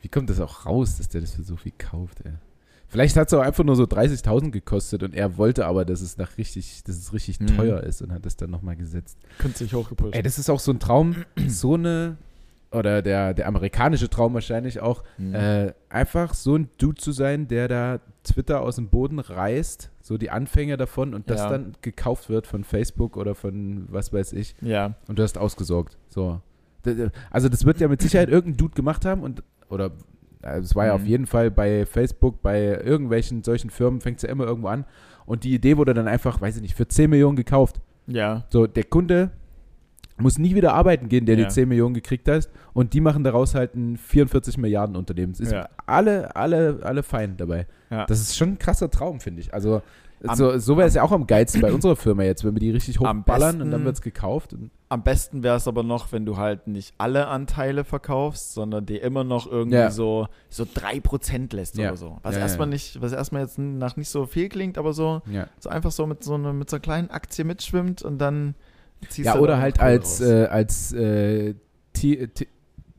Wie 0.00 0.08
kommt 0.08 0.30
das 0.30 0.40
auch 0.40 0.64
raus, 0.66 0.96
dass 0.98 1.08
der 1.08 1.20
das 1.20 1.32
für 1.34 1.42
so 1.42 1.56
viel 1.56 1.72
kauft, 1.76 2.20
ey? 2.24 2.32
Vielleicht 2.90 3.16
hat 3.16 3.26
es 3.28 3.34
auch 3.34 3.42
einfach 3.42 3.64
nur 3.64 3.76
so 3.76 3.82
30.000 3.84 4.50
gekostet 4.50 5.02
und 5.02 5.14
er 5.14 5.36
wollte 5.36 5.66
aber, 5.66 5.84
dass 5.84 6.00
es 6.00 6.16
nach 6.16 6.38
richtig, 6.38 6.84
dass 6.84 6.96
es 6.96 7.12
richtig 7.12 7.38
Mhm. 7.40 7.48
teuer 7.48 7.80
ist 7.82 8.00
und 8.00 8.12
hat 8.12 8.24
das 8.24 8.36
dann 8.36 8.48
nochmal 8.50 8.76
gesetzt. 8.76 9.18
Künstlich 9.38 9.74
hochgepusht. 9.74 10.14
Ey, 10.14 10.22
das 10.22 10.38
ist 10.38 10.48
auch 10.48 10.60
so 10.60 10.72
ein 10.72 10.78
Traum, 10.80 11.16
so 11.48 11.74
eine, 11.74 12.16
oder 12.70 13.00
der, 13.02 13.32
der 13.34 13.46
amerikanische 13.48 14.10
Traum 14.10 14.34
wahrscheinlich 14.34 14.80
auch, 14.80 15.02
Mhm. 15.16 15.34
äh, 15.34 15.72
einfach 15.88 16.34
so 16.34 16.54
ein 16.56 16.68
Dude 16.78 16.96
zu 17.00 17.12
sein, 17.12 17.48
der 17.48 17.66
da 17.68 18.00
Twitter 18.24 18.60
aus 18.60 18.76
dem 18.76 18.88
Boden 18.88 19.18
reißt, 19.20 19.90
so 20.02 20.18
die 20.18 20.30
Anfänge 20.30 20.76
davon 20.76 21.14
und 21.14 21.30
das 21.30 21.40
Ja. 21.40 21.50
dann 21.50 21.72
gekauft 21.80 22.28
wird 22.28 22.46
von 22.46 22.64
Facebook 22.64 23.16
oder 23.16 23.34
von 23.34 23.86
was 23.88 24.12
weiß 24.12 24.34
ich 24.34 24.54
ja, 24.60 24.94
und 25.08 25.18
du 25.18 25.22
hast 25.22 25.38
ausgesorgt. 25.38 25.96
So. 26.10 26.40
Also 27.30 27.48
das 27.48 27.64
wird 27.64 27.80
ja 27.80 27.88
mit 27.88 28.00
Sicherheit 28.02 28.28
irgendein 28.28 28.56
Dude 28.58 28.74
gemacht 28.74 29.04
haben 29.04 29.22
und 29.22 29.42
oder 29.68 29.90
äh, 30.42 30.58
es 30.58 30.74
war 30.76 30.86
ja 30.86 30.94
Mhm. 30.96 31.02
auf 31.02 31.06
jeden 31.08 31.26
Fall 31.26 31.50
bei 31.50 31.84
Facebook, 31.86 32.42
bei 32.42 32.80
irgendwelchen 32.82 33.42
solchen 33.42 33.70
Firmen 33.70 34.00
fängt 34.00 34.18
es 34.18 34.22
ja 34.22 34.28
immer 34.30 34.44
irgendwo 34.44 34.68
an 34.68 34.84
und 35.26 35.44
die 35.44 35.54
Idee 35.54 35.76
wurde 35.76 35.94
dann 35.94 36.08
einfach, 36.08 36.40
weiß 36.40 36.56
ich 36.56 36.62
nicht, 36.62 36.74
für 36.74 36.86
10 36.88 37.10
Millionen 37.10 37.36
gekauft. 37.36 37.80
ja, 38.06 38.44
So, 38.50 38.66
der 38.66 38.84
Kunde 38.84 39.30
muss 40.20 40.38
nie 40.38 40.54
wieder 40.54 40.74
arbeiten 40.74 41.08
gehen, 41.08 41.26
der 41.26 41.36
Ja. 41.38 41.44
die 41.46 41.50
10 41.50 41.68
Millionen 41.68 41.94
gekriegt 41.94 42.28
hat 42.28 42.48
und 42.72 42.92
die 42.94 43.00
machen 43.00 43.24
daraus 43.24 43.54
halt 43.54 43.74
ein 43.74 43.96
44 43.96 44.58
Milliarden 44.58 44.96
Unternehmen. 44.96 45.32
Es 45.32 45.40
ist 45.40 45.52
Ja. 45.52 45.68
alle, 45.86 46.34
alle, 46.36 46.80
alle 46.82 47.02
fein 47.02 47.36
dabei. 47.36 47.66
ja. 47.90 48.06
Das 48.06 48.20
ist 48.20 48.36
schon 48.36 48.50
ein 48.50 48.58
krasser 48.58 48.90
Traum, 48.90 49.20
finde 49.20 49.40
ich. 49.40 49.52
Also 49.54 49.82
Am- 50.26 50.34
so, 50.34 50.58
so 50.58 50.76
wäre 50.76 50.88
es 50.88 50.94
ja 50.94 51.04
auch 51.04 51.12
am 51.12 51.28
geilsten 51.28 51.60
bei 51.60 51.72
unserer 51.72 51.94
Firma 51.94 52.24
jetzt, 52.24 52.44
wenn 52.44 52.52
wir 52.54 52.58
die 52.60 52.70
richtig 52.72 52.98
hochballern 52.98 53.22
und 53.22 53.58
besten- 53.58 53.70
dann 53.70 53.84
wird 53.84 53.94
es 53.94 54.02
gekauft. 54.02 54.52
Und, 54.52 54.70
Am 54.88 55.04
besten 55.04 55.42
wäre 55.44 55.56
es 55.56 55.68
aber 55.68 55.82
noch, 55.84 56.10
wenn 56.10 56.26
du 56.26 56.36
halt 56.36 56.66
nicht 56.66 56.92
alle 56.98 57.28
Anteile 57.28 57.84
verkaufst, 57.84 58.52
sondern 58.54 58.84
dir 58.84 59.00
immer 59.02 59.22
noch 59.22 59.46
irgendwie 59.48 59.76
Ja. 59.76 59.90
so, 59.92 60.26
so 60.48 60.64
3% 60.64 61.52
lässt 61.54 61.76
Ja. 61.78 61.88
oder 61.90 61.96
so. 61.96 62.18
Was 62.24 62.34
Ja, 62.34 62.40
erstmal 62.40 62.66
nicht, 62.66 63.00
was 63.00 63.12
erstmal 63.12 63.42
jetzt 63.42 63.58
nach 63.58 63.96
nicht 63.96 64.08
so 64.08 64.26
viel 64.26 64.48
klingt, 64.48 64.76
aber 64.78 64.92
so, 64.92 65.22
so 65.60 65.68
einfach 65.70 65.92
so 65.92 66.04
mit 66.06 66.24
so, 66.24 66.34
einer 66.34 66.52
mit 66.52 66.68
so 66.68 66.76
einer 66.76 66.80
kleinen 66.82 67.10
Aktie 67.10 67.44
mitschwimmt 67.44 68.02
und 68.02 68.18
dann 68.18 68.54
ja, 69.16 69.36
oder 69.38 69.58
halt 69.60 69.80
als, 69.80 70.20
äh, 70.20 70.46
als 70.46 70.92
äh, 70.92 71.54
The- 71.96 72.28
The- 72.36 72.48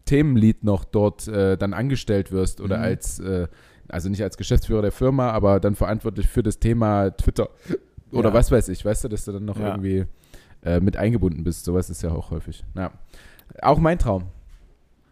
Themenlead 0.06 0.64
noch 0.64 0.86
dort 0.86 1.28
äh, 1.28 1.56
dann 1.58 1.74
angestellt 1.74 2.32
wirst 2.32 2.62
oder 2.62 2.78
Mhm. 2.80 2.84
als, 2.84 3.20
äh, 3.20 3.48
also 3.90 4.10
nicht 4.10 4.24
als 4.24 4.38
Geschäftsführer 4.38 4.82
der 4.82 4.92
Firma, 4.92 5.30
aber 5.32 5.60
dann 5.60 5.76
verantwortlich 5.76 6.28
für 6.28 6.42
das 6.42 6.58
Thema 6.60 7.12
Twitter 7.12 7.50
oder 8.12 8.30
Ja. 8.30 8.34
was 8.34 8.52
weiß 8.52 8.70
ich, 8.70 8.84
weißt 8.84 9.04
du, 9.04 9.08
dass 9.08 9.26
du 9.26 9.34
dann 9.34 9.46
noch 9.46 9.60
Ja. 9.60 9.70
irgendwie 9.70 10.06
äh, 10.64 10.80
mit 10.80 10.98
eingebunden 10.98 11.44
bist. 11.44 11.64
Sowas 11.64 11.90
ist 11.90 12.02
ja 12.02 12.12
auch 12.12 12.32
häufig. 12.32 12.66
Ja. 12.76 12.92
Auch 13.62 13.78
mein 13.80 13.98
Traum. 14.00 14.24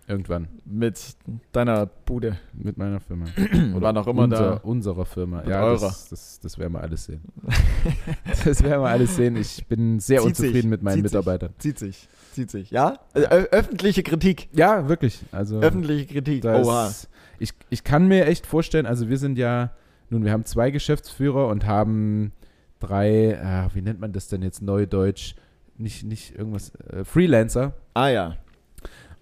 Irgendwann. 0.10 0.48
mit 0.64 1.18
deiner 1.52 1.86
Bude. 1.86 2.38
Mit 2.54 2.78
meiner 2.78 3.02
Firma. 3.02 3.26
Wann 3.74 3.98
auch 3.98 4.08
immer 4.08 4.24
unser, 4.24 4.38
da. 4.38 4.54
Unserer 4.64 5.06
Firma. 5.06 5.40
Mit 5.40 5.50
ja, 5.50 5.64
eurer. 5.64 5.82
das, 5.82 6.08
das, 6.08 6.40
das 6.40 6.58
werden 6.58 6.74
wir 6.74 6.82
alles 6.82 7.06
sehen. 7.06 7.22
das 8.46 8.64
werden 8.64 8.84
wir 8.84 8.90
alles 8.90 9.18
sehen. 9.18 9.36
Ich 9.36 9.66
bin 9.68 10.00
sehr 10.00 10.20
Zieht 10.20 10.28
unzufrieden 10.28 10.62
sich, 10.62 10.66
mit 10.70 10.82
meinen 10.82 10.96
zieht 10.96 11.10
sich. 11.10 11.12
Mitarbeitern. 11.12 11.54
Zieht 11.58 11.78
sich, 11.80 12.08
zieht 12.32 12.50
sich. 12.50 12.72
Ja? 12.72 13.00
Ö 13.16 13.20
öffentliche 13.20 14.02
Kritik. 14.02 14.48
Ja, 14.54 14.88
wirklich. 14.88 15.20
Also 15.34 15.60
Öffentliche 15.60 16.06
Kritik. 16.06 16.46
Oha. 16.46 16.90
ich, 17.38 17.52
ich 17.70 17.84
kann 17.84 18.08
mir 18.08 18.28
echt 18.28 18.46
vorstellen, 18.48 18.86
also 18.86 19.10
wir 19.10 19.18
sind 19.18 19.38
ja, 19.38 19.72
nun, 20.10 20.24
wir 20.24 20.32
haben 20.32 20.46
zwei 20.46 20.72
Geschäftsführer 20.72 21.48
und 21.50 21.66
haben 21.66 22.32
drei, 22.80 23.38
ah, 23.44 23.70
wie 23.74 23.82
nennt 23.82 24.00
man 24.00 24.14
das 24.14 24.30
denn 24.30 24.42
jetzt 24.42 24.62
neudeutsch? 24.62 25.36
Nicht, 25.78 26.06
nicht 26.06 26.34
irgendwas, 26.34 26.74
äh, 26.76 27.04
Freelancer. 27.04 27.74
Ah 27.94 28.08
ja. 28.08 28.38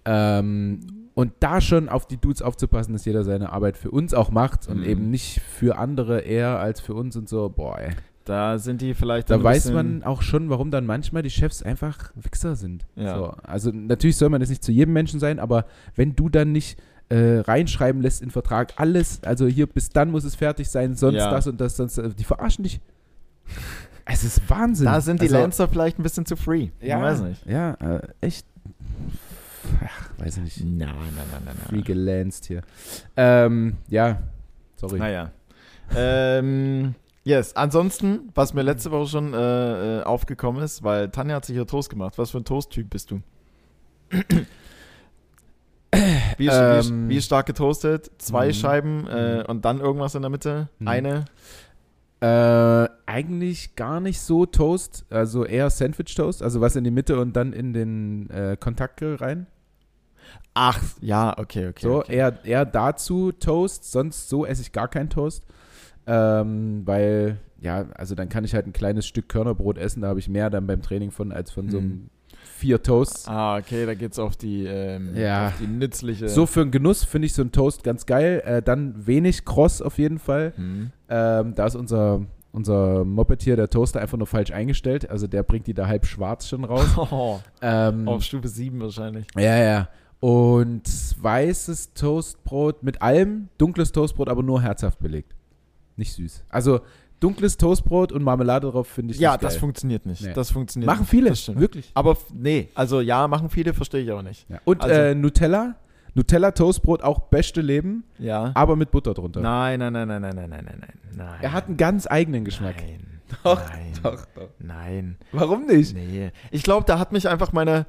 Ähm, 0.06 0.80
und 1.14 1.32
da 1.40 1.60
schon 1.60 1.88
auf 1.88 2.06
die 2.06 2.18
Dudes 2.18 2.42
aufzupassen, 2.42 2.92
dass 2.92 3.04
jeder 3.06 3.24
seine 3.24 3.50
Arbeit 3.52 3.76
für 3.76 3.90
uns 3.90 4.12
auch 4.14 4.30
macht 4.30 4.68
und 4.68 4.78
Mhm. 4.80 4.84
eben 4.84 5.10
nicht 5.10 5.40
für 5.40 5.78
andere 5.78 6.20
eher 6.20 6.58
als 6.58 6.80
für 6.80 6.94
uns 6.94 7.16
und 7.16 7.28
so. 7.28 7.48
Boah, 7.48 7.78
ey. 7.78 7.90
Da 8.24 8.58
sind 8.58 8.80
die 8.82 8.92
vielleicht 8.94 9.30
Da 9.30 9.40
weiß 9.42 9.70
man 9.72 10.02
auch 10.02 10.20
schon, 10.20 10.50
warum 10.50 10.70
dann 10.72 10.84
manchmal 10.84 11.22
die 11.22 11.30
Chefs 11.30 11.62
einfach 11.62 12.10
Wichser 12.16 12.56
sind. 12.56 12.84
Ja. 12.96 13.16
So, 13.16 13.24
also 13.44 13.70
natürlich 13.72 14.16
soll 14.16 14.28
man 14.30 14.40
das 14.40 14.50
nicht 14.50 14.64
zu 14.64 14.72
jedem 14.72 14.92
Menschen 14.94 15.20
sein, 15.20 15.38
aber 15.38 15.64
wenn 15.94 16.16
du 16.16 16.28
dann 16.28 16.50
nicht 16.52 16.78
äh, 17.08 17.38
reinschreiben 17.38 18.02
lässt 18.02 18.20
in 18.22 18.30
Vertrag, 18.32 18.74
alles, 18.78 19.20
also 19.22 19.46
hier 19.46 19.68
bis 19.68 19.90
dann 19.90 20.10
muss 20.10 20.24
es 20.24 20.34
fertig 20.34 20.68
sein, 20.68 20.96
sonst 20.96 21.18
Ja. 21.18 21.30
das 21.30 21.46
und 21.46 21.60
das, 21.60 21.76
sonst 21.76 21.98
äh, 21.98 22.10
die 22.10 22.24
verarschen 22.24 22.64
dich. 22.64 22.80
Es 24.04 24.24
ist 24.24 24.50
Wahnsinn. 24.50 24.86
Da 24.86 25.00
sind 25.00 25.20
die 25.22 25.26
also, 25.26 25.38
Lancer 25.38 25.68
vielleicht 25.68 25.98
ein 25.98 26.02
bisschen 26.02 26.26
zu 26.26 26.34
free. 26.36 26.70
Ja, 26.80 26.96
Ich 26.98 27.02
weiß 27.04 27.20
nicht. 27.22 27.46
Ja, 27.46 27.74
äh, 27.74 28.00
echt. 28.20 28.44
Ach, 29.84 30.10
weiß 30.18 30.36
ich 30.38 30.42
nicht. 30.44 30.64
Nein, 30.64 30.88
nein, 31.14 31.26
nein, 31.30 31.42
nein. 31.44 31.56
Free 31.68 31.82
gelanced 31.82 32.46
hier. 32.46 32.62
Ähm, 33.16 33.76
ja, 33.88 34.22
sorry. 34.76 34.98
Naja. 34.98 35.30
ähm, 35.94 36.94
yes, 37.24 37.54
ansonsten, 37.56 38.30
was 38.34 38.54
mir 38.54 38.62
letzte 38.62 38.90
Woche 38.90 39.06
schon 39.08 39.34
äh, 39.34 40.00
äh, 40.00 40.02
aufgekommen 40.02 40.62
ist, 40.62 40.82
weil 40.82 41.10
Tanja 41.10 41.36
hat 41.36 41.44
sich 41.44 41.54
hier 41.56 41.66
Toast 41.66 41.90
gemacht. 41.90 42.18
Was 42.18 42.30
für 42.30 42.38
ein 42.38 42.44
Toast-Typ 42.44 42.90
bist 42.90 43.10
du? 43.10 43.20
Wie, 46.38 46.48
Ähm, 46.48 47.08
wie, 47.08 47.14
wie 47.16 47.22
stark 47.22 47.46
getoastet? 47.46 48.10
Zwei 48.18 48.48
Mhm. 48.48 48.52
Scheiben 48.52 49.06
äh, 49.06 49.38
Mhm. 49.38 49.46
und 49.46 49.64
dann 49.64 49.80
irgendwas 49.80 50.14
in 50.14 50.22
der 50.22 50.30
Mitte? 50.30 50.68
Mhm. 50.78 50.88
Eine? 50.88 51.24
Äh, 52.20 52.88
eigentlich 53.06 53.76
gar 53.76 54.00
nicht 54.00 54.20
so 54.20 54.46
Toast, 54.46 55.04
also 55.10 55.44
eher 55.44 55.70
Sandwich-Toast, 55.70 56.42
also 56.42 56.60
was 56.60 56.76
in 56.76 56.84
die 56.84 56.90
Mitte 56.90 57.18
und 57.20 57.34
dann 57.36 57.52
in 57.52 57.72
den 57.72 58.28
äh, 58.30 58.56
Kontaktgrill 58.58 59.16
rein. 59.16 59.46
Ach, 60.54 60.80
ja, 61.00 61.38
okay, 61.38 61.68
okay. 61.68 61.82
so, 61.86 61.98
okay. 61.98 62.16
eher, 62.16 62.38
eher 62.44 62.64
dazu 62.64 63.30
Toast, 63.32 63.90
sonst 63.90 64.28
so 64.28 64.46
esse 64.46 64.62
ich 64.62 64.72
gar 64.72 64.88
keinen 64.88 65.10
Toast. 65.10 65.44
Ähm, 66.06 66.82
weil, 66.84 67.38
ja, 67.60 67.86
also 67.94 68.14
dann 68.14 68.28
kann 68.28 68.44
ich 68.44 68.54
halt 68.54 68.66
ein 68.66 68.72
kleines 68.72 69.06
Stück 69.06 69.28
Körnerbrot 69.28 69.76
essen, 69.78 70.02
da 70.02 70.08
habe 70.08 70.20
ich 70.20 70.28
mehr 70.28 70.50
dann 70.50 70.66
beim 70.66 70.82
Training 70.82 71.10
von 71.10 71.32
als 71.32 71.50
von 71.50 71.68
so 71.68 71.78
einem 71.78 71.90
Hm. 71.90 72.10
vier 72.44 72.82
Toasts. 72.82 73.26
Ah, 73.28 73.56
okay, 73.58 73.84
da 73.86 73.94
geht's 73.94 74.18
auf 74.18 74.36
die, 74.36 74.64
ähm, 74.64 75.14
Ja. 75.16 75.48
auf 75.48 75.58
die 75.60 75.66
nützliche. 75.66 76.28
So 76.28 76.46
für 76.46 76.62
einen 76.62 76.70
Genuss 76.70 77.04
finde 77.04 77.26
ich 77.26 77.34
so 77.34 77.42
einen 77.42 77.52
Toast 77.52 77.82
ganz 77.84 78.06
geil. 78.06 78.40
Äh, 78.46 78.62
dann 78.62 79.06
wenig 79.06 79.44
kross 79.44 79.82
auf 79.82 79.98
jeden 79.98 80.18
Fall. 80.18 80.52
Hm. 80.56 80.90
Ähm, 81.08 81.54
da 81.54 81.66
ist 81.66 81.74
unser, 81.74 82.22
unser 82.52 83.04
Moped 83.04 83.42
hier, 83.42 83.56
der 83.56 83.68
Toaster, 83.68 84.00
einfach 84.00 84.16
nur 84.16 84.26
falsch 84.28 84.52
eingestellt. 84.52 85.10
Also 85.10 85.26
der 85.26 85.42
bringt 85.42 85.66
die 85.66 85.74
da 85.74 85.86
halb 85.88 86.06
schwarz 86.06 86.48
schon 86.48 86.64
raus. 86.64 86.86
Oh, 86.96 87.40
ähm, 87.62 88.06
auf 88.08 88.22
Stufe 88.22 88.48
7 88.48 88.80
wahrscheinlich. 88.80 89.26
ja, 89.36 89.56
ja. 89.56 89.88
Und 90.20 90.82
weißes 91.20 91.92
Toastbrot 91.94 92.82
mit 92.82 93.02
allem, 93.02 93.48
dunkles 93.58 93.92
Toastbrot, 93.92 94.28
aber 94.28 94.42
nur 94.42 94.62
herzhaft 94.62 94.98
belegt. 94.98 95.34
Nicht 95.96 96.14
süß. 96.14 96.44
Also 96.48 96.80
dunkles 97.20 97.56
Toastbrot 97.56 98.12
und 98.12 98.22
Marmelade 98.22 98.70
drauf 98.70 98.88
finde 98.88 99.14
ich 99.14 99.20
Ja, 99.20 99.36
das 99.36 99.56
funktioniert 99.56 100.04
nicht. 100.06 100.22
Nee. 100.22 100.32
Das 100.34 100.50
funktioniert 100.50 100.86
Machen 100.86 101.00
nicht. 101.00 101.10
viele, 101.10 101.30
Das 101.30 101.40
stimmt. 101.42 101.60
wirklich. 101.60 101.90
Aber 101.94 102.16
nee, 102.34 102.68
also 102.74 103.00
ja, 103.00 103.28
machen 103.28 103.50
viele, 103.50 103.72
verstehe 103.74 104.02
ich 104.02 104.10
auch 104.12 104.22
nicht. 104.22 104.48
Ja. 104.48 104.58
Und 104.64 104.82
Also- 104.82 104.94
äh, 104.94 105.14
Nutella, 105.14 105.76
Nutella 106.14 106.50
Toastbrot 106.50 107.02
auch 107.02 107.20
beste 107.28 107.60
Leben, 107.60 108.04
Ja. 108.18 108.50
aber 108.54 108.74
mit 108.76 108.90
Butter 108.90 109.12
drunter. 109.14 109.40
Nein, 109.40 109.78
nein, 109.80 109.92
nein, 109.92 110.08
nein, 110.08 110.20
nein, 110.22 110.34
nein, 110.34 110.50
nein, 110.50 110.64
nein, 110.64 110.78
nein. 110.80 110.92
nein. 111.14 111.38
Er 111.42 111.52
hat 111.52 111.66
einen 111.68 111.76
ganz 111.76 112.06
eigenen 112.10 112.44
Geschmack. 112.44 112.76
Nein. 112.78 113.00
Doch, 113.42 113.60
nein, 113.70 113.92
Doch, 114.04 114.24
doch. 114.36 114.48
Nein. 114.60 115.16
Warum 115.32 115.66
nicht? 115.66 115.94
Nee. 115.94 116.30
Ich 116.52 116.62
glaube, 116.62 116.84
da 116.86 116.98
hat 117.00 117.10
mich 117.12 117.28
einfach 117.28 117.52
meine. 117.52 117.84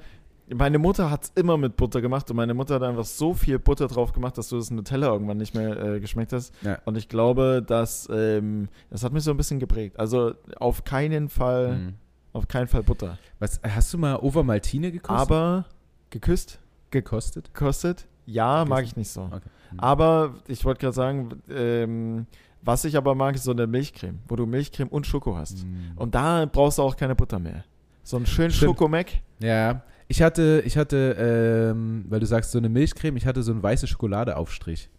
Meine 0.54 0.80
Mutter 0.80 1.12
hat 1.12 1.24
es 1.26 1.32
immer 1.36 1.58
mit 1.58 1.76
Butter 1.76 2.00
gemacht 2.02 2.30
und 2.30 2.38
meine 2.38 2.54
Mutter 2.54 2.76
hat 2.76 2.84
einfach 2.84 3.04
so 3.06 3.34
viel 3.34 3.60
Butter 3.60 3.88
drauf 3.88 4.14
gemacht, 4.14 4.38
dass 4.38 4.48
du 4.50 4.56
das 4.58 4.72
Nutella 4.72 5.08
irgendwann 5.08 5.38
nicht 5.38 5.54
mehr 5.54 5.78
äh, 5.78 6.00
geschmeckt 6.00 6.32
hast. 6.32 6.54
Ja. 6.62 6.78
Und 6.86 6.98
ich 6.98 7.10
glaube, 7.10 7.62
dass 7.66 8.08
ähm, 8.12 8.70
das 8.90 9.04
hat 9.04 9.12
mich 9.12 9.24
so 9.24 9.32
ein 9.32 9.38
bisschen 9.38 9.60
geprägt. 9.60 10.00
Also 10.00 10.34
auf 10.58 10.84
keinen 10.86 11.28
Fall, 11.28 11.74
Mhm. 11.78 11.94
auf 12.32 12.48
keinen 12.48 12.68
Fall 12.68 12.84
Butter. 12.84 13.18
Was, 13.40 13.60
hast 13.62 13.94
du 13.94 13.98
mal 13.98 14.16
Over 14.18 14.44
Maltine 14.44 14.92
gekostet? 14.92 15.20
Aber 15.32 15.66
geküsst, 16.12 16.60
gekostet? 16.92 17.54
gekostet, 17.54 18.08
ja, 18.26 18.64
mag 18.64 18.80
Gegessen. 18.80 18.86
ich 18.92 18.96
nicht 18.98 19.10
so. 19.10 19.24
Okay. 19.24 19.42
Mhm. 19.74 19.80
Aber 19.82 20.34
ich 20.48 20.64
wollte 20.64 20.80
gerade 20.80 20.94
sagen, 20.96 21.42
ähm, 21.50 22.26
was 22.62 22.86
ich 22.86 22.96
aber 22.96 23.16
mag, 23.16 23.36
ist 23.36 23.44
so 23.44 23.52
eine 23.52 23.68
Milchcreme, 23.68 24.20
wo 24.30 24.38
du 24.38 24.46
Milchcreme 24.46 24.88
und 24.90 25.06
Schoko 25.06 25.36
hast. 25.36 25.66
Mhm. 25.66 25.92
Und 25.98 26.16
da 26.16 26.46
brauchst 26.46 26.78
du 26.78 26.84
auch 26.84 26.96
keine 26.96 27.16
Butter 27.16 27.38
mehr. 27.40 27.66
So 28.04 28.16
einen 28.16 28.26
schönen 28.26 28.52
Stimmt. 28.52 28.72
Schokomac. 28.78 29.08
Ja. 29.40 29.82
Ich 30.08 30.22
hatte, 30.22 30.64
ich 30.66 30.78
hatte, 30.78 31.72
ähm, 31.74 32.06
weil 32.08 32.20
du 32.20 32.26
sagst, 32.26 32.52
so 32.52 32.58
eine 32.58 32.70
Milchcreme, 32.70 33.18
ich 33.18 33.26
hatte 33.26 33.44
so 33.44 33.52
einen 33.52 33.62
weiße 33.62 33.88
Schokoladeaufstrich. 33.88 34.90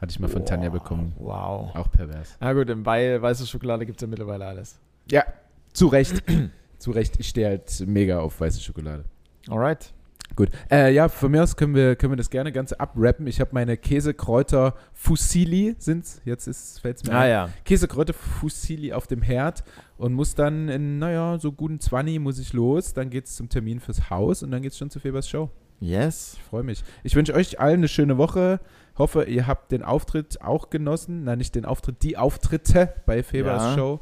Hatte 0.00 0.10
ich 0.10 0.20
mal 0.20 0.28
von 0.28 0.46
Tanja 0.46 0.70
bekommen. 0.70 1.12
Wow. 1.18 1.74
Auch 1.74 1.90
pervers. 1.90 2.36
Na 2.40 2.52
gut, 2.52 2.70
im 2.70 2.86
Wei 2.86 3.20
weiße 3.20 3.46
Schokolade 3.46 3.84
gibt 3.84 4.00
es 4.00 4.02
ja 4.02 4.08
mittlerweile 4.08 4.46
alles. 4.46 4.78
Ja, 5.10 5.24
zu 5.72 5.88
Recht. 5.88 6.22
zu 6.78 6.92
Recht. 6.92 7.18
Ich 7.18 7.28
stehe 7.28 7.48
halt 7.48 7.84
mega 7.86 8.20
auf 8.20 8.40
weiße 8.40 8.60
Schokolade. 8.60 9.04
Alright. 9.48 9.92
Gut. 10.36 10.50
Äh, 10.70 10.92
ja, 10.94 11.08
von 11.08 11.30
mir 11.32 11.42
aus 11.42 11.56
können 11.56 11.74
wir, 11.74 11.96
können 11.96 12.12
wir 12.12 12.16
das 12.16 12.30
gerne 12.30 12.52
Ganze 12.52 12.78
abrappen. 12.78 13.26
Ich 13.26 13.40
habe 13.40 13.50
meine 13.54 13.76
Käsekräuter 13.76 14.74
Fusilli, 14.94 15.74
sind's? 15.78 16.20
Jetzt 16.24 16.80
fällt 16.80 16.98
es 16.98 17.04
mir 17.04 17.12
Ah 17.12 17.20
ein. 17.20 17.30
ja. 17.30 17.48
Käsekräuter 17.64 18.12
Fusilli 18.14 18.92
auf 18.92 19.06
dem 19.06 19.22
Herd 19.22 19.64
und 19.96 20.12
muss 20.12 20.34
dann 20.34 20.68
in, 20.68 20.98
naja, 20.98 21.38
so 21.38 21.50
guten 21.52 21.80
20 21.80 22.20
muss 22.20 22.38
ich 22.38 22.52
los. 22.52 22.94
Dann 22.94 23.10
geht's 23.10 23.34
zum 23.34 23.48
Termin 23.48 23.80
fürs 23.80 24.10
Haus 24.10 24.42
und 24.42 24.50
dann 24.52 24.62
geht's 24.62 24.78
schon 24.78 24.90
zu 24.90 25.00
Febers 25.00 25.28
Show. 25.28 25.50
Yes. 25.80 26.34
Ich 26.36 26.42
freue 26.44 26.62
mich. 26.64 26.82
Ich 27.04 27.14
wünsche 27.14 27.34
euch 27.34 27.60
allen 27.60 27.78
eine 27.80 27.88
schöne 27.88 28.18
Woche. 28.18 28.60
Hoffe, 28.96 29.24
ihr 29.24 29.46
habt 29.46 29.70
den 29.70 29.82
Auftritt 29.84 30.40
auch 30.42 30.70
genossen. 30.70 31.24
Nein, 31.24 31.38
nicht 31.38 31.54
den 31.54 31.64
Auftritt, 31.64 32.02
die 32.02 32.16
Auftritte 32.16 32.94
bei 33.06 33.22
Febers 33.22 33.62
Ja. 33.62 33.74
Show. 33.76 34.00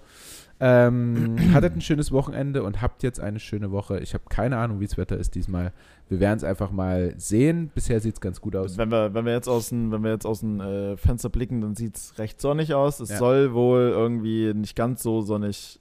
Ähm, 0.59 1.37
hattet 1.55 1.77
ein 1.77 1.81
schönes 1.83 2.13
Wochenende 2.13 2.63
und 2.63 2.81
habt 2.81 3.03
jetzt 3.03 3.21
eine 3.21 3.39
schöne 3.41 3.71
Woche. 3.71 3.99
Ich 4.01 4.15
habe 4.15 4.25
keine 4.29 4.57
Ahnung, 4.57 4.81
wie 4.81 4.87
das 4.87 4.97
Wetter 4.97 5.17
ist 5.19 5.35
diesmal. 5.35 5.73
Wir 6.09 6.19
werden 6.21 6.39
es 6.39 6.45
einfach 6.45 6.71
mal 6.71 7.13
sehen. 7.19 7.71
Bisher 7.75 8.01
sieht 8.01 8.15
es 8.15 8.21
ganz 8.21 8.41
gut 8.41 8.57
aus. 8.57 8.79
Wenn 8.79 8.91
wir, 8.91 9.13
wenn 9.13 9.25
wir 9.27 9.33
jetzt 9.33 9.49
aus 9.49 9.69
dem, 9.69 9.93
wenn 9.93 10.03
wir 10.03 10.13
jetzt 10.13 10.25
aus 10.27 10.41
dem 10.41 10.61
äh, 10.61 10.97
Fenster 10.97 11.29
blicken, 11.29 11.61
dann 11.61 11.75
sieht 11.75 11.97
es 11.97 12.19
recht 12.19 12.41
sonnig 12.41 12.73
aus. 12.75 13.01
Es 13.01 13.11
Ja. 13.11 13.19
soll 13.19 13.53
wohl 13.53 13.91
irgendwie 13.95 14.55
nicht 14.55 14.77
ganz 14.77 15.03
so 15.03 15.21
sonnig 15.21 15.79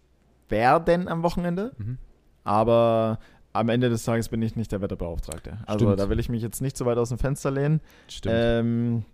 werden 0.49 1.07
am 1.07 1.23
Wochenende, 1.23 1.71
Mhm. 1.77 1.97
aber 2.43 3.19
am 3.53 3.69
Ende 3.69 3.89
des 3.89 4.03
Tages 4.03 4.27
bin 4.29 4.41
ich 4.41 4.55
nicht 4.57 4.71
der 4.73 4.81
Wetterbeauftragte. 4.81 5.59
Also 5.65 5.85
Stimmt. 5.85 5.99
da 5.99 6.09
will 6.09 6.19
ich 6.19 6.27
mich 6.29 6.41
jetzt 6.41 6.61
nicht 6.61 6.75
so 6.75 6.85
weit 6.85 6.97
aus 6.97 7.09
dem 7.09 7.17
Fenster 7.17 7.51
lehnen. 7.51 7.79
Stimmt. 8.09 8.35
Ähm, 8.37 9.05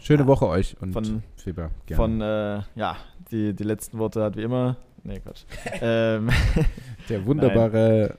Schöne 0.00 0.22
ja. 0.22 0.26
Woche 0.26 0.46
euch 0.46 0.76
und 0.80 0.92
Von- 0.92 1.22
Feber. 1.36 1.70
Gerne. 1.86 1.96
von, 1.96 2.20
äh, 2.20 2.62
ja, 2.78 2.96
die, 3.30 3.54
die 3.54 3.64
letzten 3.64 3.98
Worte 3.98 4.22
hat 4.22 4.36
wie 4.36 4.42
immer. 4.42 4.76
Nee, 5.04 5.20
Quatsch. 5.20 5.44
ähm, 5.80 6.28
Der 7.08 7.24
wunderbare. 7.26 8.16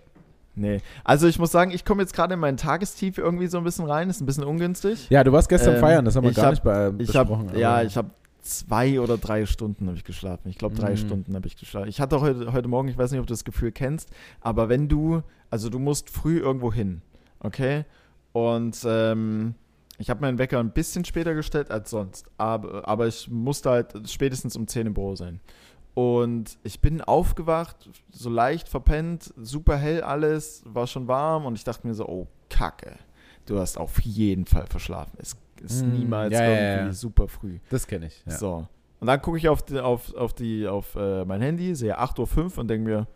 nee. 0.56 0.80
Also 1.04 1.28
ich 1.28 1.38
muss 1.40 1.52
sagen, 1.52 1.72
ich 1.72 1.86
komme 1.86 2.02
jetzt 2.02 2.14
gerade 2.14 2.34
in 2.34 2.40
mein 2.40 2.58
Tagestief 2.58 3.18
irgendwie 3.18 3.48
so 3.48 3.58
ein 3.58 3.64
bisschen 3.64 3.86
rein. 3.86 4.10
Ist 4.10 4.22
ein 4.22 4.26
bisschen 4.26 4.44
ungünstig. 4.44 5.08
Ja, 5.10 5.24
du 5.24 5.32
warst 5.32 5.50
gestern 5.50 5.76
Ähm, 5.76 5.80
feiern, 5.80 6.06
das 6.06 6.16
haben 6.16 6.24
wir 6.24 6.32
gar 6.32 6.46
hab- 6.46 6.52
nicht 6.54 6.64
bei, 6.64 6.90
besprochen. 6.90 7.50
habe 7.50 7.60
ja, 7.60 7.84
ich 7.84 7.96
habe 7.98 8.10
zwei 8.42 9.00
oder 9.00 9.18
drei 9.18 9.46
Stunden 9.46 9.86
habe 9.88 9.98
ich 9.98 10.04
geschlafen. 10.04 10.50
Ich 10.50 10.58
glaube 10.58 10.76
drei 10.76 10.92
Mhm. 10.92 10.98
Stunden 10.98 11.36
habe 11.36 11.46
ich 11.48 11.58
geschlafen. 11.58 11.88
Ich 11.88 12.02
hatte 12.02 12.22
heute, 12.22 12.52
heute 12.54 12.68
Morgen, 12.68 12.88
ich 12.88 12.98
weiß 12.98 13.12
nicht, 13.12 13.20
ob 13.20 13.28
du 13.28 13.34
das 13.34 13.44
Gefühl 13.46 13.72
kennst, 13.72 14.10
aber 14.40 14.68
wenn 14.68 14.88
du, 14.90 15.22
also 15.52 15.70
du 15.70 15.78
musst 15.78 16.10
früh 16.10 16.40
irgendwo 16.40 16.74
hin, 16.74 17.04
okay? 17.40 17.86
Und 18.34 18.80
ähm, 18.86 19.54
ich 20.02 20.10
habe 20.10 20.22
meinen 20.22 20.38
Wecker 20.38 20.60
ein 20.60 20.72
bisschen 20.72 21.06
später 21.06 21.34
gestellt 21.34 21.72
als 21.72 21.89
sonst, 21.89 22.26
aber, 22.38 22.88
aber 22.88 23.08
ich 23.08 23.30
musste 23.30 23.70
halt 23.70 24.10
spätestens 24.10 24.56
um 24.56 24.68
10 24.68 24.88
im 24.88 24.93
Büro 24.93 25.16
sein. 25.16 25.39
Und 25.93 26.58
ich 26.64 26.80
bin 26.80 27.02
aufgewacht, 27.02 27.89
so 28.10 28.30
leicht 28.30 28.70
verpennt, 28.70 29.34
super 29.38 29.78
hell 29.78 30.02
alles, 30.02 30.64
war 30.66 30.88
schon 30.88 31.08
warm 31.08 31.45
und 31.45 31.56
ich 31.56 31.64
dachte 31.64 31.86
mir 31.86 31.93
so, 31.93 32.08
oh 32.08 32.28
Kacke, 32.49 32.97
du 33.45 33.60
hast 33.60 33.78
auf 33.78 33.99
jeden 34.02 34.45
Fall 34.45 34.68
verschlafen. 34.68 35.18
Es 35.22 35.36
ist 35.62 35.86
Mm, 35.86 35.91
niemals 35.91 36.34
ja, 36.34 36.43
irgendwie 36.43 36.88
ja. 36.88 36.93
super 36.93 37.28
früh. 37.28 37.60
Das 37.70 37.86
kenne 37.86 38.08
ich. 38.08 38.24
Ja. 38.26 38.38
So. 38.38 38.68
Und 38.99 39.08
dann 39.08 39.22
gucke 39.22 39.38
ich 39.38 39.49
auf, 39.49 39.64
die, 39.64 39.80
auf, 39.80 40.14
auf, 40.16 40.34
die, 40.34 40.68
auf 40.68 40.95
äh, 40.95 41.26
mein 41.26 41.41
Handy, 41.41 41.76
sehe 41.76 41.99
8.05 41.99 42.38
Uhr 42.38 42.58
und 42.60 42.68
denke 42.68 42.89
mir, 42.89 43.08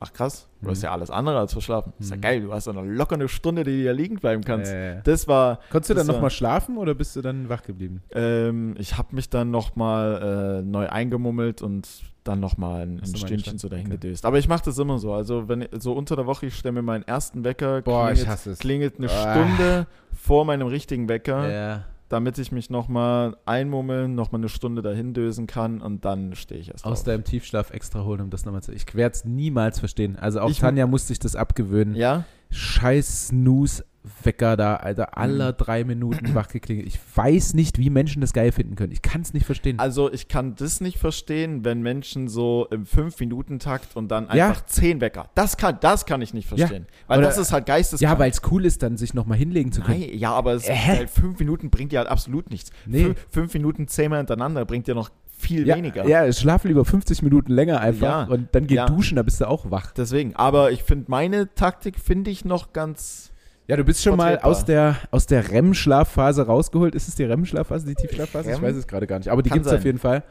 ach 0.00 0.12
krass, 0.12 0.48
du 0.62 0.70
hast 0.70 0.78
Mhm. 0.78 0.84
ja 0.84 0.92
alles 0.92 1.10
andere 1.10 1.38
als 1.38 1.52
verschlafen. 1.52 1.92
Ist 1.98 2.10
ja 2.10 2.16
Mhm. 2.16 2.20
geil, 2.20 2.40
du 2.42 2.52
hast 2.52 2.66
ja 2.66 2.72
noch 2.72 2.84
locker 2.84 3.14
eine 3.16 3.28
Stunde, 3.28 3.64
die 3.64 3.72
du 3.72 3.76
hier 3.82 3.92
liegen 3.92 4.16
bleiben 4.16 4.44
kannst. 4.44 4.70
Äh, 4.72 5.00
Das 5.04 5.26
war, 5.28 5.58
konntest 5.70 5.90
du 5.90 5.94
dann 5.94 6.06
nochmal 6.06 6.30
schlafen 6.30 6.76
oder 6.76 6.94
bist 6.94 7.16
du 7.16 7.20
dann 7.22 7.48
wach 7.48 7.62
geblieben? 7.62 8.02
ähm, 8.12 8.74
ich 8.78 8.96
habe 8.96 9.14
mich 9.14 9.28
dann 9.30 9.50
nochmal 9.50 10.60
äh, 10.60 10.62
neu 10.62 10.88
eingemummelt 10.88 11.62
und 11.62 11.88
dann 12.24 12.40
nochmal 12.40 12.82
ein, 12.82 12.96
ein 12.98 13.02
Hast 13.02 13.18
Stündchen 13.18 13.56
so 13.58 13.68
dahin 13.68 13.86
Okay. 13.86 13.96
gedöst. 13.96 14.26
Aber 14.26 14.38
ich 14.38 14.48
mache 14.48 14.64
das 14.66 14.78
immer 14.78 14.98
so. 14.98 15.14
Also 15.14 15.48
wenn 15.48 15.66
so 15.78 15.94
unter 15.94 16.14
der 16.14 16.26
Woche, 16.26 16.46
ich 16.46 16.54
stelle 16.56 16.72
mir 16.72 16.82
meinen 16.82 17.04
ersten 17.04 17.42
Wecker, 17.42 17.80
Boah, 17.82 18.08
ich 18.10 18.16
klingelt, 18.16 18.28
hasse 18.28 18.50
es. 18.50 18.58
klingelt 18.58 18.98
eine 18.98 19.08
Ah. 19.10 19.32
Stunde 19.32 19.86
vor 20.12 20.44
meinem 20.44 20.66
richtigen 20.68 21.08
Wecker. 21.08 21.50
Ja. 21.50 21.84
Damit 22.08 22.38
ich 22.38 22.52
mich 22.52 22.70
nochmal 22.70 23.36
einmummeln, 23.44 24.14
nochmal 24.14 24.40
eine 24.40 24.48
Stunde 24.48 24.82
dahin 24.82 25.12
dösen 25.14 25.46
kann 25.46 25.80
und 25.82 26.04
dann 26.04 26.34
stehe 26.34 26.60
ich 26.60 26.70
erst 26.70 26.84
Aus 26.84 27.00
auf. 27.00 27.04
deinem 27.04 27.24
Tiefschlaf 27.24 27.70
extra 27.70 28.04
holen, 28.04 28.20
um 28.22 28.30
das 28.30 28.44
nochmal 28.44 28.62
zu. 28.62 28.72
Ich 28.72 28.94
werde 28.94 29.14
es 29.14 29.24
niemals 29.24 29.78
verstehen. 29.78 30.16
Also 30.16 30.40
auch 30.40 30.50
Ich- 30.50 30.58
Tanja 30.60 30.86
musste 30.86 31.08
sich 31.08 31.18
das 31.18 31.36
abgewöhnen. 31.36 31.94
Ja? 31.94 32.24
Scheiß 32.50 33.28
Snooze-Wecker 33.28 34.56
da, 34.56 34.76
Alter. 34.76 35.16
Alle 35.18 35.52
drei 35.52 35.84
Minuten 35.84 36.34
wach 36.34 36.48
geklingelt. 36.48 36.86
Ich 36.86 36.98
weiß 37.14 37.54
nicht, 37.54 37.78
wie 37.78 37.90
Menschen 37.90 38.20
das 38.20 38.32
geil 38.32 38.52
finden 38.52 38.74
können. 38.74 38.92
Ich 38.92 39.02
kann 39.02 39.20
es 39.20 39.34
nicht 39.34 39.46
verstehen. 39.46 39.78
Also 39.78 40.12
ich 40.12 40.28
kann 40.28 40.54
das 40.56 40.80
nicht 40.80 40.98
verstehen, 40.98 41.64
wenn 41.64 41.82
Menschen 41.82 42.28
so 42.28 42.66
im 42.70 42.84
5-Minuten-Takt 42.86 43.96
und 43.96 44.08
dann 44.08 44.28
Ja. 44.32 44.48
einfach 44.48 44.64
10 44.66 45.00
Wecker. 45.00 45.28
Das 45.34 45.56
kann, 45.56 45.78
das 45.80 46.06
kann 46.06 46.22
ich 46.22 46.32
nicht 46.34 46.48
verstehen. 46.48 46.86
Weil 47.06 47.18
Oder- 47.18 47.28
das 47.28 47.38
ist 47.38 47.52
halt 47.52 47.66
geisteskrank. 47.66 48.12
ja, 48.12 48.18
weil 48.18 48.30
es 48.30 48.40
cool 48.50 48.64
ist, 48.64 48.82
dann 48.82 48.96
sich 48.96 49.14
nochmal 49.14 49.38
hinlegen 49.38 49.72
zu 49.72 49.82
können. 49.82 50.00
Nein, 50.00 50.10
ja, 50.18 50.32
aber 50.32 50.54
es 50.54 50.68
Äh, 50.68 50.74
halt 50.74 51.10
5 51.10 51.38
Minuten 51.38 51.70
bringt 51.70 51.92
dir 51.92 51.98
halt 51.98 52.08
absolut 52.08 52.50
nichts. 52.50 52.70
Nee. 52.86 53.04
Fün- 53.06 53.16
Fünf 53.30 53.54
Minuten 53.54 53.88
zehnmal 53.88 54.18
hintereinander 54.20 54.64
bringt 54.64 54.86
dir 54.86 54.94
noch 54.94 55.10
viel 55.38 55.66
ja, 55.66 55.76
weniger. 55.76 56.06
Ja, 56.06 56.30
schlaf 56.32 56.64
lieber 56.64 56.84
50 56.84 57.22
Minuten 57.22 57.52
länger 57.52 57.80
einfach 57.80 58.06
Ja. 58.06 58.22
und 58.24 58.48
dann 58.54 58.66
geh 58.66 58.74
Ja. 58.74 58.86
duschen, 58.86 59.16
da 59.16 59.22
bist 59.22 59.40
du 59.40 59.48
auch 59.48 59.70
wach. 59.70 59.92
Deswegen, 59.92 60.34
aber 60.36 60.72
ich 60.72 60.82
finde 60.82 61.06
meine 61.08 61.54
Taktik 61.54 61.98
finde 61.98 62.30
ich 62.30 62.44
noch 62.44 62.72
ganz 62.72 63.30
Ja, 63.68 63.76
du 63.76 63.84
bist 63.84 64.02
schon 64.02 64.16
mal 64.16 64.38
aus 64.40 64.64
der, 64.64 64.96
aus 65.10 65.26
der 65.26 65.50
REM-Schlafphase 65.50 66.46
rausgeholt. 66.46 66.94
Ist 66.94 67.06
es 67.06 67.14
die 67.16 67.24
REM-Schlafphase, 67.24 67.86
die 67.86 67.94
Tiefschlafphase? 67.94 68.50
Ich 68.50 68.62
weiß 68.62 68.74
es 68.76 68.86
gerade 68.86 69.06
gar 69.06 69.18
nicht, 69.18 69.28
aber 69.28 69.42
die 69.42 69.50
gibt 69.50 69.66
es 69.66 69.72
auf 69.72 69.84
jeden 69.84 69.98
Fall. 69.98 70.24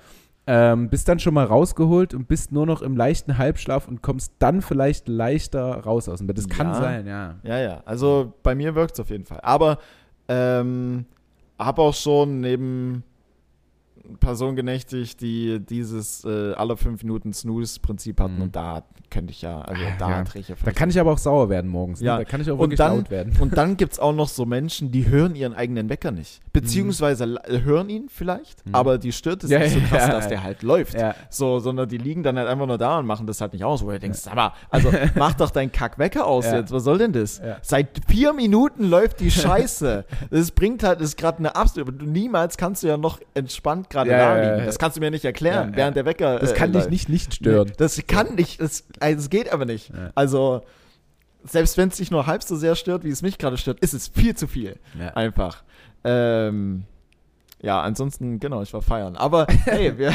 Ähm, 0.49 0.89
bist 0.89 1.07
dann 1.09 1.19
schon 1.19 1.33
mal 1.33 1.43
rausgeholt 1.45 2.13
und 2.13 2.27
bist 2.29 2.51
nur 2.53 2.65
noch 2.65 2.81
im 2.81 2.95
leichten 2.95 3.37
Halbschlaf 3.37 3.87
und 3.87 4.01
kommst 4.01 4.31
dann 4.39 4.61
vielleicht 4.61 5.07
leichter 5.09 5.61
raus 5.83 6.07
aus 6.09 6.19
dem 6.19 6.27
Bett. 6.27 6.37
Das 6.37 6.47
kann 6.47 6.67
Ja. 6.67 6.73
sein, 6.75 7.05
ja. 7.05 7.35
Ja, 7.43 7.59
ja. 7.59 7.81
Also 7.85 8.33
bei 8.43 8.55
mir 8.55 8.73
wirkt 8.73 8.93
es 8.93 8.99
auf 9.01 9.09
jeden 9.09 9.25
Fall. 9.25 9.41
Aber 9.43 9.77
ähm, 10.29 11.05
habe 11.59 11.81
auch 11.81 11.93
schon 11.93 12.39
neben 12.39 13.03
Personen 14.19 14.55
genächtigt, 14.55 15.21
die 15.21 15.59
dieses 15.59 16.23
äh, 16.25 16.53
alle 16.53 16.77
fünf 16.77 17.03
Minuten 17.03 17.33
Snooze-Prinzip 17.33 18.19
hatten 18.19 18.35
Mhm. 18.37 18.41
und 18.43 18.55
da 18.55 18.83
könnte 19.09 19.31
ich 19.31 19.41
ja, 19.41 19.61
also 19.61 19.81
Ah, 19.81 19.95
da 19.97 20.09
ja. 20.09 20.23
ich 20.33 20.49
ja 20.49 20.55
Da 20.65 20.71
kann 20.71 20.89
ich 20.89 20.99
aber 20.99 21.13
auch 21.13 21.17
sauer 21.17 21.49
werden 21.49 21.69
morgens. 21.71 22.01
Ja. 22.01 22.17
Ne? 22.17 22.25
Da 22.25 22.29
kann 22.29 22.41
ich 22.41 22.51
auch 22.51 22.59
wirklich 22.59 22.77
dann- 22.77 22.97
laut 22.97 23.09
werden. 23.09 23.33
Und 23.39 23.57
dann 23.57 23.77
gibt 23.77 23.93
es 23.93 23.99
auch 23.99 24.13
noch 24.13 24.27
so 24.27 24.45
Menschen, 24.45 24.91
die 24.91 25.07
hören 25.07 25.33
ihren 25.35 25.53
eigenen 25.53 25.89
Wecker 25.89 26.11
nicht. 26.11 26.41
Beziehungsweise 26.51 27.25
la- 27.25 27.41
hören 27.47 27.89
ihn 27.89 28.07
vielleicht, 28.09 28.65
Mhm. 28.65 28.75
aber 28.75 28.97
die 28.97 29.11
stört 29.13 29.43
es 29.45 29.49
Ja, 29.49 29.59
nicht 29.59 29.73
so 29.73 29.79
krass, 29.79 30.07
ja, 30.07 30.09
dass 30.09 30.25
ja. 30.25 30.29
der 30.31 30.43
halt 30.43 30.61
läuft. 30.63 30.95
Ja. 30.95 31.15
So, 31.29 31.59
sondern 31.59 31.87
die 31.87 31.97
liegen 31.97 32.23
dann 32.23 32.37
halt 32.37 32.47
einfach 32.49 32.67
nur 32.67 32.77
da 32.77 32.99
und 32.99 33.05
machen 33.05 33.27
das 33.27 33.39
halt 33.41 33.53
nicht 33.53 33.63
aus, 33.63 33.83
wo 33.83 33.91
du 33.91 33.99
denkst, 33.99 34.25
mal, 34.35 34.51
also 34.69 34.91
mach 35.15 35.33
doch 35.35 35.51
deinen 35.51 35.71
Kackwecker 35.71 36.25
aus 36.27 36.45
Ja. 36.45 36.57
jetzt, 36.57 36.71
was 36.71 36.83
soll 36.83 36.97
denn 36.97 37.13
das? 37.13 37.39
Ja. 37.39 37.57
Seit 37.61 37.87
vier 38.07 38.33
Minuten 38.33 38.83
läuft 38.89 39.19
die 39.21 39.31
Scheiße. 39.31 40.05
das 40.29 40.51
bringt 40.51 40.83
halt, 40.83 40.99
das 40.99 41.09
ist 41.09 41.17
gerade 41.17 41.37
eine 41.39 41.55
absolute, 41.55 42.03
niemals 42.05 42.57
kannst 42.57 42.83
du 42.83 42.87
ja 42.87 42.97
noch 42.97 43.19
entspannt 43.33 43.89
gerade 43.97 44.11
Ja, 44.11 44.35
da 44.35 44.53
liegen. 44.55 44.65
Das 44.65 44.79
kannst 44.79 44.97
du 44.97 45.01
mir 45.01 45.11
nicht 45.11 45.25
erklären, 45.25 45.71
während 45.75 45.95
der 45.97 46.05
Wecker 46.05 46.39
Das 46.39 46.51
äh, 46.51 46.55
kann 46.55 46.71
dich 46.71 46.81
läuft. 46.83 46.91
nicht 46.91 47.09
nicht 47.09 47.33
stören. 47.35 47.67
Nee, 47.67 47.73
das 47.77 48.01
kann 48.07 48.35
nicht, 48.35 48.61
das, 48.61 48.85
also 48.99 49.19
es 49.19 49.29
geht 49.29 49.51
aber 49.51 49.65
nicht. 49.65 49.91
Also, 50.15 50.61
selbst 51.43 51.77
wenn 51.77 51.89
es 51.89 51.97
dich 51.97 52.11
nur 52.11 52.27
halb 52.27 52.43
so 52.43 52.55
sehr 52.55 52.75
stört, 52.75 53.03
wie 53.03 53.09
es 53.09 53.21
mich 53.21 53.37
gerade 53.37 53.57
stört, 53.57 53.79
ist 53.79 53.93
es 53.93 54.07
viel 54.07 54.35
zu 54.35 54.47
viel. 54.47 54.77
Ja. 54.99 55.09
Einfach. 55.15 55.63
Ähm, 56.03 56.83
ja, 57.61 57.81
ansonsten, 57.81 58.39
genau, 58.39 58.61
ich 58.61 58.71
war 58.73 58.81
feiern. 58.81 59.15
Aber 59.15 59.47
hey, 59.65 59.97
wir, 59.97 60.11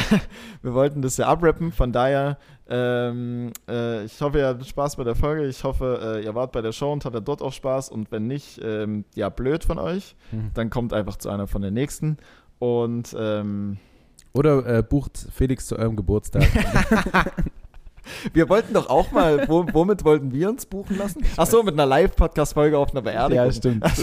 wir 0.62 0.74
wollten 0.74 1.02
das 1.02 1.16
ja 1.16 1.26
abrappen, 1.26 1.72
von 1.72 1.90
daher, 1.92 2.38
ähm, 2.68 3.52
äh, 3.68 4.04
ich 4.04 4.20
hoffe, 4.20 4.38
ihr 4.38 4.46
hattet 4.46 4.66
Spaß 4.66 4.96
bei 4.96 5.04
der 5.04 5.16
Folge. 5.16 5.46
Ich 5.46 5.64
hoffe, 5.64 6.18
äh, 6.20 6.24
ihr 6.24 6.34
wart 6.34 6.52
bei 6.52 6.62
der 6.62 6.72
Show 6.72 6.92
und 6.92 7.04
hattet 7.04 7.26
dort 7.26 7.42
auch 7.42 7.52
Spaß. 7.52 7.88
Und 7.90 8.10
wenn 8.12 8.26
nicht, 8.28 8.60
ähm, 8.62 9.04
ja, 9.14 9.28
blöd 9.28 9.64
von 9.64 9.78
euch, 9.78 10.14
Mhm. 10.30 10.50
dann 10.54 10.70
kommt 10.70 10.92
einfach 10.92 11.16
zu 11.16 11.28
einer 11.30 11.46
von 11.46 11.60
den 11.62 11.74
nächsten. 11.74 12.16
Und 12.62 13.16
ähm, 13.18 13.78
Oder 14.32 14.64
äh, 14.64 14.82
bucht 14.84 15.18
Felix 15.34 15.66
zu 15.66 15.76
eurem 15.76 15.96
Geburtstag. 15.96 16.44
wir 18.32 18.48
wollten 18.48 18.72
doch 18.72 18.88
auch 18.88 19.10
mal, 19.10 19.48
wo, 19.48 19.66
womit 19.72 20.04
wollten 20.04 20.32
wir 20.32 20.48
uns 20.48 20.64
buchen 20.66 20.96
lassen? 20.96 21.24
Ach 21.36 21.48
so, 21.48 21.64
mit 21.64 21.74
einer 21.74 21.86
Live-Podcast-Folge 21.86 22.78
auf 22.78 22.92
einer 22.92 23.02
Beerdigung. 23.02 23.44
ja, 23.44 23.50
stimmt. 23.50 23.84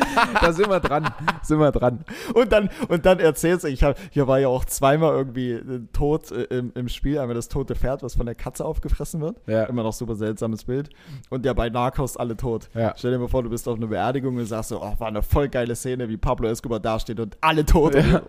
da 0.40 0.52
sind 0.52 0.68
wir 0.70 0.80
dran. 0.80 1.08
Sind 1.42 1.58
wir 1.60 1.72
dran. 1.72 2.00
Und 2.34 2.52
dann, 2.52 2.68
und 2.88 3.06
dann 3.06 3.20
erzählst 3.20 3.64
du, 3.64 3.68
ich 3.68 3.82
hab, 3.82 3.96
hier 4.10 4.26
war 4.26 4.38
ja 4.38 4.48
auch 4.48 4.64
zweimal 4.64 5.14
irgendwie 5.14 5.52
äh, 5.52 5.80
tot 5.92 6.30
äh, 6.32 6.44
im, 6.44 6.72
im 6.74 6.88
Spiel, 6.88 7.18
einmal 7.18 7.34
das 7.34 7.48
tote 7.48 7.74
Pferd, 7.74 8.02
was 8.02 8.14
von 8.16 8.26
der 8.26 8.34
Katze 8.34 8.64
aufgefressen 8.64 9.20
wird. 9.20 9.36
Ja. 9.46 9.64
Immer 9.64 9.82
noch 9.82 9.92
super 9.92 10.14
seltsames 10.14 10.64
Bild. 10.64 10.90
Und 11.30 11.44
ja, 11.46 11.52
bei 11.52 11.68
Narcos 11.68 12.16
alle 12.16 12.36
tot. 12.36 12.68
Ja. 12.74 12.94
Stell 12.96 13.12
dir 13.12 13.18
mal 13.18 13.28
vor, 13.28 13.42
du 13.42 13.50
bist 13.50 13.68
auf 13.68 13.76
einer 13.76 13.86
Beerdigung 13.88 14.36
und 14.36 14.44
sagst 14.46 14.70
so, 14.70 14.80
oh, 14.82 14.94
war 14.98 15.08
eine 15.08 15.22
voll 15.22 15.48
geile 15.48 15.74
Szene, 15.76 16.08
wie 16.08 16.16
Pablo 16.16 16.48
Escobar 16.48 16.80
dasteht 16.80 17.20
und 17.20 17.36
alle 17.40 17.64
tot. 17.64 17.94
Ja. 17.94 18.22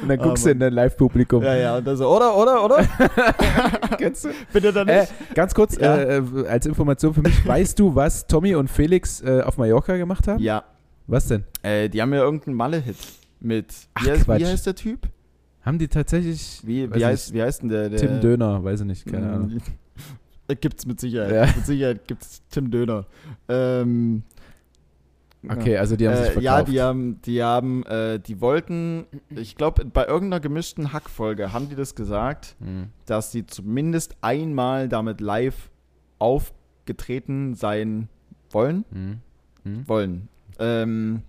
Und 0.00 0.08
dann 0.08 0.18
guckst 0.18 0.46
du 0.46 0.50
in 0.50 0.58
dein 0.58 0.72
Live-Publikum. 0.72 1.42
Ja, 1.42 1.54
ja, 1.54 1.76
und 1.76 1.86
dann 1.86 1.98
so, 1.98 2.08
oder, 2.08 2.34
oder, 2.34 2.64
oder? 2.64 2.78
Kennst 3.98 4.24
du? 4.24 4.28
Bitte 4.52 4.72
dann 4.72 4.88
Äh, 4.88 5.00
nicht. 5.00 5.12
ganz 5.34 5.54
kurz, 5.54 5.76
Ja. 5.76 5.96
äh, 5.96 6.16
äh, 6.18 6.48
als 6.48 6.64
Information 6.64 7.12
für 7.12 7.20
mich, 7.20 7.46
weißt 7.46 7.78
du, 7.78 7.94
was 7.94 8.26
Tommy 8.26 8.54
und 8.54 8.68
Felix 8.70 9.20
äh, 9.20 9.42
auf 9.42 9.58
Mallorca 9.58 9.96
gemacht 9.98 10.28
haben? 10.28 10.42
ja, 10.42 10.64
Was 11.06 11.28
denn? 11.28 11.44
äh, 11.62 11.88
die 11.88 12.02
haben 12.02 12.12
ja 12.12 12.20
irgendeinen 12.20 12.56
Malle-Hit 12.56 12.96
mit, 13.40 13.72
Ach, 13.94 14.04
wie, 14.04 14.10
heißt, 14.10 14.28
wie 14.28 14.46
heißt 14.46 14.66
der 14.66 14.74
Typ? 14.74 15.08
Haben 15.62 15.78
die 15.78 15.88
tatsächlich. 15.88 16.60
Wie, 16.64 16.92
wie, 16.94 17.04
heißt, 17.04 17.32
wie 17.32 17.42
heißt 17.42 17.62
denn 17.62 17.68
der? 17.68 17.88
der 17.90 17.98
Tim 17.98 18.20
Döner, 18.20 18.62
weiß 18.62 18.80
ich 18.80 18.86
nicht, 18.86 19.06
keine 19.06 19.30
Ahnung. 19.32 19.58
Gibt's 20.60 20.86
mit 20.86 21.00
Sicherheit. 21.00 21.32
Ja. 21.32 21.46
Mit 21.56 21.66
Sicherheit 21.66 22.06
gibt's 22.06 22.40
Tim 22.50 22.70
Döner. 22.70 23.06
Ähm, 23.48 24.22
Okay, 25.48 25.76
also 25.76 25.94
die 25.96 26.08
haben 26.08 26.16
sich 26.16 26.24
äh, 26.26 26.32
verkauft. 26.32 26.42
ja, 26.44 26.62
die 26.64 26.80
haben, 26.80 27.22
die 27.22 27.42
haben, 27.42 27.84
äh, 27.86 28.18
die 28.18 28.40
wollten, 28.40 29.06
ich 29.30 29.54
glaube, 29.54 29.84
bei 29.84 30.04
irgendeiner 30.04 30.40
gemischten 30.40 30.92
Hackfolge 30.92 31.52
haben 31.52 31.68
die 31.68 31.76
das 31.76 31.94
gesagt, 31.94 32.56
Hm. 32.58 32.88
dass 33.04 33.30
sie 33.30 33.46
zumindest 33.46 34.16
einmal 34.22 34.88
damit 34.88 35.20
live 35.20 35.70
aufgetreten 36.18 37.54
sein 37.54 38.08
wollen. 38.50 38.84
Hm. 38.92 39.18
Hm. 39.64 39.88
wollen. 39.88 40.28
Ähm, 40.58 41.22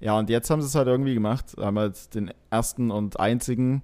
ja, 0.00 0.18
und 0.18 0.28
jetzt 0.30 0.50
haben 0.50 0.60
sie 0.62 0.66
es 0.66 0.74
halt 0.74 0.88
irgendwie 0.88 1.14
gemacht. 1.14 1.54
Haben 1.58 1.78
halt 1.78 2.14
den 2.14 2.32
ersten 2.50 2.90
und 2.90 3.18
einzigen, 3.20 3.82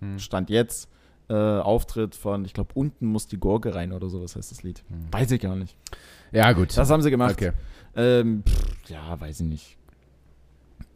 Hm. 0.00 0.18
Stand 0.18 0.50
jetzt, 0.50 0.88
äh, 1.28 1.34
Auftritt 1.34 2.14
von, 2.16 2.44
ich 2.44 2.52
glaube, 2.54 2.70
unten 2.74 3.06
muss 3.06 3.28
die 3.28 3.38
Gurke 3.38 3.74
rein 3.74 3.92
oder 3.92 4.08
sowas 4.08 4.34
heißt 4.34 4.50
das 4.50 4.62
Lied. 4.64 4.82
Hm. 4.88 5.06
Weiß 5.12 5.30
ich 5.30 5.40
gar 5.40 5.54
nicht. 5.54 5.76
Ja, 6.32 6.52
gut. 6.52 6.76
Das 6.76 6.90
haben 6.90 7.02
sie 7.02 7.10
gemacht. 7.10 7.32
okay. 7.34 7.52
Ähm, 7.94 8.42
pff, 8.46 8.88
ja, 8.90 9.20
weiß 9.20 9.40
ich 9.40 9.46
nicht. 9.46 9.76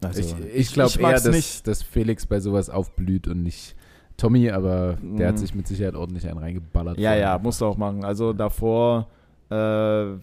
Also, 0.03 0.19
ich 0.19 0.55
ich 0.55 0.73
glaube 0.73 0.99
eher, 0.99 1.11
dass, 1.13 1.25
nicht. 1.27 1.65
dass 1.67 1.81
Felix 1.81 2.25
bei 2.25 2.39
sowas 2.39 2.69
aufblüht 2.69 3.27
und 3.27 3.41
nicht 3.43 3.75
Tommy, 4.17 4.49
aber 4.51 4.97
der 5.01 5.27
hat 5.29 5.35
Mhm. 5.35 5.39
sich 5.39 5.55
mit 5.55 5.67
Sicherheit 5.67 5.95
ordentlich 5.95 6.27
einen 6.27 6.39
reingeballert. 6.39 6.97
Ja, 6.99 7.15
ja, 7.15 7.37
musst 7.39 7.61
du 7.61 7.65
auch 7.65 7.77
machen. 7.77 8.03
Also 8.03 8.33
davor 8.33 9.07
äh, 9.49 10.15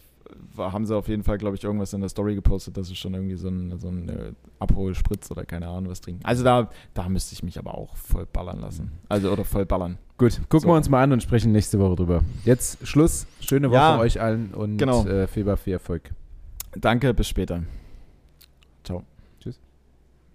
war- 0.55 0.73
haben 0.73 0.87
sie 0.87 0.97
auf 0.97 1.09
jeden 1.09 1.23
Fall, 1.23 1.39
glaube 1.39 1.57
ich, 1.57 1.65
irgendwas 1.65 1.93
in 1.93 2.01
der 2.01 2.09
Story 2.09 2.35
gepostet, 2.35 2.77
dass 2.77 2.89
sie 2.89 2.97
schon 2.97 3.15
irgendwie 3.15 3.37
so 3.37 3.49
ein, 3.49 3.79
so 3.79 3.89
ein 3.89 4.09
äh, 4.09 4.33
Abholspritz 4.59 5.31
oder 5.31 5.45
keine 5.45 5.69
Ahnung 5.69 5.91
was 5.91 6.01
trinken. 6.01 6.25
Also 6.25 6.45
da, 6.45 6.71
da 6.95 7.09
müsste 7.09 7.35
ich 7.35 7.43
mich 7.43 7.59
aber 7.59 7.77
auch 7.77 7.97
voll 7.97 8.27
ballern 8.27 8.61
lassen. 8.61 8.93
Also 9.09 9.31
oder 9.31 9.45
voll 9.45 9.67
ballern. 9.67 9.99
Gut, 10.17 10.37
gucken 10.49 10.61
So. 10.61 10.69
wir 10.69 10.75
uns 10.77 10.89
mal 10.89 11.03
an 11.03 11.13
und 11.13 11.23
sprechen 11.23 11.53
nächste 11.53 11.79
Woche 11.79 11.97
drüber. 11.97 12.23
Jetzt 12.45 12.87
Schluss. 12.87 13.27
Schöne 13.41 13.69
Woche 13.69 13.77
Ja. 13.77 13.99
euch 13.99 14.21
allen 14.21 14.55
und 14.55 14.79
Genau. 14.79 15.05
äh, 15.07 15.27
viel 15.27 15.47
Erfolg. 15.49 16.11
Danke, 16.77 17.13
bis 17.15 17.29
später. 17.29 17.63